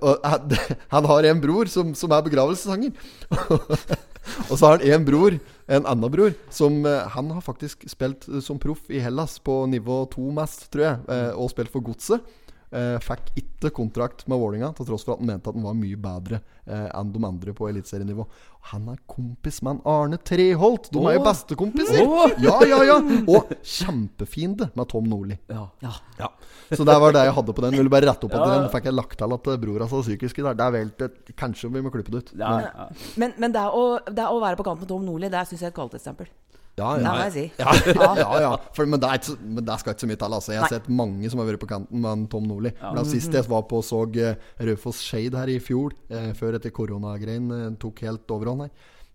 Han- 0.20 0.56
Han 0.94 1.04
har 1.04 1.22
en 1.32 1.40
bror 1.42 1.68
som, 1.70 1.94
som 1.94 2.12
er 2.12 2.22
begravelsessanger. 2.28 2.92
Og 4.48 4.58
så 4.58 4.66
har 4.66 4.78
han 4.78 4.86
en 4.94 5.08
bror 5.08 5.38
en 5.70 5.86
annen 5.86 6.10
bror 6.10 6.34
som 6.50 6.80
eh, 6.86 7.06
Han 7.14 7.30
har 7.30 7.44
faktisk 7.46 7.86
spilt 7.90 8.26
eh, 8.28 8.40
som 8.42 8.58
proff 8.58 8.90
i 8.90 9.00
Hellas 9.02 9.38
på 9.38 9.62
nivå 9.70 10.02
2 10.10 10.30
mest, 10.34 10.66
tror 10.72 10.84
jeg, 10.84 11.02
eh, 11.14 11.30
og 11.38 11.52
spilt 11.52 11.70
for 11.70 11.84
Godset. 11.86 12.26
Eh, 12.70 13.00
fikk 13.02 13.32
ikke 13.34 13.72
kontrakt 13.74 14.28
med 14.30 14.38
Vålinga 14.38 14.68
til 14.78 14.86
tross 14.86 15.02
for 15.02 15.16
at 15.16 15.18
han 15.18 15.26
mente 15.26 15.50
at 15.50 15.56
han 15.58 15.64
var 15.66 15.74
mye 15.74 15.96
bedre 15.98 16.38
eh, 16.70 16.84
enn 16.94 17.08
de 17.10 17.18
andre 17.26 17.50
på 17.58 17.66
eliteserienivå. 17.66 18.26
Han 18.70 18.84
er 18.92 19.00
kompis 19.10 19.58
med 19.66 19.80
Arne 19.90 20.20
Treholt! 20.22 20.86
De 20.94 21.02
er 21.10 21.16
jo 21.18 21.24
bestekompiser! 21.26 22.04
Åh. 22.06 22.36
Ja, 22.44 22.54
ja, 22.70 22.78
ja! 22.86 22.98
Og 23.26 23.50
kjempefiende 23.66 24.70
med 24.78 24.88
Tom 24.92 25.08
Nordli. 25.10 25.38
Ja. 25.50 25.64
Ja. 25.82 26.28
Så 26.70 26.84
det 26.86 26.94
var 27.02 27.10
det 27.16 27.24
jeg 27.26 27.34
hadde 27.40 27.54
på 27.58 27.64
den. 27.64 27.74
Ville 27.80 27.90
bare 27.90 28.06
rette 28.12 28.28
opp 28.28 28.36
at 28.38 28.46
den. 28.52 28.68
Fikk 28.76 28.86
jeg 28.86 28.94
lagt 28.94 29.18
til 29.18 29.34
at 29.34 29.42
brora 29.48 29.58
bror 29.64 29.82
hans 29.82 29.96
var 29.96 30.04
psykisk 30.06 30.38
i 30.38 30.46
dag. 30.46 30.60
Det 30.60 30.66
er 30.68 30.76
vel 30.76 30.92
til 31.00 31.34
Kanskje 31.40 31.72
vi 31.74 31.82
må 31.82 31.90
klippe 31.90 32.12
det 32.14 32.22
ut. 32.22 32.32
Ja, 32.38 32.52
Men- 32.60 32.94
Men, 33.16 33.34
men 33.38 33.52
det, 33.52 33.66
å, 33.66 33.98
det 34.06 34.26
å 34.30 34.38
være 34.40 34.56
på 34.60 34.64
kant 34.70 34.78
med 34.84 34.88
Tom 34.88 35.02
Nordli, 35.10 35.28
det 35.32 35.42
syns 35.48 35.60
jeg 35.64 35.72
er 35.72 35.74
et 35.74 35.78
kvalitetsstempel. 35.80 36.30
Ja, 36.78 36.94
Det 36.96 37.02
ja. 37.04 37.10
må 37.12 37.24
jeg 37.26 37.32
si. 37.34 37.44
Ja, 37.60 37.72
ja, 38.22 38.28
ja. 38.40 38.50
For, 38.72 38.86
men, 38.88 39.00
det 39.02 39.08
er 39.10 39.18
ikke, 39.18 39.26
så- 39.32 39.38
men 39.42 39.64
det 39.66 39.78
skal 39.80 39.92
ikke 39.94 40.00
så 40.06 40.08
mye 40.10 40.20
til. 40.22 40.34
Altså. 40.38 40.52
Jeg 40.54 40.60
har 40.62 40.68
Nei. 40.70 40.78
sett 40.78 40.88
mange 41.02 41.30
som 41.30 41.40
har 41.42 41.48
vært 41.50 41.60
på 41.60 41.68
kanten 41.68 42.00
med 42.00 42.26
Tom 42.32 42.46
Nordli. 42.48 42.72
Blant 42.80 43.10
Sist 43.10 43.32
jeg 43.36 43.44
var 43.50 43.62
på 43.68 43.80
og 43.82 43.84
så 43.84 44.02
eh, 44.16 44.34
Raufoss 44.64 45.02
Shade 45.04 45.36
her 45.36 45.50
i 45.52 45.58
fjor, 45.60 45.92
eh, 46.08 46.30
før 46.38 46.56
etter 46.60 46.70
koronagreien 46.72 47.50
eh, 47.52 47.70
tok 47.82 48.00
helt 48.06 48.30
overhånd 48.32 48.66
her. 48.68 48.70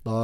Da 0.05 0.19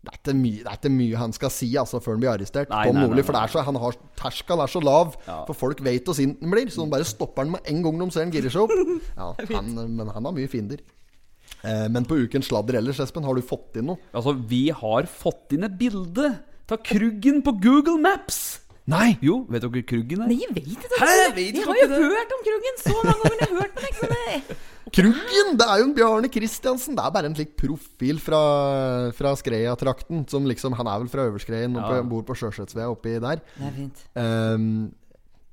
det 0.00 0.08
er, 0.08 0.16
ikke 0.16 0.32
mye, 0.32 0.60
det 0.64 0.68
er 0.70 0.76
ikke 0.78 0.90
mye 0.94 1.16
han 1.20 1.32
skal 1.36 1.50
si 1.52 1.66
altså, 1.76 1.98
før 2.00 2.14
han 2.16 2.20
blir 2.22 2.30
arrestert. 2.32 2.70
Nei, 2.72 2.86
Tom 2.88 2.94
nei, 2.96 3.02
nei, 3.02 3.08
Nordli, 3.10 3.24
For 3.28 3.36
det 3.36 3.40
er 3.44 3.52
så, 3.52 3.64
han 3.66 3.76
har, 3.82 3.96
terskelen 4.16 4.62
er 4.64 4.70
så 4.72 4.80
lav. 4.80 5.10
Ja. 5.26 5.42
For 5.48 5.52
folk 5.60 5.82
vet 5.84 6.08
hvor 6.08 6.16
sint 6.16 6.40
han 6.40 6.54
blir. 6.54 6.70
Så 6.72 6.86
de 6.86 6.92
bare 6.94 7.04
stopper 7.04 7.44
han 7.44 7.52
med 7.52 7.68
en 7.68 7.82
gang 7.84 7.98
de 8.00 8.06
ser 8.14 8.24
han 8.24 8.32
girer 8.32 8.52
seg 8.54 8.64
opp. 8.64 8.72
Ja, 9.20 9.34
han, 9.58 9.68
men 9.76 10.08
han 10.08 10.24
har 10.24 10.32
mye 10.32 10.48
fiender. 10.48 10.80
Eh, 11.64 11.88
men 11.92 12.06
på 12.08 12.16
ukens 12.24 12.48
sladder 12.48 12.78
ellers, 12.80 13.00
Espen, 13.04 13.24
har 13.24 13.34
du 13.36 13.42
fått 13.44 13.76
inn 13.76 13.90
noe? 13.92 13.98
Altså, 14.16 14.32
vi 14.48 14.68
har 14.70 15.06
fått 15.10 15.52
inn 15.56 15.64
et 15.68 15.76
bilde 15.80 16.30
av 16.70 16.78
Kruggen 16.86 17.42
på 17.42 17.52
Google 17.60 17.98
Maps. 18.00 18.60
Nei! 18.90 19.18
Jo, 19.22 19.44
vet 19.50 19.62
dere 19.62 19.82
Kruggen 19.86 20.22
er? 20.24 20.30
Nei, 20.30 20.38
jeg 20.40 20.54
vet 20.56 20.86
Hæ, 20.98 21.06
det. 21.06 21.34
vet 21.36 21.58
Jeg 21.60 21.66
har 21.66 21.76
jo 21.78 21.88
det? 21.90 21.98
hørt 22.10 22.32
om 22.34 22.40
Kruggen 22.46 22.78
så 22.80 22.94
mange 23.04 23.16
ganger. 23.22 23.38
Jeg 23.40 23.48
har 23.50 23.60
hørt 23.60 23.74
på 23.74 23.80
det, 23.84 23.90
ikke 23.90 24.08
sant? 24.08 24.66
Kruggen! 24.96 25.50
Det 25.60 25.66
er 25.70 25.78
jo 25.78 25.84
en 25.86 25.92
Bjarne 25.94 26.28
Kristiansen. 26.32 26.96
Det 26.98 27.04
er 27.04 27.12
bare 27.14 27.28
en 27.30 27.36
slik 27.36 27.52
profil 27.60 28.18
fra, 28.18 28.40
fra 29.14 29.34
Skreia-trakten. 29.38 30.24
Som 30.32 30.48
liksom, 30.50 30.74
Han 30.80 30.88
er 30.90 31.04
vel 31.04 31.10
fra 31.12 31.28
Øverskreien 31.28 31.76
og 31.78 31.92
Ja. 31.94 32.00
bor 32.02 32.24
på 32.26 32.34
Sjøsetsvea 32.40 32.88
oppi 32.90 33.12
der. 33.22 33.38
Det 33.58 33.68
er 33.68 33.76
fint. 33.76 34.02
Ehm, 34.18 34.90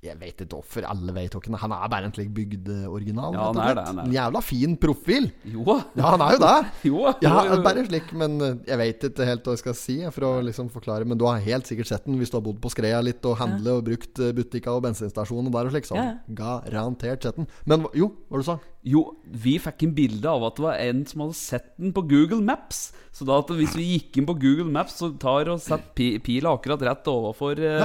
jeg 0.07 0.19
vet 0.21 0.43
ikke 0.43 0.57
hvorfor 0.57 0.87
alle 0.89 1.13
vet 1.15 1.35
hvem 1.37 1.57
Han 1.61 1.73
er 1.75 1.91
bare 1.91 2.09
en 2.09 2.13
slik 2.15 2.29
bygdeoriginal. 2.35 3.35
Ja, 3.35 3.47
han 3.49 3.61
er 3.63 3.77
det, 3.77 3.85
han 3.89 4.01
er 4.01 4.07
En 4.07 4.15
jævla 4.15 4.41
fin 4.45 4.77
profil. 4.79 5.29
Jo 5.45 5.65
Ja, 5.97 6.13
han 6.13 6.23
er 6.25 6.37
jo 6.37 6.41
det. 6.43 6.55
Jo, 6.87 7.03
Ja, 7.23 7.35
bare 7.63 7.85
slik, 7.87 8.13
men 8.17 8.39
eh, 8.41 8.55
jeg 8.69 8.81
vet 8.83 9.07
ikke 9.09 9.27
helt 9.27 9.47
hva 9.47 9.55
jeg 9.57 9.63
skal 9.63 9.77
si 9.77 9.97
for 10.15 10.27
å 10.29 10.31
liksom 10.45 10.71
forklare. 10.73 11.07
Men 11.07 11.19
du 11.19 11.27
har 11.27 11.43
helt 11.43 11.67
sikkert 11.69 11.91
sett 11.91 12.07
den 12.07 12.19
hvis 12.21 12.31
du 12.33 12.39
har 12.39 12.45
bodd 12.45 12.61
på 12.63 12.71
Skreia 12.73 13.01
litt 13.03 13.25
og 13.27 13.37
handlet 13.41 13.73
og 13.81 13.85
brukt 13.89 14.23
butikker 14.37 14.77
og 14.77 14.85
bensinstasjoner 14.87 15.53
der 15.53 15.69
og 15.69 15.75
slik. 15.75 15.89
Så 15.89 15.97
Ja, 15.99 16.09
garantert 16.29 17.23
sett 17.25 17.39
den. 17.39 17.47
Men 17.67 17.87
jo, 17.97 18.11
hva 18.27 18.37
var 18.37 18.43
det 18.43 18.47
du 18.47 18.51
sa 18.51 18.57
Jo, 18.87 19.01
vi 19.43 19.57
fikk 19.59 19.83
en 19.83 19.95
bilde 19.97 20.31
av 20.31 20.45
at 20.47 20.59
det 20.59 20.63
var 20.63 20.79
en 20.79 21.03
som 21.09 21.25
hadde 21.25 21.37
sett 21.39 21.73
den 21.75 21.91
på 21.95 22.05
Google 22.07 22.39
Maps. 22.45 22.87
Så 23.11 23.25
da 23.27 23.39
at 23.41 23.49
hvis 23.57 23.73
vi 23.75 23.87
gikk 23.95 24.19
inn 24.19 24.27
på 24.29 24.35
Google 24.37 24.69
Maps, 24.71 24.99
så 25.01 25.09
tar 25.19 25.49
og 25.49 25.59
setter 25.63 25.89
pi 25.97 26.07
pila 26.23 26.53
akkurat 26.53 26.83
rett 26.85 27.07
overfor 27.09 27.57
eh, 27.57 27.81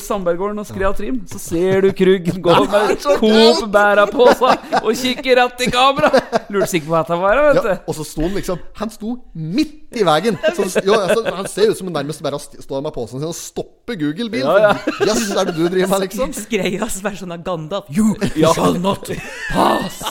Sandberggården 0.00 0.56
ja. 0.56 0.64
Og 0.64 0.68
Skrea 0.70 0.92
Trim. 0.96 1.19
Så 1.28 1.38
ser 1.42 1.82
du 1.84 1.90
Kruggen 1.96 2.40
gå 2.42 2.54
med 2.64 2.74
er 2.78 2.94
så 3.02 3.16
Coop 3.20 3.64
bæra 3.74 4.06
på 4.10 4.26
seg 4.38 4.76
og 4.80 4.90
kikker 4.96 5.36
rett 5.40 5.60
i 5.66 5.68
kamera. 5.70 6.10
Lurte 6.48 6.68
sikkert 6.70 6.88
på 6.88 6.94
hva 6.94 7.02
dette 7.04 7.18
var, 7.20 7.42
vet 7.50 7.68
Ja, 7.68 7.74
og 7.84 7.96
så 7.98 8.06
sto 8.08 8.22
han 8.24 8.36
liksom 8.38 8.58
Han 8.80 8.92
sto 8.94 9.12
midt 9.34 9.98
i 10.00 10.06
veien. 10.06 10.38
Så, 10.56 10.68
jo, 10.86 10.94
altså, 10.96 11.24
han 11.36 11.48
ser 11.50 11.72
ut 11.72 11.78
som 11.80 11.90
han 11.90 11.98
nærmest 12.00 12.22
bare 12.24 12.38
står 12.40 12.84
med 12.86 12.94
posen 12.96 13.20
sin 13.20 13.28
og 13.28 13.36
stopper 13.36 13.98
Google-bil. 14.00 14.46
Ja, 14.46 14.70
ja. 14.70 14.72
Yes, 15.06 15.26
er 15.34 15.44
det 15.50 15.56
du 15.58 15.64
driver 15.66 15.92
med, 15.96 16.06
liksom? 16.06 16.32
Skreias 16.36 17.00
versjon 17.04 17.34
av 17.36 17.44
Gandalf. 17.46 17.90
You 17.92 18.14
Ja. 18.38 18.54
shall 18.56 18.78
not 18.80 19.10
pass! 19.52 20.02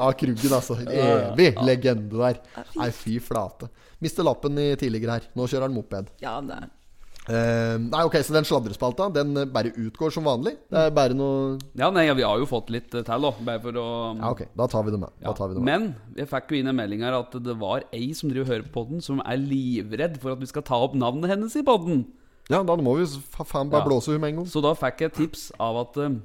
Ja, 0.00 0.12
Kruggen, 0.14 0.52
altså. 0.54 0.76
Evig 0.86 1.54
legende 1.66 2.18
der. 2.20 2.38
Nei, 2.78 2.90
fy 2.94 3.16
flate. 3.22 3.68
Mister 4.00 4.24
lappen 4.24 4.56
i 4.62 4.68
tidligere 4.80 5.18
her. 5.18 5.26
Nå 5.36 5.48
kjører 5.50 5.66
han 5.66 5.74
moped. 5.74 6.12
Ja, 6.22 6.36
det 6.44 6.56
er 6.56 6.68
Eh, 7.30 7.76
nei, 7.78 8.00
ok, 8.08 8.16
Så 8.26 8.32
den 8.34 8.46
sladrespalta 8.48 9.06
Den 9.14 9.36
eh, 9.38 9.44
bare 9.46 9.70
utgår 9.78 10.10
som 10.10 10.24
vanlig? 10.26 10.56
Det 10.72 10.80
er 10.88 10.90
bare 10.96 11.14
noe 11.14 11.58
Ja, 11.78 11.90
nei, 11.94 12.06
ja, 12.08 12.14
vi 12.18 12.24
har 12.26 12.40
jo 12.42 12.48
fått 12.50 12.72
litt 12.74 12.90
eh, 12.98 13.04
til, 13.06 13.26
da. 13.26 13.30
Bare 13.46 13.60
for 13.62 13.78
å 13.78 13.86
Ja, 14.18 14.30
ok. 14.34 14.42
Da 14.58 14.66
tar 14.72 14.82
vi 14.88 14.94
det 14.96 15.00
med. 15.04 15.12
Ja, 15.22 15.34
vi 15.36 15.54
det 15.54 15.62
med. 15.62 15.68
Men 15.70 16.16
jeg 16.18 16.30
fikk 16.32 16.50
jo 16.50 16.58
inn 16.58 16.70
en 16.72 16.78
melding 16.80 17.04
her 17.06 17.18
at 17.20 17.36
det 17.44 17.54
var 17.60 17.84
ei 17.94 18.08
som 18.18 18.32
driver 18.32 18.48
og 18.48 18.52
hører 18.54 18.66
på 18.66 18.74
podden, 18.80 19.04
som 19.04 19.20
er 19.22 19.38
livredd 19.38 20.18
for 20.22 20.32
at 20.34 20.42
vi 20.42 20.50
skal 20.50 20.66
ta 20.66 20.80
opp 20.82 20.96
navnet 20.98 21.30
hennes 21.30 21.54
i 21.60 21.62
podden. 21.66 22.02
Ja, 22.50 22.64
da 22.66 22.74
må 22.82 22.96
vi 22.98 23.06
fa- 23.30 23.46
faen 23.46 23.70
bare 23.70 23.84
Ja. 23.84 23.88
blåse 23.92 24.10
henne 24.10 24.24
med 24.24 24.32
en 24.34 24.40
gang. 24.42 24.50
Så 24.50 24.62
da 24.64 24.74
fikk 24.74 25.04
jeg 25.06 25.12
tips 25.20 25.52
av 25.60 25.76
at 25.84 25.96
eh, 26.02 26.16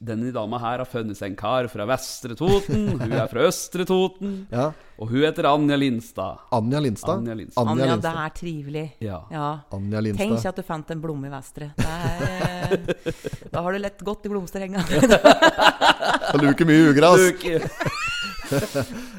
denne 0.00 0.30
dama 0.34 0.58
her 0.62 0.80
har 0.82 0.88
funnet 0.88 1.16
seg 1.18 1.30
en 1.32 1.36
kar 1.38 1.68
fra 1.72 1.84
Vestre 1.88 2.34
Toten. 2.38 2.86
Hun 3.00 3.12
er 3.12 3.26
fra 3.30 3.44
Østre 3.48 3.86
Toten. 3.88 4.46
Ja. 4.54 4.70
Og 4.98 5.08
hun 5.10 5.24
heter 5.24 5.48
Anja 5.50 5.74
Lindstad. 5.76 6.38
Anja 6.54 6.78
Lindstad. 6.80 7.18
Anja 7.18 7.34
Lindstad. 7.34 7.66
Anja 7.66 7.84
Anja, 7.88 7.96
det 8.04 8.12
er 8.24 8.34
trivelig. 8.38 8.84
Ja. 9.02 9.18
Ja. 9.34 9.48
Anja 9.74 10.02
Tenk 10.06 10.20
Lindstad. 10.20 10.52
at 10.52 10.60
du 10.60 10.66
fant 10.68 10.90
en 10.94 11.00
blomme 11.02 11.26
i 11.26 11.32
Vestre. 11.32 11.70
Det 11.78 11.88
er, 11.88 12.76
eh, 12.76 13.48
da 13.50 13.62
har 13.66 13.74
du 13.74 13.82
lett 13.82 14.04
godt 14.06 14.26
i 14.28 14.32
blomsterenga. 14.32 14.84
Det 14.90 16.42
luker 16.44 16.70
mye 16.70 16.90
ugras. 16.92 17.24
Luke. 17.26 17.58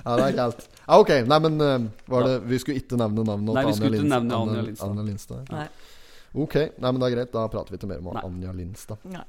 Ja, 0.05 0.13
det 0.15 0.25
er 0.29 0.35
kaldt. 0.38 0.67
Ja, 0.85 0.99
ok. 1.01 1.09
Nei, 1.27 1.39
men 1.47 1.55
eh, 1.65 1.85
var 2.13 2.27
det 2.27 2.35
Vi 2.45 2.59
skulle 2.61 2.77
ikke 2.79 2.95
nevne 2.99 3.23
navnet 3.25 3.55
Nei, 3.57 3.63
vi 3.65 3.71
til 3.73 3.79
skulle 3.81 3.97
ikke 3.99 4.11
nevne 4.13 4.38
Anja 4.38 4.61
Lindstad. 4.67 4.91
Anja 4.93 5.05
Lindstad. 5.09 5.49
Nei. 5.51 5.65
Ok, 6.35 6.55
nei, 6.77 6.89
men 6.91 6.99
det 7.01 7.07
er 7.07 7.13
greit. 7.15 7.31
Da 7.33 7.45
prater 7.51 7.73
vi 7.73 7.79
ikke 7.79 7.89
mer 7.89 8.01
om 8.03 8.11
Nei. 8.15 8.23
Anja 8.29 8.53
Lindstad. 8.55 9.01
Nei. 9.11 9.23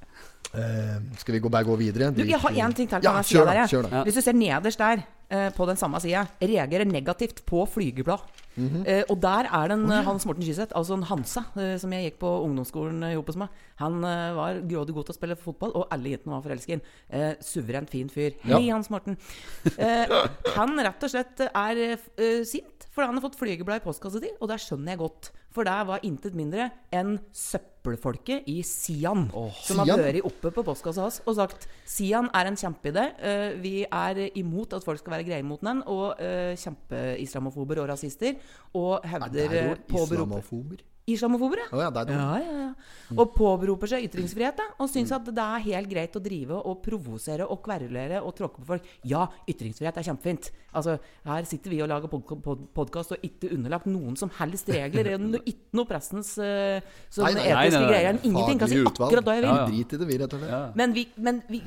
Eh, 0.55 0.97
skal 1.19 1.37
vi 1.37 1.41
gå, 1.43 1.51
bare 1.53 1.65
gå 1.65 1.77
videre? 1.77 2.11
Du, 2.15 2.23
jeg 2.25 2.39
har 2.41 2.51
én 2.51 2.75
ting 2.75 2.89
til. 2.89 3.05
Ja, 3.05 3.19
kjør 3.23 3.51
der, 3.51 3.67
kjør 3.71 3.91
da. 3.91 4.03
Hvis 4.07 4.19
du 4.19 4.23
ser 4.25 4.37
nederst 4.37 4.79
der, 4.79 5.03
eh, 5.31 5.49
på 5.57 5.67
den 5.67 5.77
samme 5.77 6.01
sida, 6.01 6.27
reagerer 6.43 6.85
negativt 6.85 7.45
på 7.47 7.67
flygeblad. 7.67 8.19
Mhm. 8.57 8.85
eh, 8.87 9.03
og 9.11 9.21
der 9.21 9.51
er 9.53 9.69
den 9.69 9.85
en 9.91 10.05
Hans 10.05 10.27
Morten 10.27 10.43
Skyseth, 10.43 10.73
altså 10.75 10.95
en 10.95 11.03
Hansa, 11.03 11.43
som 11.79 11.93
jeg 11.93 12.11
gikk 12.11 12.19
på 12.21 12.31
ungdomsskolen 12.45 13.13
jobbet 13.13 13.37
med. 13.37 13.49
Han 13.83 13.99
eh, 14.09 14.33
var 14.37 14.61
grådig 14.69 14.95
god 14.97 15.09
til 15.09 15.15
å 15.15 15.19
spille 15.19 15.37
fotball, 15.41 15.75
og 15.77 15.89
alle 15.95 16.15
jentene 16.15 16.37
var 16.39 16.45
forelsket. 16.47 16.87
Eh, 17.11 17.33
suverent 17.45 17.91
fin 17.93 18.09
fyr. 18.13 18.37
Hei, 18.47 18.63
Ja. 18.67 18.75
Hans 18.77 18.89
Morten. 18.93 19.19
Eh, 19.77 20.13
han 20.57 20.79
rett 20.81 21.03
og 21.07 21.13
slett 21.13 21.43
er 21.49 21.83
eh, 21.87 22.43
sint 22.49 22.73
fordi 22.97 23.11
han 23.11 23.19
har 23.19 23.25
fått 23.27 23.37
flygeblad 23.37 23.83
i 23.83 23.85
postkassa 23.85 24.23
si, 24.23 24.31
og 24.41 24.49
det 24.49 24.57
skjønner 24.65 24.95
jeg 24.95 25.01
godt. 25.03 25.29
For 25.53 25.69
det 25.69 25.75
var 25.89 26.01
intet 26.05 26.33
mindre 26.37 26.71
enn 26.97 27.19
søppelfolket 27.37 28.49
i 28.49 28.63
Sian 28.65 29.27
som 29.33 29.83
har 29.83 29.89
Sian? 29.91 30.01
vært 30.01 30.25
oppe 30.29 30.53
på 30.53 30.65
postkassa 30.65 31.05
hans 31.05 31.19
og 31.29 31.37
sagt 31.37 31.67
Sian 31.89 32.31
er 32.37 32.49
en 32.49 32.57
kjempeidé. 32.57 33.05
Uh, 33.21 33.53
vi 33.61 33.75
er 33.85 34.23
imot 34.41 34.73
at 34.77 34.85
folk 34.85 35.01
skal 35.03 35.19
være 35.19 35.29
greie 35.29 35.45
mot 35.45 35.61
den, 35.65 35.83
og 35.85 36.17
uh, 36.17 36.57
kjempeislamofober 36.57 37.83
og 37.85 37.91
rasister. 37.93 38.37
Og 38.77 39.01
Det 39.05 39.13
hevder 39.13 39.45
er 39.45 39.57
jo 39.71 39.77
eh, 39.77 39.83
påberoper 39.93 40.41
islamofober. 40.41 40.85
Islamofober, 41.07 41.61
Oh, 41.71 41.79
ja. 41.79 41.91
Ja, 41.95 42.39
ja, 42.43 42.55
ja. 42.67 42.71
Og 43.15 43.31
påberoper 43.37 43.87
seg 43.87 44.03
ytringsfrihet, 44.09 44.57
da. 44.59 44.65
Og 44.83 44.89
syns 44.91 45.13
at 45.15 45.23
det 45.31 45.39
er 45.39 45.61
helt 45.63 45.89
greit 45.93 46.17
å 46.19 46.23
drive 46.25 46.57
og 46.59 46.81
provosere 46.83 47.47
og 47.47 47.61
kverulere 47.63 48.19
og 48.27 48.35
tråkke 48.35 48.59
på 48.59 48.67
folk. 48.73 48.89
Ja, 49.07 49.29
ytringsfrihet 49.47 50.01
er 50.01 50.07
kjempefint. 50.09 50.49
Altså, 50.75 50.97
her 51.29 51.47
sitter 51.47 51.71
vi 51.71 51.79
og 51.85 51.89
lager 51.93 52.11
pod 52.11 52.27
pod 52.43 52.65
podkast 52.75 53.15
og 53.15 53.23
ikke 53.23 53.53
underlagt 53.55 53.87
noen 53.87 54.17
som 54.19 54.33
helst 54.41 54.67
regler. 54.75 55.13
no- 55.23 55.39
Ikke 55.47 55.79
noe 55.79 55.87
pressens 55.87 56.33
uh, 56.43 56.83
sånne 57.15 57.37
Nei, 57.37 57.39
nei, 57.39 57.47
etiske 57.55 57.79
nei, 57.79 57.87
nei. 57.87 57.93
greier. 57.93 58.19
Ingenting. 58.27 58.59
Kan 58.65 58.69
si 58.75 58.83
akkurat 58.83 59.25
da 59.31 59.37
jeg 59.39 59.45
vil. 59.45 59.49
Ja, 59.53 59.57
ja. 59.63 59.69
Drit 59.71 59.95
i 59.95 60.03
det, 60.03 60.11
vi, 60.11 60.19
rett 60.25 60.35
og 60.35 60.43
slett. 60.43 60.51
Ja. 60.57 60.61
Men 60.83 60.97
vi, 60.99 61.07
men, 61.23 61.41
vi, 61.55 61.63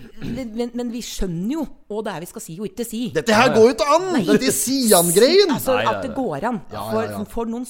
men, 0.60 0.75
men 0.75 0.91
vi 0.91 1.02
skjønner 1.08 1.56
jo 1.56 1.63
hva 1.88 2.04
det 2.10 2.17
er 2.17 2.28
vi 2.28 2.32
skal 2.34 2.43
si 2.49 2.60
og 2.60 2.67
ikke 2.73 2.86
si. 2.91 3.02
Dette 3.15 3.39
her 3.39 3.56
går 3.56 3.69
jo 3.71 3.73
ikke 3.78 3.89
an! 3.95 4.12
Dette 4.34 4.52
Sian-greien! 4.60 5.56
Altså, 5.56 5.80
at 5.80 6.04
det 6.04 6.12
går 6.19 6.43
an. 6.52 6.60
Ja, 6.75 6.84
ja, 6.84 6.86
For, 6.91 7.12
ja. 7.15 7.23
for 7.39 7.56
noen 7.56 7.63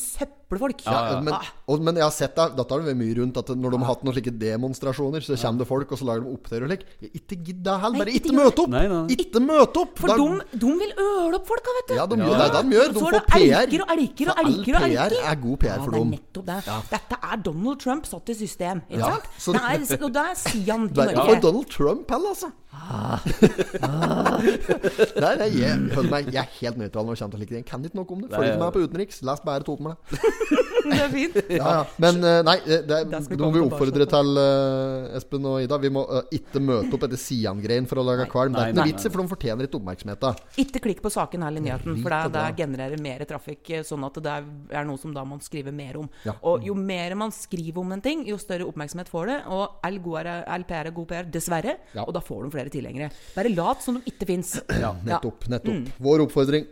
søppelfolk. 0.50 0.82
Ja, 0.86 1.22
men, 1.22 1.34
Ah. 1.34 1.46
og, 1.68 1.82
men 1.82 1.96
jeg 1.96 2.04
har 2.04 2.12
sett 2.12 2.36
det, 2.36 2.56
dette 2.58 2.70
har 2.74 2.80
det 2.82 2.88
vært 2.90 2.98
mye 2.98 3.16
rundt 3.20 3.38
At 3.38 3.48
når 3.56 3.72
de 3.72 3.78
har 3.78 3.86
hatt 3.94 4.04
noen 4.04 4.14
slike 4.16 4.34
demonstrasjoner, 4.40 5.22
så 5.22 5.38
kommer 5.38 5.60
det 5.60 5.68
folk, 5.68 5.92
og 5.92 5.98
så 6.00 6.06
lager 6.10 6.24
de 6.26 6.34
opptøyer 6.34 6.64
og 6.66 6.70
slik. 6.70 6.86
Ikke 7.14 7.38
gidd 7.46 7.64
det 7.64 7.76
heller. 7.82 8.00
Bare 8.00 8.14
ikke 8.18 8.34
møte 8.34 8.60
opp! 8.64 8.70
Nei, 8.70 8.88
nei. 8.88 9.08
Ikke 9.16 9.40
møte 9.46 9.78
opp! 9.84 9.94
For 10.00 10.08
de, 10.10 10.58
de 10.60 10.72
vil 10.82 10.94
øle 10.98 11.36
opp 11.40 11.48
folka, 11.48 11.76
vet 11.80 11.88
du. 11.90 11.96
Ja, 12.00 12.06
de 12.10 12.16
gjør, 12.18 12.34
det 12.34 12.48
er 12.48 12.54
det 12.56 12.64
de 12.70 12.76
gjør. 12.80 12.94
De 12.94 13.00
får 13.00 13.12
det 13.12 13.24
PR. 13.30 13.60
elker 13.60 13.84
og 13.86 13.94
elker 13.96 14.32
og 14.34 14.42
elker 14.46 14.80
all 14.80 14.90
elker 14.90 15.06
og 15.06 15.20
PR 15.20 15.30
er 15.30 15.36
god 15.44 15.58
PR 15.60 15.70
ja, 15.70 15.78
for 15.84 15.92
det 15.92 16.00
er 16.00 16.04
dem. 16.04 16.12
nettopp 16.16 16.46
det. 16.50 16.60
Dette 16.90 17.20
er 17.30 17.38
Donald 17.50 17.80
Trump 17.80 18.06
satt 18.10 18.30
i 18.30 18.34
system. 18.34 18.82
Ikke 18.90 19.00
Ja, 19.00 19.12
sant? 19.14 19.30
så- 19.38 19.54
det 19.54 19.62
er, 19.62 20.04
og 20.06 20.14
det 20.14 20.24
er 20.26 20.36
Sian 20.36 20.90
i 20.90 20.94
Norge. 20.94 21.26
for 21.30 21.40
Donald 21.46 21.70
Trump 21.70 22.10
heller, 22.10 22.30
altså. 22.30 22.52
Nei, 25.20 25.34
nei 25.42 25.48
jeg, 25.60 25.80
føler 25.94 26.10
meg, 26.12 26.30
jeg 26.34 26.42
er 26.42 26.52
helt 26.60 26.80
nøytral 26.80 27.08
når 27.08 27.18
det 27.18 27.22
kommer 27.22 27.36
til 27.36 27.42
slike 27.44 27.56
ting. 27.58 27.66
Kan 27.68 27.86
ikke 27.86 28.00
noe 28.00 28.16
om 28.16 28.24
det. 28.24 28.32
Følg 28.34 28.50
ikke 28.52 28.64
med 28.64 28.76
på 28.76 28.84
utenriks. 28.86 29.22
Les 29.30 29.44
bare 29.46 29.66
Totenbladet. 29.68 30.60
Det 30.90 30.98
er 30.98 31.10
fint. 31.12 31.36
Ja, 31.52 31.58
ja. 31.60 31.82
Men 32.02 32.24
eh, 32.26 32.40
nei, 32.46 32.56
det, 32.66 32.78
det, 32.88 33.38
må 33.40 33.50
vi 33.54 33.62
oppfordre 33.62 34.06
til. 34.10 34.30
eh, 34.42 35.18
Espen 35.20 35.46
og 35.50 35.60
Ida. 35.64 35.78
Vi 35.82 35.92
må 35.94 36.04
uh, 36.08 36.22
ikke 36.34 36.62
møte 36.64 36.96
opp 36.96 37.04
etter 37.08 37.20
Sian-greien 37.20 37.88
for 37.90 38.02
å 38.02 38.06
lage 38.08 38.26
kvalm. 38.32 38.56
Det 38.56 38.62
er 38.64 38.72
ikke 38.72 38.80
noe 38.80 38.92
vits 38.92 39.06
i, 39.06 39.12
for 39.12 39.24
de 39.24 39.32
fortjener 39.34 39.68
ikke 39.68 39.80
oppmerksomhet. 39.80 40.26
Ikke 40.64 40.82
klikk 40.84 41.02
på 41.04 41.12
saken 41.14 41.44
eller 41.46 41.64
nyheten, 41.64 42.00
for 42.04 42.16
det, 42.16 42.22
det 42.36 42.46
genererer 42.62 43.04
mer 43.04 43.26
trafikk. 43.30 43.64
eh, 43.76 43.84
Sånn 43.86 44.06
at 44.08 44.18
det 44.24 44.34
er, 44.34 44.88
noe 44.88 45.00
som 45.02 45.14
da 45.16 45.26
man 45.28 45.44
skriver 45.44 45.76
mer 45.76 46.00
om. 46.02 46.08
Ja. 46.26 46.36
Og 46.50 46.66
jo 46.68 46.74
mer 46.78 47.16
man 47.20 47.34
skriver 47.36 47.84
om 47.84 47.94
en 47.96 48.04
ting, 48.06 48.24
jo 48.30 48.40
større 48.42 48.68
oppmerksomhet 48.70 49.12
får 49.12 49.34
det. 49.34 49.40
Og 49.52 49.80
all, 49.86 50.00
er, 50.24 50.66
PR 50.70 50.90
er 50.90 50.96
god 50.96 51.12
PR, 51.12 51.30
dessverre. 51.30 51.78
Ja. 51.94 52.08
Og 52.08 52.16
da 52.16 52.24
får 52.24 52.48
de 52.48 52.54
flere 52.56 52.69
tilhengere. 52.74 53.12
Bare 53.36 53.50
lat 53.54 53.82
som 53.86 53.96
de 54.00 54.04
ikke 54.12 54.28
fins. 54.30 54.56
Ja, 54.70 54.94
nettopp. 55.06 55.48
nettopp. 55.52 55.74
Mm. 55.76 55.88
Vår 56.06 56.26
oppfordring. 56.28 56.68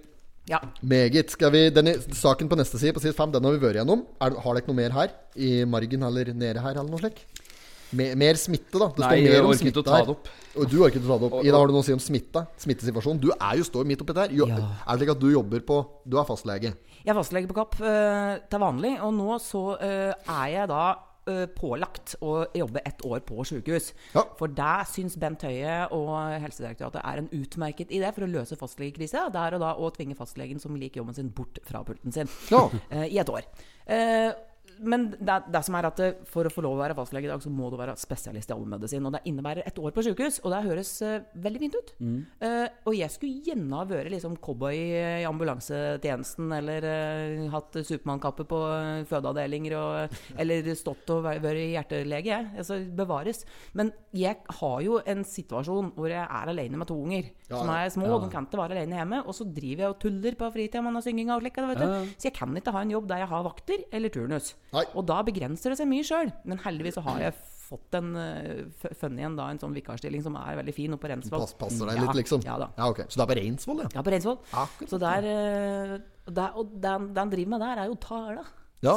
Ja. 0.48 0.62
Meget. 0.82 1.30
Skal 1.34 1.52
vi, 1.52 1.66
denne 1.76 1.98
Saken 2.16 2.48
på 2.48 2.56
neste 2.56 2.80
side, 2.80 2.94
på 2.96 3.02
side 3.04 3.14
fem, 3.18 3.32
den 3.34 3.44
har 3.44 3.52
vi 3.58 3.60
vært 3.66 3.82
gjennom. 3.82 4.06
Er, 4.22 4.30
det- 4.32 4.40
har 4.46 4.56
dere 4.56 4.68
noe 4.70 4.78
mer 4.80 4.96
her? 4.96 5.10
I 5.36 5.66
margen 5.68 6.04
eller 6.08 6.32
nede 6.34 6.62
her, 6.64 6.72
eller 6.78 6.88
noe 6.90 7.02
slikt? 7.04 7.26
Mer, 7.92 8.16
mer 8.20 8.36
smitte, 8.36 8.76
da. 8.80 8.88
Det 8.92 9.00
Nei, 9.00 9.08
står 9.08 9.24
mer 9.24 9.32
jeg 9.36 9.44
om 9.48 9.54
smitte 9.60 9.84
her. 9.92 10.06
det 10.08 10.10
opp. 10.16 10.28
Og 10.58 10.70
du 10.72 10.78
orker 10.84 11.00
ikke 11.00 11.08
å 11.08 11.12
ta 11.14 11.18
det 11.22 11.28
opp. 11.32 11.44
Ida, 11.46 11.58
har 11.58 11.68
du 11.68 11.74
noe 11.76 11.84
å 11.84 11.88
si 11.88 11.94
om 11.96 12.00
smitte? 12.04 12.42
Smittesituasjonen? 12.60 13.20
Du 13.24 13.30
er 13.32 13.58
jo 13.60 13.64
står 13.68 13.86
midt 13.88 14.02
oppi 14.04 14.16
der. 14.18 14.32
Jo, 14.36 14.48
Ja. 14.48 14.58
Er 14.88 14.98
det 14.98 15.00
slik 15.04 15.12
at 15.16 15.20
du 15.22 15.30
jobber 15.32 15.60
på 15.64 15.78
Du 16.08 16.18
er 16.20 16.26
fastlege? 16.28 16.74
Jeg 17.06 17.14
er 17.16 17.16
fastlege 17.16 17.48
på 17.48 17.56
Kapp 17.56 17.78
uh, 17.80 18.36
til 18.52 18.60
vanlig, 18.60 18.98
og 19.02 19.14
nå 19.16 19.38
så 19.40 19.62
uh, 19.80 20.12
er 20.44 20.48
jeg 20.52 20.68
da 20.68 20.82
pålagt 21.58 22.16
å 22.24 22.46
jobbe 22.58 22.84
ett 22.88 23.04
år 23.06 23.22
på 23.28 23.46
sykehus. 23.48 23.92
Ja. 24.16 24.24
For 24.40 24.52
der 24.52 24.88
syns 24.90 25.18
Bent 25.20 25.46
Høie 25.48 25.80
og 25.96 26.14
Helsedirektoratet 26.44 27.02
er 27.04 27.22
en 27.22 27.32
utmerket 27.36 27.94
idé 27.94 28.12
for 28.16 28.26
å 28.26 28.32
løse 28.32 28.58
fastlegekrisa. 28.60 29.28
Det 29.34 29.44
er 29.44 29.58
å 29.58 29.62
da 29.62 29.74
å 29.78 29.92
tvinge 29.96 30.18
fastlegen 30.18 30.62
som 30.64 30.78
liker 30.80 31.02
jobben 31.02 31.18
sin, 31.18 31.34
bort 31.36 31.60
fra 31.68 31.84
pulten 31.88 32.16
sin 32.16 32.32
Ja. 32.52 32.68
eh, 32.94 33.08
i 33.12 33.20
et 33.22 33.32
år. 33.32 33.48
Men 34.80 35.08
det, 35.18 35.38
det 35.54 35.62
som 35.66 35.76
er 35.80 35.88
at 35.90 36.00
eh, 36.04 36.14
for 36.30 36.48
å 36.48 36.52
få 36.54 36.62
lov 36.66 36.76
å 36.78 36.82
være 36.84 36.96
fastlege 36.98 37.26
i 37.26 37.32
dag, 37.32 37.42
så 37.44 37.50
må 37.54 37.70
du 37.74 37.78
være 37.80 37.96
spesialist 38.00 38.50
i 38.52 38.56
allmennmedisin. 38.56 39.06
Og 39.08 39.14
det 39.16 39.22
innebærer 39.30 39.64
et 39.68 39.80
år 39.82 39.94
på 39.96 40.04
sykehus, 40.06 40.40
og 40.44 40.52
det 40.54 40.64
høres 40.68 40.92
uh, 41.06 41.18
veldig 41.44 41.62
fint 41.64 41.78
ut. 41.80 41.94
Eh, 42.44 42.68
og 42.88 42.94
jeg 42.98 43.10
skulle 43.14 43.42
gjerne 43.48 43.80
ha 43.80 43.86
vært 43.90 44.12
liksom 44.14 44.38
cowboy 44.44 44.76
i 44.78 45.26
ambulansetjenesten, 45.28 46.52
eller 46.58 46.86
uh, 46.88 47.48
hatt 47.54 47.78
Supermann-kappe 47.88 48.46
på 48.50 48.60
fødeavdelinger, 49.10 49.76
og, 49.80 50.18
eller 50.42 50.72
stått 50.78 51.10
og 51.16 51.24
væ- 51.26 51.40
vært 51.44 51.64
hjertelege. 51.74 52.28
jeg. 52.32 52.50
Altså, 52.58 52.80
bevares. 52.98 53.44
Men 53.78 53.92
jeg 54.18 54.38
har 54.60 54.78
jo 54.86 55.00
en 55.06 55.24
situasjon 55.28 55.94
hvor 55.98 56.12
jeg 56.12 56.24
er 56.24 56.52
alene 56.54 56.80
med 56.82 56.90
to 56.90 56.98
unger 56.98 57.30
Ja, 57.48 57.60
som 57.62 57.70
er 57.74 57.90
små, 57.94 58.08
og 58.14 58.26
de 58.26 58.32
kan 58.34 58.48
ikke 58.48 58.60
være 58.60 58.78
alene 58.78 59.00
hjemme. 59.00 59.22
Og 59.28 59.36
så 59.38 59.48
driver 59.48 59.86
jeg 59.88 59.94
og 59.96 60.00
tuller 60.04 60.38
på 60.40 60.52
fritida 60.54 60.82
med 60.84 61.04
synging 61.06 61.32
og 61.34 61.42
slik. 61.44 61.58
vet 61.58 61.82
du. 61.82 61.86
Ja, 61.88 62.00
ja. 62.02 62.16
Så 62.18 62.30
jeg 62.30 62.36
kan 62.38 62.56
ikke 62.60 62.74
ha 62.76 62.82
en 62.86 62.92
jobb 62.96 63.08
der 63.10 63.24
jeg 63.24 63.32
har 63.32 63.46
vakter 63.48 63.84
eller 63.92 64.14
turnus. 64.14 64.54
Nei. 64.76 64.84
Og 65.00 65.06
da 65.08 65.22
begrenser 65.26 65.72
det 65.72 65.80
seg 65.80 65.88
mye 65.90 66.06
sjøl. 66.08 66.32
Men 66.48 66.60
heldigvis 66.64 66.98
så 66.98 67.04
har 67.06 67.22
jeg 67.28 67.38
fått 67.68 67.98
en 68.00 68.14
uh, 68.16 68.92
funny 68.96 69.26
en, 69.28 69.36
da 69.36 69.50
en 69.52 69.60
sånn 69.60 69.76
vikarstilling 69.76 70.24
som 70.24 70.38
er 70.40 70.60
veldig 70.62 70.76
fin, 70.76 70.94
og 70.96 71.02
på 71.04 71.10
Reinsvoll. 71.12 71.44
Pass, 71.44 71.56
passer 71.60 71.90
deg 71.90 72.00
Ja, 72.00 72.14
liksom? 72.16 72.46
Ja. 72.46 72.60
Ja, 72.64 72.88
okay. 72.88 73.08
Så 73.10 73.20
det 73.20 73.26
er 73.26 73.32
på 73.34 73.40
Reinsvoll, 73.42 73.82
ja? 73.84 73.90
Ja, 73.96 74.04
på 74.06 74.14
Reinsvoll. 74.14 74.38
Akkurat. 74.52 74.92
Så 74.92 75.02
der, 75.04 75.28
uh, 75.28 75.98
der 76.28 76.56
Og 76.60 76.72
den, 76.88 77.12
den 77.18 77.36
driver 77.36 77.54
med 77.56 77.68
der, 77.68 77.84
er 77.84 77.92
jo 77.92 78.00
Tala. 78.04 78.46
Ja. 78.86 78.94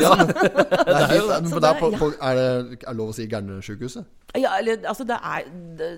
ja. 0.00 0.14
Det 0.24 0.96
er, 0.96 1.06
helt, 1.06 1.42
men 1.44 1.52
det 1.52 1.68
er, 1.68 1.78
på, 1.78 1.90
på, 2.00 2.06
er 2.24 2.38
det 2.38 2.78
er 2.88 2.96
lov 2.96 3.12
å 3.12 3.14
si 3.14 3.26
Gærnesjukehuset? 3.28 4.06
Ja, 4.38 4.54
eller 4.56 4.80
altså, 4.88 5.04
det 5.04 5.18
er 5.20 5.50
det, 5.78 5.90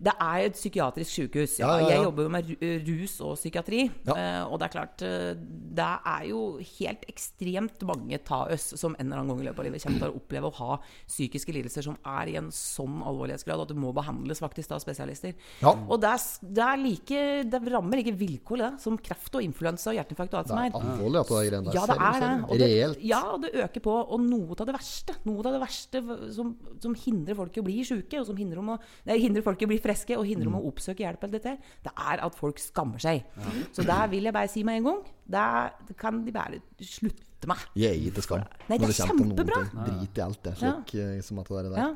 det 0.00 0.14
er 0.16 0.46
et 0.48 0.54
psykiatrisk 0.56 1.10
sykehus. 1.12 1.58
Ja. 1.60 1.70
Ja, 1.76 1.80
ja. 1.84 1.88
Jeg 1.92 2.04
jobber 2.06 2.24
jo 2.24 2.30
med 2.32 2.50
rus 2.88 3.14
og 3.20 3.34
psykiatri. 3.36 3.82
Eh, 4.08 4.42
og 4.48 4.56
det 4.60 4.66
er 4.66 4.72
klart 4.72 5.02
eh, 5.04 5.34
Det 5.76 5.88
er 6.08 6.22
jo 6.30 6.38
helt 6.78 7.04
ekstremt 7.10 7.82
mange 7.86 8.16
taøs 8.24 8.70
som 8.80 8.94
en 8.98 9.06
eller 9.10 9.20
annen 9.20 9.34
gang 9.34 9.42
i 9.42 9.48
løpet 9.50 9.60
av 9.60 9.66
livet 9.68 9.84
kommer 9.84 10.00
til 10.00 10.14
å 10.14 10.16
oppleve 10.22 10.48
å 10.48 10.54
ha 10.56 10.78
psykiske 11.04 11.52
lidelser 11.52 11.84
som 11.84 11.98
er 12.08 12.32
i 12.32 12.36
en 12.40 12.48
sånn 12.54 13.02
alvorlighetsgrad 13.06 13.60
at 13.66 13.74
det 13.74 13.76
må 13.80 13.92
behandles 13.96 14.40
faktisk 14.40 14.72
av 14.72 14.80
spesialister. 14.82 15.36
Ja. 15.60 15.74
Og 15.76 16.00
det 16.00 16.14
er, 16.16 16.24
det 16.58 16.64
er 16.70 16.80
like 16.80 17.20
Det 17.52 17.60
rammer 17.70 18.00
like 18.00 18.16
vilkårlig 18.16 18.64
det, 18.70 18.72
som 18.86 18.96
kreft 19.04 19.36
og 19.36 19.44
influensa 19.44 19.92
og 19.92 19.98
hjerteinfarkt 20.00 20.34
og 20.34 20.40
alt 20.40 20.50
som 20.54 20.62
er 20.64 20.72
Det 20.72 20.80
er. 20.80 20.88
alvorlig 20.94 21.20
at 21.20 21.28
det 21.34 21.36
er 21.36 21.50
greiene 21.50 21.68
der. 21.68 21.76
Ja, 21.76 21.84
det 21.90 21.98
er 22.08 22.24
det. 22.24 22.32
Og 22.48 22.64
det, 22.64 22.70
ja, 23.12 23.22
det 23.44 23.52
øker 23.66 23.84
på. 23.90 23.98
Og 24.16 24.24
noe 24.24 24.56
av 24.56 24.64
det 24.72 24.76
verste 24.80 25.18
Noe 25.28 25.44
av 25.44 25.52
det 25.58 25.62
verste 25.66 26.02
som, 26.32 26.54
som 26.80 26.96
hindrer 27.04 27.36
folk 27.36 27.56
i 27.56 27.60
å 27.60 27.66
bli 27.68 27.78
sjuke, 27.84 28.16
og 28.22 28.26
som 28.30 28.38
hindrer, 28.40 28.64
å, 28.64 28.78
nei, 29.06 29.20
hindrer 29.20 29.44
folk 29.44 29.60
i 29.60 29.66
å 29.68 29.70
bli 29.70 29.76
friske, 29.76 29.88
og 30.18 30.26
hindrer 30.26 30.50
Mm. 30.50 30.54
å 30.58 30.66
oppsøke 30.72 31.04
hjelp, 31.04 31.24
eller 31.24 31.38
dette, 31.38 31.58
det 31.84 31.92
er 31.96 32.24
at 32.24 32.34
folk 32.34 32.58
skammer 32.58 32.98
seg. 32.98 33.24
Så 33.72 33.82
der 33.86 34.08
vil 34.08 34.24
jeg 34.24 34.32
bare 34.32 34.48
si 34.48 34.62
med 34.64 34.76
en 34.76 34.84
gang 34.84 35.02
Det 35.30 35.96
kan 35.96 36.24
de 36.24 36.32
bare 36.32 36.60
slutte 36.80 37.46
med. 37.46 37.56
Jeg 37.76 37.90
er 37.90 38.10
ikke 38.10 38.22
skam. 38.22 38.42
Nei, 38.68 38.78
det 38.78 38.88
er 38.88 39.06
kjempebra. 39.06 39.60
Drit 39.86 40.18
i 40.18 40.20
alt 40.20 40.42
det 40.42 40.56
slik 40.58 40.94
ja. 40.94 41.22
som 41.22 41.38
at 41.38 41.48
det 41.48 41.56
er 41.56 41.70
der. 41.70 41.78
Ja. 41.78 41.94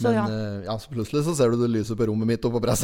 Så 0.00 0.08
Men 0.08 0.14
ja, 0.14 0.24
Uh, 0.24 0.64
ja, 0.64 0.78
så 0.78 0.88
plutselig 0.88 1.24
så 1.26 1.34
ser 1.36 1.50
du 1.50 1.56
det 1.60 1.70
lyset 1.70 1.96
på 1.98 2.06
rommet 2.08 2.26
mitt 2.30 2.44
oppe 2.44 2.60
på 2.60 2.60
og 2.70 2.74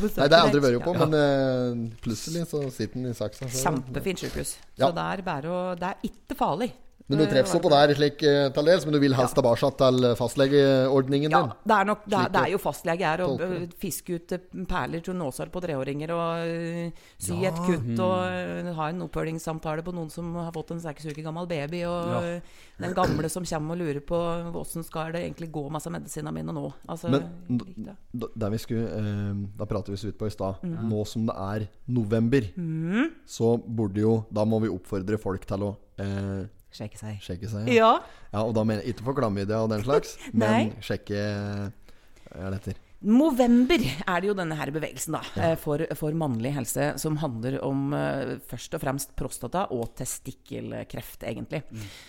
besøker 0.00 0.20
Nei, 0.22 0.28
det 0.28 0.36
har 0.36 0.40
jeg 0.40 0.46
aldri 0.48 0.62
vært 0.64 0.84
på, 0.84 0.94
Ja. 0.94 0.98
men 1.06 1.10
uh, 1.14 1.90
plutselig 2.02 2.46
så 2.50 2.62
sitter 2.70 2.94
den 2.98 3.10
i 3.10 3.14
saksa. 3.14 3.46
Kjempefint 3.46 4.18
sykehus. 4.24 4.56
Ja. 4.76 4.88
Så 4.88 4.92
det 4.96 5.04
er 5.04 5.22
bare 5.26 5.48
å 5.52 5.60
Det 5.78 5.88
er 5.92 5.96
ikke 6.08 6.34
farlig. 6.38 6.70
Men 7.08 7.18
du 7.18 7.24
treffer 7.26 7.50
så 7.56 7.60
på 7.62 7.70
der 7.72 7.92
slik 7.98 8.22
eh, 8.22 8.48
til 8.54 8.64
dels, 8.68 8.84
men 8.86 8.94
du 8.94 9.00
vil 9.02 9.14
helst 9.18 9.34
tilbake 9.36 9.70
til 9.80 10.06
fastlegeordningen 10.16 11.30
Ja, 11.34 11.40
din? 11.42 11.52
det 11.68 11.76
er, 11.76 11.84
nok, 11.88 12.04
det, 12.06 12.18
er, 12.18 12.28
det 12.34 12.40
er 12.42 12.52
jo 12.54 12.58
fastlege 12.62 13.04
her. 13.06 13.22
Og 13.26 13.38
det. 13.38 13.74
fiske 13.82 14.14
ut 14.18 14.34
perler 14.70 15.00
til 15.04 15.14
nåsar 15.18 15.50
på 15.52 15.60
treåringer. 15.64 16.12
Og 16.14 16.92
sy 17.18 17.32
Ja, 17.42 17.50
et 17.50 17.58
kutt 17.66 17.98
og 18.04 18.14
øh, 18.28 18.70
ha 18.78 18.88
en 18.92 19.02
oppfølgingssamtale 19.06 19.82
på 19.86 19.94
noen 19.96 20.10
som 20.12 20.30
har 20.38 20.52
fått 20.54 20.70
en 20.76 20.80
seks 20.84 21.06
uker 21.10 21.22
gammel 21.26 21.46
baby. 21.50 21.82
Og 21.88 22.12
Ja. 22.12 22.40
den 22.82 22.94
gamle 22.94 23.28
som 23.30 23.44
kommer 23.46 23.74
og 23.76 23.82
lurer 23.82 24.00
på 24.00 24.18
åssen 24.62 24.82
skal 24.86 25.12
det 25.12 25.22
egentlig 25.26 25.50
gå 25.52 25.66
med 25.70 25.84
medisinene 25.92 26.32
mine 26.34 26.52
nå. 26.54 26.72
Altså, 26.88 27.10
Men 27.10 27.60
ja. 27.86 27.94
der 28.36 28.50
vi 28.50 28.58
skulle, 28.58 28.86
eh, 28.88 29.34
da 29.58 29.64
prater 29.66 29.92
vi 29.92 29.96
så 30.00 30.06
vidt 30.10 30.18
på 30.18 30.26
i 30.26 30.34
stad. 30.34 30.62
Mm. 30.62 30.88
Nå 30.88 31.04
som 31.06 31.26
det 31.26 31.36
er 31.36 31.68
november, 31.88 32.42
så 33.26 33.56
burde 33.58 34.00
jo 34.00 34.24
Da 34.32 34.44
må 34.44 34.60
vi 34.62 34.68
oppfordre 34.72 35.18
folk 35.20 35.44
til 35.46 35.62
å 35.66 35.76
eh, 35.98 36.46
Sjekke 36.72 36.98
seg. 36.98 37.18
sjekke 37.20 37.50
seg. 37.52 37.68
Ja. 37.72 37.90
Ja, 38.32 38.42
og 38.46 38.54
da 38.56 38.64
mener 38.64 38.80
jeg 38.82 38.94
ikke 38.96 39.06
for 39.10 39.18
klamydia 39.18 39.60
og 39.64 39.70
den 39.74 39.84
slags, 39.84 40.16
men 40.32 40.72
sjekke 40.84 41.20
Hva 42.32 42.46
er 42.46 42.54
det 42.54 42.60
heter? 42.62 42.81
Movember 43.02 43.82
er 43.82 44.22
det 44.22 44.28
jo 44.30 44.36
denne 44.38 44.56
her 44.58 44.70
bevegelsen 44.74 45.16
da, 45.16 45.22
ja. 45.36 45.52
for, 45.60 45.82
for 45.98 46.14
mannlig 46.18 46.52
helse, 46.56 46.92
som 47.02 47.18
handler 47.22 47.58
om 47.64 47.90
uh, 47.94 48.36
først 48.50 48.76
og 48.76 48.82
fremst 48.84 49.14
prostata 49.18 49.64
og 49.74 49.94
testikkelkreft, 49.98 51.26
egentlig. 51.28 51.62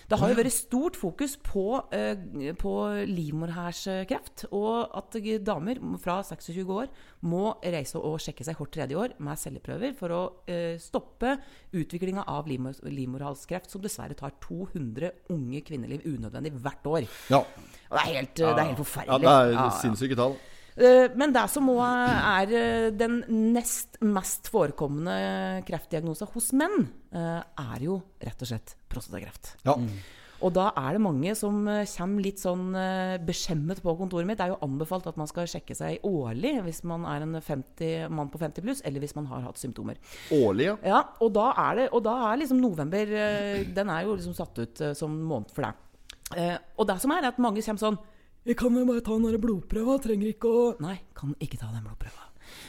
Det 0.09 0.19
har 0.21 0.31
jo 0.31 0.37
vært 0.37 0.55
stort 0.55 0.99
fokus 0.99 1.35
på, 1.41 1.65
uh, 1.81 2.51
på 2.59 2.75
livmorhalskreft, 3.09 4.47
og 4.53 4.93
at 4.99 5.19
eh, 5.21 5.39
damer 5.43 5.81
fra 6.03 6.19
26 6.25 6.63
år 6.67 6.91
må 7.25 7.55
reise 7.63 7.99
og 7.99 8.19
sjekke 8.21 8.45
seg 8.45 8.59
hvert 8.59 8.73
tredje 8.73 8.99
år 8.99 9.15
med 9.23 9.39
celleprøver 9.39 9.97
for 9.97 10.13
å 10.13 10.21
uh, 10.49 10.75
stoppe 10.81 11.37
utviklinga 11.73 12.25
av 12.29 12.47
livmor 12.49 12.77
livmorhalskreft, 12.83 13.71
som 13.73 13.83
dessverre 13.83 14.17
tar 14.17 14.35
200 14.43 15.11
unge 15.33 15.61
kvinneliv 15.65 16.05
unødvendig 16.07 16.53
hvert 16.63 16.89
år. 16.89 17.07
Ja. 17.33 17.43
Og 17.43 17.97
det 17.97 18.01
er 18.01 18.17
helt, 18.17 18.39
eh, 18.39 18.49
det 18.49 18.61
er 18.61 18.67
helt 18.71 18.77
ja, 18.77 18.81
forferdelig. 18.83 19.21
det 19.21 19.29
er 19.29 19.53
Ja, 19.53 19.63
ja. 19.65 19.69
sinnssyke 19.81 20.17
tall. 20.17 20.37
Eh, 20.77 21.11
Men 21.15 21.33
det 21.35 21.45
som 21.53 21.69
òg 21.73 21.83
er 21.83 22.55
eh, 22.57 22.89
den 22.95 23.21
nest 23.53 23.99
mest 24.03 24.49
forekommende 24.51 25.61
kreftdiagnosen 25.67 26.31
hos 26.33 26.51
menn, 26.57 26.89
eh, 27.13 27.39
er 27.43 27.85
jo 27.85 28.01
rett 28.23 28.41
og 28.41 28.49
slett 28.49 28.75
prostatakreft. 28.89 29.55
Ja. 29.67 29.77
Og 30.43 30.51
da 30.51 30.73
er 30.75 30.97
det 30.97 30.99
mange 30.99 31.31
som 31.39 31.61
kommer 31.63 32.19
litt 32.25 32.41
sånn 32.41 32.73
beskjemmet 33.23 33.79
på 33.79 33.93
kontoret 33.95 34.27
mitt. 34.27 34.41
Det 34.41 34.43
er 34.49 34.51
jo 34.51 34.57
anbefalt 34.65 35.07
at 35.07 35.15
man 35.15 35.29
skal 35.29 35.47
sjekke 35.47 35.71
seg 35.77 36.03
årlig 36.03 36.57
hvis 36.65 36.81
man 36.83 37.05
er 37.07 37.23
en 37.23 37.37
50, 37.39 38.09
mann 38.11 38.27
på 38.27 38.41
50 38.41 38.65
pluss, 38.65 38.81
eller 38.83 38.99
hvis 38.99 39.15
man 39.15 39.29
har 39.31 39.45
hatt 39.45 39.61
symptomer. 39.61 39.95
Årlig, 40.35 40.65
ja. 40.67 40.75
Ja, 40.83 40.99
og 41.23 41.31
da 41.37 41.53
er, 41.69 41.79
det, 41.79 41.87
og 41.95 42.03
da 42.03 42.17
er 42.33 42.41
liksom 42.43 42.59
november 42.59 43.15
Den 43.71 43.89
er 43.95 44.03
jo 44.03 44.17
liksom 44.17 44.35
satt 44.35 44.59
ut 44.59 44.83
som 44.99 45.15
måned 45.15 45.55
for 45.55 45.63
deg. 45.63 45.79
Eh, 46.37 46.57
og 46.79 46.87
det 46.89 46.99
som 47.01 47.13
er, 47.13 47.23
er 47.23 47.33
at 47.33 47.41
mange 47.41 47.63
kommer 47.63 47.81
sånn 47.83 47.99
Jeg 48.43 48.57
kan 48.59 48.75
jo 48.75 48.83
bare 48.83 48.99
ta 48.99 49.15
den 49.15 49.39
blodprøva, 49.39 49.97
trenger 50.03 50.33
ikke 50.33 50.49
å 50.51 50.63
Nei, 50.83 50.97
kan 51.15 51.31
ikke 51.39 51.61
ta 51.61 51.69
den 51.71 51.85
blodprøva. 51.85 52.22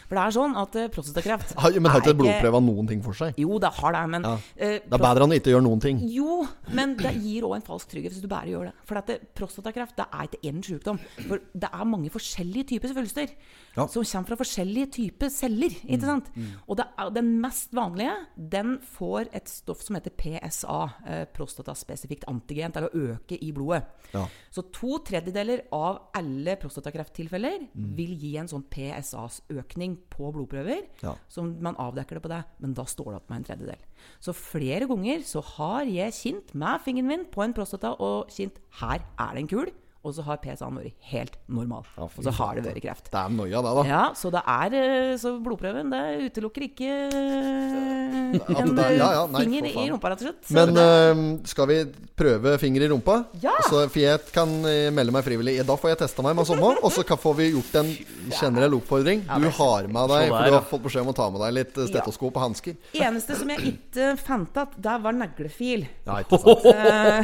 For 0.09 0.14
det 0.18 0.22
er 0.26 0.34
sånn 0.36 0.57
at 0.61 0.76
eh, 0.76 0.88
prostatakreft 0.92 1.55
Har- 1.62 1.72
Men 1.80 1.90
har 1.90 2.00
ikke 2.05 2.16
blodprøva 2.18 2.61
noen 2.62 2.86
ting 2.90 3.02
for 3.02 3.12
seg? 3.16 3.34
Jo, 3.40 3.59
det 3.59 3.70
har 3.78 3.92
det, 3.96 4.02
men 4.11 4.22
Ja. 4.28 4.34
eh, 4.57 4.78
Det 4.84 4.92
er 4.98 5.05
bedre 5.05 5.24
enn 5.24 5.32
å 5.34 5.38
ikke 5.40 5.52
gjøre 5.55 5.64
noen 5.64 5.80
ting. 5.80 6.00
Jo, 6.12 6.46
men 6.72 6.96
det 6.96 7.14
gir 7.22 7.42
òg 7.48 7.57
en 7.57 7.62
falsk 7.66 7.88
trygghet 7.88 8.12
hvis 8.12 8.22
du 8.22 8.28
bare 8.28 8.46
gjør 8.52 8.64
det. 8.70 8.74
For 8.84 8.98
at 9.00 9.07
det, 9.07 9.18
prostatakreft 9.34 9.96
det 9.96 10.07
er 10.12 10.28
ikke 10.28 10.42
én 10.52 10.62
sykdom. 10.64 10.98
For 11.28 11.40
det 11.55 11.70
er 11.72 11.84
mange 11.88 12.11
forskjellige 12.12 12.68
typer 12.74 12.92
svulster 12.94 13.28
Ja. 13.76 13.86
som 13.90 14.05
kommer 14.05 14.28
fra 14.28 14.36
forskjellige 14.44 14.90
typer 14.92 15.28
celler. 15.34 15.70
ikke 15.88 16.05
sant? 16.07 16.28
Og 16.68 16.76
det 16.76 16.86
er, 16.98 17.11
den 17.11 17.40
mest 17.40 17.72
vanlige 17.74 18.14
den 18.36 18.78
får 18.78 19.28
et 19.34 19.48
stoff 19.48 19.82
som 19.82 19.96
heter 19.96 20.11
PSA, 20.14 20.92
eh, 21.07 21.24
prostataspesifikt 21.34 22.24
antigen, 22.30 22.72
til 22.72 22.82
å 22.86 22.92
øke 22.94 23.38
i 23.42 23.50
blodet. 23.52 23.82
Ja. 24.12 24.26
Så 24.52 24.62
to 24.70 24.98
tredjedeler 25.05 25.62
av 25.72 26.02
alle 26.14 26.55
prostatakrefttilfeller 26.57 27.68
vil 27.74 28.14
gi 28.18 28.36
en 28.38 28.46
sånn 28.46 28.64
PSA-økning 28.70 29.93
på 30.12 30.30
blodprøver. 30.34 30.84
Ja. 31.03 31.14
Som 31.32 31.55
man 31.64 31.78
avdekker 31.80 32.18
det 32.18 32.24
på 32.24 32.32
deg, 32.32 32.51
men 32.62 32.74
da 32.76 32.86
står 32.88 33.12
det 33.12 33.20
opp 33.20 33.30
med 33.32 33.40
en 33.40 33.49
tredjedel. 33.51 33.86
Så 34.24 34.34
flere 34.36 34.88
ganger 34.90 35.24
så 35.26 35.42
har 35.55 35.88
jeg 35.90 36.16
kjent 36.16 36.55
med 36.59 36.84
fingeren 36.84 37.11
min 37.11 37.24
på 37.32 37.45
en 37.45 37.57
prostata 37.57 37.95
og 38.03 38.32
kjent 38.34 38.61
her 38.80 39.01
er 39.01 39.34
det 39.34 39.45
en 39.45 39.53
kul, 39.55 39.72
og 40.05 40.12
så 40.12 40.20
har 40.26 40.36
PSA-en 40.42 40.76
vært 40.76 41.07
helt 41.09 41.36
normal. 41.48 41.86
Ja, 41.96 42.05
og 42.05 42.26
så 42.26 42.32
har 42.36 42.59
det 42.59 42.64
vært 42.66 42.82
kreft. 42.84 43.07
Det 43.09 43.20
er 43.20 43.30
noia, 43.32 43.61
det, 43.64 43.70
da. 43.78 43.84
Ja, 43.88 44.02
så 44.18 44.28
det 44.34 44.42
er 44.52 44.74
eh, 44.76 45.12
Så 45.20 45.30
blodprøven 45.40 45.88
det 45.92 46.00
utelukker 46.26 46.66
ikke 46.66 46.90
eh, 47.09 48.59
en 48.61 48.74
det 48.76 48.88
ja, 48.98 49.09
ja, 49.16 49.22
eh, 49.22 49.30
nei, 49.32 49.44
finger 49.46 49.68
i 49.70 49.86
rumpa, 49.88 50.11
rett 50.12 50.20
og 50.20 50.28
slett. 50.28 50.42
Så 50.44 50.57
Men 50.59 50.74
det, 50.76 50.84
eh, 50.84 51.22
skal 51.48 51.70
vi 51.70 51.78
prøve 52.20 52.52
finger 52.61 52.84
i 52.84 52.90
rumpa? 52.92 53.16
Ja! 53.40 53.55
Så, 53.70 53.80
Fiet 53.94 54.28
kan 54.34 54.52
melde 54.64 55.14
meg 55.14 55.24
frivillig. 55.24 55.57
Da 55.64 55.78
får 55.80 55.94
jeg 55.94 56.00
testa 56.05 56.26
meg 56.26 56.36
med 56.36 56.50
samme, 56.50 56.74
og 56.84 56.92
så 56.92 57.07
får 57.24 57.38
vi 57.40 57.48
gjort 57.55 57.80
en 57.80 57.90
generell 58.28 58.76
oppfordring. 58.76 59.24
Du 59.24 59.48
har 59.57 59.88
med 59.88 60.12
deg 60.12 60.28
For 60.34 60.50
du 60.50 60.57
har 60.59 60.68
fått 60.68 60.84
beskjed 60.84 61.07
om 61.07 61.14
å 61.14 61.16
ta 61.16 61.30
med 61.32 61.44
deg 61.46 61.57
litt 61.62 61.80
stetoskop 61.94 62.36
og 62.36 62.44
hansker. 62.44 62.76
eneste 62.92 63.38
som 63.40 63.48
jeg 63.55 63.72
ikke 63.72 64.12
fant 64.20 64.52
igjen, 64.52 64.76
det 64.84 64.98
var 65.09 65.16
neglefil. 65.16 65.88
Ja, 66.05 66.20
ikke 66.20 66.40
sant? 66.44 66.68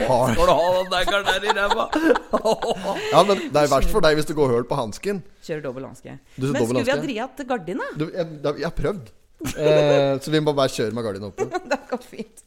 Har. 0.09 0.33
Skal 0.33 0.49
du 0.49 0.57
ha 0.57 0.69
den 0.79 0.93
neglen 0.97 1.29
der 1.29 1.49
i 1.51 1.57
ræva? 1.61 1.89
Ja, 3.15 3.23
men 3.27 3.47
det 3.53 3.63
er 3.65 3.71
verst 3.73 3.93
for 3.93 4.05
deg 4.05 4.19
hvis 4.19 4.29
du 4.29 4.35
går 4.39 4.53
høl 4.57 4.67
på 4.69 4.79
hansken. 4.79 5.23
Kjører 5.47 5.65
dobbel 5.69 5.89
hanske. 5.89 6.19
Men 6.37 6.61
skulle 6.61 6.85
vi 6.85 7.17
ha 7.19 7.27
hanske? 7.27 7.49
gardina? 7.49 7.89
Du, 7.99 8.07
jeg, 8.11 8.29
jeg 8.47 8.67
har 8.67 8.77
prøvd. 8.77 9.11
Eh, 9.41 10.19
så 10.21 10.33
vi 10.33 10.41
må 10.45 10.53
bare 10.53 10.69
kjøre 10.73 10.93
med 10.97 11.07
gardina 11.07 11.31
oppe. 11.31 11.47
Det 11.73 11.79
går 11.91 12.03
fint. 12.05 12.43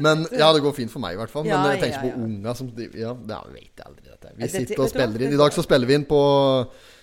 Men 0.00 0.26
ja, 0.30 0.52
det 0.54 0.62
går 0.62 0.74
fint 0.76 0.92
for 0.92 1.02
meg 1.02 1.16
i 1.16 1.20
hvert 1.20 1.32
fall. 1.32 1.46
Men 1.48 1.72
jeg 1.74 1.82
tenker 1.82 2.04
på 2.06 2.12
unga 2.22 2.54
som 2.56 2.68
Ja, 2.70 3.12
det 3.16 3.40
vet 3.52 3.72
jeg 3.72 3.86
aldri. 3.88 4.04
Dette. 4.12 4.34
Vi 4.38 4.50
sitter 4.52 4.84
og 4.84 4.92
spiller 4.92 5.24
inn. 5.26 5.34
I 5.34 5.40
dag 5.40 5.56
så 5.56 5.64
spiller 5.66 5.90
vi 5.90 5.98
inn 5.98 6.06
på 6.08 6.20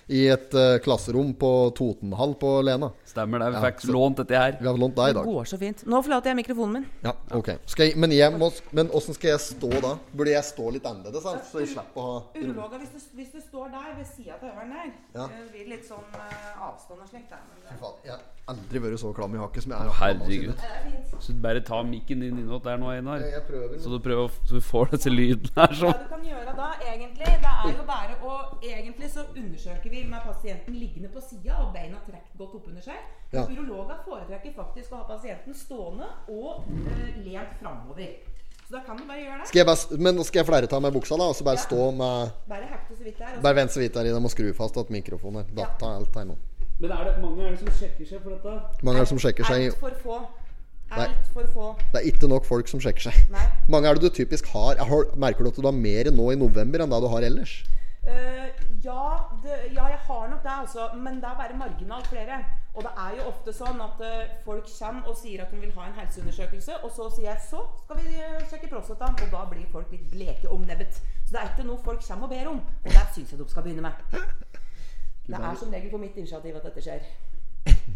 i 0.08 0.26
et 0.28 0.52
uh, 0.54 0.76
klasserom 0.84 1.32
på 1.40 1.50
Totenhall 1.76 2.34
på 2.40 2.50
Lena. 2.66 2.90
Stemmer 3.08 3.38
det. 3.40 3.48
Vi 3.54 3.56
Ja, 3.56 3.62
fikk 3.70 3.80
så- 3.80 3.92
lånt 3.94 4.16
dette 4.20 4.36
her. 4.36 4.56
Vi 4.60 4.66
har 4.68 4.76
lånt 4.76 4.94
deg 4.96 5.10
i 5.10 5.12
dag. 5.16 5.24
Det 5.24 5.32
går 5.32 5.44
så 5.48 5.58
fint. 5.58 5.84
Nå 5.86 6.02
forlater 6.04 6.30
jeg 6.32 6.36
mikrofonen 6.42 6.72
min. 6.72 6.86
Ja, 7.04 7.12
ok 7.32 7.48
skal 7.66 7.86
jeg, 7.88 7.96
Men 7.96 8.10
jeg 8.10 8.32
må 8.36 8.50
Men 8.72 8.88
åssen 8.90 9.14
skal 9.14 9.30
jeg 9.30 9.40
stå 9.40 9.70
da? 9.80 9.94
Burde 10.12 10.30
jeg 10.34 10.44
stå 10.44 10.70
litt 10.72 10.84
annerledes, 10.84 11.22
sant? 11.22 11.42
så 11.50 11.60
jeg 11.62 11.68
slipper 11.72 12.00
å 12.00 12.04
ha 12.12 12.22
Urologa, 12.34 12.78
hvis, 12.82 12.90
du- 12.92 13.16
hvis 13.16 13.32
du 13.32 13.40
står 13.40 13.70
der 13.70 13.94
ved 13.96 14.06
sida 14.06 14.34
av 14.34 14.44
øveren 14.50 14.70
der, 14.74 14.92
Ja. 15.14 15.28
blir 15.52 15.68
litt 15.68 15.84
sånn 15.88 16.04
uh, 16.12 16.68
avstand 16.68 17.00
og 17.00 17.08
slikt. 17.08 17.30
der. 17.30 17.38
Fy 17.70 17.74
faen, 17.80 17.94
Jeg 18.04 18.12
har 18.12 18.20
aldri 18.48 18.78
vært 18.84 18.98
så 19.00 19.14
klam 19.14 19.34
i 19.34 19.38
hakket 19.38 19.62
som 19.62 19.72
jeg 19.72 19.80
er. 19.80 19.88
Å, 19.88 19.94
Herregud. 20.02 20.54
Er. 20.58 21.20
Så 21.20 21.32
bare 21.40 21.60
ta 21.64 21.82
mikken 21.82 22.20
din 22.20 22.36
innåt 22.42 22.64
der 22.64 22.76
nå, 22.76 22.90
Einar. 22.92 23.20
Jeg 23.24 23.42
prøver. 23.48 23.78
Så 23.80 23.88
du 23.88 23.98
prøver 24.04 24.28
så 24.44 24.58
du 24.58 24.60
får 24.60 24.90
disse 24.90 25.08
lydene 25.08 25.54
her 25.56 25.72
Hva 25.72 25.80
sånn. 25.80 26.02
du 26.02 26.08
kan 26.10 26.24
gjøre 26.28 26.56
da, 26.56 26.68
egentlig, 26.84 27.24
det 27.40 27.48
er 27.48 27.72
jo 27.72 27.84
bare 27.86 28.16
å 28.22 28.32
Egentlig 28.64 29.10
så 29.12 29.22
undersøker 29.36 29.90
vi 29.90 29.93
med 30.08 30.22
pasienten 30.26 30.76
liggende 30.78 31.10
på 31.14 31.22
sida 31.24 31.56
og 31.62 31.72
beina 31.74 32.00
trukket 32.06 32.38
godt 32.38 32.54
oppunder 32.58 32.84
seg. 32.84 33.00
Ja. 33.34 33.44
Urologer 33.46 34.00
foretrekker 34.06 34.54
faktisk 34.56 34.94
å 34.94 35.02
ha 35.02 35.08
pasienten 35.08 35.56
stående 35.56 36.08
og 36.32 36.64
uh, 36.68 37.18
lent 37.24 37.58
framover. 37.60 38.14
Så 38.64 38.72
da 38.76 38.80
kan 38.86 38.96
du 38.96 39.04
bare 39.04 39.20
gjøre 39.20 39.42
det. 39.42 39.48
Skal 39.50 39.60
jeg 39.60 39.68
bare, 39.68 39.98
men 40.06 40.22
skal 40.24 40.40
jeg 40.40 40.48
flere 40.48 40.70
ta 40.72 40.80
med 40.80 40.94
buksa, 40.94 41.18
da? 41.20 41.28
Og 41.28 41.36
så 41.36 41.44
bare 41.44 41.60
stå 41.60 41.90
med 41.98 42.30
Bare 42.48 42.70
hekte 42.70 42.96
så 42.96 43.04
vidt 43.04 43.18
der. 43.20 43.34
Bare 43.44 43.58
vent 43.60 43.74
så 43.74 43.82
vidt 43.82 43.94
der 43.94 44.08
i. 44.08 44.14
dem 44.14 44.24
må 44.24 44.32
skru 44.32 44.48
fast 44.56 44.78
at 44.80 44.92
mikrofonen 44.94 45.44
er 45.44 45.60
ja. 45.60 45.68
alt 45.90 46.16
her 46.16 46.30
nå. 46.30 46.38
Men 46.80 46.90
er 46.90 47.04
det 47.10 47.18
mange 47.22 47.44
er 47.44 47.52
det 47.52 47.60
som 47.60 47.76
sjekker 47.82 48.08
seg 48.08 48.24
for 48.24 48.34
dette? 48.34 48.80
Mange 48.82 48.98
er 49.02 49.06
det 49.06 49.12
som 49.12 49.20
sjekker 49.22 49.46
seg? 49.46 49.68
Altfor 49.68 50.00
få. 50.00 50.16
Nei. 50.94 51.06
Altfor 51.10 51.46
få. 51.52 51.68
Det 51.92 52.00
er 52.00 52.08
ikke 52.10 52.30
nok 52.30 52.48
folk 52.48 52.72
som 52.72 52.82
sjekker 52.82 53.10
seg. 53.10 53.20
Nei. 53.34 53.44
Mange 53.70 53.90
er 53.90 53.98
det 53.98 54.08
du 54.08 54.16
typisk 54.16 54.48
har, 54.54 54.80
har 54.80 55.12
Merker 55.20 55.46
du 55.46 55.52
at 55.52 55.60
du 55.60 55.68
har 55.68 55.76
mer 55.76 56.10
nå 56.14 56.32
i 56.32 56.40
november 56.40 56.82
enn 56.82 56.92
det 56.92 57.00
du 57.04 57.08
har 57.12 57.28
ellers? 57.28 57.58
Eh, 58.06 58.48
ja, 58.84 59.18
det, 59.42 59.54
ja, 59.72 59.86
jeg 59.86 59.98
har 59.98 60.28
nok 60.28 60.42
det, 60.42 60.50
altså. 60.60 60.88
Men 60.94 61.14
det 61.14 61.24
er 61.24 61.40
bare 61.40 61.56
marginalt 61.56 62.06
flere. 62.06 62.44
Og 62.74 62.82
det 62.82 62.90
er 62.98 63.16
jo 63.16 63.26
ofte 63.30 63.52
sånn 63.54 63.78
at 63.80 64.00
uh, 64.02 64.32
folk 64.42 64.66
kommer 64.66 65.10
og 65.10 65.16
sier 65.16 65.44
at 65.44 65.52
de 65.54 65.60
vil 65.62 65.74
ha 65.76 65.84
en 65.86 65.94
helseundersøkelse, 65.94 66.80
og 66.82 66.90
så 66.90 67.06
sier 67.14 67.28
jeg 67.28 67.42
så 67.46 67.60
skal 67.84 68.00
vi 68.00 68.16
eh, 68.18 68.40
sjekke 68.50 68.70
prostataen, 68.72 69.14
og 69.14 69.30
da 69.30 69.44
blir 69.52 69.68
folk 69.70 69.92
litt 69.94 70.08
bleke 70.10 70.50
om 70.50 70.66
nebbet. 70.66 70.98
Så 71.22 71.36
det 71.36 71.40
er 71.40 71.52
ikke 71.52 71.68
noe 71.68 71.84
folk 71.84 72.02
kommer 72.02 72.26
og 72.26 72.34
ber 72.34 72.50
om, 72.50 72.58
og 72.58 72.90
det 72.90 73.04
syns 73.14 73.30
jeg 73.30 73.38
de 73.38 73.46
skal 73.52 73.68
begynne 73.68 73.86
med. 73.86 74.18
Det 75.28 75.38
er 75.38 75.54
som 75.60 75.70
regel 75.72 75.94
på 75.94 76.02
mitt 76.02 76.18
initiativ 76.18 76.58
at 76.58 76.66
dette 76.66 76.82
skjer. 76.82 77.06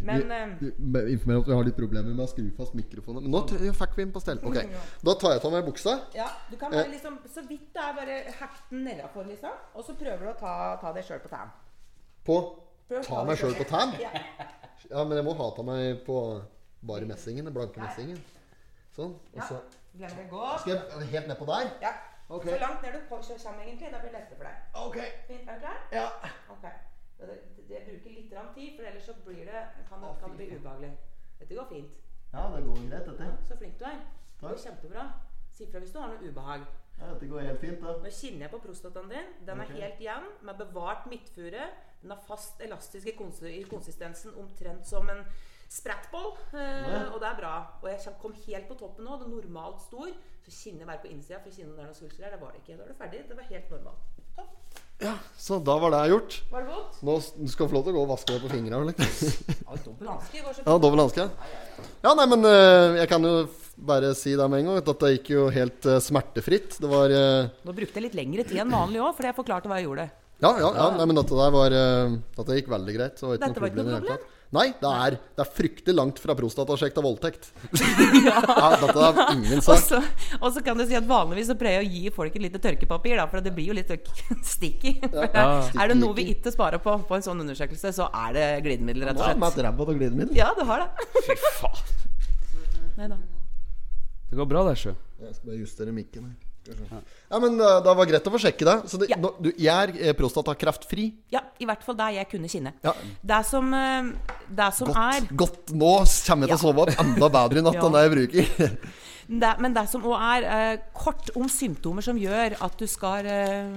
Men 0.05 0.31
eh, 0.31 1.13
Informer 1.13 1.41
at 1.41 1.49
vi 1.49 1.57
har 1.57 1.65
litt 1.67 1.79
problemer 1.79 2.13
med 2.13 2.23
å 2.25 2.29
skru 2.31 2.45
fast 2.57 2.77
mikrofonen. 2.79 3.25
Men 3.25 3.35
nå 3.35 3.73
fikk 3.81 3.97
vi 3.97 4.05
den 4.05 4.13
på 4.15 4.23
stell. 4.23 4.41
Okay. 4.47 4.69
Da 5.05 5.15
tar 5.19 5.35
jeg 5.37 5.43
av 5.45 5.55
meg 5.57 5.67
buksa. 5.67 5.97
ja, 6.15 6.29
du 6.51 6.57
kan 6.61 6.75
bare 6.75 6.89
liksom 6.93 7.19
Så 7.35 7.45
vidt 7.49 7.73
det 7.75 7.83
er 7.83 7.97
bare 7.97 8.21
hekt 8.41 8.71
den 8.71 8.85
nedafor, 8.87 9.27
liksom. 9.29 9.57
Og 9.75 9.85
så 9.87 9.97
prøver 9.99 10.25
du 10.29 10.31
å 10.33 10.39
ta, 10.39 10.55
ta 10.83 10.93
deg 10.97 11.07
sjøl 11.09 11.23
på 11.25 11.33
tærne. 11.33 11.51
På 12.27 12.39
Prøv 12.89 13.05
Ta 13.05 13.25
meg 13.29 13.37
sjøl 13.41 13.57
på 13.59 13.67
tærne? 13.69 13.99
Ja. 14.01 14.13
Ja, 14.89 15.03
men 15.05 15.19
jeg 15.19 15.25
må 15.27 15.35
ha 15.37 15.49
ta 15.57 15.65
meg 15.67 16.05
på 16.07 16.19
bare 16.89 17.09
messingen. 17.09 17.45
Den 17.49 17.57
blanke 17.57 17.83
messingen. 17.83 18.21
Sånn. 18.97 19.17
Og 19.35 19.43
så 19.43 19.59
ja. 19.99 20.09
Skal 20.63 20.77
jeg 20.77 21.11
helt 21.11 21.29
nedpå 21.29 21.49
der? 21.49 21.73
Ja. 21.83 21.91
Okay. 22.29 22.53
Så 22.53 22.61
langt 22.61 22.83
ned 22.85 22.93
du 22.93 23.01
kommer, 23.09 23.65
egentlig. 23.65 23.91
Da 23.93 23.99
blir 23.99 24.13
det 24.13 24.21
lettere 24.21 24.37
for 24.37 24.45
deg. 24.45 24.57
Ok. 24.75 24.99
Fint, 25.27 25.49
Er 25.49 25.55
du 25.55 25.61
klar? 25.61 25.79
Ja. 25.93 26.07
Ok. 26.55 26.67
Det, 27.19 27.27
det, 27.57 27.69
det 27.69 27.85
bruker 27.87 28.11
litt 28.15 28.35
tid, 28.55 28.75
for 28.77 28.87
ellers 28.87 29.07
så 29.07 29.15
blir 29.25 29.45
det, 29.49 29.63
kan, 29.89 30.03
det, 30.03 30.13
kan 30.21 30.35
det 30.35 30.37
bli 30.37 30.57
ubehagelig. 30.57 30.93
Dette 31.39 31.55
går 31.55 31.67
fint. 31.71 31.97
Ja, 32.33 32.45
det 32.55 32.65
går 32.67 32.85
greit, 32.91 33.09
dette. 33.09 33.31
Så 33.49 33.57
flink 33.59 33.79
du 33.81 33.85
er. 33.89 33.99
Det 34.39 34.47
går 34.47 34.61
kjempebra. 34.65 35.07
Si 35.51 35.67
fra 35.71 35.83
hvis 35.83 35.93
du 35.95 35.99
har 35.99 36.13
noe 36.13 36.31
ubehag. 36.31 36.67
Ja, 36.99 37.11
dette 37.13 37.29
går 37.31 37.47
helt 37.47 37.61
fint, 37.63 37.83
da. 37.83 37.95
Nå 38.03 38.11
kjenner 38.15 38.47
jeg 38.47 38.53
på 38.55 38.63
prostataen 38.63 39.11
din. 39.13 39.35
Den 39.47 39.63
er 39.63 39.75
helt 39.75 40.03
jevn, 40.03 40.33
med 40.47 40.59
bevart 40.63 41.07
midtfure. 41.11 41.69
Den 42.03 42.15
har 42.15 42.23
fast 42.27 42.63
elastisk 42.63 43.11
i, 43.11 43.15
konsistensen, 43.71 44.35
omtrent 44.39 44.87
som 44.87 45.11
en 45.11 45.25
sprettball. 45.69 46.33
Eh, 46.55 47.09
og 47.13 47.19
det 47.23 47.31
er 47.33 47.41
bra. 47.41 47.55
Og 47.83 47.91
jeg 47.91 48.17
kom 48.23 48.35
helt 48.47 48.71
på 48.71 48.79
toppen 48.79 49.07
nå. 49.07 49.19
Det 49.19 49.27
er 49.27 49.35
normalt 49.35 49.83
stor. 49.87 50.11
Så 50.45 50.55
kjenner 50.55 50.85
jeg 50.85 50.91
bare 50.93 51.05
på 51.05 51.13
innsida, 51.13 51.43
for 51.43 51.51
jeg 51.51 51.61
kjenner 51.61 51.75
om 51.75 51.79
det 51.79 51.85
er 51.85 51.91
noen 51.91 52.01
svulster 52.01 52.27
der. 52.27 52.37
Det 52.37 52.43
var 52.45 52.55
det 52.55 52.63
ikke. 52.63 52.79
Da 52.79 52.87
er 52.87 52.93
det 52.93 53.01
ferdig. 53.03 53.25
Det 53.29 53.39
var 53.41 53.53
helt 53.53 53.77
normalt. 53.77 54.25
Ja, 54.99 55.15
Så 55.39 55.59
da 55.63 55.77
var 55.79 55.93
det 55.95 56.09
gjort. 56.11 56.37
Var 56.51 56.65
det 56.65 56.73
godt? 56.75 56.97
Nå 57.07 57.15
du 57.39 57.51
skal 57.51 57.69
få 57.71 57.77
lov 57.77 57.85
til 57.87 57.95
å 57.95 57.99
gå 57.99 58.03
og 58.03 58.11
vaske 58.11 58.35
deg 58.35 58.41
på? 58.43 58.49
Ja, 59.69 59.77
dobbel 59.85 60.09
hanske 60.11 60.41
Ja, 60.43 60.75
dobbel 60.75 61.03
hanske. 61.05 61.27
Ja, 62.03 62.15
nei, 62.19 62.27
men 62.33 62.43
uh, 62.43 62.97
jeg 62.99 63.11
kan 63.11 63.23
jo 63.23 63.35
bare 63.79 64.11
si 64.19 64.33
det 64.35 64.49
med 64.51 64.65
en 64.65 64.71
gang. 64.73 64.81
At 64.83 64.89
dette 64.91 65.13
gikk 65.15 65.31
jo 65.37 65.45
helt 65.55 65.87
uh, 65.87 66.01
smertefritt. 66.03 66.81
Det 66.83 66.91
var 66.91 67.15
uh, 67.15 67.47
Nå 67.69 67.77
brukte 67.77 68.01
jeg 68.01 68.09
litt 68.09 68.19
lengre 68.19 68.47
tid 68.49 68.65
enn 68.65 68.75
vanlig 68.75 69.05
òg, 69.05 69.13
fordi 69.19 69.31
jeg 69.31 69.39
forklarte 69.39 69.71
hva 69.71 69.79
jeg 69.79 69.87
gjorde. 69.87 70.09
Ja, 70.43 70.51
ja, 70.59 70.73
ja 70.75 70.89
nei, 70.95 71.07
men 71.11 71.19
dette 71.19 71.39
der 71.39 71.55
var 71.55 71.79
Dette 72.39 72.59
gikk 72.59 72.69
veldig 72.71 72.99
greit. 72.99 73.23
Så 73.23 73.31
var 73.31 73.39
ikke 73.39 73.53
Dette 73.53 73.63
var 73.63 73.73
ikke 73.73 73.87
noe 73.87 74.03
problem 74.03 74.27
det. 74.49 74.55
Nei, 74.57 74.67
det 74.81 74.89
er, 74.89 75.17
det 75.37 75.43
er 75.45 75.51
fryktelig 75.53 75.93
langt 75.95 76.19
fra 76.23 76.33
prostatasjekk 76.39 76.95
til 76.97 77.05
voldtekt. 77.05 77.51
ja, 78.25 78.39
dette 78.81 79.03
er 79.05 79.19
ingen 79.35 79.61
sak. 79.61 79.83
så, 79.85 79.99
og 80.41 80.49
så 80.57 80.63
kan 80.65 80.79
du 80.81 80.87
si 80.89 80.97
at 80.97 81.05
vanligvis 81.09 81.51
så 81.53 81.57
pleier 81.61 81.83
jeg 81.83 81.89
å 81.91 81.93
gi 81.93 82.13
folk 82.17 82.39
et 82.39 82.47
lite 82.47 82.63
tørkepapir, 82.65 83.19
da, 83.21 83.27
for 83.29 83.45
det 83.45 83.53
blir 83.53 83.69
jo 83.69 83.77
litt 83.77 83.93
sticky. 84.55 84.95
Ja. 85.13 85.45
Er 85.77 85.93
det 85.93 85.99
noe 86.01 86.17
vi 86.17 86.31
ikke 86.33 86.53
sparer 86.55 86.81
på 86.81 86.97
på 87.05 87.19
en 87.19 87.27
sånn 87.29 87.45
undersøkelse, 87.45 87.93
så 88.01 88.09
er 88.25 88.33
det 88.39 88.47
glidemiddel, 88.65 89.05
rett 89.11 89.21
og 89.21 89.27
Ja, 89.29 89.37
med 89.37 89.53
slett. 89.53 89.61
et 89.61 89.69
ræva 89.69 89.85
av 89.85 90.01
glidemiddel. 90.01 90.37
Ja, 90.41 90.49
du 90.57 90.65
har 90.69 90.87
det. 90.87 91.09
Fy 91.29 91.37
faen. 91.61 91.97
Nei 92.99 93.13
da. 93.13 93.21
Det 94.29 94.37
går 94.41 94.49
bra, 94.49 94.65
det, 94.69 94.79
sjø. 94.81 94.97
Jeg 95.23 95.37
skal 95.37 95.53
bare 95.53 95.61
justere 95.61 95.93
mikken 95.93 96.25
her. 96.31 96.37
Ja, 96.69 97.39
men 97.43 97.59
eh, 97.61 97.75
det 97.85 97.95
var 97.99 98.09
greit 98.09 98.29
å 98.29 98.33
få 98.35 98.41
sjekke 98.43 98.67
det. 98.69 98.77
Så 98.91 99.01
det, 99.01 99.09
Ja. 99.13 99.19
nå, 99.21 99.31
du, 99.41 99.51
jeg 99.57 99.69
er 99.73 99.93
eh, 100.11 100.15
prostatakreftfri. 100.17 101.07
Ja, 101.33 101.43
i 101.61 101.67
hvert 101.69 101.83
fall 101.85 101.97
der 101.99 102.17
jeg 102.19 102.29
kunne 102.31 102.49
kinne. 102.53 102.73
Ja. 102.85 102.93
Det 103.33 103.41
som, 103.49 103.73
eh, 103.75 104.13
det 104.49 104.71
som 104.77 104.91
er 104.93 105.21
Godt, 105.33 105.37
godt. 105.37 105.75
Nå 105.75 105.93
kommer 106.27 106.49
jeg 106.49 106.55
til 106.55 106.59
å 106.59 106.63
sove 106.63 106.87
opp 106.87 107.05
enda 107.05 107.29
bedre 107.39 107.63
i 107.63 107.67
natt 107.67 107.81
enn 107.85 107.97
det 107.99 108.05
jeg 108.07 108.15
bruker. 108.17 108.79
det, 109.45 109.53
Men 109.61 109.77
det 109.77 109.87
som 109.93 110.09
òg 110.09 110.17
er 110.31 110.49
eh, 110.57 110.81
kort 110.97 111.31
om 111.37 111.49
symptomer 111.53 112.05
som 112.05 112.19
gjør 112.21 112.57
at 112.65 112.79
du 112.81 112.87
skal 112.89 113.27
eh, 113.29 113.77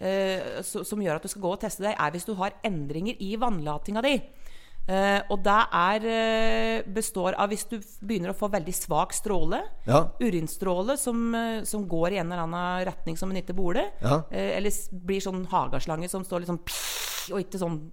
eh, 0.00 0.62
Som 0.64 1.02
gjør 1.04 1.18
at 1.20 1.26
du 1.26 1.32
skal 1.32 1.44
gå 1.44 1.52
og 1.56 1.60
teste 1.64 1.84
deg, 1.88 1.96
er 1.98 2.14
hvis 2.16 2.28
du 2.28 2.34
har 2.40 2.56
endringer 2.64 3.16
i 3.20 3.34
vannlatinga 3.40 4.04
di. 4.06 4.16
Eh, 4.86 5.20
og 5.34 5.40
det 5.42 5.54
er, 5.74 6.04
uh, 6.06 6.92
består 6.94 7.34
av 7.34 7.50
hvis 7.50 7.64
du 7.66 7.80
begynner 8.06 8.30
å 8.30 8.38
få 8.38 8.46
veldig 8.52 8.74
svak 8.74 9.16
stråle, 9.16 9.64
Ja. 9.86 10.04
urinstråle 10.20 10.96
som, 10.96 11.34
uh, 11.34 11.64
som 11.64 11.88
går 11.88 12.12
i 12.12 12.18
en 12.22 12.30
eller 12.30 12.44
annen 12.44 12.86
retning 12.86 13.18
som 13.18 13.30
en 13.30 13.42
ikke 13.42 13.56
burde, 13.56 13.82
Ja. 14.00 14.22
eller 14.30 14.70
blir 14.92 15.20
sånn 15.20 15.46
hagaslange 15.48 16.08
som 16.08 16.22
står 16.22 16.44
liksom 16.46 16.60
og 17.32 17.40
ikke 17.42 17.58
sånn 17.58 17.90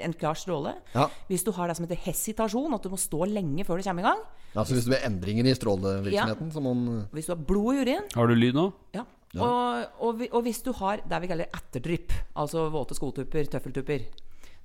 en 0.00 0.12
klar 0.18 0.34
stråle. 0.34 0.74
Ja. 0.94 1.08
Hvis 1.28 1.44
du 1.44 1.52
har 1.52 1.68
det 1.68 1.76
som 1.76 1.86
heter 1.86 2.00
hesitasjon, 2.10 2.74
at 2.74 2.82
du 2.82 2.88
må 2.90 2.98
stå 2.98 3.28
lenge 3.30 3.64
før 3.64 3.78
du 3.78 3.86
kommer 3.86 4.02
i 4.02 4.08
gang. 4.08 4.22
Altså 4.56 4.74
Hvis 4.74 4.86
det 4.88 4.94
blir 4.94 5.06
endringer 5.06 5.46
i 5.46 5.54
strålevirksomheten, 5.54 6.50
ja. 6.52 6.60
man 6.60 7.08
Hvis 7.12 7.26
du 7.26 7.34
har 7.34 7.42
blod 7.46 7.74
i 7.76 7.84
urin, 7.84 8.08
Har 8.14 8.26
du 8.26 8.34
lyd 8.34 8.54
nå? 8.54 8.72
Ja. 8.92 9.04
Og, 9.34 9.86
og, 10.00 10.20
og 10.32 10.42
hvis 10.46 10.62
du 10.62 10.72
har 10.72 11.00
det 11.06 11.20
vi 11.22 11.30
kaller 11.30 11.46
etterdrypp, 11.54 12.12
altså 12.36 12.68
våte 12.70 12.94
skotupper, 12.94 13.46
tøffeltupper 13.50 14.06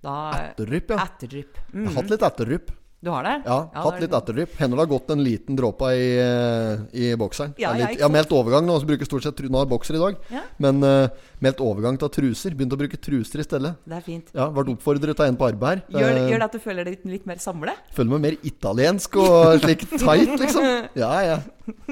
da, 0.04 0.18
Etterdrypp, 0.52 0.89
ja. 0.95 0.97
Etterdrypp. 1.06 1.58
Jeg 1.74 1.88
har 1.89 1.97
hatt 2.02 2.10
litt 2.14 2.22
etterrypp. 2.30 2.70
Du 3.02 3.08
har 3.14 3.24
det? 3.24 3.43
Ja, 3.47 3.70
Ja, 3.74 3.82
hatt 3.86 3.95
det 3.95 4.10
litt 4.10 4.16
etterdrypp. 4.18 4.56
Hender 4.60 4.76
det 4.76 4.84
har 4.84 4.89
gått 4.91 5.10
en 5.14 5.22
liten 5.24 5.56
dråpe 5.56 5.88
i, 5.95 6.08
eh, 6.20 6.82
i 6.91 7.16
bokseren. 7.16 7.54
Ja, 7.58 7.70
jeg 7.72 7.80
litt, 7.80 8.00
jeg 8.00 8.04
har 8.04 8.12
meldt 8.12 8.34
overgang 8.36 8.66
nå, 8.68 8.76
så 8.76 8.86
bruker 8.89 9.08
stort 9.08 9.24
sett 9.24 9.39
Nå 9.39 9.56
har 9.56 9.64
jeg 9.64 9.72
bokser 9.72 9.95
i 9.95 10.02
dag. 10.02 10.18
Ja. 10.36 10.41
Men 10.60 10.84
uh, 10.84 11.08
meldt 11.39 11.62
overgang 11.64 11.95
til 11.97 12.10
truser. 12.12 12.52
Begynt 12.60 12.76
å 12.76 12.80
bruke 12.82 13.00
truser 13.00 13.39
i 13.39 13.45
stedet. 13.47 13.72
Det 13.88 13.95
er 13.95 14.04
fint. 14.04 14.28
Ja, 14.36 14.50
Ble 14.52 14.74
oppfordret 14.76 15.16
av 15.24 15.28
en 15.32 15.38
på 15.39 15.47
arbeid 15.47 15.80
her. 15.88 15.95
Gjør, 15.95 16.12
Eh, 16.20 16.28
gjør 16.34 16.43
det 16.43 16.47
at 16.50 16.52
du 16.52 16.60
føler 16.60 16.84
deg 16.84 16.97
litt, 16.97 17.06
litt 17.06 17.26
mer 17.32 17.39
samlet? 17.39 17.80
Føler 17.95 18.12
meg 18.18 18.22
mer 18.28 18.38
italiensk 18.43 19.16
og 19.16 19.60
slik 19.64 19.88
tight, 19.95 20.36
liksom. 20.43 20.68
Ja, 21.00 21.14
ja. 21.24 21.39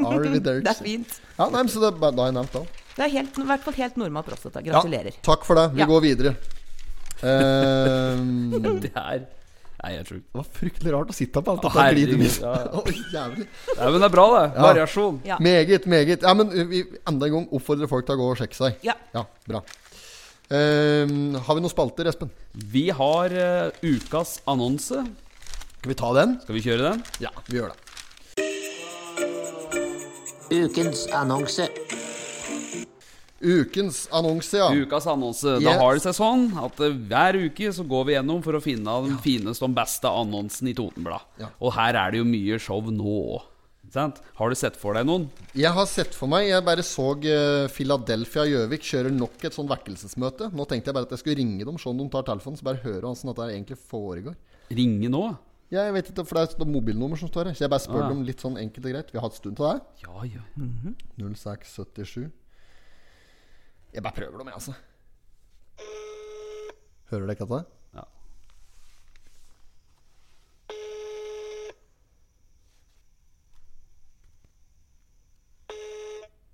Harvey 0.03 0.39
Det 0.43 0.59
er 0.67 0.73
fint. 0.83 1.21
Ja, 1.39 1.47
nei, 1.55 1.63
så 1.71 1.79
det, 1.87 1.95
da 2.03 2.11
har 2.11 2.33
jeg 2.33 2.35
nevnt 2.41 2.51
det. 2.51 2.65
Det 2.97 3.05
er 3.07 3.15
helt, 3.15 3.39
i 3.39 3.47
hvert 3.47 3.63
fall 3.63 3.79
helt 3.79 3.95
normal 4.03 4.23
prostata. 4.27 4.59
Ja, 4.59 4.75
Gratulerer. 4.75 5.15
takk 5.23 5.45
for 5.47 5.55
det. 5.55 5.69
Vi 5.71 5.85
Ja. 5.85 5.87
går 5.87 6.01
videre. 6.03 6.35
Eh, 7.23 8.21
Det 8.85 8.93
er 8.93 9.25
Nei, 9.77 9.91
jeg 9.93 10.05
tror 10.07 10.17
det 10.17 10.39
var 10.39 10.45
fryktelig 10.57 10.91
rart 10.95 11.11
å 11.13 11.15
sitte 11.15 11.41
på 11.45 11.53
alt 11.53 11.65
dette 11.67 11.83
glidet. 11.93 12.37
ja, 12.41 12.53
ja. 12.65 12.79
Å, 12.79 12.93
jævlig. 13.13 13.45
Nei, 13.77 13.89
men 13.93 14.01
det 14.01 14.07
er 14.07 14.13
bra, 14.15 14.23
det. 14.33 14.45
Ja. 14.47 14.63
Variasjon. 14.65 15.19
Ja. 15.27 15.37
Meget, 15.47 15.85
meget. 15.85 16.25
Ja, 16.25 16.33
men 16.33 16.49
vi 16.71 16.81
enda 17.07 17.29
en 17.29 17.35
gang 17.35 17.45
oppfordrer 17.53 17.91
folk 17.91 18.07
til 18.07 18.17
å 18.17 18.19
gå 18.23 18.31
og 18.33 18.41
sjekke 18.41 18.57
seg. 18.57 18.81
Ja. 18.87 18.97
bra. 19.45 19.61
Ehm, 20.49 21.35
har 21.35 21.57
vi 21.57 21.61
noen 21.61 21.73
spalter, 21.73 22.09
Espen? 22.09 22.33
Vi 22.73 22.87
har 22.95 23.33
uh, 23.37 23.69
ukas 23.85 24.39
annonse. 24.49 25.03
Skal 25.77 25.93
vi 25.93 25.99
ta 25.99 26.13
den? 26.15 26.37
Skal 26.41 26.57
vi 26.57 26.63
kjøre 26.65 26.93
den? 26.93 27.05
Ja, 27.21 27.33
vi 27.45 27.59
gjør 27.59 27.75
det. 27.75 27.77
Ukens 30.57 31.05
annonse. 31.13 31.67
Ukens 33.41 34.07
annonse, 34.11 34.57
ja. 34.57 34.69
Ukas 34.73 35.05
annonse. 35.07 35.57
Yes. 35.59 35.63
Da 35.67 35.75
har 35.77 35.93
det 35.97 36.01
seg 36.07 36.15
sånn 36.17 36.47
at 36.57 36.79
eh, 36.81 36.95
hver 37.09 37.37
uke 37.47 37.69
så 37.75 37.83
går 37.87 38.07
vi 38.09 38.15
gjennom 38.15 38.41
for 38.45 38.57
å 38.57 38.61
finne 38.63 38.95
den 39.05 39.19
fineste 39.21 39.67
og 39.67 39.75
beste 39.77 40.09
annonsen 40.09 40.71
i 40.71 40.73
Totenblad. 40.77 41.21
Ja. 41.41 41.51
Og 41.61 41.75
her 41.77 41.93
er 42.01 42.11
det 42.15 42.23
jo 42.23 42.25
mye 42.29 42.57
show 42.59 42.81
nå 42.89 43.13
òg. 43.37 43.45
Har 44.35 44.51
du 44.51 44.55
sett 44.59 44.75
for 44.75 44.97
deg 44.97 45.05
noen? 45.07 45.29
Jeg 45.55 45.71
har 45.71 45.85
sett 45.87 46.11
for 46.13 46.27
meg 46.27 46.49
Jeg 46.49 46.61
bare 46.67 46.83
så 46.83 47.05
eh, 47.23 47.69
Philadelphia 47.71 48.43
Gjøvik 48.45 48.83
kjører 48.83 49.13
nok 49.15 49.45
et 49.47 49.55
sånn 49.55 49.69
vekkelsesmøte. 49.69 50.49
Nå 50.53 50.65
tenkte 50.67 50.91
jeg 50.91 50.97
bare 50.97 51.07
at 51.07 51.13
jeg 51.15 51.21
skulle 51.23 51.37
ringe 51.39 51.63
dem, 51.65 51.77
se 51.79 51.87
om 51.89 51.97
de 52.01 52.09
tar 52.11 52.25
telefonen, 52.27 52.59
så 52.59 52.67
bare 52.67 52.81
høre 52.83 53.05
hvordan 53.07 53.31
dette 53.31 53.47
egentlig 53.53 53.77
foregår. 53.87 54.35
Ringe 54.75 55.09
nå? 55.13 55.23
Ja, 55.71 55.85
jeg 55.87 55.95
vet 55.97 56.09
ikke, 56.11 56.25
for 56.27 56.37
det 56.37 56.43
er 56.43 56.51
et 56.65 56.67
mobilnummer 56.73 57.19
som 57.19 57.31
står 57.31 57.49
her. 57.51 57.55
Så 57.57 57.63
jeg 57.65 57.71
bare 57.71 57.83
spør 57.83 58.03
Ah. 58.05 58.09
dem 58.11 58.21
litt 58.27 58.43
sånn 58.43 58.59
enkelt 58.59 58.85
og 58.85 58.91
greit. 58.93 59.09
Vi 59.11 59.19
har 59.19 59.25
hatt 59.29 59.39
stund 59.39 59.55
til 59.59 59.65
det. 59.67 59.81
Ja, 60.03 60.27
ja. 60.35 60.43
0677 61.19 62.27
Jeg 63.97 64.03
bare 64.05 64.13
prøver 64.13 64.37
dem, 64.37 64.47
jeg, 64.47 64.53
altså. 64.53 64.73
Hører 67.09 67.23
dere 67.25 67.35
katta? 67.39 67.57
ja. 67.97 68.03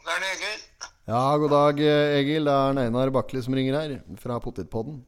Det 0.04 0.14
er 0.14 0.24
det, 0.24 0.30
Egil. 0.38 0.62
Ja, 1.12 1.24
god 1.44 1.52
dag, 1.52 1.84
Egil. 2.22 2.48
Det 2.48 2.54
er 2.54 2.80
Einar 2.86 3.12
Bakli 3.18 3.44
som 3.44 3.58
ringer 3.60 3.76
her, 3.76 3.98
fra 4.24 4.40
Potetpodden. 4.40 5.02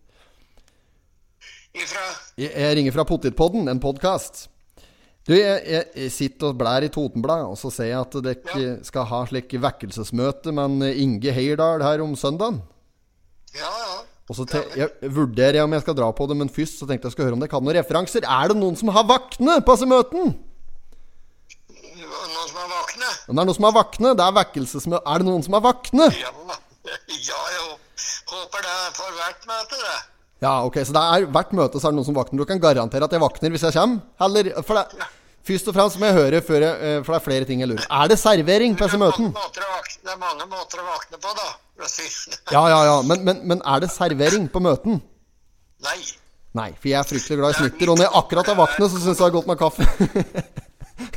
Ifra 1.76 2.04
Jeg, 2.36 2.52
jeg 2.52 2.76
ringer 2.82 2.98
fra 3.00 3.08
Potetpodden, 3.08 3.70
en 3.72 3.80
podkast. 3.80 4.50
Du, 5.26 5.34
jeg, 5.34 5.62
jeg, 5.66 6.12
sitter 6.14 6.52
og 6.52 6.58
blær 6.60 6.86
i 6.86 6.90
Totenblad, 6.94 7.48
og 7.50 7.58
så 7.58 7.72
ser 7.74 7.90
jeg 7.90 7.98
at 7.98 8.18
dere 8.22 8.66
skal 8.86 9.08
ha 9.10 9.24
slik 9.26 9.56
vekkelsesmøte 9.58 10.54
med 10.54 11.00
Inge 11.02 11.34
Heierdal 11.34 11.82
her 11.82 12.04
om 12.06 12.14
søndagen. 12.20 12.60
Ja, 13.56 13.72
ja. 13.82 13.96
Og 14.30 14.38
så 14.38 14.46
jeg 14.74 14.90
vurderer 15.14 15.60
jeg 15.60 15.66
om 15.66 15.74
jeg 15.74 15.84
skal 15.84 15.98
dra 15.98 16.08
på 16.14 16.26
det, 16.30 16.38
men 16.38 16.50
først 16.50 16.80
så 16.82 16.88
tenkte 16.90 17.10
jeg 17.10 17.14
skal 17.14 17.28
høre 17.28 17.38
om 17.38 17.42
dere 17.42 17.52
kan 17.52 17.66
noen 17.66 17.78
referanser. 17.78 18.26
Er 18.26 18.50
det 18.50 18.58
noen 18.58 18.78
som 18.78 18.90
har 18.94 19.06
vakne 19.10 19.60
på 19.66 19.76
disse 19.78 19.90
møtene? 19.90 20.32
Noen 21.74 22.50
som 22.50 22.62
er 22.62 22.72
vakne? 22.74 23.12
Men 23.26 23.38
det 23.38 23.44
er 23.44 23.50
noen 23.50 23.58
som 23.58 23.68
har 23.70 23.78
vakne. 23.78 24.14
Det 24.18 24.26
er 24.26 24.40
vekkelsesmøte. 24.40 25.06
Er 25.10 25.22
det 25.22 25.30
noen 25.30 25.46
som 25.46 25.58
har 25.58 25.66
vakne? 25.72 26.10
Ja. 26.22 26.34
Ja, 26.86 27.38
jeg 27.50 27.64
Håper 28.30 28.62
det 28.62 28.70
er 28.70 28.92
for 28.94 29.14
hvert 29.18 29.48
møte, 29.50 29.78
det. 29.80 30.15
Ja, 30.46 30.56
ok, 30.68 30.80
så 30.86 30.94
det 30.94 31.02
er 31.02 31.28
hvert 31.34 31.54
møte 31.58 31.80
så 31.82 31.90
er 31.90 31.94
det 31.94 32.00
noen 32.00 32.08
som 32.08 32.18
vakner. 32.18 32.42
Du 32.42 32.50
kan 32.50 32.62
garantere 32.62 33.08
at 33.08 33.14
jeg 33.16 33.24
vakner 33.24 33.54
hvis 33.56 33.66
jeg 33.66 33.76
kommer? 33.76 34.04
Eller, 34.28 34.52
for 34.68 34.78
det, 34.78 35.08
først 35.48 35.72
og 35.72 35.78
fremst 35.78 36.02
må 36.02 36.10
jeg 36.12 36.18
høre 36.20 36.42
før 36.46 36.66
jeg, 36.68 36.76
eh, 36.90 36.98
For 37.06 37.16
det 37.16 37.20
er 37.20 37.26
flere 37.26 37.48
ting 37.50 37.64
jeg 37.64 37.70
lurer 37.72 37.88
Er 37.90 38.12
det 38.12 38.18
servering 38.22 38.76
på 38.78 38.86
disse 38.88 39.00
møtene? 39.02 39.32
det 39.56 40.14
er 40.14 40.20
mange 40.22 40.46
måter 40.52 40.84
å 40.84 40.88
vakne 40.92 41.20
på, 41.22 41.34
da. 41.40 41.48
Ja, 42.54 42.62
ja, 42.72 42.80
ja. 42.88 42.98
Men, 43.10 43.24
men, 43.28 43.42
men 43.52 43.64
er 43.66 43.82
det 43.84 43.90
servering 43.94 44.48
på 44.52 44.62
møten? 44.64 45.02
Nei. 45.86 45.98
Nei, 46.56 46.70
for 46.80 46.88
jeg 46.88 47.00
er 47.02 47.08
fryktelig 47.10 47.40
glad 47.42 47.56
i 47.56 47.58
snitter. 47.60 47.92
Og 47.92 47.98
når 48.00 48.06
jeg 48.08 48.14
akkurat 48.22 48.52
har 48.52 48.60
vaknet, 48.60 48.92
så 48.92 49.02
syns 49.02 49.10
jeg 49.10 49.18
det 49.20 49.26
er 49.28 49.34
godt 49.36 49.50
med 49.50 49.60
kaffe. 49.60 49.88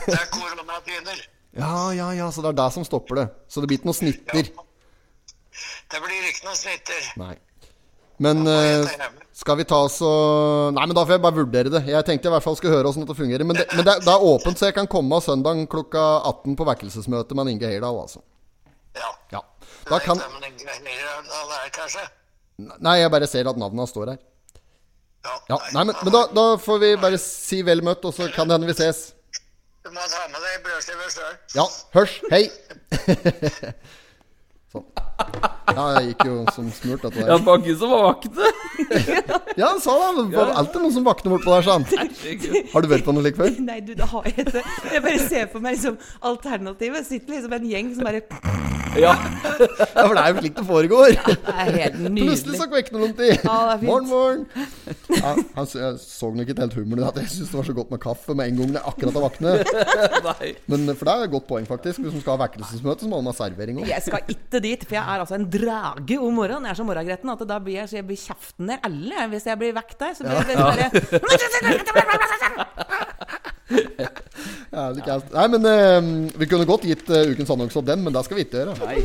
Det 0.08 0.16
er 0.16 0.24
koronatiner. 0.32 1.20
ja, 1.54 1.74
ja, 1.94 2.08
ja. 2.18 2.30
Så 2.34 2.42
det 2.42 2.50
er 2.50 2.56
det 2.58 2.70
som 2.74 2.86
stopper 2.86 3.20
det. 3.20 3.26
Så 3.46 3.62
det 3.62 3.70
blir 3.70 3.78
ikke 3.78 3.90
noe 3.92 3.98
snitter. 4.00 4.48
Det 5.92 6.00
blir 6.02 6.26
ikke 6.32 6.48
noe 6.48 6.58
snitter. 6.58 7.06
Nei. 7.22 7.36
Men 8.18 8.42
eh, 8.50 8.88
skal 9.38 9.58
vi 9.60 9.66
ta 9.68 9.78
og 9.86 10.72
Nei, 10.74 10.84
men 10.84 10.94
da 10.96 11.04
får 11.06 11.14
jeg 11.14 11.22
bare 11.22 11.38
vurdere 11.38 11.72
det. 11.72 11.84
Jeg 11.86 12.06
tenkte 12.06 12.30
i 12.30 12.32
hvert 12.34 12.44
fall 12.44 12.56
skulle 12.58 12.74
høre 12.74 12.90
åssen 12.90 13.04
dette 13.04 13.14
fungerer. 13.18 13.46
Men, 13.46 13.60
det, 13.60 13.68
men 13.74 13.86
det, 13.86 13.98
det 14.04 14.14
er 14.14 14.24
åpent, 14.30 14.58
så 14.58 14.70
jeg 14.70 14.76
kan 14.78 14.90
komme 14.90 15.20
søndag 15.22 15.60
klokka 15.70 16.04
18 16.32 16.56
på 16.58 16.66
vekkelsesmøte 16.68 17.38
med 17.38 17.52
Inge 17.54 17.70
Heyerdahl, 17.70 18.00
altså. 18.02 18.24
Ja. 18.98 19.12
Ja. 19.36 19.44
Da 19.88 20.00
kan 20.02 20.18
hvem 20.18 20.42
er, 20.42 21.70
kanskje? 21.72 22.02
Nei, 22.82 22.96
jeg 22.98 23.12
bare 23.14 23.28
ser 23.30 23.46
at 23.46 23.60
navnet 23.60 23.90
står 23.90 24.14
her. 24.14 24.18
Ja. 25.24 25.36
Ja, 25.52 25.58
nei, 25.74 25.84
men, 25.84 25.94
men 26.02 26.14
da, 26.14 26.24
da 26.34 26.46
får 26.62 26.82
vi 26.82 26.90
bare 27.00 27.18
si 27.22 27.60
vel 27.66 27.82
møtt, 27.86 28.02
og 28.08 28.14
så 28.16 28.26
kan 28.34 28.50
det 28.50 28.58
hende 28.58 28.70
vi 28.70 28.76
ses. 28.78 29.12
Du 29.86 29.92
må 29.94 30.02
ta 30.10 30.24
med 30.32 30.42
deg 30.42 30.64
brødskiver 30.66 31.12
sjøl. 31.14 31.36
Ja, 31.54 31.68
hørs. 31.94 32.18
Hei. 32.32 32.42
sånn. 34.74 34.90
Ja, 35.78 35.82
jeg 36.00 36.08
gikk 36.14 36.22
jo 36.26 36.34
som 36.56 36.70
smurt, 36.72 37.02
dette 37.04 37.20
Ja, 37.28 37.36
det 37.36 37.44
var 37.46 37.58
ikke 37.60 37.74
som 37.78 37.90
var 37.92 38.00
vakne. 38.08 38.46
Ja, 39.60 39.68
han 39.68 39.80
sa 39.84 39.94
det. 40.16 40.24
Det 40.32 40.38
var 40.40 40.52
alltid 40.62 40.80
noen 40.80 40.94
som 40.96 41.04
vakner 41.06 41.34
bortpå 41.34 41.52
der, 41.52 41.66
deg, 41.68 41.68
sant? 41.68 42.72
Har 42.72 42.82
du 42.82 42.88
vært 42.90 43.04
på 43.06 43.12
noe 43.14 43.22
like 43.26 43.36
før? 43.38 43.52
Nei, 43.68 43.76
du, 43.84 43.92
det 43.98 44.08
har 44.10 44.26
jeg 44.30 44.46
ikke. 44.46 44.62
Jeg 44.94 45.04
bare 45.04 45.20
ser 45.28 45.50
for 45.52 45.62
meg 45.62 45.76
liksom 45.76 45.98
alternativet. 46.32 47.06
Sitter 47.06 47.36
liksom 47.36 47.54
en 47.58 47.68
gjeng 47.68 47.92
som 47.98 48.08
bare 48.08 48.24
Ja. 48.98 49.12
Ja, 49.12 50.02
for 50.08 50.16
det 50.16 50.22
er 50.24 50.32
jo 50.32 50.40
slik 50.40 50.54
det 50.56 50.64
foregår. 50.66 51.12
Ja, 51.12 51.34
Det 51.36 51.52
er 51.52 51.70
helt 51.76 51.98
nydelig 52.00 52.24
Plutselig 52.30 52.58
så 52.62 52.68
kvekner 52.72 53.02
noen 53.04 53.14
til. 53.18 53.34
Ja, 53.44 53.58
det. 53.76 53.86
Morgen, 53.86 54.08
morgen. 54.08 54.46
Ja, 55.18 55.34
han 55.58 55.68
s- 55.68 55.76
jeg 55.78 56.00
så 56.00 56.30
nok 56.32 56.48
ikke 56.48 56.64
helt 56.64 56.78
humoren 56.80 57.04
i 57.04 57.08
at 57.10 57.20
Jeg 57.20 57.30
syntes 57.34 57.52
det 57.52 57.60
var 57.60 57.68
så 57.68 57.76
godt 57.76 57.92
med 57.92 58.00
kaffe 58.02 58.34
med 58.38 58.48
en 58.48 58.62
gang 58.62 58.72
jeg 58.78 58.84
akkurat 58.88 59.18
har 59.20 59.26
våknet. 59.28 59.56
Men 60.72 60.88
for 60.96 61.04
det 61.04 61.14
er 61.14 61.28
et 61.28 61.34
godt 61.36 61.46
poeng, 61.52 61.68
faktisk. 61.68 62.00
Hvis 62.02 62.16
man 62.16 62.24
skal 62.24 62.34
ha 62.38 62.42
vekkelsesmøte, 62.46 63.04
så 63.04 63.12
må 63.12 63.20
man 63.20 63.30
ha 63.30 63.36
servering 63.36 63.82
òg. 63.84 63.92
Jeg 63.92 64.06
skal 64.08 64.34
ikke 64.34 64.64
dit, 64.64 64.88
for 64.88 64.96
jeg 64.98 65.04
er 65.08 65.24
altså 65.24 65.36
en 65.38 65.48
drage 65.50 66.18
om 66.20 66.34
morgenen. 66.38 66.66
Jeg 66.68 66.74
er 66.74 66.80
så 66.80 66.86
morgengretten 66.88 67.32
at 67.34 67.44
da 67.48 67.58
blir 67.62 67.80
jeg, 67.80 67.90
så 67.90 67.98
jeg 67.98 68.06
blir 68.08 68.20
kjeften 68.20 68.68
ned 68.70 68.88
alle 68.88 69.28
hvis 69.32 69.48
jeg 69.48 69.60
blir 69.60 69.76
vekk 69.78 69.92
der. 70.00 70.12
Så 70.16 70.20
blir 70.24 70.36
jeg 70.38 70.58
bare 70.58 70.86
Jævlig 74.68 75.02
cast. 75.04 75.32
Nei, 75.34 75.46
men 75.52 75.66
eh, 75.68 76.08
vi 76.38 76.48
kunne 76.48 76.68
godt 76.68 76.86
gitt 76.88 77.08
eh, 77.12 77.32
ukens 77.32 77.50
annonse 77.52 77.78
opp 77.80 77.88
den, 77.88 78.04
men 78.04 78.14
det 78.14 78.22
skal 78.26 78.38
vi 78.38 78.44
ikke 78.46 78.60
gjøre. 78.62 78.76
Nei. 78.84 78.98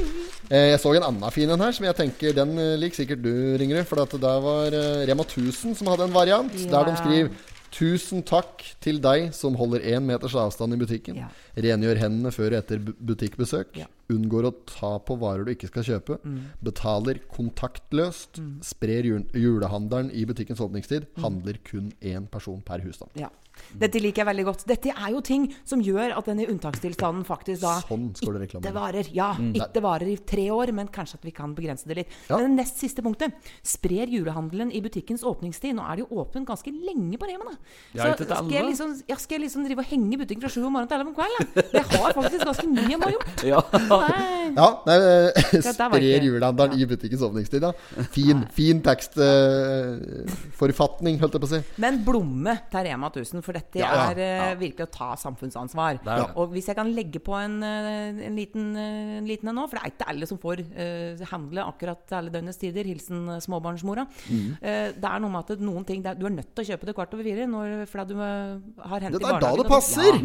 Eh, 0.50 0.70
jeg 0.74 0.82
så 0.84 0.92
en 0.94 1.08
annen 1.08 1.34
fin 1.34 1.50
en 1.50 1.64
her, 1.64 1.74
som 1.76 1.88
jeg 1.88 1.98
tenker 1.98 2.36
den 2.36 2.52
eh, 2.60 2.76
liker 2.80 3.02
sikkert 3.02 3.24
du, 3.24 3.34
Ringerud. 3.60 3.88
For 3.90 4.04
at 4.04 4.14
det 4.26 4.36
var 4.48 4.78
eh, 4.78 5.06
Rema 5.10 5.26
1000 5.26 5.80
som 5.80 5.92
hadde 5.92 6.08
en 6.10 6.16
variant, 6.16 6.54
der 6.54 6.90
de 6.90 6.96
skriver 7.00 7.53
Tusen 7.74 8.22
takk 8.28 8.62
til 8.84 9.00
deg 9.02 9.32
som 9.34 9.56
holder 9.58 9.86
én 9.96 10.06
meters 10.06 10.36
avstand 10.38 10.76
i 10.76 10.80
butikken. 10.82 11.18
Ja. 11.24 11.30
Rengjør 11.66 12.02
hendene 12.04 12.32
før 12.34 12.54
og 12.54 12.60
etter 12.60 12.82
butikkbesøk. 12.84 13.80
Ja. 13.82 13.88
Unngår 14.14 14.50
å 14.50 14.54
ta 14.70 14.92
på 15.02 15.18
varer 15.22 15.48
du 15.48 15.54
ikke 15.56 15.72
skal 15.72 15.88
kjøpe. 15.88 16.20
Betaler 16.66 17.22
kontaktløst. 17.34 18.42
Sprer 18.66 19.08
jul 19.10 19.24
julehandelen 19.34 20.12
i 20.14 20.26
butikkens 20.30 20.62
åpningstid. 20.62 21.10
Handler 21.24 21.58
kun 21.66 21.90
én 22.02 22.30
person 22.30 22.62
per 22.66 22.86
husstand. 22.86 23.14
Ja. 23.18 23.32
Dette 23.80 24.00
liker 24.02 24.24
jeg 24.24 24.30
veldig 24.30 24.46
godt. 24.50 24.62
Dette 24.70 24.90
er 24.94 25.10
jo 25.14 25.20
ting 25.26 25.44
som 25.68 25.82
gjør 25.84 26.10
at 26.18 26.26
denne 26.30 26.48
unntakstilstanden 26.52 27.24
faktisk 27.28 27.62
da 27.64 27.74
Sånn 27.84 28.16
skal 28.18 28.42
ikke 28.46 28.74
varer. 28.74 29.06
Ja, 29.16 29.30
ikke 29.40 29.82
varer 29.84 30.08
i 30.12 30.18
tre 30.28 30.46
år, 30.54 30.68
men 30.76 30.88
kanskje 30.94 31.16
at 31.20 31.26
vi 31.28 31.34
kan 31.36 31.50
begrense 31.58 31.86
det 31.90 31.96
litt. 32.02 32.10
Ja. 32.30 32.36
Men 32.38 32.44
det 32.52 32.56
nest 32.64 32.76
siste 32.82 33.02
punktet. 33.06 33.30
Sprer 33.66 34.08
julehandelen 34.12 34.70
i 34.74 34.82
butikkens 34.84 35.24
åpningstid. 35.28 35.72
Nå 35.78 35.84
er 35.88 35.94
det 36.00 36.04
jo 36.06 36.10
åpent 36.24 36.46
ganske 36.50 36.70
lenge 36.74 37.18
på 37.20 37.26
Rema, 37.30 37.44
da. 37.50 37.56
Så 37.94 37.98
skal 38.24 38.54
jeg, 38.54 38.64
liksom, 38.72 38.90
ja, 39.10 39.16
skal 39.22 39.34
jeg 39.38 39.44
liksom 39.48 39.62
drive 39.68 39.82
og 39.84 39.90
henge 39.90 40.12
i 40.14 40.20
butikken 40.22 40.44
fra 40.46 40.52
sju 40.54 40.62
om 40.64 40.72
morgenen 40.74 40.90
til 40.92 40.98
elleve 41.00 41.12
om 41.12 41.18
kvelden? 41.18 41.44
Det 41.74 41.84
har 41.94 42.10
faktisk 42.18 42.42
ganske 42.50 42.68
mye 42.70 42.92
jeg 42.94 43.00
må 43.00 43.06
ha 43.10 43.14
gjort. 43.18 43.30
Ja. 43.54 43.60
Nei. 43.76 44.56
Ja, 44.56 44.68
nei, 44.88 44.98
eh, 45.04 45.30
sprer 45.74 46.22
julehandelen 46.26 46.74
i 46.80 46.82
butikkens 46.90 47.24
åpningstid, 47.28 47.62
da. 47.64 47.72
Fin, 48.14 48.38
fin 48.56 48.78
tekstforfatning, 48.86 51.16
holdt 51.22 51.34
jeg 51.38 51.44
på 51.44 51.48
å 51.50 51.52
si. 51.52 51.60
Men 51.84 51.94
blomme 52.06 52.54
til 52.72 52.82
Rema 52.88 53.08
1000, 53.12 53.43
for 53.44 53.58
dette 53.58 53.82
Ja, 53.82 53.92
ja. 53.94 54.06
er 54.12 54.22
eh, 54.24 54.56
virkelig 54.60 54.88
å 54.88 54.92
ta 54.94 55.10
samfunnsansvar. 55.20 56.00
Det. 56.04 56.18
Og 56.40 56.54
hvis 56.54 56.70
jeg 56.72 56.78
kan 56.78 56.90
legge 56.96 57.22
på 57.24 57.36
en, 57.38 57.60
eh, 57.64 58.24
en 58.28 58.38
liten 58.38 58.72
eh, 58.80 59.18
en 59.20 59.28
liten 59.30 59.52
en 59.52 59.58
nå, 59.60 59.68
for 59.70 59.78
det 59.78 59.84
er 59.84 59.94
ikke 59.94 60.10
alle 60.14 60.30
som 60.30 60.40
får 60.42 60.64
uh, 60.64 61.24
handle 61.30 61.66
akkurat 61.68 62.04
til 62.08 62.18
alle 62.18 62.34
døgnets 62.34 62.60
tider, 62.62 62.88
hilsen 62.88 63.28
småbarnsmora. 63.44 64.06
Mm. 64.28 64.50
Uh, 64.60 64.90
det 64.98 65.10
er 65.10 65.24
noe 65.24 65.34
med 65.34 65.54
at 65.54 65.64
noen 65.64 65.88
ting 65.88 66.04
det 66.04 66.14
er, 66.14 66.20
Du 66.20 66.28
er 66.28 66.36
nødt 66.36 66.52
til 66.54 66.64
å 66.66 66.70
kjøpe 66.72 66.90
det 66.90 66.96
kvart 66.98 67.16
over 67.16 67.28
fire 67.28 67.48
når, 67.50 67.74
fordi 67.90 68.14
du 68.14 68.20
har 68.20 69.06
hentet 69.06 69.20
Det 69.20 69.30
er 69.30 69.40
da 69.40 69.52
det 69.52 69.62
det 69.62 69.66
og 69.66 69.72
passer! 69.72 70.20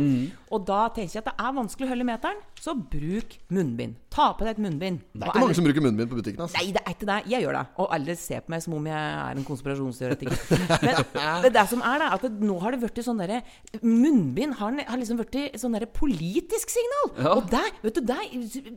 Og 0.48 0.66
da 0.68 0.80
tenker 0.94 1.18
jeg 1.18 1.24
at 1.24 1.30
det 1.30 1.36
er 1.44 1.56
vanskelig 1.58 1.88
å 1.88 1.92
holde 1.92 2.08
meteren, 2.08 2.44
så 2.58 2.74
bruk 2.78 3.38
munnbind. 3.52 3.98
Ta 4.12 4.30
på 4.34 4.46
deg 4.46 4.56
et 4.56 4.62
munnbind. 4.64 5.02
Det 5.12 5.26
er 5.26 5.30
ikke 5.30 5.42
mange 5.44 5.56
som 5.58 5.66
bruker 5.66 5.84
munnbind 5.84 6.10
på 6.10 6.18
butikken. 6.18 6.42
Altså. 6.44 6.58
Nei, 6.58 6.72
det 6.74 6.82
er 6.82 6.94
ikke 6.96 7.08
det. 7.08 7.18
Jeg 7.30 7.44
gjør 7.44 7.58
det. 7.58 7.64
Og 7.82 7.92
alle 7.94 8.16
ser 8.18 8.44
på 8.44 8.54
meg 8.54 8.64
som 8.64 8.76
om 8.78 8.88
jeg 8.88 8.96
er 8.98 9.40
en 9.40 9.46
konspirasjonsteoretiker. 9.46 10.40
Men 10.88 11.44
det, 11.44 11.52
det 11.54 11.64
som 11.70 11.84
er 11.86 12.02
da, 12.02 12.10
at 12.16 12.24
det, 12.24 12.32
nå 12.48 12.56
har 12.62 12.74
det 12.74 12.80
blitt 12.82 12.98
sånn 13.08 13.22
derre 13.22 13.40
Munnbind 13.82 14.56
har, 14.58 14.76
har 14.88 15.00
liksom 15.00 15.18
blitt 15.20 15.58
sånn 15.60 15.74
derre 15.76 15.88
politisk 15.90 16.72
signal. 16.72 17.10
Ja. 17.18 17.34
Og 17.34 17.48
det, 17.50 17.64
vet 17.82 17.98
du, 17.98 18.02
det, 18.08 18.18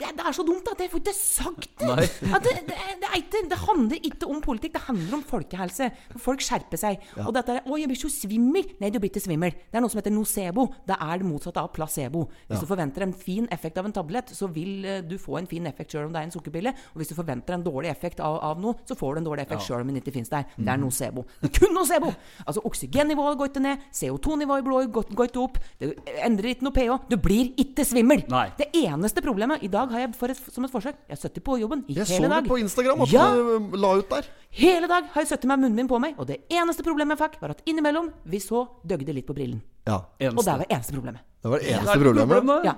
det, 0.01 0.11
er 0.11 0.35
så 0.35 0.45
dumt 0.47 0.67
at 0.71 0.81
jeg 0.83 0.91
får 0.91 1.03
ikke 1.03 1.17
sagt 1.17 1.69
det. 1.81 2.09
Det, 2.41 2.53
det, 2.65 2.75
det, 3.01 3.09
ikke, 3.19 3.41
det 3.51 3.57
handler 3.59 4.05
ikke 4.07 4.27
om 4.31 4.39
politikk, 4.41 4.73
det 4.73 4.81
handler 4.87 5.17
om 5.19 5.23
folkehelse. 5.27 5.89
Folk 6.21 6.41
skjerper 6.41 6.79
seg. 6.79 7.03
Og 7.21 7.33
dette 7.35 7.57
er 7.59 7.67
'Å, 7.67 7.77
jeg 7.77 7.89
blir 7.91 7.99
så 7.99 8.09
svimmel'. 8.09 8.71
Nei, 8.81 8.89
du 8.89 8.97
blir 9.01 9.11
ikke 9.11 9.21
svimmel. 9.21 9.53
Det 9.53 9.77
er 9.77 9.83
noe 9.83 9.91
som 9.91 9.99
heter 10.01 10.13
nocebo. 10.13 10.67
Det 10.87 10.97
er 10.97 11.21
det 11.21 11.27
motsatte 11.27 11.61
av 11.61 11.69
placebo. 11.75 12.23
Hvis 12.49 12.63
du 12.63 12.67
forventer 12.69 13.05
en 13.05 13.13
fin 13.13 13.47
effekt 13.53 13.77
av 13.77 13.85
en 13.87 13.95
tablett, 13.95 14.33
så 14.35 14.49
vil 14.51 14.85
eh, 14.85 15.01
du 15.05 15.17
få 15.21 15.37
en 15.39 15.49
fin 15.49 15.65
effekt 15.69 15.93
sjøl 15.93 16.07
om 16.07 16.15
det 16.15 16.21
er 16.21 16.29
en 16.29 16.33
sukkerpille. 16.33 16.73
Og 16.93 17.01
hvis 17.01 17.11
du 17.11 17.15
forventer 17.17 17.57
en 17.57 17.65
dårlig 17.65 17.91
effekt 17.91 18.23
av, 18.23 18.39
av 18.51 18.61
noe, 18.63 18.79
så 18.87 18.97
får 18.97 19.15
du 19.15 19.21
en 19.21 19.29
dårlig 19.29 19.45
effekt 19.45 19.67
sjøl 19.67 19.83
om 19.83 19.91
den 19.91 20.01
ikke 20.01 20.15
finnes 20.15 20.31
der. 20.31 20.47
Det 20.57 20.71
er 20.71 20.81
nocebo. 20.81 21.25
Er 21.41 21.53
kun 21.57 21.75
nocebo! 21.77 22.11
Altså, 22.45 22.63
oksygennivået 22.67 23.37
går 23.39 23.51
ikke 23.51 23.65
ned, 23.67 23.87
CO2-nivået 24.21 24.61
i 24.61 24.65
blodet 24.65 24.91
går 24.93 25.05
går 25.15 25.29
ikke 25.31 25.41
opp, 25.41 25.57
det 25.81 25.91
endrer 26.25 26.53
ikke 26.53 26.63
noe 26.67 26.75
pH. 26.75 26.97
Du 27.09 27.17
blir 27.17 27.51
ikke 27.59 27.85
svimmel! 27.85 28.23
Nei. 28.29 28.47
Det 28.57 28.69
eneste 28.77 29.21
problemet 29.21 29.63
I 29.63 29.67
dag 29.71 29.89
har 29.91 29.99
jeg 30.05 30.13
for 30.17 30.31
et, 30.31 30.37
som 30.53 30.65
et 30.65 30.71
forsøk 30.71 30.95
Jeg 31.07 31.15
har 31.17 31.21
sittet 31.21 31.43
på 31.43 31.57
jobben 31.59 31.83
i 31.87 31.97
Jeg 31.97 32.07
så 32.07 32.21
det 32.21 32.41
på 32.47 32.57
Instagram 32.61 33.01
at 33.01 33.11
Ja. 33.11 33.27
du 33.33 33.75
la 33.77 33.95
ut 33.97 34.09
der. 34.09 34.29
Hele 34.51 34.87
dag 34.87 35.03
har 35.13 35.21
jeg 35.21 35.27
sittet 35.27 35.45
med 35.47 35.59
munnbind 35.59 35.89
på 35.89 35.99
meg, 35.99 36.15
og 36.19 36.27
det 36.27 36.41
eneste 36.51 36.83
problemet 36.83 37.17
jeg 37.19 37.29
fikk, 37.29 37.41
var 37.41 37.49
at 37.55 37.61
innimellom 37.65 38.11
vi 38.25 38.39
så 38.39 38.67
døgde 38.85 39.13
litt 39.13 39.27
på 39.27 39.33
brillen. 39.33 39.61
Ja, 39.87 39.97
Og 40.29 40.43
det 40.43 40.45
var 40.45 40.65
eneste 40.69 40.93
problemet. 40.93 41.21
Det 41.41 41.49
var 41.49 41.59
det 41.59 41.71
eneste 41.71 41.95
ja. 41.97 42.03
problemet. 42.03 42.37
problem. 42.37 42.65
Ja. 42.65 42.75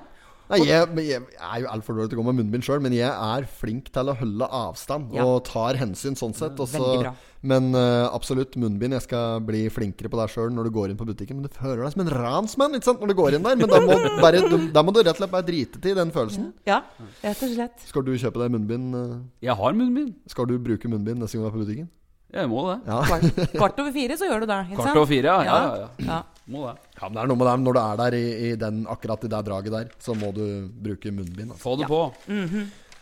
Nei, 0.53 0.67
jeg, 0.69 1.03
jeg 1.09 1.21
er 1.49 1.59
jo 1.63 1.67
altfor 1.73 1.97
dårlig 1.97 2.09
til 2.13 2.19
å 2.19 2.23
gå 2.23 2.25
med 2.29 2.39
munnbind 2.43 2.63
sjøl, 2.67 2.81
men 2.85 2.93
jeg 2.95 3.09
er 3.09 3.45
flink 3.59 3.91
til 3.93 4.09
å 4.11 4.15
holde 4.19 4.47
avstand 4.61 5.13
Ja. 5.17 5.25
og 5.25 5.43
tar 5.49 5.79
hensyn 5.81 6.15
sånn 6.19 6.35
sett. 6.37 6.57
Også, 6.63 6.81
bra. 7.01 7.11
men 7.43 7.71
uh, 7.75 8.07
absolutt 8.15 8.55
munnbind. 8.61 8.93
Jeg 8.95 9.05
skal 9.07 9.41
bli 9.43 9.65
flinkere 9.73 10.11
på 10.13 10.19
det 10.21 10.27
sjøl 10.31 10.51
når 10.55 10.69
du 10.69 10.73
går 10.77 10.93
inn 10.93 10.99
på 10.99 11.07
butikken. 11.09 11.39
Men 11.41 11.49
du 11.49 11.57
føler 11.57 11.83
deg 11.83 11.95
som 11.95 12.05
en 12.05 12.13
ransmann 12.13 12.77
ikke 12.77 12.89
sant, 12.91 13.01
når 13.03 13.11
du 13.13 13.17
går 13.19 13.37
inn 13.39 13.43
der. 13.49 13.57
Men 13.59 13.73
da 13.73 13.81
må, 13.83 13.97
bare, 14.21 14.43
du, 14.47 14.57
da 14.75 14.83
må 14.85 14.93
du 14.95 15.01
rett 15.01 15.15
og 15.15 15.23
slett 15.23 15.33
bare 15.33 15.47
drite 15.49 15.81
til 15.83 15.97
den 15.99 16.13
følelsen. 16.15 16.51
ja, 16.69 16.81
rett 17.23 17.43
og 17.43 17.55
slett. 17.57 17.83
Skal 17.89 18.05
du 18.07 18.13
kjøpe 18.15 18.39
deg 18.45 18.53
munnbind? 18.55 18.95
eh, 19.01 19.17
Jeg 19.49 19.57
har 19.59 19.73
munnbind. 19.75 20.13
Skal 20.31 20.47
du 20.51 20.57
bruke 20.59 20.87
munnbind 20.91 21.19
neste 21.23 21.37
gang 21.39 21.47
du 21.47 21.51
er 21.51 21.57
på 21.57 21.65
butikken? 21.65 21.89
Jeg 22.33 22.49
må 22.49 22.63
det. 22.71 22.77
Ja. 22.89 22.99
Kvart, 23.07 23.41
kvart 23.53 23.81
over 23.83 23.91
fire 23.95 24.17
så 24.17 24.29
gjør 24.29 24.43
du 24.43 24.47
det. 24.49 24.59
Ikke 24.71 24.79
Kvart 24.81 24.97
over 25.01 25.09
fire, 25.11 25.33
ja. 25.33 25.43
Ja, 25.45 25.57
ja, 25.63 25.81
ja. 25.83 26.05
ja. 26.11 26.21
Må 26.53 26.63
det. 26.67 26.73
ja, 26.99 27.07
men 27.07 27.13
det 27.15 27.21
er 27.23 27.27
noe 27.31 27.39
med 27.39 27.47
det 27.47 27.57
når 27.63 27.75
du 27.77 27.79
er 27.83 27.99
der 28.03 28.15
i, 28.19 28.23
i 28.49 28.55
den, 28.59 28.79
akkurat 28.91 29.21
i 29.23 29.29
det 29.31 29.43
draget 29.47 29.71
der, 29.77 29.91
så 30.03 30.15
må 30.17 30.33
du 30.35 30.43
bruke 30.83 31.11
munnbind. 31.15 31.53
Altså. 31.53 31.63
Få 31.63 31.75
det 31.79 31.87
på. 31.87 32.01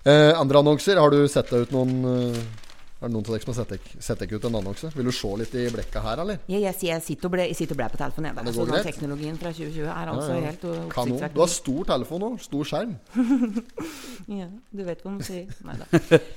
Eh, 0.05 0.33
andre 0.37 0.59
annonser, 0.61 0.99
har 1.01 1.09
du 1.13 1.23
sett 1.29 1.49
deg 1.53 1.63
ut 1.67 1.73
noen 1.75 1.91
eh, 2.09 2.37
Er 3.01 3.09
det 3.09 3.15
noen 3.15 3.25
av 3.25 3.33
dere 3.33 3.41
som 3.41 3.49
har 3.53 3.57
sett 3.63 3.71
deg- 3.73 4.01
sett 4.01 4.19
deg 4.21 4.31
ut 4.37 4.45
en 4.45 4.55
annonse? 4.59 4.89
Vil 4.93 5.07
du 5.09 5.11
se 5.13 5.29
litt 5.41 5.53
i 5.57 5.63
blekka 5.73 6.01
her, 6.05 6.21
eller? 6.21 6.37
Jeg, 6.49 6.61
jeg, 6.67 6.75
jeg 6.85 7.01
sitter 7.05 7.29
og 7.29 7.33
ble, 7.33 7.47
jeg 7.49 7.57
sitter 7.57 7.73
og 7.73 7.79
ble 7.81 7.87
på 7.95 7.99
telefonen. 8.01 8.27
Jeg, 8.29 8.35
det 8.37 8.43
der. 8.45 8.57
går 8.59 8.69
så 8.69 8.75
den 8.75 8.85
teknologien 8.91 9.39
fra 9.41 9.53
2020 9.57 9.87
er 9.89 10.11
altså 10.13 10.27
Ja, 10.29 10.37
ja. 10.37 10.51
helt 10.51 10.61
Kanon. 10.61 10.85
oppsiktsvekkende. 10.91 11.33
Du 11.33 11.41
har 11.41 11.51
stor 11.55 11.89
telefon 11.95 12.21
nå. 12.27 12.31
Stor 12.45 12.69
skjerm. 12.73 12.93
Ja, 14.41 14.45
du 14.71 14.83
vet 14.85 15.01
hva 15.03 15.11
man 15.15 15.23
sier. 15.25 15.49
Nei 15.65 15.75
da. 15.81 15.87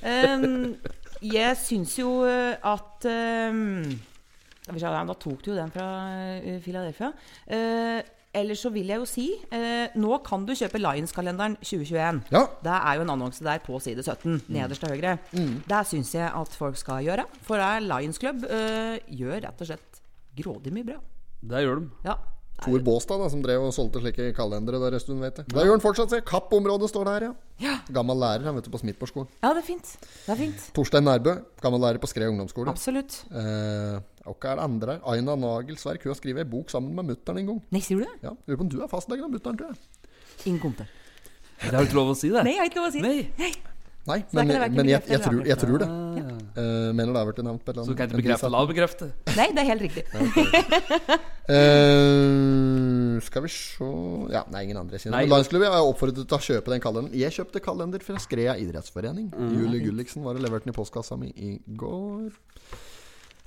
Um, 0.08 0.74
jeg 1.24 1.60
syns 1.60 1.94
jo 1.98 2.10
uh, 2.26 2.54
at 2.58 3.06
um, 3.08 3.86
Da 4.68 5.14
tok 5.14 5.44
du 5.44 5.52
jo 5.52 5.56
den 5.56 5.72
fra 5.74 5.86
uh, 6.40 6.58
Philadelphia. 6.64 7.12
Uh, 7.48 8.00
ellers 8.34 8.64
så 8.64 8.72
vil 8.74 8.90
jeg 8.90 8.98
jo 8.98 9.06
si 9.08 9.28
uh, 9.52 9.86
Nå 10.00 10.18
kan 10.26 10.44
du 10.46 10.54
kjøpe 10.56 10.80
Lions-kalenderen 10.82 11.56
2021. 11.62 12.22
Ja. 12.34 12.44
Det 12.64 12.76
er 12.76 12.98
jo 12.98 13.06
en 13.06 13.14
annonse 13.16 13.46
der 13.46 13.62
på 13.64 13.80
side 13.82 14.02
17, 14.02 14.44
nederst 14.48 14.84
til 14.84 14.94
høyre. 14.94 15.16
Mm. 15.32 15.56
Det 15.70 15.82
syns 15.90 16.14
jeg 16.16 16.28
at 16.28 16.60
folk 16.60 16.78
skal 16.80 17.04
gjøre. 17.06 17.26
For 17.46 17.60
det 17.60 17.70
er 17.70 17.88
Lions 17.88 18.20
Club 18.20 18.46
uh, 18.48 18.94
gjør 19.08 19.44
rett 19.46 19.66
og 19.66 19.72
slett 19.72 20.04
grådig 20.34 20.74
mye 20.74 20.92
bra. 20.92 21.02
Det 21.44 21.64
gjør 21.64 21.82
de. 21.82 21.90
Ja. 22.08 22.18
Tor 22.62 22.78
Båstad, 22.86 23.18
da, 23.20 23.26
som 23.28 23.40
drev 23.44 23.64
og 23.66 23.72
solgte 23.74 24.00
slike 24.00 24.28
kalendere 24.36 24.78
der 24.80 24.94
en 24.96 25.02
stund, 25.02 25.18
vet 25.20 25.40
jeg. 25.42 25.48
Da 25.52 25.64
gjør 25.66 25.74
han 25.74 25.82
fortsatt, 25.82 26.12
se. 26.14 26.20
Kapp-området 26.24 26.88
står 26.88 27.08
der, 27.10 27.26
ja. 27.26 27.32
Ja. 27.60 27.74
Gammel 27.92 28.16
lærer 28.22 28.46
han, 28.46 28.54
vet 28.56 28.68
du, 28.68 28.70
på 28.72 28.80
Smithborgskolen. 28.80 29.28
ja, 29.42 29.50
det 29.52 29.60
er 29.64 29.66
fint. 29.66 29.90
Det 30.24 30.32
er 30.32 30.38
fint. 30.38 30.64
Torstein 30.76 31.04
Nærbø, 31.04 31.34
gammel 31.60 31.82
lærer 31.84 32.00
på 32.00 32.08
Skred 32.08 32.30
ungdomsskole. 32.32 32.70
Absolutt. 32.72 33.18
Eh, 33.34 33.98
og 34.24 34.38
hva 34.40 34.54
er 34.54 34.62
det 34.62 34.64
andre 34.64 34.96
her? 34.96 35.02
Aina 35.12 35.34
Nagelsverk. 35.36 36.06
Hun 36.06 36.14
har 36.14 36.20
skrevet 36.22 36.46
ei 36.46 36.48
bok 36.54 36.70
sammen 36.72 36.94
med 36.96 37.10
mutter'n 37.10 37.42
en 37.42 37.50
gang. 37.52 37.60
Nei, 37.74 37.82
sier 37.84 38.00
du 38.00 38.06
det? 38.06 38.14
Ja, 38.24 38.32
Lurer 38.46 38.62
på 38.62 38.68
om 38.68 38.72
du 38.72 38.78
er 38.86 38.88
fastlegen 38.94 39.26
av 39.28 39.34
mutter'n, 39.34 39.58
tror 39.60 39.74
jeg. 39.74 40.08
Ingen 40.46 40.62
kommentar. 40.62 40.88
Det 41.60 41.70
har 41.74 41.82
jo 41.84 41.90
ikke 41.90 42.00
lov 42.00 42.14
å 42.14 42.18
si, 42.18 42.30
det. 42.32 42.46
Nei, 42.46 42.54
jeg 42.56 42.62
har 42.64 42.70
ikke 42.72 42.80
lov 42.80 42.88
å 42.88 42.94
si 42.94 43.02
det. 43.04 43.10
Nei. 43.12 43.28
Nei, 43.44 43.52
Det 44.04 44.12
er 44.12 44.24
men, 44.36 44.48
det 44.52 44.66
men 44.76 44.88
jeg, 44.90 45.00
jeg, 45.08 45.20
tror, 45.24 45.38
jeg 45.48 45.56
tror 45.56 45.78
det. 45.80 45.86
Ja. 45.88 46.24
Uh, 46.54 46.90
mener 46.92 47.14
det 47.14 47.20
har 47.22 47.28
vært 47.30 47.38
nevnt 47.46 47.62
på 47.64 47.72
et 47.72 47.78
eller 47.78 47.86
Så 47.86 47.94
du 47.94 47.96
kan 47.96 48.10
ikke 48.10 48.18
bekrefte 48.20 48.46
eller 48.50 48.64
avbekrefte? 48.66 49.06
Nei, 49.38 49.46
det 49.56 49.62
er 49.62 49.68
helt 49.70 49.84
riktig. 49.86 50.04
uh, 51.48 53.16
skal 53.24 53.46
vi 53.46 53.52
se 53.54 53.88
Ja, 54.34 54.42
nei, 54.52 54.66
ingen 54.66 54.82
andre. 54.82 55.00
sine. 55.00 55.14
Nei. 55.16 55.24
Lionsklubben 55.30 55.72
er 55.72 55.88
oppfordret 55.88 56.28
til 56.28 56.36
å 56.36 56.44
kjøpe 56.50 56.74
den 56.74 56.84
kalenderen. 56.84 57.16
Jeg 57.16 57.32
kjøpte 57.38 57.64
kalender 57.64 58.04
fra 58.04 58.20
Skrea 58.20 58.58
idrettsforening. 58.60 59.30
Mm. 59.32 59.54
Julie 59.56 59.86
Gulliksen 59.86 60.26
var 60.26 60.36
og 60.36 60.44
leverte 60.44 60.68
den 60.68 60.74
i 60.74 60.76
postkassa 60.76 61.16
mi 61.20 61.32
i 61.32 61.54
går. 61.80 62.28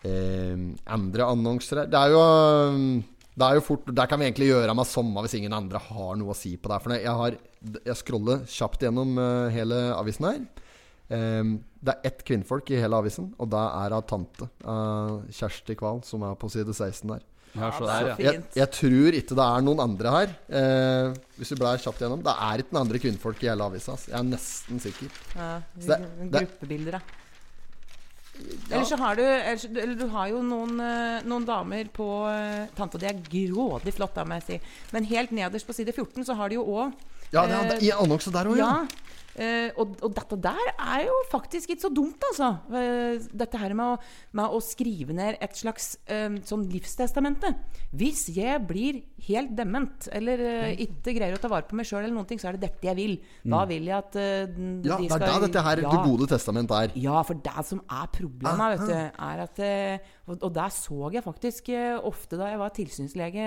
Uh, 0.08 0.74
andre 0.93 1.26
annonser 1.26 1.82
her 1.82 1.88
Det 1.89 1.97
er 1.99 2.12
jo 2.14 2.20
um, 2.22 2.91
det 3.38 3.46
er 3.46 3.58
jo 3.60 3.62
fort 3.62 3.90
Der 3.94 4.10
kan 4.10 4.18
vi 4.20 4.26
egentlig 4.26 4.48
gjøre 4.50 4.74
meg 4.74 4.88
samme 4.90 5.22
hvis 5.22 5.36
ingen 5.38 5.54
andre 5.54 5.82
har 5.90 6.16
noe 6.18 6.34
å 6.34 6.38
si 6.38 6.56
på 6.58 6.72
det. 6.72 6.80
For 6.84 6.96
jeg, 6.98 7.16
har, 7.22 7.38
jeg 7.86 8.00
scroller 8.02 8.44
kjapt 8.50 8.86
gjennom 8.88 9.18
eh, 9.22 9.50
hele 9.54 9.82
avisen 9.98 10.26
her. 10.30 10.40
Um, 11.08 11.54
det 11.80 11.94
er 11.94 12.10
ett 12.10 12.24
kvinnfolk 12.28 12.68
i 12.74 12.82
hele 12.82 12.98
avisen, 13.00 13.30
og 13.40 13.48
det 13.54 13.62
er 13.64 13.94
av 13.96 14.02
tante. 14.10 14.50
Uh, 14.66 15.22
Kjersti 15.32 15.78
Kval, 15.80 16.02
som 16.04 16.26
er 16.28 16.34
på 16.42 16.50
side 16.52 16.74
16 16.76 17.14
der. 17.14 17.22
Ja, 17.58 17.70
så 17.74 17.86
der, 17.88 18.10
ja. 18.12 18.16
Jeg, 18.22 18.42
jeg 18.58 18.70
tror 18.76 19.16
ikke 19.18 19.38
det 19.38 19.46
er 19.46 19.64
noen 19.66 19.80
andre 19.82 20.12
her. 20.14 20.34
Eh, 20.60 21.14
hvis 21.40 21.54
vi 21.54 21.58
blar 21.62 21.80
kjapt 21.82 22.04
gjennom. 22.04 22.20
Det 22.26 22.34
er 22.34 22.62
ikke 22.62 22.76
noen 22.76 22.84
andre 22.84 23.02
kvinnfolk 23.02 23.46
i 23.46 23.50
hele 23.50 23.66
avisa. 23.66 23.96
Jeg 24.04 24.18
er 24.20 24.28
nesten 24.28 24.82
sikker. 24.84 25.16
Ja, 25.34 25.48
det- 25.74 25.98
det- 26.34 26.44
gruppebilder, 26.44 27.00
da. 27.00 27.02
Eller 28.70 28.86
så 28.86 28.98
har 29.00 29.16
du 29.16 29.24
Eller 29.24 29.96
du 29.98 30.08
har 30.14 30.28
jo 30.32 30.42
noen, 30.46 30.80
eh, 30.84 31.26
noen 31.28 31.46
damer 31.48 31.90
på 31.94 32.08
eh, 32.30 32.68
Tante, 32.78 33.00
det 33.02 33.10
er 33.10 33.22
grådig 33.26 33.94
flott, 33.98 34.16
da, 34.16 34.26
må 34.28 34.38
jeg 34.40 34.48
si. 34.48 34.60
Men 34.94 35.08
helt 35.10 35.34
nederst 35.36 35.68
på 35.68 35.76
side 35.76 35.96
14 35.96 36.26
så 36.28 36.38
har 36.38 36.50
de 36.50 36.60
jo 36.60 36.66
òg 36.66 36.94
Ja, 37.34 37.44
det 37.48 37.58
er, 37.58 37.70
det, 37.74 37.82
I 37.84 37.92
annonse 37.96 38.32
der 38.32 38.48
òg, 38.48 38.60
ja. 38.60 38.72
Ja. 38.84 39.07
Eh, 39.38 39.70
og, 39.80 39.96
og 40.04 40.14
dette 40.18 40.38
der 40.44 40.72
er 40.74 41.06
jo 41.08 41.16
faktisk 41.32 41.74
ikke 41.74 41.86
så 41.86 41.92
dumt, 41.94 42.22
altså. 42.32 42.50
Eh, 42.74 43.24
dette 43.38 43.62
her 43.62 43.76
med 43.78 43.96
å, 43.96 43.98
med 44.40 44.58
å 44.58 44.62
skrive 44.64 45.16
ned 45.18 45.38
et 45.44 45.58
slags 45.58 45.96
eh, 46.10 46.38
sånn 46.48 46.66
livstestamente. 46.72 47.54
Hvis 47.98 48.28
jeg 48.36 48.60
blir 48.68 49.02
helt 49.30 49.56
dement, 49.58 50.10
eller 50.14 50.44
eh, 50.46 50.86
ikke 50.88 51.16
greier 51.18 51.38
å 51.38 51.42
ta 51.42 51.52
vare 51.52 51.68
på 51.70 51.78
meg 51.80 51.88
sjøl, 51.90 52.04
eller 52.04 52.16
noen 52.18 52.30
ting, 52.30 52.42
så 52.42 52.52
er 52.52 52.58
det 52.58 52.68
dette 52.68 52.90
jeg 52.90 52.98
vil. 53.00 53.18
Da 53.48 53.64
vil 53.70 53.90
jeg 53.90 53.98
at 53.98 54.20
eh, 54.22 54.46
skal 54.48 54.88
Ja, 54.88 55.00
de 55.00 55.08
det 55.08 55.18
er 55.18 55.26
da 55.28 55.42
dette 55.48 55.66
her 55.70 55.84
ja. 55.86 55.92
Det 55.94 56.04
gode 56.06 56.30
testament 56.34 56.74
er. 56.78 56.96
Ja, 57.00 57.22
for 57.28 57.40
det 57.48 57.66
som 57.70 57.84
er 57.86 58.08
problemet, 58.14 58.78
vet 58.78 58.88
du, 58.90 58.96
er 59.32 59.44
at 59.48 59.62
eh, 59.64 60.14
Og, 60.28 60.42
og 60.42 60.50
der 60.56 60.72
så 60.74 61.12
jeg 61.14 61.24
faktisk 61.24 61.70
ofte 62.08 62.36
da 62.40 62.50
jeg 62.52 62.60
var 62.60 62.74
tilsynslege 62.76 63.46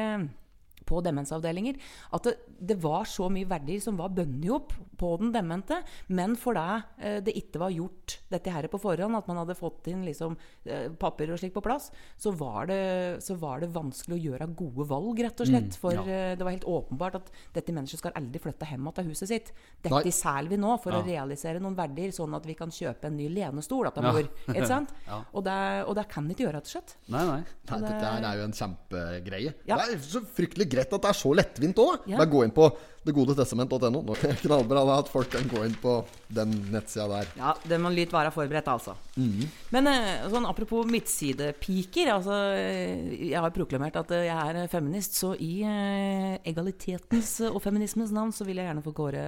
på 0.91 1.03
demensavdelinger. 1.05 1.78
At 2.16 2.28
det, 2.28 2.36
det 2.59 2.78
var 2.82 3.09
så 3.09 3.30
mye 3.32 3.49
verdier 3.49 3.82
som 3.82 3.99
var 4.01 4.12
bundet 4.14 4.51
opp 4.55 4.74
på 5.01 5.14
den 5.20 5.32
demente, 5.32 5.80
men 6.12 6.36
fordi 6.38 6.66
eh, 7.01 7.18
det 7.24 7.36
ikke 7.38 7.62
var 7.62 7.72
gjort 7.72 8.18
dette 8.32 8.53
her 8.53 8.68
på 8.70 8.80
forhånd, 8.82 9.16
at 9.16 9.30
man 9.30 9.41
hadde 9.41 9.57
fått 9.59 9.88
inn 9.93 10.05
liksom, 10.05 10.36
eh, 10.66 10.88
papir 11.01 11.32
og 11.32 11.41
slikt 11.41 11.57
på 11.57 11.64
plass, 11.64 11.88
så 12.20 12.34
var, 12.36 12.68
det, 12.70 12.80
så 13.24 13.36
var 13.41 13.62
det 13.62 13.70
vanskelig 13.72 14.18
å 14.18 14.22
gjøre 14.26 14.51
gode 14.59 14.86
valg, 14.91 15.22
rett 15.24 15.41
og 15.41 15.49
slett. 15.49 15.78
For 15.80 15.97
ja. 15.97 16.34
det 16.36 16.45
var 16.45 16.53
helt 16.53 16.68
åpenbart 16.68 17.20
at 17.20 17.30
dette 17.55 17.72
mennesket 17.74 18.03
skal 18.03 18.16
aldri 18.18 18.43
flytte 18.43 18.68
hjem 18.68 18.91
til 18.97 19.11
huset 19.11 19.30
sitt. 19.30 19.53
Dette 19.80 20.12
selger 20.14 20.53
vi 20.53 20.61
nå 20.61 20.74
for 20.82 20.97
å 20.97 21.03
realisere 21.07 21.62
noen 21.62 21.78
verdier, 21.78 22.12
sånn 22.14 22.36
at 22.36 22.47
vi 22.49 22.57
kan 22.59 22.72
kjøpe 22.74 23.09
en 23.09 23.16
ny 23.16 23.30
lenestol. 23.32 23.88
At 23.91 24.01
mor. 24.01 24.20
Ja. 24.51 24.55
ikke 24.57 24.68
sant? 24.68 24.91
og, 25.07 25.43
det, 25.47 25.57
og 25.86 25.95
det 25.95 26.05
kan 26.11 26.26
de 26.26 26.34
ikke 26.34 26.45
gjøre, 26.47 26.59
rett 26.59 26.68
og 26.68 26.72
slett. 26.72 26.95
Nei, 27.12 27.22
nei. 27.28 27.41
Nei, 27.70 27.78
dette 27.84 28.11
er 28.11 28.38
jo 28.41 28.47
en 28.47 28.55
kjempegreie. 28.57 29.53
Ja. 29.68 29.78
Det 29.78 29.95
er 29.95 30.03
så 30.03 30.22
fryktelig 30.26 30.66
greit 30.72 30.80
at 30.87 31.03
det 31.05 31.11
er 31.11 31.18
så 31.18 31.35
lettvint 31.37 31.83
òg. 31.83 32.09
Ja. 32.11 32.20
Bare 32.20 32.33
gå 32.33 32.45
inn 32.47 32.55
på 32.55 32.70
degodetestament.no. 33.07 34.03
Knallbra 34.43 34.83
da 34.85 34.97
at 35.01 35.09
folk 35.09 35.31
kan 35.33 35.47
gå 35.49 35.62
inn 35.64 35.76
på 35.81 35.95
den 36.33 36.53
nettsida 36.72 37.07
der. 37.09 37.31
Ja, 37.39 37.55
det 37.64 37.78
må 37.81 37.93
litt 37.95 38.12
være 38.12 38.33
forberedt, 38.35 38.68
altså. 38.68 38.97
Men 39.16 39.89
eh, 39.89 40.26
sånn 40.33 40.49
apropos 40.49 40.89
midtsidepiker. 40.91 42.12
Altså, 42.16 42.37
eh, 42.59 43.14
jeg 43.31 43.41
har 43.41 43.55
proklamert 43.57 43.97
at 44.03 44.12
eh, 44.16 44.26
jeg 44.28 44.53
er 44.53 44.72
feminist, 44.72 45.16
så 45.16 45.33
i 45.41 45.62
egalitetens 45.64 47.39
og 47.49 47.61
feminismens 47.64 48.12
navn 48.16 48.35
så 48.37 48.45
vil 48.49 48.61
jeg 48.61 48.68
gjerne 48.68 48.85
få 48.85 48.93
kåre 48.97 49.24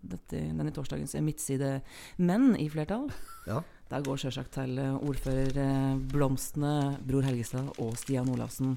dette, 0.00 0.40
denne 0.40 0.72
torsdagens 0.74 1.16
midtsidemenn 1.24 2.54
i 2.56 2.70
flertall. 2.72 3.10
Ja. 3.48 3.60
Der 3.88 4.04
går 4.04 4.20
sjølsagt 4.20 4.52
til 4.56 4.80
ordfører 4.80 6.00
Blomstene, 6.12 6.98
Bror 7.08 7.24
Helgestad 7.24 7.70
og 7.80 7.94
Stian 8.00 8.28
Olafsen. 8.32 8.76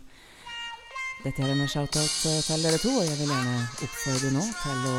Dette 1.22 1.44
er 1.46 1.52
en 1.54 1.68
shout-out 1.70 2.14
eh, 2.26 2.40
til 2.42 2.64
dere 2.66 2.78
to, 2.82 2.92
og 2.98 3.04
jeg 3.06 3.14
vil 3.20 3.30
gjerne 3.30 3.58
oppfordre 3.86 4.30
nå 4.34 4.42
til 4.64 4.88
å 4.90 4.94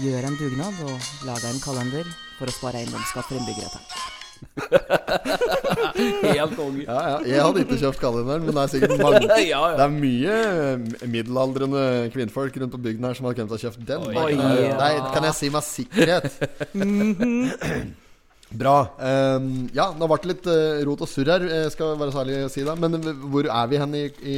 gjøre 0.00 0.30
en 0.30 0.38
dugnad 0.40 0.78
og 0.86 1.10
lage 1.28 1.50
en 1.50 1.60
kalender 1.60 2.08
for 2.38 2.48
å 2.48 2.54
spare 2.54 2.80
eiendomsskatt 2.80 3.28
for 3.28 3.36
innbyggere. 3.36 3.82
Helt 6.32 6.56
konge. 6.56 6.86
Ja, 6.86 6.96
ja. 7.10 7.18
Jeg 7.28 7.44
hadde 7.44 7.64
ikke 7.66 7.78
kjøpt 7.82 8.00
kalenderen, 8.00 8.46
men 8.48 8.56
det 8.56 8.62
er 8.64 8.72
sikkert 8.72 9.04
mange 9.04 9.20
Ja, 9.52 9.60
ja. 9.60 9.60
Det 9.76 9.84
er 9.84 9.92
mye 9.98 10.38
eh, 10.48 11.08
middelaldrende 11.12 11.84
kvinnfolk 12.16 12.56
rundt 12.62 12.72
på 12.72 12.80
bygden 12.88 13.10
her 13.10 13.18
som 13.18 13.28
hadde 13.28 13.42
kommet 13.42 13.58
og 13.58 13.66
kjøpt 13.66 13.84
den. 13.92 14.08
Oi, 14.16 14.32
det 14.32 14.94
kan 15.12 15.28
jeg 15.28 15.36
si 15.42 15.52
med 15.52 15.68
sikkerhet. 15.68 16.40
Bra. 18.52 18.76
Um, 18.98 19.68
ja, 19.72 19.88
nå 19.96 20.08
ble 20.10 20.20
det 20.22 20.30
litt 20.32 20.50
eh, 20.52 20.82
rot 20.88 21.04
og 21.04 21.08
surr 21.08 21.30
her, 21.32 21.46
eh, 21.48 21.70
skal 21.72 21.96
være 22.00 22.12
særlig 22.14 22.42
å 22.46 22.52
si 22.52 22.66
det. 22.66 22.76
Men 22.82 22.98
hvor 23.32 23.48
er 23.48 23.70
vi 23.70 23.80
hen 23.80 23.96
i, 23.96 24.04
i 24.28 24.36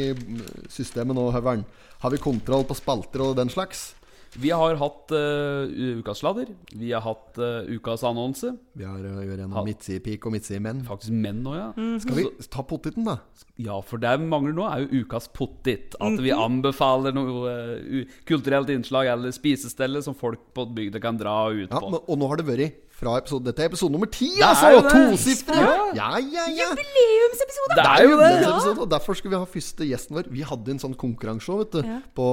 systemet 0.71 1.17
nå, 1.19 1.29
Høveren? 1.35 1.67
Har 2.05 2.13
vi 2.13 2.23
kontroll 2.23 2.67
på 2.69 2.77
spalter 2.79 3.25
og 3.25 3.37
den 3.39 3.51
slags? 3.53 3.93
Vi 4.35 4.51
har 4.51 4.75
hatt 4.81 5.13
uh, 5.15 5.63
ukas 6.01 6.19
sladder. 6.19 6.49
Vi 6.75 6.89
har 6.91 7.05
hatt 7.05 7.39
uh, 7.39 7.69
ukas 7.71 8.03
annonse. 8.07 8.51
Vi 8.75 8.83
har 8.83 8.99
uh, 8.99 9.21
gjennom 9.23 9.61
midtsidepik 9.67 10.27
og 10.27 10.35
midtsidemenn. 10.35 10.81
Faktisk 10.89 11.15
menn 11.15 11.45
òg, 11.47 11.55
ja. 11.55 11.69
Skal 12.03 12.19
vi 12.19 12.25
ta 12.51 12.65
pottiten, 12.67 13.07
da? 13.07 13.21
Ja, 13.63 13.79
for 13.87 14.03
det 14.03 14.17
vi 14.19 14.27
mangler 14.27 14.57
nå, 14.57 14.67
er 14.67 14.83
jo 14.83 15.05
ukas 15.05 15.31
pottit. 15.31 15.95
At 16.03 16.19
vi 16.23 16.35
anbefaler 16.35 17.15
noe 17.15 17.55
uh, 17.55 18.17
kulturelt 18.27 18.75
innslag 18.75 19.13
eller 19.15 19.35
spisestelle 19.35 20.03
som 20.03 20.19
folk 20.19 20.51
på 20.57 20.67
bygda 20.75 21.03
kan 21.05 21.21
dra 21.21 21.37
ut 21.55 21.69
Ja, 21.69 21.79
på. 21.79 21.95
men, 21.95 22.03
og 22.03 22.19
nå 22.19 22.33
har 22.33 22.43
det 22.43 22.49
vært 22.51 22.83
fra 22.95 23.17
episode 23.19 23.45
Dette 23.49 23.63
er 23.65 23.69
episode 23.73 23.91
nummer 23.93 24.07
ti, 24.13 24.29
Det 24.37 24.45
er 24.45 24.53
altså! 24.53 24.83
det. 24.87 24.93
Tosifra! 24.95 25.57
Ja. 25.59 25.73
Ja, 25.99 26.11
ja, 26.23 26.45
ja. 26.55 26.67
Jubileumsepisode! 26.71 27.77
Det 27.79 27.85
er 27.91 28.03
jo 28.07 28.13
det! 28.21 28.29
Jubileumsepisode, 28.31 28.81
og 28.85 28.91
Derfor 28.95 29.19
skal 29.19 29.33
vi 29.33 29.39
ha 29.41 29.49
første 29.51 29.89
gjesten 29.89 30.19
vår. 30.19 30.29
Vi 30.35 30.45
hadde 30.47 30.75
en 30.75 30.81
sånn 30.83 30.95
konkurranse 31.01 31.57
vet 31.59 31.73
du, 31.75 31.81
Ja. 31.89 31.99
på 32.17 32.27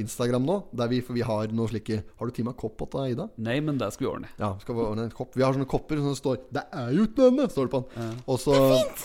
Instagram 0.00 0.46
nå. 0.48 0.56
Der 0.76 0.90
vi, 0.90 1.00
for 1.06 1.14
vi 1.14 1.22
har 1.26 1.46
noe 1.54 1.68
slike 1.70 2.00
Har 2.18 2.26
du 2.26 2.32
tima 2.34 2.52
kopp 2.58 2.82
til 2.90 3.12
Ida? 3.14 3.28
Nei, 3.38 3.60
men 3.60 3.78
det 3.78 3.92
skal 3.94 4.06
vi 4.06 4.10
ordne. 4.12 4.28
Ja, 4.38 4.50
skal 4.62 4.74
vi 4.74 4.80
ordne 4.88 5.06
en 5.08 5.14
kopp. 5.14 5.34
Vi 5.38 5.42
har 5.46 5.54
sånne 5.54 5.68
kopper 5.70 5.96
som 6.02 6.14
står 6.18 6.38
'Det 6.52 6.64
er 6.72 6.90
jo 6.92 7.06
ikke 7.06 7.22
denne', 7.30 7.50
står 7.50 7.68
det 7.68 7.70
på 7.70 7.84
den. 7.94 8.22
Og 8.26 8.38
så, 8.38 8.54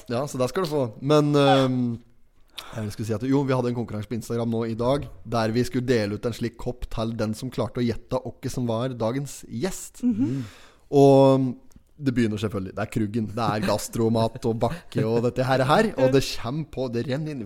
Ja, 0.10 0.26
så 0.26 0.38
der 0.38 0.48
skal 0.48 0.64
du 0.64 0.70
få. 0.70 0.92
Men 1.02 1.36
um, 1.36 2.00
jeg 2.76 2.92
skulle 2.92 3.06
si 3.08 3.14
at 3.14 3.22
Jo, 3.24 3.44
vi 3.44 3.54
hadde 3.54 3.70
en 3.70 3.76
konkurranse 3.76 4.08
på 4.10 4.16
Instagram 4.18 4.50
nå 4.50 4.64
i 4.70 4.74
dag 4.74 5.08
der 5.26 5.52
vi 5.52 5.64
skulle 5.64 5.86
dele 5.86 6.16
ut 6.16 6.26
en 6.26 6.34
slik 6.34 6.58
kopp 6.58 6.90
til 6.90 7.16
den 7.16 7.34
som 7.34 7.50
klarte 7.50 7.78
å 7.82 7.86
gjette 7.86 8.18
hvem 8.18 8.50
som 8.50 8.66
var 8.68 8.90
dagens 8.90 9.46
gjest. 9.48 10.02
Og 10.94 11.50
det 12.04 12.14
begynner 12.16 12.42
selvfølgelig. 12.42 12.74
Det 12.76 12.84
er 12.84 12.92
Kruggen. 12.94 13.28
Det 13.34 13.46
er 13.46 13.66
gastromat 13.68 14.46
og 14.50 14.58
bakke 14.62 15.06
og 15.08 15.24
dette 15.28 15.46
her. 15.48 15.64
her 15.70 15.90
Og 16.02 16.14
det 16.14 16.24
kommer 16.42 16.66
på 16.74 16.88
Det 16.94 17.04
renner 17.08 17.32
inn 17.36 17.46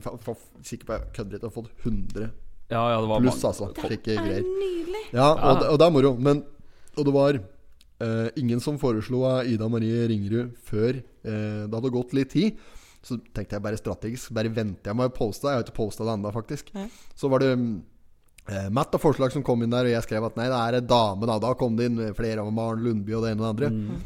Sikkert 0.63 0.87
på 0.87 0.95
jeg 0.97 1.09
kødder 1.15 1.37
ikke, 1.37 1.49
har 1.49 1.55
fått 1.55 1.71
100 1.85 2.29
Ja, 2.67 2.81
ja, 2.91 2.95
det 2.99 3.07
var 3.07 3.21
pluss, 3.23 3.43
altså. 3.47 3.69
Slike 3.79 4.15
greier. 4.17 4.41
Nydelig. 4.43 5.03
Ja, 5.13 5.27
og, 5.31 5.61
det- 5.61 5.69
og 5.71 5.77
det 5.79 5.85
er 5.85 5.93
moro. 5.95 6.09
Men, 6.19 6.41
og 6.97 7.05
det 7.07 7.13
var 7.15 7.37
uh, 7.39 8.27
ingen 8.35 8.59
som 8.59 8.79
foreslo 8.81 9.21
av 9.23 9.47
Ida 9.47 9.69
Marie 9.71 10.07
Ringerud 10.09 10.49
før 10.67 10.97
uh, 10.99 11.63
det 11.63 11.71
hadde 11.77 11.93
gått 11.95 12.11
litt 12.17 12.33
tid. 12.35 12.57
Så 13.07 13.15
tenkte 13.31 13.55
jeg 13.55 13.63
bare 13.63 13.79
strategisk. 13.79 14.33
Bare 14.35 14.51
venter 14.51 14.91
jeg 14.91 14.99
med 14.99 15.07
å 15.07 15.15
poste. 15.15 15.47
Jeg 15.47 15.61
har 15.61 15.63
ikke 15.63 15.77
posta 15.79 16.03
det 16.03 16.17
ennå, 16.17 16.33
faktisk. 16.35 16.73
Så 17.15 17.29
var 17.31 17.39
det 17.45 17.53
Matt 18.71 18.93
av 18.95 19.01
forslag 19.03 19.31
som 19.33 19.43
kom 19.43 19.63
inn 19.63 19.73
der, 19.73 19.87
og 19.89 19.91
jeg 19.91 20.03
skrev 20.07 20.23
at 20.29 20.37
nei, 20.39 20.45
det 20.47 20.59
er 20.59 20.77
en 20.81 20.87
dame. 20.87 21.27
Da 21.27 21.39
Da 21.43 21.53
kom 21.59 21.75
det 21.75 21.89
inn 21.91 21.97
flere 22.15 22.39
av 22.45 22.53
Maren 22.53 22.83
Lundby 22.85 23.13
og 23.17 23.23
det 23.25 23.33
ene 23.35 23.43
og 23.43 23.57
det 23.57 23.67
andre. 23.67 23.73
Mm. 23.75 24.05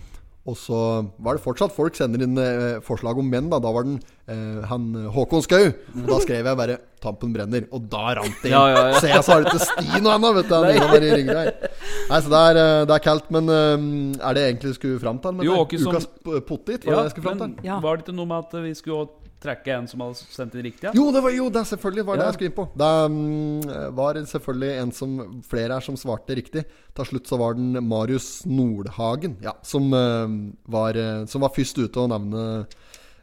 Og 0.50 0.56
så 0.58 0.78
var 1.22 1.38
det 1.38 1.44
fortsatt 1.44 1.70
folk 1.76 1.94
sender 1.94 2.24
inn 2.26 2.34
eh, 2.42 2.80
forslag 2.82 3.20
om 3.22 3.28
menn. 3.30 3.52
Da 3.52 3.60
Da 3.62 3.70
var 3.76 3.86
den 3.86 4.00
eh, 4.26 4.64
han 4.66 4.88
Håkon 5.14 5.44
Skau. 5.46 5.68
Og 5.70 6.08
Da 6.10 6.18
skrev 6.24 6.50
jeg 6.50 6.58
bare 6.58 6.80
'Tampen 7.02 7.34
brenner', 7.34 7.68
og 7.74 7.86
da 7.90 8.14
rant 8.18 8.42
det 8.42 8.50
inn. 8.50 8.54
Ja, 8.58 8.66
ja, 8.70 8.82
ja. 8.90 8.98
Så 8.98 9.08
jeg 9.10 9.22
det 9.26 9.54
ikke 9.54 9.66
sti 9.66 10.02
noe 10.02 10.14
annet, 10.18 10.36
vet 10.36 10.50
du. 10.50 10.54
Han 10.54 10.90
Marie 10.90 11.14
Ringerud 11.18 11.38
her. 11.38 11.54
Nei, 12.10 12.20
så 12.22 12.30
det 12.34 12.42
er, 12.50 12.58
eh, 12.62 12.86
det 12.86 12.94
er 12.98 13.04
kaldt. 13.06 13.30
Men 13.32 13.50
um, 13.50 14.14
er 14.22 14.34
det 14.34 14.44
egentlig 14.50 14.74
du 14.74 14.74
skulle 14.74 15.00
fram 15.00 15.18
til? 15.22 15.32
Men 15.38 15.46
Jo, 15.46 15.62
ikke 15.66 15.80
som- 15.80 15.94
Ukas 15.94 16.06
p- 16.06 16.42
pottit? 16.42 16.86
Var 16.86 16.94
Ja, 16.94 16.98
det 16.98 17.06
jeg 17.06 17.12
skulle 17.12 17.30
fram 17.30 17.38
til? 17.40 17.66
Ja. 17.66 17.80
var 17.80 17.98
det 17.98 18.06
ikke 18.06 18.16
noe 18.18 18.26
med 18.26 18.38
at 18.38 18.54
vi 18.64 18.74
skulle 18.74 19.08
trekke 19.42 19.74
en 19.76 19.90
som 19.90 20.04
hadde 20.04 20.20
sendt 20.22 20.56
inn 20.56 20.66
riktig? 20.68 20.88
Ja? 20.90 20.94
Jo, 20.96 21.10
det 21.14 21.24
var 21.26 21.34
jo 21.36 21.50
det 21.54 21.66
selvfølgelig 21.72 22.06
var 22.08 22.22
det 22.22 22.28
jeg 22.28 22.38
skulle 22.38 22.52
inn 22.52 22.58
på. 22.60 22.68
Det 22.82 22.92
um, 23.10 23.98
var 23.98 24.22
selvfølgelig 24.34 24.72
en 24.84 24.94
som 24.96 25.18
flere 25.50 25.76
her 25.76 25.86
som 25.86 26.00
svarte 26.00 26.38
riktig. 26.38 26.66
Til 26.98 27.10
slutt 27.10 27.30
så 27.32 27.40
var 27.42 27.58
den 27.58 27.76
Marius 27.88 28.30
Nordhagen, 28.50 29.38
ja, 29.44 29.56
som, 29.66 29.92
uh, 29.94 30.26
var, 30.72 30.98
eh, 31.00 31.26
som 31.32 31.46
var 31.46 31.54
først 31.56 31.80
ute 31.82 32.02
å 32.02 32.10
nevne 32.12 32.42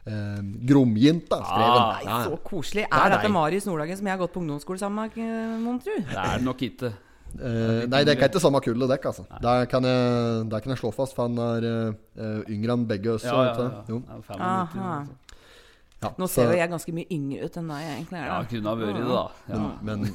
eh, 0.09 0.39
Gromjinta, 0.69 1.41
skrev 1.43 1.75
Ah. 1.79 2.23
Så 2.25 2.39
koselig. 2.43 2.87
er 2.87 2.95
Er 3.05 3.13
dette 3.13 3.27
deg. 3.27 3.35
Marius 3.35 3.67
Nordhagen 3.69 3.97
som 3.97 4.07
jeg 4.07 4.17
har 4.17 4.23
gått 4.23 4.33
på 4.33 4.41
ungdomsskole 4.41 4.79
sammen 4.79 5.11
med, 5.15 5.61
mon 5.61 5.79
tru? 5.79 5.93
Det 5.95 6.17
er 6.17 6.37
det 6.37 6.45
nok 6.45 6.61
ikke. 6.65 6.91
Eh, 7.37 7.85
nei, 7.85 8.01
det 8.03 8.15
er 8.15 8.25
ikke 8.25 8.41
samme 8.41 8.61
kullet 8.63 8.89
dekk, 8.89 9.09
altså. 9.11 9.25
Der 9.43 9.65
kan, 9.69 9.85
jeg, 9.85 10.45
der 10.49 10.63
kan 10.63 10.73
jeg 10.73 10.81
slå 10.81 10.91
fast, 10.95 11.15
for 11.15 11.29
han 11.29 11.37
er 11.37 11.67
uh, 11.69 12.41
yngre 12.49 12.75
enn 12.75 12.87
begge 12.89 13.13
oss. 13.13 13.27
Ja, 13.27 13.37
ja, 13.51 13.53
ja. 13.53 13.83
Ja, 13.85 14.21
95, 14.25 14.39
Aha. 14.39 14.93
Ja, 15.99 16.13
Nå 16.17 16.27
så- 16.27 16.35
ser 16.39 16.51
jo 16.53 16.57
jeg 16.57 16.69
ganske 16.71 16.93
mye 16.95 17.07
yngre 17.11 17.43
ut 17.49 17.57
enn 17.59 17.67
deg 17.67 17.87
egentlig 17.89 18.19
er. 18.21 18.27
Ja, 18.29 18.35
kunne 18.47 18.69
ha 18.69 18.75
vært 18.79 18.95
det, 18.95 19.07
da. 19.09 19.23
Ja. 19.49 19.57
Men 19.83 20.05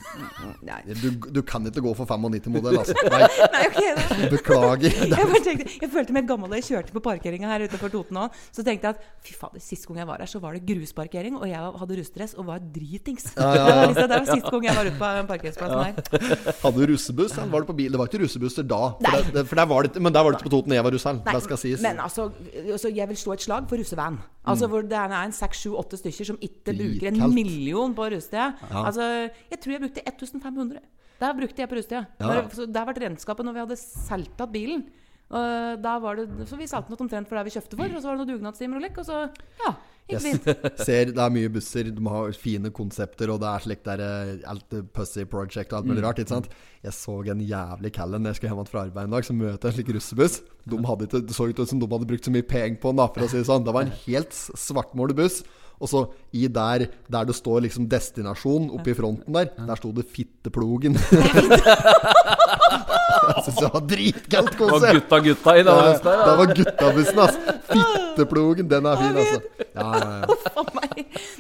men 0.65 0.95
du, 1.03 1.11
du 1.37 1.41
kan 1.45 1.67
ikke 1.69 1.83
gå 1.85 1.93
for 1.99 2.09
95-modell, 2.09 2.79
altså. 2.81 2.95
Nei, 3.13 3.19
Nei, 3.55 3.65
ok 3.69 3.81
da. 3.99 4.29
beklager. 4.33 4.97
Jeg, 5.15 5.27
bare 5.29 5.43
tenkte, 5.45 5.67
jeg 5.83 5.91
følte 5.93 6.15
meg 6.17 6.27
gammel 6.29 6.49
da 6.55 6.57
jeg 6.61 6.67
kjørte 6.71 6.95
på 6.97 7.03
parkeringa 7.05 7.51
her 7.53 7.67
utenfor 7.67 7.93
Toten 7.93 8.17
òg. 8.23 8.39
Så 8.55 8.65
tenkte 8.65 8.89
jeg 8.89 8.97
at 8.97 9.05
fy 9.27 9.35
fader, 9.37 9.61
sist 9.61 9.85
gang 9.89 10.01
jeg 10.01 10.09
var 10.09 10.23
her, 10.25 10.31
så 10.31 10.41
var 10.43 10.57
det 10.57 10.65
grusparkering, 10.69 11.37
og 11.37 11.45
jeg 11.51 11.61
hadde 11.83 11.99
russdress 12.01 12.35
og 12.41 12.49
var 12.49 12.65
dritings. 12.75 13.29
Ja, 13.37 13.51
ja, 13.55 13.67
ja. 13.69 13.93
Det 14.01 14.09
var 14.09 14.27
sist 14.31 14.49
gang 14.51 14.65
jeg 14.71 14.77
var 14.79 14.89
ute 14.89 14.97
på 15.01 15.13
parkeringsplassen 15.35 15.85
her. 15.85 16.55
Hadde 16.65 16.75
du 16.81 16.93
russebuss? 16.95 17.37
Eller 17.37 17.53
var 17.53 17.65
det 17.65 17.71
på 17.73 17.77
bil? 17.83 17.93
Det 17.93 18.01
var 18.01 18.09
ikke 18.11 18.23
russebusser 18.25 18.65
da. 18.73 18.81
For 19.05 19.19
det, 19.21 19.35
det, 19.37 19.47
for 19.53 19.61
der 19.61 19.69
var 19.75 19.89
det, 19.89 20.01
men 20.01 20.17
der 20.17 20.25
var 20.25 20.33
det 20.35 20.41
ikke 20.41 20.49
på 20.49 20.55
Toten 20.57 20.73
da 20.75 20.81
jeg 20.81 20.89
var 20.89 20.97
russ 20.97 21.05
heller. 21.11 21.25
Det 21.29 21.45
skal 21.45 21.61
sies. 21.61 21.83
men 21.85 22.01
altså, 22.01 22.31
altså, 22.65 22.89
jeg 22.95 23.09
vil 23.13 23.21
slå 23.21 23.37
et 23.37 23.45
slag 23.45 23.69
for 23.69 23.81
russevan. 23.81 24.21
Altså 24.45 24.67
Hvor 24.69 24.83
det 24.85 24.93
er 24.99 25.13
en 25.25 25.33
seks, 25.33 25.63
sju, 25.75 25.79
åtte 25.83 25.99
stykker 26.01 26.31
som 26.33 26.39
ikke 26.41 26.75
bruker 26.79 27.11
en 27.13 27.35
million 27.35 27.95
på 27.99 28.07
rustida. 28.15 28.53
Ja. 28.71 28.85
Altså, 28.89 29.09
jeg 29.51 29.61
tror 29.61 29.77
jeg 29.77 29.85
brukte 29.89 30.07
1500. 30.07 30.83
Der 31.21 31.33
brukte 31.39 31.63
jeg 31.63 31.71
på 31.71 31.77
rustida. 31.83 32.07
Ja. 32.21 32.29
Der- 32.43 32.67
Der 32.67 32.85
ble 32.91 32.95
regnskapet 33.09 33.45
når 33.47 33.53
vi 33.59 33.65
hadde 33.67 33.77
solgt 33.83 34.41
igjen 34.47 34.53
bilen. 34.55 34.87
Og 35.35 35.81
da 35.83 35.99
var 35.99 36.17
det, 36.21 36.29
så 36.47 36.57
vi 36.61 36.67
solgte 36.69 36.93
noe 36.93 37.01
omtrent 37.01 37.27
for 37.27 37.37
det 37.41 37.47
vi 37.49 37.55
kjøpte 37.59 37.77
for, 37.79 37.89
og 37.97 38.03
så 38.03 38.07
var 38.11 38.17
det 38.19 38.27
noen 38.27 38.37
dugnadstimer 38.39 38.77
og 38.77 38.83
lekk, 38.85 38.99
og 39.01 39.07
så 39.09 39.23
ja, 39.65 39.71
gikk 40.07 40.13
Yes. 40.13 40.23
fint. 40.23 40.45
Ser 40.85 41.05
det 41.07 41.19
er 41.19 41.33
mye 41.33 41.49
busser, 41.49 41.89
de 41.97 42.05
har 42.13 42.33
fine 42.37 42.71
konsepter, 42.71 43.31
og 43.33 43.41
det 43.41 43.49
er 43.49 43.65
slik 43.65 43.83
der 43.89 44.03
eh, 44.05 44.35
alt 44.53 44.69
det 44.71 44.83
Pussy 44.93 45.25
Project 45.25 45.73
og 45.73 45.79
alt 45.81 45.87
mulig 45.89 46.05
rart. 46.05 46.21
Ikke 46.21 46.29
sant? 46.37 46.49
Jeg 46.85 46.93
så 46.93 47.17
en 47.33 47.41
jævlig 47.41 47.91
Callen 47.97 48.23
da 48.23 48.31
jeg 48.35 48.37
skulle 48.43 48.53
hjem 48.53 48.69
fra 48.69 48.85
arbeid 48.85 49.09
en 49.09 49.17
dag, 49.17 49.25
så 49.25 49.33
møter 49.35 49.65
jeg 49.65 49.73
en 49.73 49.79
slik 49.81 49.95
russebuss. 49.97 50.43
De 50.69 50.77
hadde 50.85 51.09
ikke, 51.09 51.25
det 51.27 51.35
så 51.35 51.49
ut 51.49 51.65
som 51.73 51.81
de 51.81 51.89
hadde 51.97 52.07
brukt 52.13 52.25
så 52.29 52.31
mye 52.37 52.47
penger 52.47 52.79
på 52.85 52.93
den, 52.93 53.09
for 53.17 53.25
å 53.25 53.29
si 53.33 53.41
det 53.41 53.49
sånn. 53.49 53.65
Det 53.65 53.75
var 53.75 53.89
en 53.89 53.97
helt 54.05 54.31
svartmålet 54.61 55.17
buss. 55.17 55.41
Og 55.81 55.91
så 55.91 56.05
i 56.33 56.47
der, 56.49 56.87
der 57.11 57.25
det 57.29 57.35
står 57.37 57.65
liksom 57.67 57.89
destinasjon 57.91 58.71
oppi 58.75 58.95
fronten 58.95 59.35
der, 59.35 59.51
der 59.59 59.81
sto 59.81 59.93
det 59.93 60.07
Fitteplogen. 60.11 60.99
Jeg 62.45 63.45
syns 63.47 63.59
det 63.59 63.71
var 63.75 63.85
dritkaldt 63.89 64.61
Og 64.61 64.73
var 64.75 64.97
gutta 64.99 65.21
gutta 65.25 65.55
i 65.55 65.63
Det 65.63 65.67
denne 65.69 65.77
var, 65.79 65.91
høsten 65.91 66.25
det 66.25 66.35
var 66.41 66.53
guttabussen, 66.59 67.21
ass. 67.25 67.39
Fitteplogen, 67.71 68.69
den 68.71 68.89
er 68.91 69.01
fin, 69.01 69.21
altså. 69.23 69.39
Ja, 69.75 69.87
ja, 69.99 70.11
ja. 70.23 70.55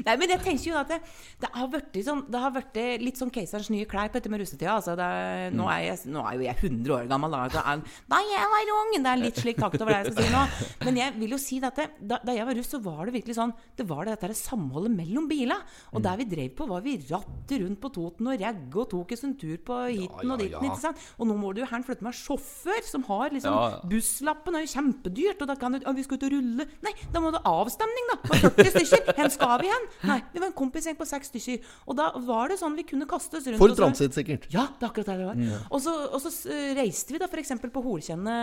Nei, 0.04 0.14
men 0.20 0.32
jeg 0.34 0.40
tenker 0.44 0.66
jo 0.68 0.76
at 0.80 0.90
det, 0.90 0.98
det 1.40 1.50
har 1.54 1.68
vært 1.72 1.98
sånn, 2.04 2.22
det 2.30 2.40
har 2.42 2.52
vært 2.54 2.78
litt 3.00 3.20
sånn 3.20 3.30
keiserens 3.32 3.70
nye 3.72 3.86
klær 3.88 4.10
på 4.10 4.18
dette 4.18 4.32
med 4.32 4.42
russetida. 4.42 4.74
Altså 4.76 4.96
det, 4.98 5.08
nå, 5.56 5.68
er 5.70 5.84
jeg, 5.86 6.00
nå 6.12 6.24
er 6.24 6.38
jo 6.38 6.46
jeg 6.48 6.56
100 6.58 6.96
år 6.96 7.08
gammel. 7.10 7.36
Da, 7.54 7.62
er, 7.72 7.84
da 8.10 8.20
jeg 8.26 8.50
var 8.54 8.72
ung! 8.78 8.92
Det 9.04 9.12
er 9.12 9.22
litt 9.22 9.40
slik 9.40 9.60
takt 9.60 9.78
over 9.80 9.94
det 9.94 10.00
jeg 10.00 10.14
skal 10.14 10.26
si 10.26 10.34
nå. 10.34 10.42
Men 10.88 11.00
jeg 11.00 11.16
vil 11.20 11.36
jo 11.36 11.40
si 11.40 11.60
at 11.64 11.80
det, 11.80 11.88
da, 12.00 12.18
da 12.26 12.36
jeg 12.36 12.48
var 12.50 12.58
russ, 12.58 12.70
så 12.74 12.80
var 12.84 13.00
det 13.08 13.16
virkelig 13.18 13.38
sånn 13.38 13.54
Det 13.78 13.86
var 13.88 14.04
det 14.04 14.16
dette 14.16 14.28
her 14.30 14.36
samholdet 14.38 14.92
mellom 14.94 15.28
bila. 15.30 15.60
Og 15.94 16.04
der 16.04 16.20
vi 16.20 16.28
drev 16.34 16.52
på, 16.58 16.68
var 16.70 16.84
vi 16.84 16.96
rattet 17.08 17.56
rundt 17.62 17.80
på 17.80 17.92
Toten 17.94 18.32
og 18.32 18.44
Ragge 18.44 18.82
og 18.82 18.90
tok 18.92 19.14
oss 19.16 19.24
en 19.28 19.36
tur 19.40 19.56
på 19.64 19.80
hiten 19.92 20.34
og. 20.34 20.44
Ja, 20.44 20.60
sant? 20.80 20.93
Og 21.18 21.28
nå 21.28 21.36
må 21.40 21.52
du 21.54 21.60
jo 21.62 21.68
her 21.70 21.84
flytte 21.86 22.04
med 22.06 22.16
sjåfør 22.18 22.82
som 22.88 23.04
har 23.08 23.34
liksom 23.34 23.54
Ja, 23.54 23.64
ja. 23.74 23.80
Busslappen 23.90 24.56
er 24.58 24.64
jo 24.66 24.72
kjempedyrt, 24.74 25.42
og 25.44 25.50
da 25.50 25.56
kan 25.60 25.76
du 25.76 25.84
Å, 25.84 25.94
Vi 25.96 26.04
skal 26.06 26.18
ut 26.20 26.26
og 26.28 26.34
rulle. 26.34 26.66
Nei, 26.84 26.94
da 27.12 27.20
må 27.22 27.32
du 27.34 27.38
ha 27.40 27.54
avstemning, 27.62 28.08
da! 28.12 28.18
På 28.24 28.38
40 28.40 28.88
stykker. 28.88 29.18
Hvor 29.18 29.32
skal 29.34 29.54
vi 29.62 29.70
hen? 29.72 29.88
Nei, 30.10 30.18
vi 30.32 30.42
var 30.42 30.48
en 30.50 30.56
kompisgjeng 30.58 30.98
på 30.98 31.08
seks 31.08 31.32
stykker. 31.32 31.68
Og 31.88 31.98
da 31.98 32.10
var 32.26 32.52
det 32.52 32.58
sånn 32.62 32.76
vi 32.78 32.86
kunne 32.88 33.08
kaste 33.10 33.38
oss 33.40 33.46
rundt. 33.50 33.60
For 33.60 33.74
transit, 33.78 34.16
sikkert. 34.16 34.48
ja, 34.54 34.66
det 34.78 34.86
er 34.86 34.90
akkurat 34.90 35.12
det 35.12 35.18
det 35.20 35.28
var. 35.30 35.62
Og 35.70 35.82
så, 35.84 35.94
og 36.14 36.20
så 36.24 36.32
reiste 36.78 37.14
vi 37.14 37.20
da 37.22 37.28
f.eks. 37.30 37.54
på 37.74 37.84
Holkjenne 37.84 38.34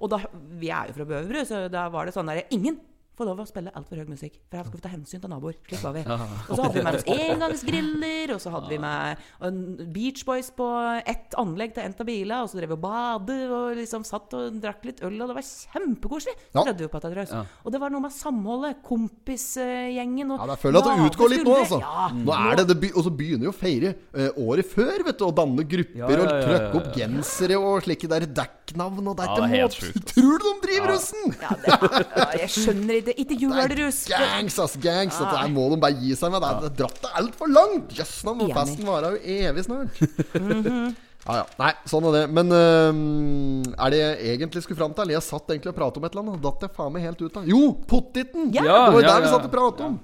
og 0.00 0.10
da 0.12 0.18
Vi 0.60 0.70
er 0.72 0.90
jo 0.90 0.96
fra 0.98 1.06
Bøverud, 1.08 1.44
så 1.48 1.64
da 1.72 1.86
var 1.92 2.08
det 2.08 2.14
sånn 2.16 2.28
der 2.30 2.44
Ingen 2.54 2.78
får 3.18 3.28
lov 3.30 3.42
å 3.42 3.48
spille 3.48 3.72
altfor 3.78 4.00
høy 4.00 4.08
musikk, 4.08 4.38
for 4.48 4.60
her 4.60 4.68
skal 4.68 4.78
vi 4.78 4.84
ta 4.84 4.92
hensyn 4.92 5.22
til 5.22 5.32
naboer. 5.32 5.58
Slik 5.68 5.82
var 5.84 5.96
vi. 5.96 6.04
Og 6.08 6.52
så 6.54 6.62
hadde 6.62 6.76
vi 6.78 6.84
med 6.86 6.98
oss 6.98 7.08
engangsgriller, 7.14 8.34
og 8.34 8.42
så 8.42 8.54
hadde 8.54 8.72
vi 8.72 8.78
med 8.82 9.24
en 9.48 9.60
Beach 9.94 10.24
Boys 10.28 10.50
på 10.54 10.68
ett 11.02 11.36
anlegg 11.40 11.74
til 11.76 11.84
en 11.84 11.96
av 11.98 12.08
bilene, 12.08 12.40
og 12.44 12.50
så 12.52 12.60
drev 12.60 12.72
vi 12.72 12.78
og 12.78 12.84
badet 12.84 13.40
og 13.48 13.78
liksom 13.78 14.06
satt 14.06 14.34
og 14.38 14.60
drakk 14.62 14.86
litt 14.88 15.02
øl, 15.06 15.18
og 15.18 15.32
det 15.32 15.38
var 15.40 15.48
kjempekoselig. 15.48 16.36
Så 16.52 16.64
Ja. 16.64 16.72
vi 16.78 16.86
på 16.86 17.00
dette 17.00 17.14
drøs. 17.14 17.32
Og 17.64 17.72
det 17.72 17.80
var 17.80 17.90
noe 17.90 18.04
med 18.04 18.12
samholdet, 18.14 18.82
kompisgjengen 18.86 20.30
og 20.32 20.38
Ja, 20.38 20.46
jeg 20.52 20.62
føler 20.62 20.78
at 20.78 20.88
det 20.88 21.06
utgår 21.10 21.32
litt 21.32 21.44
nå, 21.46 21.56
altså. 21.62 21.80
Ja. 21.82 22.08
Nå 22.14 22.34
er 22.36 22.56
det, 22.60 22.66
det 22.68 22.76
be, 22.80 22.90
Og 22.94 23.04
så 23.06 23.12
begynner 23.14 23.48
jo 23.48 23.52
å 23.52 23.56
feire 23.56 23.94
uh, 24.14 24.30
året 24.44 24.68
før, 24.68 25.04
vet 25.06 25.18
du. 25.18 25.24
Og 25.28 25.34
danne 25.36 25.64
grupper 25.68 25.98
Ja, 25.98 26.08
ja, 26.08 26.16
ja, 26.16 26.22
og 26.22 26.28
ja, 26.28 26.38
trykke 26.46 26.68
ja. 26.68 26.80
opp 26.80 26.88
gensere 26.96 27.58
og 27.58 27.82
slike 27.86 28.10
der 28.10 28.26
dekknavn. 28.38 29.10
Og 29.12 29.16
der 29.18 29.24
er 29.24 29.28
Ja, 29.28 29.36
det 29.38 29.48
er 29.48 29.54
helt 29.54 29.78
måte. 29.82 30.04
Tror 30.12 30.38
du 30.38 30.46
de 30.46 30.54
driver 30.66 30.92
russen? 30.94 31.34
Ja, 31.42 31.50
det, 31.64 31.78
ja, 32.18 32.28
jeg 32.42 32.50
skjønner 32.54 33.00
ikke. 33.00 33.07
Ikke 33.16 33.36
julerus. 33.40 34.04
det. 34.08 34.20
Gangs, 34.20 34.58
ass. 34.58 34.76
Gangs. 34.82 35.18
Dette 35.18 35.40
her 35.40 35.50
må 35.52 35.68
de 35.72 35.80
bare 35.80 35.96
gi 35.98 36.14
seg 36.18 36.32
med. 36.34 36.42
Det 36.44 36.50
er, 36.50 36.62
det 36.66 36.72
dratt 36.80 37.02
det 37.04 37.12
altfor 37.22 37.52
langt. 37.52 37.92
Jøss, 37.98 38.16
nå 38.28 38.34
må 38.38 38.48
festen 38.52 38.88
vare 38.88 39.14
jo 39.16 39.36
evig 39.38 39.68
snart. 39.68 40.96
Ja, 41.28 41.42
ja. 41.42 41.46
Nei, 41.60 41.72
sånn 41.90 42.06
er 42.08 42.14
det. 42.14 42.20
Men 42.32 42.52
uh, 42.54 43.80
er 43.84 43.92
det 43.92 43.98
jeg 43.98 44.36
egentlig 44.36 44.62
skulle 44.64 44.78
fram 44.78 44.94
til? 44.96 45.10
Jeg 45.12 45.24
satt 45.26 45.50
egentlig 45.52 45.74
og 45.74 45.76
pratet 45.76 46.00
om 46.00 46.06
et 46.06 46.14
eller 46.14 46.24
annet. 46.24 46.38
og 46.38 46.44
Datt 46.46 46.64
jeg 46.64 46.72
faen 46.78 46.94
meg 46.94 47.04
helt 47.04 47.20
ut 47.20 47.36
av. 47.36 47.48
Jo, 47.50 47.58
pottiten! 47.90 48.48
Ja. 48.54 48.62
det 48.64 48.76
var 48.78 48.96
jo 48.96 49.02
Ja, 49.02 49.10
der 49.10 49.26
vi 49.26 49.32
satt 49.34 49.44
og 49.44 49.52
pratet 49.52 49.84
om. 49.90 49.98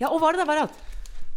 Ja, 0.00 0.08
og 0.08 0.22
hva 0.22 0.30
er 0.30 0.38
det 0.38 0.44
der 0.46 0.48
var 0.48 0.62
alt? 0.62 0.78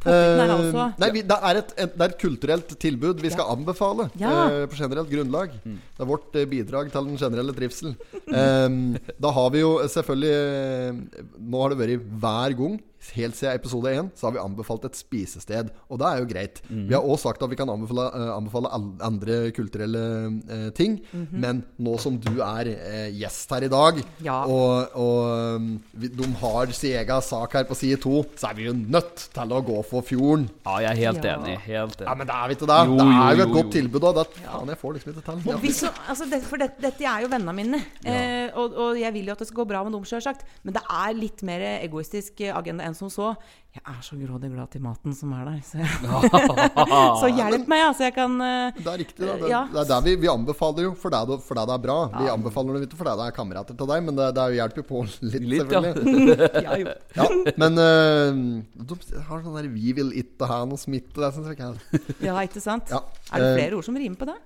Eh, 0.04 0.94
nei, 1.00 1.10
vi, 1.16 1.22
det, 1.24 1.36
er 1.48 1.60
et, 1.62 1.70
et, 1.80 1.94
det 1.96 2.04
er 2.04 2.12
et 2.12 2.20
kulturelt 2.20 2.74
tilbud 2.82 3.22
vi 3.24 3.32
skal 3.32 3.54
anbefale 3.54 4.10
Ja. 4.20 4.34
Uh, 4.52 4.66
på 4.68 4.76
generelt 4.76 5.12
grunnlag. 5.12 5.54
Det 5.64 6.04
er 6.04 6.10
vårt 6.10 6.36
uh, 6.36 6.44
bidrag 6.50 6.92
til 6.92 7.08
den 7.08 7.20
generelle 7.22 7.56
trivsel. 7.56 7.94
Um, 8.28 8.98
da 9.24 9.32
har 9.38 9.54
vi 9.54 9.64
jo 9.64 9.78
selvfølgelig 9.88 11.38
Nå 11.40 11.62
har 11.62 11.74
det 11.74 11.80
vært 11.80 12.10
hver 12.24 12.58
gang, 12.60 12.76
helt 13.12 13.36
siden 13.36 13.56
episode 13.60 13.92
1, 13.92 14.12
så 14.16 14.28
har 14.28 14.34
vi 14.36 14.40
anbefalt 14.42 14.86
et 14.88 14.96
spisested. 14.96 15.70
Og 15.92 16.00
det 16.00 16.08
er 16.08 16.20
jo 16.22 16.28
greit. 16.30 16.62
Vi 16.70 16.94
har 16.96 17.02
også 17.04 17.30
sagt 17.30 17.44
at 17.44 17.50
vi 17.52 17.58
kan 17.60 17.70
anbefale, 17.70 18.06
eh, 18.16 18.32
anbefale 18.38 18.72
andre 19.04 19.52
kulturelle 19.56 20.04
eh, 20.50 20.70
ting. 20.78 21.00
Men 21.32 21.64
nå 21.84 21.98
som 22.00 22.18
du 22.22 22.40
er 22.42 22.70
eh, 22.74 23.10
gjest 23.20 23.52
her 23.52 23.68
i 23.68 23.72
dag, 23.74 24.00
Ja. 24.24 24.44
og, 24.46 24.96
og 24.96 25.58
um, 25.60 25.68
vi, 26.00 26.08
de 26.08 26.30
har 26.42 26.72
sin 26.76 26.96
egen 27.02 27.22
sak 27.22 27.54
her 27.54 27.64
på 27.70 27.76
side 27.76 28.00
to, 28.04 28.24
så 28.40 28.50
er 28.52 28.56
vi 28.62 28.68
jo 28.70 28.74
nødt 28.74 29.28
til 29.34 29.54
å 29.58 29.62
gå 29.66 29.80
for 29.90 30.02
fjorden. 30.08 30.48
Ja, 30.66 30.78
jeg 30.86 30.92
er 30.92 31.02
helt 31.12 31.24
Ja. 31.28 31.36
enig. 31.38 31.58
Helt 31.68 32.02
Ja, 32.02 32.14
men 32.16 32.28
det 32.28 32.36
er 32.36 32.48
vi 32.48 32.56
ikke 32.58 32.70
det. 32.72 32.80
Jo, 32.88 32.96
det 32.98 33.08
er 33.08 33.14
jo, 33.14 33.38
jo 33.38 33.44
et 33.44 33.48
jo, 33.48 33.54
godt 33.54 33.66
jo. 33.66 33.74
tilbud 33.78 34.08
òg. 34.10 34.22
Faen, 34.44 34.72
jeg 34.74 34.78
får 34.82 34.94
liksom 34.98 35.14
ikke 35.14 35.26
til. 35.28 35.58
Hvis, 35.64 35.84
altså 36.08 36.26
det, 36.32 36.42
for 36.48 36.58
det, 36.62 36.72
dette 36.82 37.04
er 37.06 37.22
jo 37.26 37.30
vennene 37.32 37.54
mine, 37.58 37.80
eh, 38.06 38.50
og, 38.56 38.74
og 38.78 39.00
jeg 39.00 39.14
vil 39.14 39.28
jo 39.32 39.36
at 39.36 39.40
det 39.44 39.48
skal 39.50 39.62
gå 39.64 39.68
bra 39.74 39.84
med 39.84 39.94
dem, 39.96 40.04
sjølsagt. 40.08 40.46
Men 40.64 40.76
det 40.78 40.84
er 40.90 41.14
litt 41.18 41.44
mer 41.44 41.64
egoistisk 41.84 42.42
agenda 42.54 42.86
enn 42.88 42.93
som 42.98 43.10
så. 43.10 43.32
Jeg 43.74 43.82
er 43.90 44.02
så 44.06 44.16
grådig 44.20 44.50
glad 44.54 44.70
til 44.74 44.82
maten 44.86 45.14
som 45.18 45.32
er 45.34 45.46
der. 45.50 45.60
Så, 45.66 45.80
så 47.24 47.30
hjelp 47.34 47.68
meg, 47.72 47.82
altså. 47.88 48.04
Jeg 48.08 48.16
kan 48.16 48.36
eh, 48.42 48.78
Det 48.78 48.88
er 48.94 48.98
riktig. 49.02 49.24
Da. 49.26 49.36
Det, 49.42 49.50
Ja. 49.50 49.62
det 49.72 49.80
er 49.84 49.90
der 49.94 50.02
vi, 50.06 50.16
vi 50.24 50.30
anbefaler 50.32 50.84
jo 50.88 50.94
for 51.00 51.10
det, 51.14 51.22
det- 51.32 51.40
for 51.48 51.56
det 51.60 51.66
det 51.70 51.76
er 51.78 51.84
bra. 51.88 51.98
Vi 52.20 52.30
anbefaler 52.34 52.80
det 52.84 52.92
for 52.94 53.10
det 53.10 53.16
det 53.20 53.28
er 53.28 53.36
kamerater 53.36 53.78
til 53.80 53.88
deg, 53.94 54.04
men 54.08 54.16
det, 54.20 54.30
det 54.38 54.48
hjelper 54.60 54.84
jo 54.84 54.88
på 54.92 55.04
litt, 55.08 55.50
Litt, 55.54 55.66
selvfølgelig. 55.66 56.50
ja. 56.68 56.78
Ja, 57.18 57.28
men 57.58 57.78
uh, 57.82 58.86
de 58.94 58.98
har 59.28 59.44
sånn 59.44 59.58
der 59.60 59.68
'vi 59.74 59.94
vil 60.00 60.12
ikke 60.24 60.48
ha 60.50 60.64
noe 60.66 60.78
smitte'. 60.82 61.18
Det 61.20 61.34
syns 61.34 61.48
jeg 61.52 61.58
ikke 61.58 61.70
er 61.74 62.26
ja, 62.30 62.36
ikke 62.46 62.62
sant? 62.62 62.90
Ja. 62.92 63.02
Er 63.34 63.40
det 63.40 63.50
Eh, 63.54 63.58
flere 63.60 63.78
ord 63.78 63.86
som 63.86 63.96
rimer 63.98 64.16
på 64.20 64.26
det? 64.30 64.38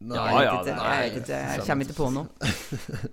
Nei, 0.00 0.14
Ja, 0.14 0.24
ja, 0.30 0.38
Jeg 0.38 0.52
vet 0.52 0.66
ikke, 0.68 0.78
nei, 0.78 0.96
jeg, 1.02 1.10
ikke, 1.18 1.38
jeg 1.42 1.62
kommer 1.66 1.84
ikke 1.84 1.98
på 1.98 2.08
noe. 2.14 2.26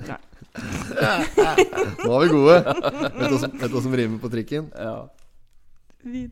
Nei. 0.06 0.18
Nå 0.56 2.12
er 2.16 2.24
vi 2.24 2.30
gode. 2.32 2.58
Vet 2.64 3.30
du 3.30 3.76
hva 3.76 3.84
som, 3.84 3.96
rimer 4.00 4.20
på 4.22 4.32
trikken? 4.34 4.70
Ja. 4.76 4.98
Hørt 6.06 6.30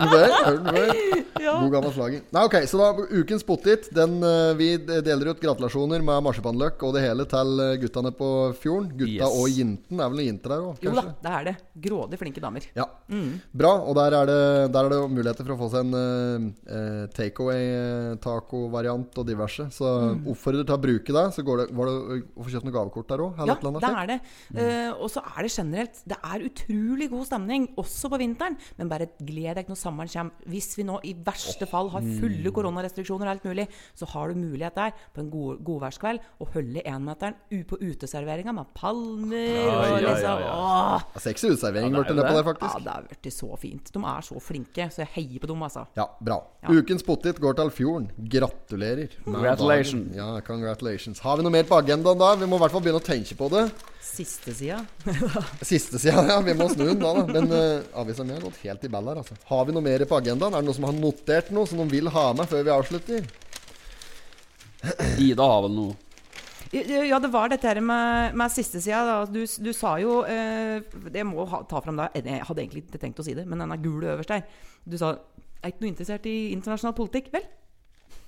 den 0.00 0.10
før? 0.10 0.26
Hørt 0.46 0.60
den 0.64 0.74
før? 0.74 0.90
Ja. 1.46 1.52
God 1.60 1.68
gammel 1.70 1.92
slager. 1.92 2.20
Nei, 2.32 2.42
ok, 2.48 2.54
så 2.66 2.78
da 2.80 2.86
Ukens 3.20 3.44
pottit. 3.46 3.90
Den, 3.94 4.16
eh, 4.24 4.54
vi 4.58 4.68
deler 4.80 5.28
ut 5.30 5.40
gratulasjoner 5.42 6.00
med 6.02 6.22
marsipanløk 6.24 6.80
og 6.82 6.94
det 6.96 7.02
hele 7.04 7.24
til 7.28 7.60
eh, 7.62 7.76
guttene 7.82 8.10
på 8.16 8.28
fjorden. 8.58 8.88
Gutta 8.96 9.12
Yes. 9.20 9.28
og 9.36 9.48
jinten. 9.52 10.00
Er 10.00 10.08
vel 10.10 10.16
noen 10.16 10.26
jinter 10.30 10.48
der 10.54 10.60
òg, 10.64 10.76
Jo 10.82 10.90
da, 10.96 11.02
det 11.22 11.30
er 11.36 11.44
det. 11.50 11.54
Grådig 11.84 12.16
flinke 12.18 12.40
damer. 12.42 12.62
Ja. 12.74 12.86
Bra. 13.52 13.72
Og 13.84 13.94
der 14.00 14.10
er, 14.16 14.24
det, 14.32 14.40
der 14.74 14.82
er 14.88 14.90
det 14.96 15.00
muligheter 15.12 15.44
for 15.46 15.54
å 15.54 15.60
få 15.60 15.68
seg 15.76 15.80
en 15.84 15.94
uh, 15.94 16.00
uh, 16.72 17.04
takeaway-taco-variant 17.14 19.12
og 19.22 19.26
diverse. 19.28 19.62
Så 19.76 19.86
oppfordrer 20.32 20.64
til 20.66 20.74
å 20.74 20.80
bruke 20.82 21.10
det. 21.14 21.26
Så 21.36 21.40
går 21.46 21.56
det, 21.62 21.66
var 21.76 21.84
det 21.92 21.96
å 22.34 22.42
få 22.42 22.48
kjøpt 22.56 22.66
noe 22.66 22.74
gavekort 22.80 23.08
der 23.12 23.20
òg? 23.22 23.30
Ja, 23.38 23.44
det 23.54 23.92
er 23.92 24.06
det. 24.14 24.18
Eh, 24.56 24.90
og 24.96 25.08
så 25.12 25.20
er 25.22 25.40
det 25.46 25.52
generelt 25.52 26.00
Det 26.08 26.16
er 26.16 26.38
utrolig 26.48 27.06
god 27.12 27.24
stemning, 27.28 27.35
også 27.76 28.10
på 28.12 28.18
vinteren. 28.20 28.56
Men 28.78 28.88
bare 28.90 29.08
gled 29.20 29.56
deg 29.58 29.68
når 29.68 29.78
sommeren 29.78 30.10
kommer. 30.10 30.46
Hvis 30.46 30.76
vi 30.78 30.84
nå 30.86 30.98
i 31.04 31.14
verste 31.26 31.66
fall 31.68 31.90
har 31.92 32.04
fulle 32.20 32.52
koronarestriksjoner 32.54 33.26
og 33.26 33.32
alt 33.34 33.44
mulig, 33.44 33.66
så 33.94 34.08
har 34.12 34.28
du 34.28 34.40
mulighet 34.40 34.74
der 34.76 34.94
på 35.14 35.22
en 35.22 35.30
god, 35.30 35.60
godværskveld 35.66 36.20
å 36.40 36.48
holde 36.54 36.84
énmeteren 36.86 37.36
på 37.66 37.78
uteserveringa 37.80 38.52
med 38.56 38.70
palmer 38.76 39.46
Ja, 39.46 39.72
og 39.72 39.86
ja, 39.86 39.98
ja, 40.00 40.10
liksom 40.10 40.44
ja. 40.44 41.22
Sexy 41.22 41.50
utservering 41.52 41.90
Ja, 41.90 42.02
ble 42.02 42.14
det 42.14 42.16
det 42.16 42.26
er 42.26 42.36
nedpå 42.36 42.54
der, 42.60 42.66
Ja, 42.66 42.82
det 42.84 42.94
har 42.94 43.08
blitt 43.10 43.32
så 43.34 43.50
fint. 43.60 43.92
De 43.92 44.04
er 44.04 44.28
så 44.28 44.42
flinke, 44.42 44.88
så 44.92 45.02
jeg 45.04 45.12
heier 45.16 45.42
på 45.42 45.50
dem, 45.50 45.64
altså. 45.66 45.86
Ja, 45.98 46.08
bra. 46.20 46.40
Ja. 46.62 46.76
Ukens 46.76 47.04
pottit 47.06 47.40
går 47.42 47.58
til 47.58 47.72
Fjorden. 47.74 48.08
Gratulerer. 48.36 49.18
Congratulations. 49.24 50.16
Ja, 50.16 50.40
congratulations. 50.46 51.20
Har 51.24 51.38
vi 51.38 51.46
noe 51.46 51.54
mer 51.54 51.66
på 51.68 51.78
agendaen 51.78 52.20
da? 52.20 52.34
Vi 52.38 52.48
må 52.48 52.58
i 52.58 52.64
hvert 52.64 52.74
fall 52.74 52.84
begynne 52.84 53.02
å 53.02 53.06
tenke 53.06 53.38
på 53.38 53.50
det. 53.52 53.68
Siste 54.06 54.54
sida. 54.54 54.78
Siste 55.66 55.98
sida, 55.98 56.22
ja. 56.28 56.36
Vi 56.46 56.54
må 56.56 56.68
snu 56.70 56.86
den 56.86 57.02
da, 57.02 57.10
da. 57.18 57.24
Men 57.26 57.50
uh, 57.52 57.98
avisa 58.00 58.24
mi 58.24 58.36
har 58.36 58.44
gått 58.44 58.62
helt 58.62 58.84
i 58.86 58.90
ball 58.92 59.10
her, 59.10 59.20
altså. 59.20 59.36
Har 59.50 59.66
vi 59.66 59.74
noe 59.74 59.84
mer 59.84 60.04
på 60.08 60.16
agendaen? 60.20 60.54
Er 60.54 60.62
det 60.62 60.68
noen 60.70 60.78
som 60.78 60.86
har 60.88 60.96
notert 60.96 61.50
noe 61.54 61.68
som 61.68 61.82
de 61.82 61.86
vil 61.90 62.08
ha 62.14 62.30
med 62.38 62.48
før 62.48 62.64
vi 62.64 62.72
avslutter? 62.72 63.26
Ida 65.18 65.46
har 65.50 65.64
vel 65.66 65.72
noe 65.74 65.94
Ja, 66.70 67.18
det 67.22 67.30
var 67.32 67.50
dette 67.50 67.66
her 67.66 67.80
med, 67.82 68.36
med 68.38 68.52
siste 68.54 68.80
sida. 68.84 69.02
da. 69.08 69.16
Du, 69.26 69.40
du 69.42 69.72
sa 69.74 69.96
jo 70.02 70.20
eh, 70.28 70.84
Det 71.10 71.24
må 71.26 71.46
ha, 71.48 71.62
ta 71.68 71.80
fram 71.82 71.98
da 71.98 72.10
Jeg 72.14 72.44
hadde 72.46 72.62
egentlig 72.62 72.84
ikke 72.84 73.00
tenkt 73.02 73.22
å 73.22 73.26
si 73.26 73.34
det, 73.34 73.46
men 73.48 73.62
den 73.62 73.72
er 73.74 73.82
gul 73.82 74.04
øverst 74.04 74.34
der. 74.34 74.44
Du 74.84 74.98
sa 75.00 75.16
Er 75.62 75.72
ikke 75.72 75.82
noe 75.86 75.92
interessert 75.94 76.28
i 76.30 76.36
internasjonal 76.52 76.94
politikk? 76.98 77.32
Vel, 77.34 77.48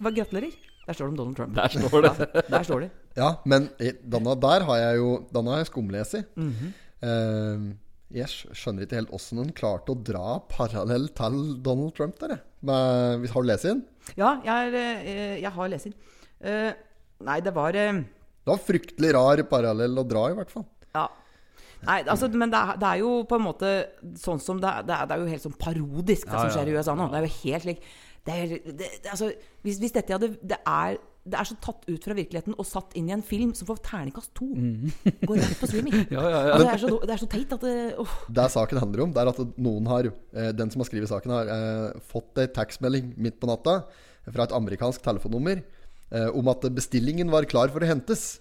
hva 0.03 0.15
gratulerer. 0.15 0.57
Der 0.89 0.97
står 0.97 1.11
det 1.11 1.13
om 1.13 1.19
Donald 1.19 1.37
Trump. 1.37 1.57
Der 1.57 1.69
står 1.69 2.01
det. 2.07 2.13
Ja, 2.17 2.43
der 2.49 2.63
står 2.65 2.81
det. 2.81 2.89
Ja, 3.19 3.29
men 3.45 3.69
denne 4.09 4.37
der 4.41 4.65
har 4.65 4.79
jeg 4.81 5.03
jo 5.03 5.11
Denne 5.35 5.53
har 5.53 5.61
jeg 5.61 5.69
skumlest 5.69 6.17
i. 6.17 6.23
Mm 6.37 6.55
-hmm. 6.57 6.71
uh, 7.05 7.77
jeg 8.09 8.29
skjønner 8.57 8.87
ikke 8.87 8.97
helt 8.97 9.13
åssen 9.13 9.41
hun 9.43 9.53
klarte 9.53 9.93
å 9.93 10.01
dra 10.01 10.39
parallell 10.49 11.11
til 11.13 11.63
Donald 11.65 11.93
Trump 11.93 12.17
der. 12.23 12.39
Men, 12.65 13.27
Har 13.29 13.43
du 13.43 13.49
lest 13.51 13.69
den? 13.69 13.85
Ja, 14.17 14.41
jeg, 14.45 14.73
er, 14.73 15.05
eh, 15.05 15.43
jeg 15.43 15.51
har 15.53 15.69
lest 15.69 15.85
den. 15.85 15.95
Uh, 16.41 16.73
nei, 17.21 17.41
det 17.41 17.53
var 17.55 17.77
uh, 17.77 18.01
Det 18.01 18.49
var 18.49 18.65
fryktelig 18.65 19.13
rar 19.13 19.43
parallell 19.51 19.99
å 19.99 20.07
dra, 20.09 20.31
i 20.31 20.35
hvert 20.39 20.51
fall. 20.51 20.65
Ja. 20.95 21.07
Nei, 21.85 22.01
altså, 22.09 22.31
men 22.33 22.51
det 22.51 22.59
er, 22.59 22.79
det 22.81 22.89
er 22.89 23.03
jo 23.03 23.11
på 23.29 23.37
en 23.37 23.45
måte 23.45 23.69
sånn 24.19 24.41
som 24.43 24.59
Det 24.59 24.67
er, 24.67 24.83
det 24.83 24.95
er, 24.97 25.07
det 25.07 25.15
er 25.15 25.21
jo 25.21 25.33
helt 25.35 25.45
sånn 25.45 25.59
parodisk, 25.61 26.27
det 26.27 26.33
Ja, 26.33 26.41
som 26.41 26.49
ja. 26.49 26.55
skjer 26.57 26.73
i 26.73 26.79
USA 26.79 26.97
nå. 26.97 27.11
Det 27.13 27.21
er 27.21 27.29
jo 27.29 27.35
helt 27.45 27.67
slik 27.67 27.85
det 28.27 28.35
er, 28.35 28.57
det, 28.65 28.75
det, 28.79 28.89
altså, 29.11 29.31
hvis, 29.65 29.79
hvis 29.83 29.95
dette 29.95 30.15
hadde 30.15 30.33
det 30.43 30.59
er, 30.67 30.99
det 31.29 31.39
er 31.39 31.49
så 31.49 31.57
tatt 31.63 31.85
ut 31.89 32.05
fra 32.05 32.17
virkeligheten 32.17 32.57
og 32.57 32.67
satt 32.67 32.95
inn 32.99 33.09
i 33.11 33.15
en 33.15 33.25
film 33.25 33.53
som 33.57 33.69
får 33.69 33.81
terningkast 33.85 34.33
to. 34.39 34.49
Går 35.29 35.41
rett 35.41 35.61
på 35.61 35.69
streaming. 35.71 35.97
Ja, 36.15 36.23
ja, 36.25 36.41
ja. 36.49 36.53
Altså, 36.57 36.65
det, 36.65 36.73
er 36.73 36.83
så, 36.83 36.91
det 37.05 37.15
er 37.15 37.23
så 37.23 37.31
teit 37.33 37.55
at 37.57 37.65
det, 37.65 37.77
oh. 38.01 38.15
Det 38.39 38.47
saken 38.55 38.83
handler 38.83 39.05
om, 39.05 39.15
det 39.15 39.23
er 39.23 39.33
at 39.33 39.57
noen 39.61 39.89
har 39.91 40.11
eh, 40.11 40.51
Den 40.57 40.73
som 40.73 40.83
har 40.83 40.89
skrevet 40.89 41.11
saken, 41.11 41.35
har 41.37 41.53
eh, 41.53 41.99
fått 42.11 42.41
ei 42.43 42.49
taxmelding 42.55 43.13
midt 43.21 43.39
på 43.41 43.51
natta. 43.51 43.83
fra 44.29 44.45
et 44.45 44.57
amerikansk 44.57 45.05
telefonnummer 45.05 45.63
eh, 46.13 46.29
om 46.37 46.49
at 46.53 46.65
bestillingen 46.77 47.31
var 47.33 47.49
klar 47.49 47.73
for 47.73 47.85
å 47.85 47.89
hentes. 47.89 48.39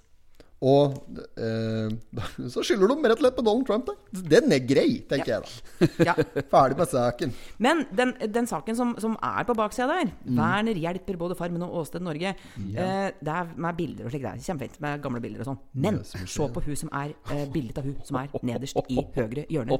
Og 0.65 0.95
eh, 1.37 1.91
så 2.53 2.63
skylder 2.65 2.89
de 2.89 2.95
rett 3.05 3.19
og 3.19 3.21
slett 3.21 3.35
på 3.37 3.43
Donald 3.45 3.67
Trump. 3.67 3.85
Da. 3.91 4.21
Den 4.33 4.51
er 4.55 4.63
grei, 4.65 4.87
tenker 5.09 5.35
jeg 5.35 5.45
da. 5.45 5.89
Ja. 6.09 6.15
Ferdig 6.53 6.79
med 6.79 6.89
saken. 6.89 7.33
Men 7.61 7.83
den, 7.93 8.15
den 8.33 8.49
saken 8.49 8.77
som, 8.79 8.95
som 9.01 9.13
er 9.21 9.45
på 9.47 9.53
baksida 9.57 9.87
der, 9.91 10.13
Mm. 10.27 10.39
Werner 10.41 10.75
hjelper 10.81 11.15
både 11.19 11.35
Farmen 11.39 11.61
og 11.63 11.75
Åsted 11.81 12.03
Norge, 12.03 12.33
eh, 12.57 13.09
det 13.21 13.33
er 13.33 13.51
med 13.55 13.77
bilder 13.77 14.07
og 14.07 14.11
slik. 14.11 14.25
Det 14.25 14.31
er 14.33 14.41
kjempefint 14.43 14.79
med 14.83 15.01
gamle 15.03 15.21
bilder 15.23 15.43
og 15.45 15.51
sånn. 15.51 15.59
Men 15.83 16.01
se 16.03 16.47
på 16.53 16.63
hun 16.65 16.79
som 16.79 16.91
er 16.95 17.13
eh, 17.31 17.45
bildet 17.53 17.79
av 17.79 17.87
hun 17.87 17.95
som 18.07 18.19
er 18.19 18.33
nederst 18.45 18.81
i 18.91 18.97
høyre 19.17 19.45
hjørne. 19.53 19.77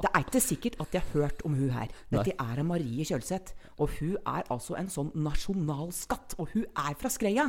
Det 0.00 0.10
er 0.14 0.24
ikke 0.24 0.40
sikkert 0.42 0.78
at 0.80 0.92
de 0.92 1.00
har 1.00 1.08
hørt 1.12 1.42
om 1.44 1.54
hun 1.56 1.70
her. 1.74 1.90
Dette 2.12 2.32
er 2.32 2.60
en 2.62 2.68
Marie 2.68 3.04
Kjølseth. 3.04 3.52
Og 3.80 3.90
hun 3.98 4.16
er 4.18 4.46
altså 4.52 4.76
en 4.78 4.88
sånn 4.92 5.10
nasjonalskatt. 5.14 6.36
Og 6.40 6.50
hun 6.54 6.64
er 6.68 6.96
fra 7.00 7.10
Skreia. 7.12 7.46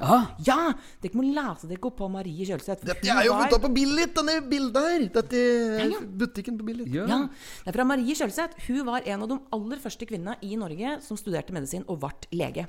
Ja! 0.47 0.58
Dere 1.04 1.18
må 1.18 1.26
lese 1.28 1.70
dere 1.70 1.84
opp 1.88 1.97
på 2.02 2.10
Marie 2.12 2.47
Kjølseth. 2.47 2.86
Dette 2.88 3.08
er 3.12 3.26
jo 3.28 3.38
var- 3.38 3.60
på 3.62 3.72
Billit, 3.74 4.14
denne 4.16 4.39
bildet 4.49 4.89
her. 4.91 5.08
Dette 5.22 5.38
er 5.38 5.89
ja. 5.91 6.02
butikken 6.02 6.58
på 6.58 6.68
Billit. 6.68 6.91
Ja. 6.91 7.06
Ja, 7.08 7.22
det 7.64 7.74
er 7.74 7.78
fra 7.80 7.88
Marie 7.88 8.16
Kjølseth. 8.16 8.60
Hun 8.68 8.86
var 8.86 9.02
en 9.06 9.22
av 9.24 9.30
de 9.30 9.39
aller 9.52 9.80
første 9.80 10.06
kvinnene 10.06 10.38
i 10.41 10.56
Norge 10.56 11.02
som 11.02 11.18
studerte 11.18 11.54
medisin 11.54 11.86
og 11.88 11.99
ble 12.04 12.12
lege. 12.32 12.68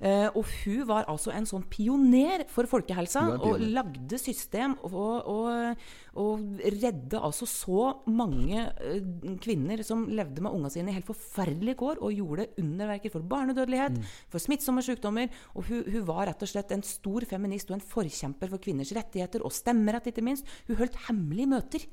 Eh, 0.00 0.28
og 0.32 0.46
hun 0.62 0.84
var 0.88 1.08
altså 1.12 1.32
en 1.34 1.46
sånn 1.48 1.66
pioner 1.68 2.46
for 2.48 2.68
folkehelsa, 2.70 3.26
og 3.44 3.60
lagde 3.60 4.16
system 4.20 4.78
og, 4.88 5.28
og, 5.28 5.82
og 6.20 6.62
redde 6.80 7.20
altså 7.20 7.48
så 7.48 7.84
mange 8.08 8.62
eh, 8.80 9.04
kvinner 9.44 9.84
som 9.86 10.06
levde 10.08 10.40
med 10.40 10.54
ungene 10.56 10.72
sine 10.72 10.92
i 10.92 10.96
helt 10.96 11.08
forferdelige 11.10 11.78
kår, 11.82 12.00
og 12.00 12.16
gjorde 12.16 12.48
underverker 12.62 13.12
for 13.12 13.28
barnedødelighet, 13.28 14.00
for 14.32 14.42
smittsomme 14.42 14.84
sykdommer. 14.86 15.28
Og 15.54 15.68
hun, 15.68 15.84
hun 15.84 16.06
var 16.08 16.26
rett 16.30 16.46
og 16.46 16.52
slett 16.52 16.72
en 16.74 16.86
stor 16.86 17.26
feminist 17.28 17.70
og 17.70 17.78
en 17.78 17.88
forkjemper 17.92 18.52
for 18.54 18.62
kvinners 18.62 18.94
rettigheter, 18.96 19.44
og 19.44 19.54
stemmerett, 19.54 20.08
ikke 20.10 20.24
minst. 20.24 20.48
Hun 20.68 20.80
holdt 20.80 20.96
hemmelige 21.10 21.52
møter. 21.52 21.90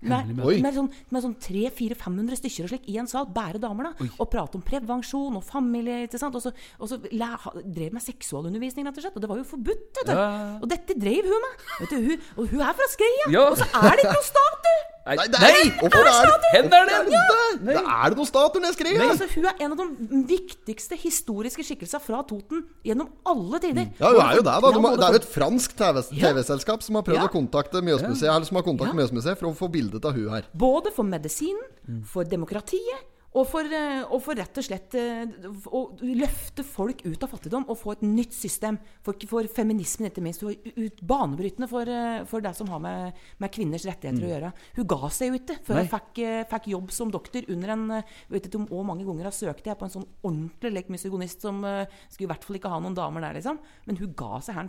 Med, 0.00 0.30
med 0.64 0.72
sånn, 0.76 0.88
med 1.12 1.24
sånn 1.24 1.34
300-500 1.44 2.38
stykker 2.40 2.66
og 2.66 2.72
slik 2.72 2.86
i 2.88 2.96
en 3.02 3.08
sal, 3.10 3.26
bare 3.34 3.60
damer, 3.60 3.90
da. 3.90 4.08
Og 4.16 4.30
prate 4.32 4.56
om 4.56 4.64
prevensjon 4.64 5.36
og 5.36 5.44
familie. 5.44 6.06
ikke 6.06 6.20
sant? 6.20 6.36
Og 6.38 6.44
så, 6.44 6.52
og 6.80 6.88
så 6.88 7.00
la, 7.12 7.34
drev 7.64 7.92
med 7.96 8.04
seksualundervisning, 8.04 8.86
rett 8.88 8.96
og 8.96 9.04
slett. 9.04 9.18
Og 9.18 9.24
det 9.24 9.30
var 9.32 9.42
jo 9.42 9.48
forbudt, 9.50 9.90
vet 10.00 10.08
du. 10.08 10.14
Ja. 10.16 10.30
Og 10.60 10.70
dette 10.72 10.96
drev 10.96 11.28
hun 11.28 11.44
med. 11.46 11.66
Vet 11.82 11.92
du, 11.92 11.98
hun, 12.08 12.24
og 12.36 12.54
hun 12.54 12.64
er 12.64 12.78
fra 12.80 12.88
Skreia! 12.94 13.28
Ja. 13.34 13.44
Og 13.50 13.60
så 13.60 13.68
er 13.68 13.92
det 13.98 14.06
ikke 14.06 14.16
noe 14.16 14.30
stat, 14.30 14.64
du! 14.70 14.74
Nei, 15.10 15.16
Nei, 15.18 15.26
det 15.26 15.38
er, 15.42 15.70
hvorfor 15.80 15.98
er 15.98 16.04
det 16.06 16.12
er 16.14 16.26
det? 16.30 16.60
hvorfor 16.62 16.76
er 16.78 16.84
det 16.86 17.66
det? 17.66 18.16
Noen 18.16 18.28
statuer 18.28 18.62
nede 18.62 18.70
i 18.70 18.76
skreia? 18.76 19.08
Altså, 19.10 19.26
hun 19.34 19.48
er 19.50 19.64
en 19.66 19.72
av 19.74 19.80
de 19.80 20.20
viktigste 20.30 20.98
historiske 21.02 21.64
skikkelser 21.66 22.02
fra 22.04 22.20
Toten 22.30 22.62
gjennom 22.86 23.08
alle 23.26 23.58
tider. 23.64 23.88
Ja, 23.98 24.12
hun 24.14 24.20
er 24.22 24.38
jo 24.38 24.44
det, 24.46 24.54
da. 24.54 24.70
De, 24.70 24.82
har- 24.86 24.96
det 25.00 25.08
er 25.08 25.16
jo 25.16 25.20
et 25.22 25.28
fransk 25.34 25.74
TV 25.80 26.02
Ja. 26.14 26.30
TV-selskap 26.30 26.82
som 26.86 26.94
har 27.00 27.02
prøvd 27.10 27.20
Ja. 27.24 27.26
å 27.26 27.32
kontakte 27.34 27.82
Mjøsmuseet 27.82 28.30
Eller 28.30 28.46
som 28.46 28.56
har 28.60 28.62
kontaktet 28.70 28.94
Ja. 28.94 29.00
Mjøsmuseet 29.02 29.38
for 29.42 29.50
å 29.50 29.54
få 29.58 29.68
bildet 29.72 30.04
av 30.04 30.12
hun 30.14 30.30
her. 30.30 30.44
Både 30.54 30.92
for 30.94 31.02
medisinen, 31.02 31.66
for 32.06 32.22
demokratiet 32.24 33.09
og 33.30 33.44
for, 33.46 33.62
eh, 33.62 34.00
og 34.10 34.18
for 34.24 34.34
rett 34.34 34.58
og 34.58 34.64
slett 34.66 34.94
eh, 34.98 35.30
å 35.70 35.80
løfte 36.02 36.64
folk 36.66 37.04
ut 37.04 37.22
av 37.22 37.30
fattigdom 37.30 37.68
og 37.70 37.78
få 37.78 37.92
et 37.94 38.02
nytt 38.02 38.34
system. 38.34 38.78
For, 39.06 39.14
for 39.30 39.46
feminismen, 39.54 40.08
ikke 40.10 40.24
minst. 40.24 40.42
Hun 40.42 40.50
var 40.50 41.04
banebrytende 41.12 41.68
for, 41.70 41.86
eh, 41.86 42.24
for 42.30 42.42
det 42.42 42.52
som 42.58 42.72
har 42.74 42.82
med, 42.82 43.20
med 43.38 43.52
kvinners 43.54 43.86
rettigheter 43.86 44.26
å 44.26 44.32
gjøre. 44.32 44.50
Hun 44.80 44.88
ga 44.90 45.12
seg 45.14 45.30
jo 45.30 45.38
ikke 45.38 45.60
før 45.66 45.78
Nei. 45.78 45.84
hun 45.84 45.92
fikk, 45.94 46.22
fikk 46.50 46.68
jobb 46.72 46.90
som 46.96 47.14
doktor 47.14 47.46
under 47.54 47.74
en 47.76 47.86
Vet 48.30 48.46
ikke 48.46 48.58
om 48.60 48.66
hvor 48.68 48.84
mange 48.86 49.04
ganger 49.06 49.26
har 49.28 49.34
søkt 49.34 49.66
jeg 49.66 49.78
på 49.78 49.86
en 49.86 49.92
sånn 49.92 50.06
ordentlig 50.26 50.72
lek 50.74 50.88
som 51.30 51.62
skulle 51.62 52.26
i 52.26 52.30
hvert 52.30 52.44
fall 52.46 52.58
ikke 52.58 52.70
ha 52.72 52.78
noen 52.82 52.96
damer 52.96 53.24
der, 53.24 53.38
liksom. 53.38 53.58
Men 53.86 53.98
hun 54.00 54.12
ga 54.16 54.40
seg 54.42 54.56
her. 54.58 54.68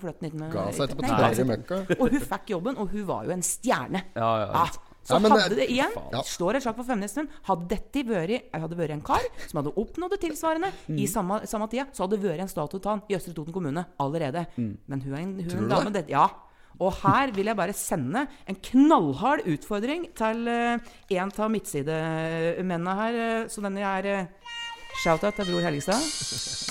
Ga 0.54 0.66
seg 0.76 0.86
etterpå. 0.88 1.98
Og 1.98 2.14
hun 2.14 2.26
fikk 2.34 2.54
jobben, 2.54 2.80
og 2.82 2.94
hun 2.94 3.06
var 3.10 3.28
jo 3.28 3.36
en 3.36 3.46
stjerne. 3.46 4.06
Ja, 4.16 4.32
ja, 4.44 4.48
ja. 4.52 4.91
Så 5.04 5.16
Ja, 5.16 5.20
men 5.20 5.32
det- 5.32 5.42
hadde 5.42 5.56
det 5.56 5.70
igjen, 5.70 5.92
Ja. 6.14 6.22
slår 6.22 6.56
et 6.56 6.64
slag 6.64 6.76
for 6.76 6.84
feministen. 6.84 7.28
hadde 7.48 7.68
dette 7.68 8.04
vært, 8.06 8.52
hadde 8.54 8.76
vært 8.78 8.92
en 8.92 9.02
kar 9.02 9.22
som 9.48 9.64
hadde 9.64 9.74
oppnådd 9.76 10.12
det 10.12 10.20
tilsvarende 10.22 10.72
Mm. 10.88 11.00
i 11.00 11.06
samme, 11.08 11.42
samme 11.48 11.68
tida, 11.70 11.88
så 11.92 12.04
hadde 12.08 12.22
det 12.22 12.30
vært 12.30 12.40
en 12.42 12.48
statue 12.48 12.80
av 12.86 12.92
han 12.92 13.02
i 13.10 13.16
Østre 13.16 13.34
Toten 13.34 13.52
kommune 13.54 13.86
allerede. 14.00 14.46
Mm. 14.58 14.78
Men 14.88 15.02
hun 15.02 15.14
er 15.14 15.18
en, 15.18 15.40
hun 15.40 15.58
en 15.64 15.70
dame 15.70 15.92
det, 15.94 16.10
Ja. 16.10 16.28
Og 16.80 16.94
her 16.94 17.32
vil 17.32 17.46
jeg 17.46 17.56
bare 17.56 17.74
sende 17.74 18.28
en 18.48 18.56
knallhard 18.56 19.42
utfordring 19.46 20.08
til 20.16 20.48
uh, 20.48 20.80
en 21.12 21.32
av 21.38 21.52
midtsidemennene 21.52 22.96
her. 22.96 23.44
Uh, 23.44 23.48
så 23.48 23.62
denne 23.62 23.82
er 23.82 24.22
uh, 24.22 24.26
Shout-out 25.04 25.36
til 25.36 25.46
Bror 25.46 25.62
Helgestad. 25.62 26.02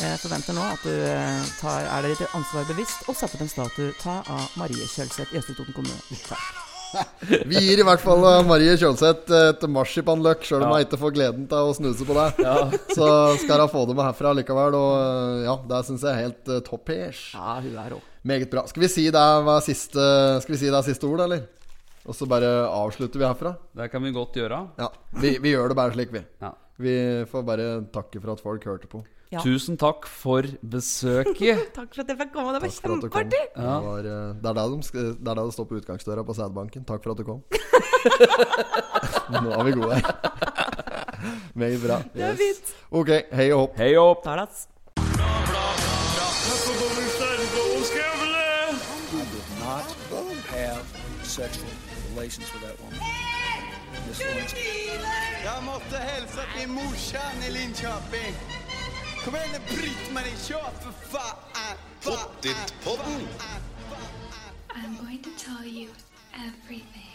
Jeg 0.01 0.19
forventer 0.19 0.53
nå 0.55 0.61
at 0.61 0.83
du 0.83 0.91
eh, 0.91 1.45
tar, 1.61 1.81
er 1.89 2.03
deg 2.03 2.19
ditt 2.19 2.29
ansvar 2.35 2.67
bevisst 2.69 3.09
og 3.09 3.17
setter 3.17 3.37
opp 3.37 3.41
en 3.43 3.49
statue 3.49 3.93
ta 3.99 4.19
av 4.29 4.51
Marie 4.57 4.87
Kjølseth 4.87 5.33
i 5.33 5.39
Østre 5.39 5.55
Toten 5.57 5.73
kommune. 5.73 6.01
Takk. 6.29 6.70
Vi 7.51 7.63
gir 7.63 7.83
i 7.83 7.87
hvert 7.87 8.03
fall 8.03 8.25
uh, 8.25 8.41
Marie 8.47 8.75
Kjølseth 8.81 9.33
et 9.37 9.67
marsipanløk, 9.71 10.45
sjøl 10.47 10.65
om 10.67 10.75
hun 10.75 10.85
ikke 10.85 11.01
får 11.01 11.15
gleden 11.17 11.47
til 11.51 11.71
å 11.71 11.77
snuse 11.77 12.07
på 12.09 12.17
det. 12.17 12.29
Så 12.97 13.09
skal 13.45 13.65
hun 13.65 13.73
få 13.73 13.85
det 13.89 13.97
med 13.97 14.07
herfra 14.09 14.35
likevel. 14.37 14.77
Og 14.79 14.91
uh, 14.97 15.45
ja, 15.47 15.57
det 15.73 15.85
syns 15.89 16.07
jeg 16.07 16.13
er 16.13 16.27
helt 16.27 16.53
topp 16.67 16.93
hers. 16.95 17.23
Ja, 17.37 17.61
hun 17.61 17.79
er 17.85 17.97
også. 17.99 18.07
Meget 18.31 18.51
bra. 18.53 18.67
Skal 18.69 18.85
vi 18.85 18.91
si 18.93 19.07
det 19.09 19.29
var 19.47 19.63
siste, 19.65 20.07
skal 20.45 20.55
vi 20.57 20.61
si 20.61 20.73
det 20.73 20.83
siste 20.85 21.09
ord, 21.09 21.25
eller? 21.25 21.47
Og 22.09 22.17
så 22.17 22.27
bare 22.29 22.49
avslutter 22.67 23.21
vi 23.21 23.29
herfra? 23.29 23.55
Det 23.77 23.87
kan 23.93 24.03
vi 24.05 24.13
godt 24.13 24.37
gjøre. 24.37 24.59
Ja. 24.81 24.91
Vi, 25.21 25.37
vi 25.41 25.55
gjør 25.55 25.73
det 25.73 25.79
bare 25.79 25.95
slik, 25.95 26.13
vi. 26.13 26.23
Ja. 26.43 26.53
Vi 26.81 26.95
får 27.29 27.45
bare 27.49 27.71
takke 27.93 28.21
for 28.23 28.35
at 28.35 28.45
folk 28.45 28.65
hørte 28.69 28.89
på. 28.91 29.03
Ja. 29.31 29.39
Tusen 29.47 29.77
takk 29.79 30.09
for 30.11 30.43
besøket. 30.71 31.61
Takk 31.77 31.95
for 31.95 32.03
at 32.03 32.09
jeg 32.11 32.19
fikk 32.19 32.33
komme. 32.35 32.51
Det 32.55 32.63
var 32.65 32.73
kjempeartig! 32.75 33.43
Det, 33.55 33.63
uh, 33.63 33.99
det, 34.03 34.15
det, 34.43 34.55
de, 34.59 35.05
det 35.23 35.31
er 35.31 35.35
det 35.39 35.45
det 35.45 35.55
står 35.55 35.69
på 35.71 35.77
utgangsdøra 35.79 36.25
på 36.27 36.35
sædbanken. 36.35 36.85
Takk 36.85 37.05
for 37.05 37.15
at 37.15 37.19
du 37.19 37.25
kom. 37.29 37.45
Nå 39.45 39.53
er 39.55 39.63
vi 39.69 39.77
gode 39.79 39.95
her. 39.95 40.05
Meget 41.55 41.81
bra. 41.87 42.01
Det 42.15 42.23
er 42.27 42.35
fint. 42.43 42.75
Ok, 42.91 43.09
hei 43.33 43.53
og 43.53 43.59
hopp. 43.61 43.79
Hei 43.79 43.97
og 43.97 44.07
hopp 44.09 44.27
Jeg 44.27 44.35
måtte 44.35 44.67
Not 49.63 49.87
til 50.51 51.23
sexual 51.23 51.71
relations 52.11 52.49
with 52.53 52.65
that 52.67 52.75
woman. 52.83 52.99
Morsan 56.67 57.37
i 57.47 57.51
Linköping. 57.51 58.60
Kom 59.25 59.35
igen 59.37 59.49
nu 59.53 59.77
Britt-Marie, 59.77 60.37
kör 60.49 60.71
för 60.83 60.93
fan! 60.93 61.37
I'm 64.75 64.97
going 64.97 65.23
to 65.23 65.31
tell 65.37 65.67
you 65.67 65.89
everything. 66.33 67.10